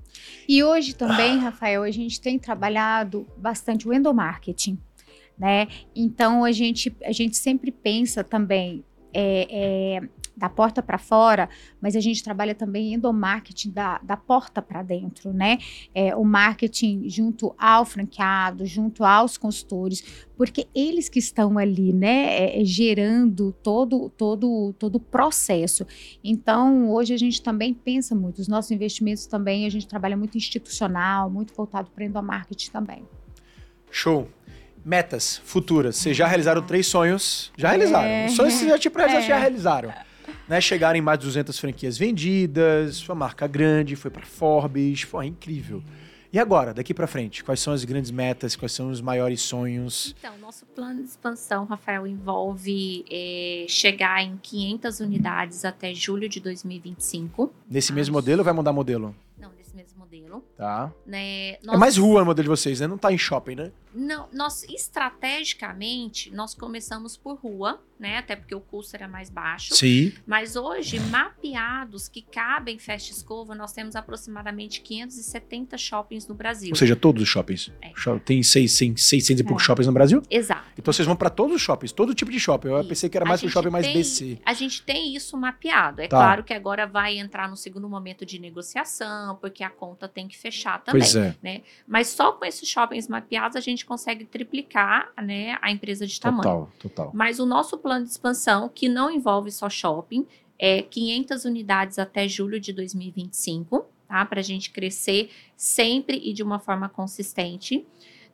E 0.47 0.63
hoje 0.63 0.93
também, 0.95 1.37
Rafael, 1.39 1.83
a 1.83 1.91
gente 1.91 2.19
tem 2.19 2.37
trabalhado 2.39 3.27
bastante 3.37 3.87
o 3.87 3.93
endomarketing, 3.93 4.79
né? 5.37 5.67
Então 5.95 6.43
a 6.43 6.51
gente, 6.51 6.95
a 7.03 7.11
gente 7.11 7.37
sempre 7.37 7.71
pensa 7.71 8.23
também 8.23 8.83
é, 9.13 9.47
é, 10.01 10.09
da 10.35 10.49
porta 10.49 10.81
para 10.81 10.97
fora, 10.97 11.47
mas 11.79 11.95
a 11.95 11.99
gente 11.99 12.23
trabalha 12.23 12.55
também 12.55 12.93
endomarketing 12.93 13.71
da, 13.71 13.99
da 13.99 14.17
porta 14.17 14.61
para 14.61 14.81
dentro, 14.81 15.31
né? 15.31 15.59
É, 15.93 16.15
o 16.15 16.23
marketing 16.23 17.07
junto 17.07 17.53
ao 17.57 17.85
franqueado, 17.85 18.65
junto 18.65 19.03
aos 19.03 19.37
consultores, 19.37 20.25
porque 20.35 20.67
eles 20.73 21.07
que 21.09 21.19
estão 21.19 21.57
ali, 21.57 21.93
né, 21.93 22.25
é, 22.35 22.61
é, 22.61 22.65
gerando 22.65 23.53
todo, 23.63 24.09
todo, 24.09 24.73
todo 24.79 24.95
o 24.95 24.99
processo. 24.99 25.85
Então, 26.23 26.89
hoje 26.91 27.13
a 27.13 27.17
gente 27.17 27.41
também 27.41 27.73
pensa 27.73 28.15
muito, 28.15 28.39
os 28.39 28.47
nossos 28.47 28.71
investimentos 28.71 29.25
também, 29.27 29.65
a 29.65 29.69
gente 29.69 29.87
trabalha 29.87 30.17
muito 30.17 30.37
institucional, 30.37 31.29
muito 31.29 31.53
voltado 31.53 31.89
para 31.91 32.03
endomarketing 32.05 32.71
também. 32.71 33.03
Show. 33.91 34.27
Metas 34.85 35.37
futuras. 35.45 35.95
Vocês 35.95 36.17
já 36.17 36.27
realizaram 36.27 36.61
três 36.61 36.87
sonhos. 36.87 37.53
Já 37.55 37.69
realizaram. 37.69 38.05
É. 38.05 38.25
Os 38.25 38.33
sonhos 38.33 38.53
que 38.53 38.59
vocês 38.59 38.71
já 38.71 38.77
tinham 38.79 38.93
realizado, 38.97 39.23
É. 39.23 39.27
já 39.27 39.37
realizaram. 39.37 39.93
Né, 40.53 40.61
chegaram 40.61 40.99
em 40.99 41.01
mais 41.01 41.17
de 41.17 41.25
200 41.25 41.57
franquias 41.57 41.97
vendidas, 41.97 42.97
sua 42.97 43.15
marca 43.15 43.47
grande, 43.47 43.95
foi 43.95 44.11
para 44.11 44.23
Forbes, 44.23 45.01
foi 45.01 45.25
incrível. 45.25 45.81
E 46.31 46.37
agora, 46.37 46.75
daqui 46.75 46.93
para 46.93 47.07
frente, 47.07 47.43
quais 47.43 47.59
são 47.59 47.73
as 47.73 47.83
grandes 47.83 48.11
metas, 48.11 48.55
quais 48.55 48.71
são 48.71 48.91
os 48.91 49.01
maiores 49.01 49.41
sonhos? 49.41 50.15
Então, 50.19 50.37
nosso 50.37 50.63
plano 50.67 51.01
de 51.01 51.09
expansão, 51.09 51.65
Rafael, 51.65 52.05
envolve 52.05 53.03
eh, 53.09 53.65
chegar 53.67 54.21
em 54.21 54.37
500 54.37 54.99
unidades 54.99 55.65
até 55.65 55.91
julho 55.91 56.29
de 56.29 56.39
2025. 56.39 57.51
Nesse 57.67 57.91
mesmo 57.91 58.13
modelo 58.13 58.41
ou 58.41 58.45
vai 58.45 58.53
mudar 58.53 58.73
modelo? 58.73 59.15
Não, 59.39 59.49
desse 59.57 59.75
mesmo 59.75 59.97
modelo. 59.97 60.43
Tá. 60.55 60.93
Né? 61.03 61.53
É 61.53 61.77
mais 61.77 61.97
rua 61.97 62.21
o 62.21 62.25
modelo 62.27 62.43
de 62.43 62.49
vocês, 62.49 62.79
né? 62.79 62.85
Não 62.85 62.99
tá 62.99 63.11
em 63.11 63.17
shopping, 63.17 63.55
né? 63.55 63.71
Não, 63.93 64.27
nós 64.33 64.63
estrategicamente 64.63 66.31
nós 66.33 66.53
começamos 66.53 67.15
por 67.17 67.35
rua, 67.37 67.81
né? 67.99 68.17
Até 68.17 68.35
porque 68.35 68.53
o 68.55 68.59
custo 68.61 68.95
era 68.95 69.07
mais 69.07 69.29
baixo. 69.29 69.75
Sim. 69.75 70.11
Mas 70.25 70.55
hoje, 70.55 70.99
mapeados 70.99 72.07
que 72.07 72.21
cabem 72.21 72.77
Festa 72.77 73.11
Escova, 73.11 73.55
nós 73.55 73.71
temos 73.73 73.95
aproximadamente 73.95 74.81
570 74.81 75.77
shoppings 75.77 76.27
no 76.27 76.35
Brasil. 76.35 76.69
Ou 76.71 76.75
seja, 76.75 76.95
todos 76.95 77.21
os 77.23 77.29
shoppings. 77.29 77.71
É. 77.81 77.91
Tem 78.25 78.41
600, 78.43 79.03
600 79.03 79.39
e 79.41 79.43
poucos 79.43 79.63
É. 79.63 79.65
shoppings 79.65 79.87
no 79.87 79.93
Brasil? 79.93 80.21
Exato. 80.29 80.67
Então 80.77 80.91
vocês 80.93 81.05
vão 81.05 81.15
para 81.15 81.29
todos 81.29 81.55
os 81.55 81.61
shoppings, 81.61 81.91
todo 81.91 82.13
tipo 82.13 82.31
de 82.31 82.39
shopping. 82.39 82.67
Eu 82.69 82.79
Isso. 82.79 82.89
pensei 82.89 83.09
que 83.09 83.17
era 83.17 83.25
mais 83.25 83.41
pro 83.41 83.49
shopping 83.49 83.69
mais 83.69 83.85
tem- 83.85 83.95
BC. 83.95 84.39
A 84.45 84.53
gente 84.53 84.81
tem 84.83 85.15
isso 85.15 85.37
mapeado. 85.37 86.01
É 86.01 86.07
Tá. 86.07 86.17
claro 86.17 86.43
que 86.43 86.53
agora 86.53 86.85
vai 86.85 87.17
entrar 87.17 87.47
no 87.49 87.55
segundo 87.55 87.87
momento 87.87 88.25
de 88.25 88.39
negociação, 88.39 89.37
porque 89.37 89.63
a 89.63 89.69
conta 89.69 90.07
tem 90.07 90.27
que 90.27 90.37
fechar 90.37 90.83
também. 90.83 91.01
Pois 91.01 91.15
é. 91.15 91.35
Mas 91.87 92.07
só 92.07 92.31
com 92.33 92.43
esses 92.45 92.67
shoppings 92.67 93.07
mapeados 93.07 93.55
a 93.55 93.59
gente 93.59 93.82
consegue 93.85 94.25
triplicar 94.25 95.11
né, 95.21 95.57
a 95.61 95.71
empresa 95.71 96.05
de 96.05 96.19
tamanho. 96.19 96.43
Total, 96.43 96.71
total. 96.79 97.11
Mas 97.13 97.39
o 97.39 97.45
nosso 97.45 97.77
plano 97.77 98.05
de 98.05 98.11
expansão, 98.11 98.69
que 98.69 98.87
não 98.89 99.09
envolve 99.11 99.51
só 99.51 99.69
shopping, 99.69 100.25
é 100.57 100.81
500 100.81 101.45
unidades 101.45 101.99
até 101.99 102.27
julho 102.27 102.59
de 102.59 102.71
2025, 102.73 103.85
tá? 104.07 104.25
Para 104.25 104.39
a 104.39 104.43
gente 104.43 104.71
crescer 104.71 105.29
sempre 105.57 106.17
e 106.23 106.33
de 106.33 106.43
uma 106.43 106.59
forma 106.59 106.87
consistente. 106.87 107.85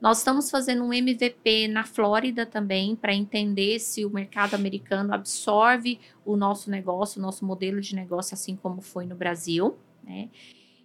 Nós 0.02 0.20
estamos 0.20 0.50
fazendo 0.50 0.84
um 0.84 0.93
MVP 0.93 1.68
na 1.68 1.84
Flórida 1.84 2.45
também, 2.45 2.95
para 2.95 3.14
entender 3.14 3.80
se 3.80 4.06
o 4.06 4.10
mercado 4.10 4.54
americano 4.54 5.14
absorve 5.14 6.00
o 6.24 6.38
nosso 6.38 6.72
negócio, 6.72 7.20
o 7.20 7.22
nosso 7.22 7.43
modelo 7.45 7.82
de 7.82 7.95
negócio, 7.95 8.34
assim 8.34 8.56
como 8.56 8.82
foi 8.82 9.06
no 9.06 9.16
Brasil. 9.16 9.78
Né? 10.04 10.30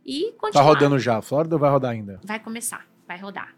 E 0.04 0.32
Tá 0.32 0.38
continuar. 0.38 0.64
rodando 0.64 0.98
já. 0.98 1.22
Flórida 1.22 1.54
ou 1.54 1.60
vai 1.60 1.70
rodar 1.70 1.92
ainda? 1.92 2.20
Vai 2.24 2.40
começar, 2.40 2.86
vai 3.06 3.18
rodar. 3.18 3.53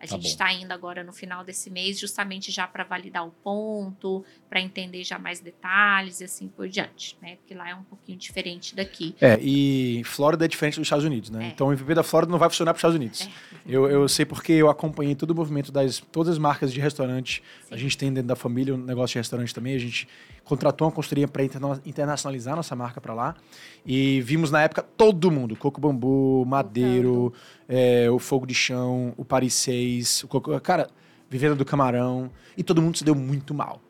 A 0.00 0.06
Tá 0.06 0.16
gente 0.16 0.28
está 0.28 0.52
indo 0.52 0.72
agora 0.72 1.04
no 1.04 1.12
final 1.12 1.44
desse 1.44 1.68
mês, 1.68 2.00
justamente 2.00 2.50
já 2.50 2.66
para 2.66 2.84
validar 2.84 3.26
o 3.26 3.30
ponto, 3.30 4.24
para 4.48 4.58
entender 4.58 5.04
já 5.04 5.18
mais 5.18 5.40
detalhes 5.40 6.20
e 6.20 6.24
assim 6.24 6.48
por 6.48 6.66
diante, 6.68 7.18
né? 7.20 7.36
Porque 7.36 7.52
lá 7.52 7.68
é 7.68 7.74
um 7.74 7.82
pouquinho 7.82 8.16
diferente 8.16 8.74
daqui. 8.74 9.14
É, 9.20 9.38
e 9.42 10.02
Flórida 10.04 10.46
é 10.46 10.48
diferente 10.48 10.76
dos 10.76 10.86
Estados 10.86 11.04
Unidos, 11.04 11.28
né? 11.28 11.44
É. 11.44 11.48
Então 11.48 11.68
o 11.68 11.72
MVP 11.72 11.94
da 11.94 12.02
Flórida 12.02 12.32
não 12.32 12.38
vai 12.38 12.48
funcionar 12.48 12.72
para 12.72 12.78
os 12.78 12.80
Estados 12.80 12.96
Unidos. 12.96 13.20
É. 13.22 13.60
Eu, 13.66 13.90
eu 13.90 14.08
sei 14.08 14.24
porque 14.24 14.52
eu 14.52 14.70
acompanhei 14.70 15.14
todo 15.14 15.32
o 15.32 15.34
movimento 15.34 15.70
das 15.70 15.98
todas 15.98 16.32
as 16.32 16.38
marcas 16.38 16.72
de 16.72 16.80
restaurante. 16.80 17.42
Sim. 17.68 17.74
A 17.74 17.76
gente 17.76 17.98
tem 17.98 18.10
dentro 18.10 18.28
da 18.28 18.36
família 18.36 18.74
um 18.74 18.78
negócio 18.78 19.12
de 19.12 19.18
restaurante 19.18 19.54
também. 19.54 19.74
A 19.74 19.78
gente 19.78 20.08
contratou 20.44 20.86
uma 20.86 20.92
consultoria 20.92 21.28
para 21.28 21.42
internacionalizar 21.84 22.56
nossa 22.56 22.74
marca 22.74 23.00
para 23.00 23.14
lá. 23.14 23.34
E 23.84 24.20
vimos 24.22 24.50
na 24.50 24.62
época 24.62 24.82
todo 24.82 25.30
mundo: 25.30 25.56
Coco 25.56 25.80
Bambu, 25.80 26.44
Madeiro, 26.46 27.32
é, 27.68 28.10
o 28.10 28.18
Fogo 28.18 28.46
de 28.46 28.54
Chão, 28.54 29.14
o 29.16 29.24
Paris 29.24 29.54
6, 29.54 30.24
o 30.24 30.28
Coco, 30.28 30.60
cara, 30.60 30.88
Vivenda 31.28 31.54
do 31.54 31.64
Camarão. 31.64 32.30
E 32.56 32.62
todo 32.62 32.82
mundo 32.82 32.98
se 32.98 33.04
deu 33.04 33.14
muito 33.14 33.54
mal. 33.54 33.80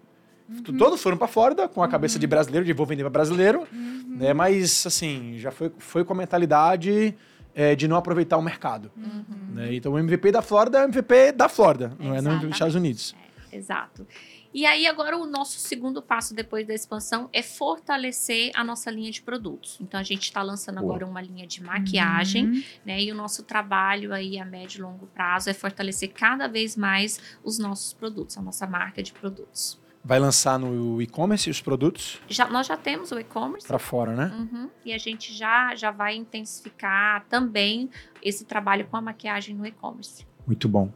Uhum. 0.48 0.76
Todos 0.76 1.01
foram 1.01 1.16
para 1.16 1.28
Flórida 1.28 1.68
com 1.68 1.80
a 1.80 1.84
uhum. 1.84 1.90
cabeça 1.90 2.18
de 2.18 2.26
brasileiro, 2.26 2.66
de 2.66 2.72
vou 2.72 2.84
vender 2.84 3.03
para 3.03 3.11
brasileiro, 3.11 3.66
uhum. 3.72 4.16
né? 4.18 4.32
Mas, 4.34 4.84
assim, 4.84 5.38
já 5.38 5.51
foi, 5.53 5.70
foi 5.78 6.05
com 6.05 6.12
a 6.12 6.16
mentalidade 6.16 7.14
é, 7.55 7.76
de 7.76 7.86
não 7.86 7.96
aproveitar 7.96 8.36
o 8.36 8.42
mercado. 8.42 8.90
Uhum. 8.96 9.55
Né? 9.55 9.74
Então, 9.74 9.92
o 9.92 9.98
MVP 9.98 10.32
da 10.32 10.42
Flórida 10.42 10.78
é 10.78 10.82
o 10.82 10.84
MVP 10.88 11.32
da 11.32 11.48
Flórida, 11.48 11.92
não 11.98 12.14
é 12.14 12.20
nos 12.20 12.44
Estados 12.44 12.74
Unidos. 12.74 13.14
É, 13.53 13.57
exato. 13.57 14.07
E 14.53 14.66
aí, 14.66 14.86
agora, 14.86 15.16
o 15.16 15.26
nosso 15.26 15.59
segundo 15.61 16.03
passo 16.03 16.34
depois 16.34 16.66
da 16.66 16.74
expansão 16.74 17.28
é 17.32 17.40
fortalecer 17.40 18.51
a 18.55 18.64
nossa 18.64 18.90
linha 18.90 19.11
de 19.11 19.22
produtos. 19.22 19.78
Então, 19.80 19.98
a 20.01 20.03
gente 20.03 20.22
está 20.24 20.42
lançando 20.42 20.80
Boa. 20.80 20.90
agora 20.90 21.07
uma 21.07 21.22
linha 21.22 21.46
de 21.46 21.62
maquiagem, 21.62 22.46
uhum. 22.46 22.62
né? 22.84 23.01
E 23.01 23.12
o 23.12 23.14
nosso 23.14 23.44
trabalho 23.44 24.12
aí 24.12 24.38
a 24.38 24.44
médio 24.44 24.78
e 24.78 24.82
longo 24.82 25.07
prazo 25.07 25.48
é 25.48 25.55
fortalecer 25.55 26.12
cada 26.12 26.48
vez 26.48 26.76
mais 26.76 27.20
os 27.44 27.59
nossos 27.59 27.92
produtos, 27.92 28.36
a 28.36 28.42
nossa 28.42 28.66
marca 28.66 29.03
de 29.03 29.12
produtos. 29.12 29.78
Vai 30.03 30.18
lançar 30.18 30.59
no 30.59 31.01
e-commerce 31.01 31.51
os 31.51 31.61
produtos? 31.61 32.20
Já, 32.26 32.48
nós 32.48 32.66
já 32.66 32.76
temos 32.76 33.12
o 33.12 33.18
e-commerce. 33.18 33.68
Para 33.68 33.78
fora, 33.78 34.16
né? 34.16 34.32
Uhum. 34.34 34.70
E 34.84 34.92
a 34.94 34.98
gente 34.98 35.32
já, 35.32 35.74
já 35.74 35.90
vai 35.90 36.16
intensificar 36.16 37.24
também 37.28 37.90
esse 38.22 38.44
trabalho 38.46 38.86
com 38.86 38.96
a 38.96 39.01
maquiagem 39.01 39.55
no 39.55 39.66
e-commerce. 39.66 40.26
Muito 40.46 40.68
bom. 40.68 40.90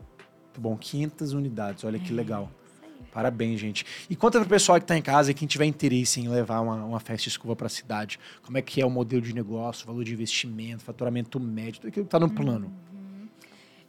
Muito 0.44 0.61
bom. 0.61 0.76
500 0.76 1.34
unidades, 1.34 1.84
olha 1.84 1.98
é. 1.98 2.00
que 2.00 2.12
legal. 2.12 2.50
Parabéns, 3.15 3.61
gente. 3.61 3.87
E 4.11 4.17
conta 4.17 4.41
para 4.41 4.47
o 4.47 4.49
pessoal 4.49 4.77
que 4.77 4.83
está 4.83 4.99
em 4.99 5.03
casa 5.03 5.31
e 5.31 5.35
quem 5.35 5.47
tiver 5.47 5.67
interesse 5.67 6.21
em 6.21 6.29
levar 6.29 6.61
uma, 6.61 6.85
uma 6.85 6.99
festa 6.99 7.29
escova 7.29 7.55
para 7.55 7.69
a 7.69 7.71
cidade. 7.71 8.19
Como 8.43 8.59
é 8.59 8.62
que 8.62 8.83
é 8.83 8.85
o 8.85 8.91
modelo 8.91 9.23
de 9.23 9.33
negócio, 9.33 9.87
valor 9.87 10.03
de 10.03 10.12
investimento, 10.12 10.83
faturamento 10.83 11.39
médio, 11.39 11.75
tudo 11.81 11.89
aquilo 11.91 12.05
que 12.05 12.09
está 12.09 12.19
no 12.19 12.29
plano. 12.29 12.67
Uhum. 12.67 13.29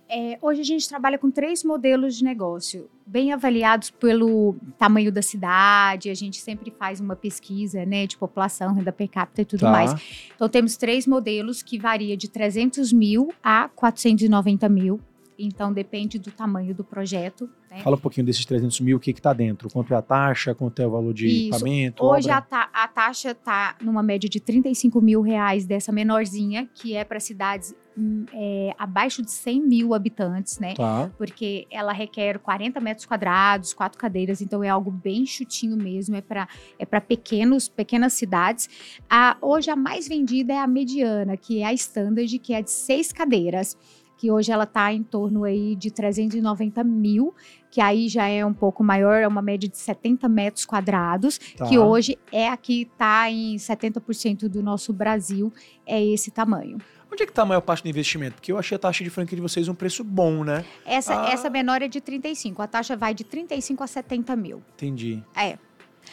É, 0.08 0.38
hoje 0.40 0.62
a 0.62 0.64
gente 0.64 0.88
trabalha 0.88 1.18
com 1.18 1.32
três 1.32 1.64
modelos 1.64 2.16
de 2.16 2.24
negócio, 2.24 2.88
bem 3.04 3.34
avaliados 3.34 3.90
pelo 3.90 4.56
tamanho 4.78 5.12
da 5.12 5.24
cidade. 5.24 6.12
A 6.12 6.14
gente 6.14 6.38
sempre 6.38 6.70
faz 6.70 7.00
uma 7.00 7.16
pesquisa 7.16 7.84
né, 7.84 8.06
de 8.06 8.16
população, 8.16 8.76
renda 8.76 8.92
per 8.92 9.10
capita 9.10 9.42
e 9.42 9.46
tudo 9.46 9.62
tá. 9.62 9.72
mais. 9.72 9.92
Então, 10.36 10.48
temos 10.48 10.78
três 10.78 11.08
modelos 11.08 11.64
que 11.64 11.80
varia 11.80 12.16
de 12.16 12.30
300 12.30 12.94
mil 12.94 13.34
a 13.44 13.68
490 13.70 14.70
mil 14.70 15.02
então 15.38 15.72
depende 15.72 16.18
do 16.18 16.32
tamanho 16.32 16.74
do 16.74 16.84
projeto. 16.84 17.50
Né? 17.76 17.82
Fala 17.82 17.98
um 17.98 18.00
pouquinho 18.00 18.26
desses 18.26 18.46
300 18.46 18.80
mil, 18.80 18.98
o 18.98 19.00
que 19.00 19.12
está 19.12 19.34
dentro? 19.34 19.70
Quanto 19.70 19.94
é 19.94 19.98
a 19.98 20.02
taxa, 20.02 20.56
quanto 20.56 20.82
é 20.82 20.88
o 20.88 20.92
valor 20.92 21.14
de 21.14 21.28
Isso. 21.28 21.50
equipamento? 21.50 22.06
Hoje 22.06 22.30
a, 22.30 22.40
ta 22.40 22.70
a, 22.74 22.88
taxa 22.88 23.32
está 23.32 23.76
numa 23.82 24.02
média 24.02 24.30
de 24.30 24.40
35 24.40 25.02
mil 25.02 25.22
reais 25.22 25.66
dessa 25.66 25.92
menorzinha, 25.92 26.70
que 26.74 26.96
é 26.96 27.04
para 27.04 27.20
cidades 27.20 27.76
hum, 27.98 28.26
é, 28.34 28.74
abaixo 28.78 29.22
de 29.22 29.30
100 29.30 29.62
mil 29.62 29.94
habitantes, 29.94 30.58
né? 30.58 30.74
Tá. 30.74 31.12
Porque 31.18 31.68
ela 31.70 31.92
requer 31.92 32.40
40 32.40 32.80
metros 32.80 33.06
quadrados, 33.06 33.74
quatro 33.74 34.00
cadeiras, 34.00 34.42
então 34.42 34.64
é 34.64 34.70
algo 34.70 34.90
bem 34.90 35.26
chutinho 35.26 35.76
mesmo, 35.76 36.16
é 36.16 36.22
para 36.22 36.48
é 36.80 36.86
pequenos, 36.86 37.68
pequenas 37.68 38.14
cidades. 38.14 38.70
A, 39.10 39.36
hoje 39.42 39.70
a 39.70 39.76
mais 39.76 40.08
vendida 40.08 40.54
é 40.54 40.60
a 40.60 40.68
mediana, 40.68 41.36
que 41.36 41.60
é 41.60 41.66
a 41.66 41.74
standard, 41.74 42.40
que 42.40 42.54
é 42.54 42.62
de 42.62 42.72
seis 42.72 43.12
cadeiras 43.12 43.78
que 44.18 44.32
hoje 44.32 44.51
ela 44.51 44.63
está 44.63 44.91
em 44.93 45.03
torno 45.03 45.43
aí 45.43 45.76
de 45.76 45.91
390 45.91 46.84
mil, 46.84 47.34
que 47.70 47.82
aí 47.82 48.07
já 48.07 48.28
é 48.28 48.45
um 48.45 48.53
pouco 48.53 48.84
maior, 48.84 49.22
é 49.22 49.28
uma 49.28 49.41
média 49.41 49.68
de 49.68 49.78
70 49.78 50.28
metros 50.30 50.66
quadrados, 50.66 51.38
tá. 51.57 51.68
que 51.68 51.78
hoje 51.78 52.18
é 52.32 52.47
aqui 52.47 52.84
está 52.84 53.30
em 53.30 53.55
70% 53.55 54.47
do 54.47 54.63
nosso 54.63 54.93
Brasil, 54.93 55.51
é 55.86 56.03
esse 56.03 56.32
tamanho. 56.32 56.78
Onde 57.11 57.24
é 57.24 57.26
que 57.26 57.32
está 57.32 57.43
a 57.43 57.45
maior 57.45 57.61
parte 57.61 57.84
do 57.84 57.89
investimento? 57.89 58.36
Porque 58.36 58.51
eu 58.51 58.57
achei 58.57 58.76
a 58.76 58.80
taxa 58.80 59.03
de 59.03 59.09
franquia 59.09 59.36
de 59.36 59.41
vocês 59.41 59.68
um 59.68 59.74
preço 59.74 60.03
bom, 60.03 60.43
né? 60.43 60.66
Essa, 60.86 61.22
ah. 61.22 61.30
essa 61.30 61.49
menor 61.49 61.82
é 61.82 61.88
de 61.88 62.01
35, 62.01 62.61
a 62.61 62.68
taxa 62.68 62.95
vai 62.97 63.13
de 63.13 63.24
35 63.24 63.84
a 63.84 63.88
70 63.88 64.36
mil. 64.36 64.61
Entendi. 64.74 65.24
É. 65.36 65.57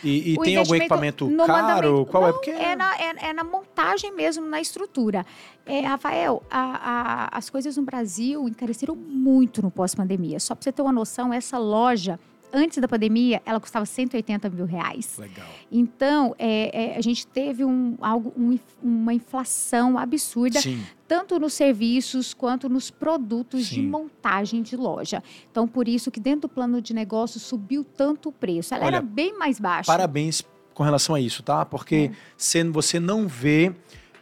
E, 0.02 0.32
e 0.32 0.38
tem 0.38 0.56
algum 0.56 0.74
equipamento 0.74 1.30
caro? 1.46 2.06
Qual 2.06 2.24
é? 2.24 2.26
não, 2.26 2.30
é? 2.30 2.32
Porque... 2.32 2.50
É 2.50 2.76
na, 2.76 2.94
é, 2.96 3.28
é, 3.28 3.32
na 3.32 3.44
montagem 3.44 4.12
mesmo, 4.12 4.46
na 4.46 4.60
estrutura. 4.60 5.24
É, 5.64 5.80
Rafael, 5.80 6.42
a, 6.50 6.60
a, 6.60 7.38
as 7.38 7.48
coisas 7.48 7.76
no 7.76 7.82
Brasil 7.84 8.48
encareceram 8.48 8.96
muito 8.96 9.62
no 9.62 9.70
pós-pandemia. 9.70 10.40
Só 10.40 10.54
para 10.54 10.64
você 10.64 10.72
ter 10.72 10.82
uma 10.82 10.92
noção, 10.92 11.32
essa 11.32 11.58
loja 11.58 12.18
antes 12.52 12.78
da 12.78 12.86
pandemia, 12.86 13.40
ela 13.46 13.58
custava 13.58 13.86
180 13.86 14.50
mil 14.50 14.66
reais. 14.66 15.16
Legal. 15.18 15.46
Então, 15.70 16.34
é, 16.38 16.92
é, 16.92 16.96
a 16.96 17.00
gente 17.00 17.26
teve 17.26 17.64
um, 17.64 17.96
algo, 18.00 18.32
um, 18.36 18.58
uma 18.82 19.14
inflação 19.14 19.98
absurda, 19.98 20.60
Sim. 20.60 20.82
Tanto 21.12 21.38
nos 21.38 21.52
serviços 21.52 22.32
quanto 22.32 22.70
nos 22.70 22.90
produtos 22.90 23.66
Sim. 23.66 23.74
de 23.74 23.82
montagem 23.82 24.62
de 24.62 24.74
loja. 24.78 25.22
Então, 25.50 25.68
por 25.68 25.86
isso 25.86 26.10
que 26.10 26.18
dentro 26.18 26.42
do 26.42 26.48
plano 26.48 26.80
de 26.80 26.94
negócio 26.94 27.38
subiu 27.38 27.84
tanto 27.84 28.30
o 28.30 28.32
preço. 28.32 28.72
Ela 28.72 28.86
Olha, 28.86 28.96
era 28.96 29.02
bem 29.02 29.38
mais 29.38 29.60
baixa. 29.60 29.92
Parabéns 29.92 30.42
com 30.72 30.82
relação 30.82 31.14
a 31.14 31.20
isso, 31.20 31.42
tá? 31.42 31.66
Porque 31.66 32.10
é. 32.10 32.64
você 32.72 32.98
não 32.98 33.28
vê 33.28 33.74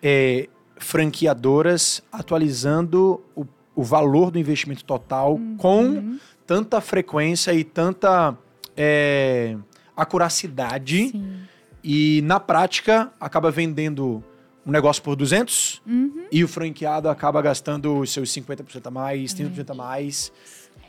é, 0.03 0.49
franqueadoras 0.79 2.03
atualizando 2.11 3.23
o, 3.37 3.47
o 3.77 3.85
valor 3.85 4.33
do 4.33 4.39
investimento 4.41 4.85
total 4.85 5.35
uhum. 5.35 5.57
com 5.59 6.19
tanta 6.45 6.81
frequência 6.81 7.55
e 7.55 7.63
tanta 7.63 8.37
é, 8.77 9.57
acuracidade. 9.97 11.11
Sim. 11.11 11.37
E 11.85 12.21
na 12.25 12.41
prática 12.41 13.13
acaba 13.21 13.49
vendendo 13.49 14.25
um 14.67 14.71
negócio 14.71 15.03
por 15.03 15.17
200 15.17 15.83
uhum. 15.87 16.27
e 16.31 16.45
o 16.45 16.49
franqueado 16.49 17.09
acaba 17.09 17.41
gastando 17.41 17.99
os 17.99 18.13
seus 18.13 18.31
50% 18.31 18.87
a 18.87 18.91
mais, 18.91 19.35
30% 19.35 19.71
a 19.71 19.75
mais. 19.75 20.33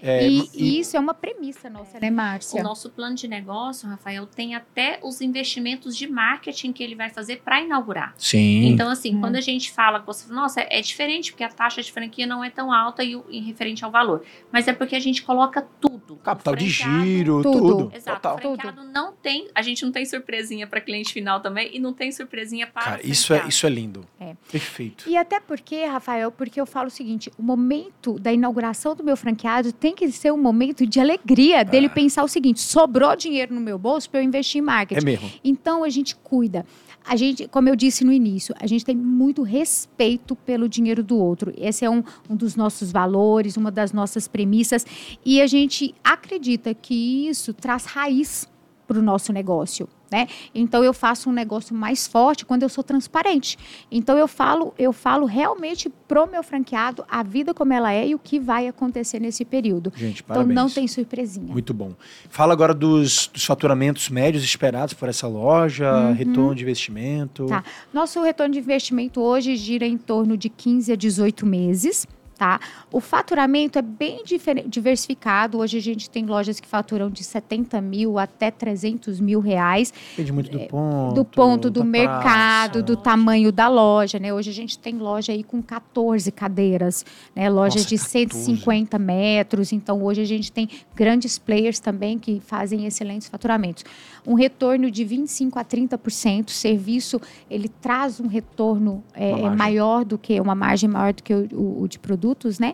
É, 0.02 0.28
e, 0.28 0.50
e, 0.54 0.80
isso 0.80 0.98
é 0.98 1.00
uma 1.00 1.14
premissa 1.14 1.70
nossa, 1.70 2.00
né, 2.00 2.10
Márcia? 2.10 2.60
O 2.60 2.64
nosso 2.64 2.90
plano 2.90 3.16
de 3.16 3.28
negócio, 3.28 3.88
Rafael, 3.88 4.26
tem 4.26 4.56
até 4.56 5.00
os 5.04 5.22
investimentos 5.22 5.96
de 5.96 6.08
marketing 6.08 6.74
que 6.74 6.84
ele 6.84 6.96
vai 6.96 7.10
fazer 7.10 7.42
para 7.44 7.62
inaugurar. 7.62 8.14
Sim. 8.18 8.66
Então, 8.66 8.90
assim, 8.90 9.16
hum. 9.16 9.22
quando 9.22 9.36
a 9.36 9.42
gente 9.42 9.72
fala, 9.72 10.00
você 10.00 10.28
fala, 10.28 10.42
nossa, 10.42 10.62
é 10.62 10.82
diferente 10.82 11.32
porque 11.32 11.44
a 11.44 11.50
taxa 11.50 11.82
de 11.82 11.92
franquia 11.92 12.26
não 12.26 12.44
é 12.44 12.50
tão 12.50 12.74
alta 12.74 13.04
e, 13.04 13.14
em 13.30 13.44
referente 13.44 13.86
ao 13.86 13.92
valor. 13.92 14.24
Mas 14.52 14.68
é 14.68 14.74
porque 14.74 14.96
a 14.96 15.00
gente 15.00 15.22
coloca 15.24 15.62
tudo. 15.80 16.16
Capital 16.18 16.56
de 16.56 16.68
giro, 16.68 17.44
tudo. 17.44 17.60
tudo. 17.60 17.92
Exato. 17.96 18.22
Total. 18.22 18.36
O 18.36 18.40
franqueado 18.40 18.82
tudo. 18.82 18.92
não 18.92 19.14
tem, 19.14 19.50
a 19.54 19.62
gente 19.62 19.86
não 19.86 19.92
tem 19.92 20.06
surpresinha 20.06 20.66
para 20.66 20.82
cliente 20.82 21.14
final 21.14 21.40
também 21.40 21.70
e 21.74 21.80
não 21.80 21.94
tem 21.94 22.12
surpresinha 22.12 22.68
para 22.68 22.84
Cara, 22.84 23.02
isso 23.04 23.34
é 23.34 23.48
isso 23.48 23.66
é 23.66 23.70
lindo. 23.70 24.06
É. 24.20 24.36
Perfeito. 24.52 25.08
E 25.08 25.18
até 25.18 25.40
porque, 25.40 25.86
Rafael, 25.86 26.32
porque 26.32 26.60
eu 26.60 26.66
falo 26.66 26.88
o 26.88 26.92
seguinte, 26.92 27.32
o 27.38 27.44
momento 27.44 28.20
da 28.20 28.32
inauguração 28.32 28.96
do 28.96 29.04
meu 29.04 29.16
franqueado 29.16 29.72
tem 29.72 29.91
que 29.94 30.12
ser 30.12 30.32
um 30.32 30.38
momento 30.38 30.86
de 30.86 31.00
alegria 31.00 31.64
dele 31.64 31.88
ah. 31.88 31.90
pensar 31.90 32.24
o 32.24 32.28
seguinte: 32.28 32.60
sobrou 32.60 33.16
dinheiro 33.16 33.54
no 33.54 33.62
meu 33.62 33.78
bolso 33.78 34.10
para 34.10 34.20
eu 34.20 34.24
investir 34.24 34.60
em 34.60 34.66
marketing. 34.66 35.02
É 35.02 35.04
mesmo. 35.04 35.32
Então 35.44 35.84
a 35.84 35.90
gente 35.90 36.16
cuida. 36.16 36.66
A 37.04 37.16
gente, 37.16 37.48
como 37.48 37.68
eu 37.68 37.76
disse 37.76 38.04
no 38.04 38.12
início, 38.12 38.54
a 38.60 38.68
gente 38.68 38.86
tem 38.86 38.96
muito 38.96 39.42
respeito 39.42 40.36
pelo 40.36 40.70
dinheiro 40.70 41.04
do 41.04 41.18
outro. 41.18 41.52
Esse 41.58 41.84
é 41.84 41.90
um, 41.90 42.04
um 42.30 42.36
dos 42.36 42.56
nossos 42.56 42.92
valores, 42.92 43.58
uma 43.58 43.72
das 43.72 43.92
nossas 43.92 44.28
premissas. 44.28 44.86
E 45.26 45.42
a 45.42 45.48
gente 45.48 45.96
acredita 46.04 46.74
que 46.76 47.28
isso 47.28 47.54
traz 47.54 47.86
raiz 47.86 48.48
para 48.92 49.00
o 49.00 49.02
nosso 49.02 49.32
negócio. 49.32 49.88
Né? 50.12 50.28
Então 50.54 50.84
eu 50.84 50.94
faço 50.94 51.30
um 51.30 51.32
negócio 51.32 51.74
mais 51.74 52.06
forte 52.06 52.46
quando 52.46 52.64
eu 52.64 52.70
sou 52.70 52.84
transparente. 52.84 53.58
Então 53.90 54.18
eu 54.18 54.28
falo, 54.28 54.74
eu 54.78 54.92
falo 54.92 55.26
realmente 55.26 55.90
pro 56.06 56.28
meu 56.28 56.44
franqueado 56.44 57.06
a 57.10 57.24
vida 57.24 57.54
como 57.54 57.72
ela 57.72 57.94
é 57.94 58.10
e 58.10 58.16
o 58.16 58.20
que 58.20 58.38
vai 58.38 58.68
acontecer 58.68 59.22
nesse 59.22 59.46
período. 59.46 59.94
Gente, 59.96 60.22
parabéns. 60.22 60.52
Então 60.52 60.64
não 60.64 60.70
tem 60.70 60.86
surpresinha. 60.86 61.54
Muito 61.54 61.74
bom. 61.74 61.94
Fala 62.30 62.52
agora 62.52 62.74
dos, 62.74 63.28
dos 63.28 63.46
faturamentos 63.46 64.10
médios 64.10 64.44
esperados 64.44 64.94
por 64.94 65.08
essa 65.08 65.30
loja, 65.30 65.90
uhum. 65.90 66.14
retorno 66.14 66.56
de 66.56 66.64
investimento. 66.64 67.46
Tá. 67.46 67.64
Nosso 67.94 68.22
retorno 68.22 68.52
de 68.52 68.60
investimento 68.60 69.22
hoje 69.22 69.56
gira 69.56 69.86
em 69.86 69.98
torno 69.98 70.36
de 70.36 70.50
15 70.50 70.92
a 70.92 70.96
18 70.98 71.46
meses 71.46 72.06
tá? 72.42 72.60
O 72.92 73.00
faturamento 73.00 73.78
é 73.78 73.84
bem 73.84 74.24
diversificado. 74.66 75.60
Hoje 75.60 75.78
a 75.78 75.82
gente 75.82 76.10
tem 76.10 76.26
lojas 76.26 76.60
que 76.60 76.68
faturam 76.68 77.08
de 77.08 77.24
70 77.24 77.80
mil 77.82 78.18
até 78.18 78.50
300 78.50 79.20
mil 79.20 79.40
reais. 79.40 79.94
Depende 80.18 80.34
muito 80.34 80.50
do 80.50 80.60
é, 80.60 80.66
ponto. 80.66 81.14
Do 81.14 81.24
ponto, 81.24 81.70
do 81.70 81.84
mercado, 81.84 82.72
praça. 82.72 82.82
do 82.82 82.98
tamanho 82.98 83.52
da 83.52 83.68
loja, 83.68 84.18
né? 84.18 84.34
Hoje 84.34 84.50
a 84.50 84.54
gente 84.54 84.80
tem 84.80 84.96
loja 84.98 85.32
aí 85.32 85.44
com 85.44 85.62
14 85.62 86.32
cadeiras, 86.32 87.06
né? 87.36 87.48
Lojas 87.48 87.84
Nossa, 87.84 87.90
de 87.90 87.98
150 88.00 88.98
metros. 88.98 89.72
Então 89.72 90.04
hoje 90.04 90.22
a 90.22 90.26
gente 90.26 90.52
tem 90.52 90.68
grandes 90.96 91.38
players 91.38 91.78
também 91.78 92.18
que 92.18 92.42
fazem 92.44 92.88
excelentes 92.88 93.28
faturamentos. 93.28 93.86
Um 94.26 94.34
retorno 94.34 94.90
de 94.90 95.04
25 95.06 95.60
a 95.60 95.64
30%. 95.64 96.50
Serviço, 96.50 97.22
ele 97.48 97.70
traz 97.70 98.20
um 98.20 98.28
retorno 98.28 99.04
é, 99.14 99.30
é 99.30 99.50
maior 99.52 100.04
do 100.04 100.18
que 100.18 100.40
uma 100.40 100.56
margem 100.56 100.90
maior 100.90 101.14
do 101.14 101.22
que 101.22 101.34
o, 101.34 101.48
o, 101.54 101.84
o 101.84 101.88
de 101.88 102.00
produto 102.00 102.31
produtos, 102.32 102.60
né? 102.60 102.74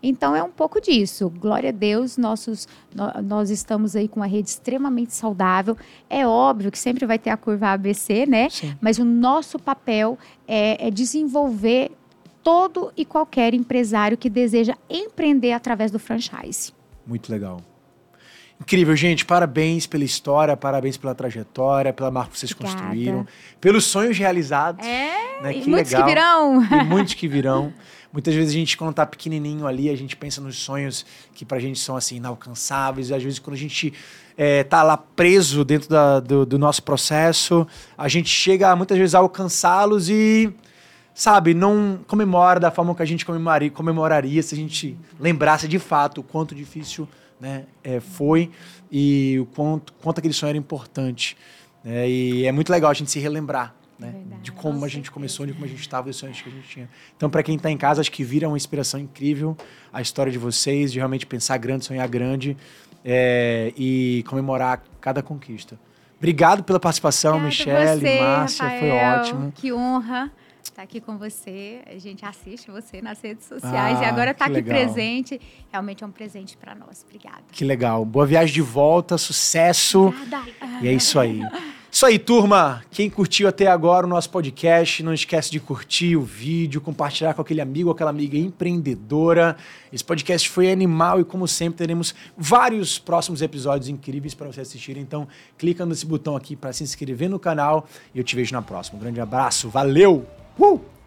Então 0.00 0.36
é 0.36 0.42
um 0.42 0.50
pouco 0.50 0.80
disso. 0.80 1.28
Glória 1.28 1.70
a 1.70 1.72
Deus, 1.72 2.16
nossos, 2.16 2.68
nós 3.24 3.50
estamos 3.50 3.96
aí 3.96 4.06
com 4.06 4.20
uma 4.20 4.26
rede 4.26 4.48
extremamente 4.48 5.12
saudável. 5.12 5.76
É 6.08 6.26
óbvio 6.26 6.70
que 6.70 6.78
sempre 6.78 7.04
vai 7.04 7.18
ter 7.18 7.30
a 7.30 7.36
curva 7.36 7.68
ABC, 7.68 8.24
né? 8.26 8.48
Sim. 8.48 8.76
Mas 8.80 8.98
o 8.98 9.04
nosso 9.04 9.58
papel 9.58 10.16
é, 10.46 10.86
é 10.86 10.90
desenvolver 10.90 11.90
todo 12.44 12.92
e 12.96 13.04
qualquer 13.04 13.54
empresário 13.54 14.16
que 14.16 14.30
deseja 14.30 14.74
empreender 14.88 15.52
através 15.52 15.90
do 15.90 15.98
franchise. 15.98 16.72
Muito 17.04 17.30
legal. 17.32 17.60
Incrível, 18.60 18.94
gente. 18.94 19.24
Parabéns 19.24 19.86
pela 19.86 20.04
história, 20.04 20.56
parabéns 20.56 20.96
pela 20.96 21.14
trajetória, 21.14 21.92
pela 21.92 22.10
marca 22.10 22.32
que 22.32 22.38
vocês 22.38 22.52
Obrigada. 22.52 22.78
construíram, 22.78 23.26
pelos 23.60 23.84
sonhos 23.84 24.16
realizados. 24.16 24.86
É, 24.86 25.42
né? 25.42 25.56
e 25.56 25.62
Que 25.62 25.70
muitos 25.70 25.92
legal. 25.92 26.06
que 26.06 26.14
virão. 26.14 26.64
E 26.64 26.84
muitos 26.84 27.14
que 27.14 27.26
virão. 27.28 27.72
Muitas 28.12 28.34
vezes 28.34 28.50
a 28.50 28.54
gente, 28.54 28.76
quando 28.76 28.94
tá 28.94 29.04
pequenininho 29.04 29.66
ali, 29.66 29.90
a 29.90 29.96
gente 29.96 30.16
pensa 30.16 30.40
nos 30.40 30.56
sonhos 30.58 31.04
que 31.34 31.44
pra 31.44 31.58
gente 31.58 31.78
são, 31.78 31.94
assim, 31.96 32.16
inalcançáveis. 32.16 33.10
E 33.10 33.14
às 33.14 33.22
vezes, 33.22 33.38
quando 33.38 33.54
a 33.54 33.58
gente 33.58 33.92
é, 34.36 34.64
tá 34.64 34.82
lá 34.82 34.96
preso 34.96 35.64
dentro 35.64 35.88
da- 35.90 36.18
do, 36.20 36.46
do 36.46 36.58
nosso 36.58 36.82
processo, 36.82 37.66
a 37.96 38.08
gente 38.08 38.28
chega, 38.30 38.74
muitas 38.74 38.96
vezes, 38.96 39.14
a 39.14 39.18
alcançá-los 39.18 40.08
e, 40.08 40.50
sabe, 41.14 41.52
não 41.52 42.00
comemora 42.06 42.58
da 42.58 42.70
forma 42.70 42.94
que 42.94 43.02
a 43.02 43.06
gente 43.06 43.26
comemoraria, 43.26 43.70
comemoraria 43.70 44.42
se 44.42 44.54
a 44.54 44.58
gente 44.58 44.96
lembrasse 45.20 45.68
de 45.68 45.78
fato 45.78 46.20
o 46.20 46.24
quanto 46.24 46.54
difícil 46.54 47.06
né, 47.40 47.64
é, 47.84 48.00
foi 48.00 48.50
e 48.90 49.38
o 49.40 49.46
quanto, 49.46 49.92
quanto 50.02 50.18
aquele 50.18 50.32
sonho 50.34 50.48
era 50.50 50.58
importante. 50.58 51.36
né? 51.84 52.08
e 52.08 52.46
é 52.46 52.52
muito 52.52 52.70
legal 52.70 52.90
a 52.90 52.94
gente 52.94 53.10
se 53.10 53.18
relembrar 53.18 53.74
né, 53.98 54.10
Verdade, 54.12 54.42
de 54.42 54.52
como 54.52 54.78
com 54.78 54.84
a 54.84 54.88
gente 54.88 55.10
começou, 55.10 55.44
de 55.46 55.52
como 55.52 55.64
a 55.64 55.68
gente 55.68 55.80
estava, 55.80 56.06
dos 56.06 56.16
sonhos 56.16 56.40
que 56.40 56.48
a 56.48 56.52
gente 56.52 56.68
tinha. 56.68 56.88
Então, 57.16 57.28
para 57.28 57.42
quem 57.42 57.56
está 57.56 57.70
em 57.70 57.76
casa, 57.76 58.00
acho 58.00 58.12
que 58.12 58.22
vira 58.22 58.46
uma 58.48 58.56
inspiração 58.56 59.00
incrível 59.00 59.56
a 59.92 60.00
história 60.00 60.30
de 60.30 60.38
vocês, 60.38 60.92
de 60.92 60.98
realmente 60.98 61.26
pensar 61.26 61.56
grande, 61.58 61.84
sonhar 61.84 62.06
grande 62.08 62.56
é, 63.04 63.72
e 63.76 64.24
comemorar 64.28 64.82
cada 65.00 65.22
conquista. 65.22 65.78
Obrigado 66.18 66.64
pela 66.64 66.80
participação, 66.80 67.38
Michele, 67.40 68.00
você, 68.00 68.20
Márcia, 68.20 68.68
foi 68.70 68.88
Rafael. 68.90 69.20
ótimo. 69.20 69.52
Que 69.52 69.72
honra 69.72 70.32
estar 70.62 70.82
aqui 70.82 71.00
com 71.00 71.16
você. 71.16 71.80
A 71.86 71.98
gente 71.98 72.24
assiste 72.24 72.70
você 72.70 73.00
nas 73.00 73.20
redes 73.20 73.46
sociais 73.46 73.98
Ah, 73.98 74.02
e 74.02 74.04
agora 74.04 74.32
está 74.32 74.46
que 74.50 74.58
aqui 74.58 74.68
legal. 74.68 74.84
presente. 74.84 75.40
Realmente 75.70 76.02
é 76.04 76.06
um 76.06 76.10
presente 76.10 76.56
para 76.56 76.74
nós. 76.74 77.04
Obrigada. 77.06 77.42
Que 77.52 77.64
legal. 77.64 78.04
Boa 78.04 78.26
viagem 78.26 78.52
de 78.52 78.60
volta, 78.62 79.16
sucesso. 79.16 80.08
Obrigada. 80.08 80.50
E 80.82 80.88
é 80.88 80.92
isso 80.92 81.18
aí. 81.18 81.40
Isso 81.90 82.04
aí, 82.04 82.18
turma. 82.18 82.82
Quem 82.90 83.08
curtiu 83.08 83.48
até 83.48 83.66
agora 83.66 84.06
o 84.06 84.08
nosso 84.08 84.28
podcast, 84.28 85.02
não 85.02 85.14
esquece 85.14 85.50
de 85.50 85.58
curtir 85.58 86.16
o 86.16 86.22
vídeo, 86.22 86.82
compartilhar 86.82 87.32
com 87.32 87.40
aquele 87.40 87.62
amigo, 87.62 87.90
aquela 87.90 88.10
amiga 88.10 88.36
empreendedora. 88.36 89.56
Esse 89.90 90.04
podcast 90.04 90.50
foi 90.50 90.70
animal 90.70 91.18
e, 91.18 91.24
como 91.24 91.48
sempre, 91.48 91.78
teremos 91.78 92.14
vários 92.36 92.98
próximos 92.98 93.40
episódios 93.40 93.88
incríveis 93.88 94.34
para 94.34 94.46
você 94.46 94.60
assistir. 94.60 94.98
Então, 94.98 95.26
clica 95.56 95.86
nesse 95.86 96.04
botão 96.04 96.36
aqui 96.36 96.54
para 96.54 96.74
se 96.74 96.84
inscrever 96.84 97.30
no 97.30 97.38
canal 97.38 97.88
e 98.14 98.18
eu 98.18 98.24
te 98.24 98.36
vejo 98.36 98.52
na 98.52 98.60
próxima. 98.60 98.98
Um 98.98 99.00
grande 99.00 99.20
abraço. 99.20 99.70
Valeu! 99.70 100.26
Uh! 100.58 100.97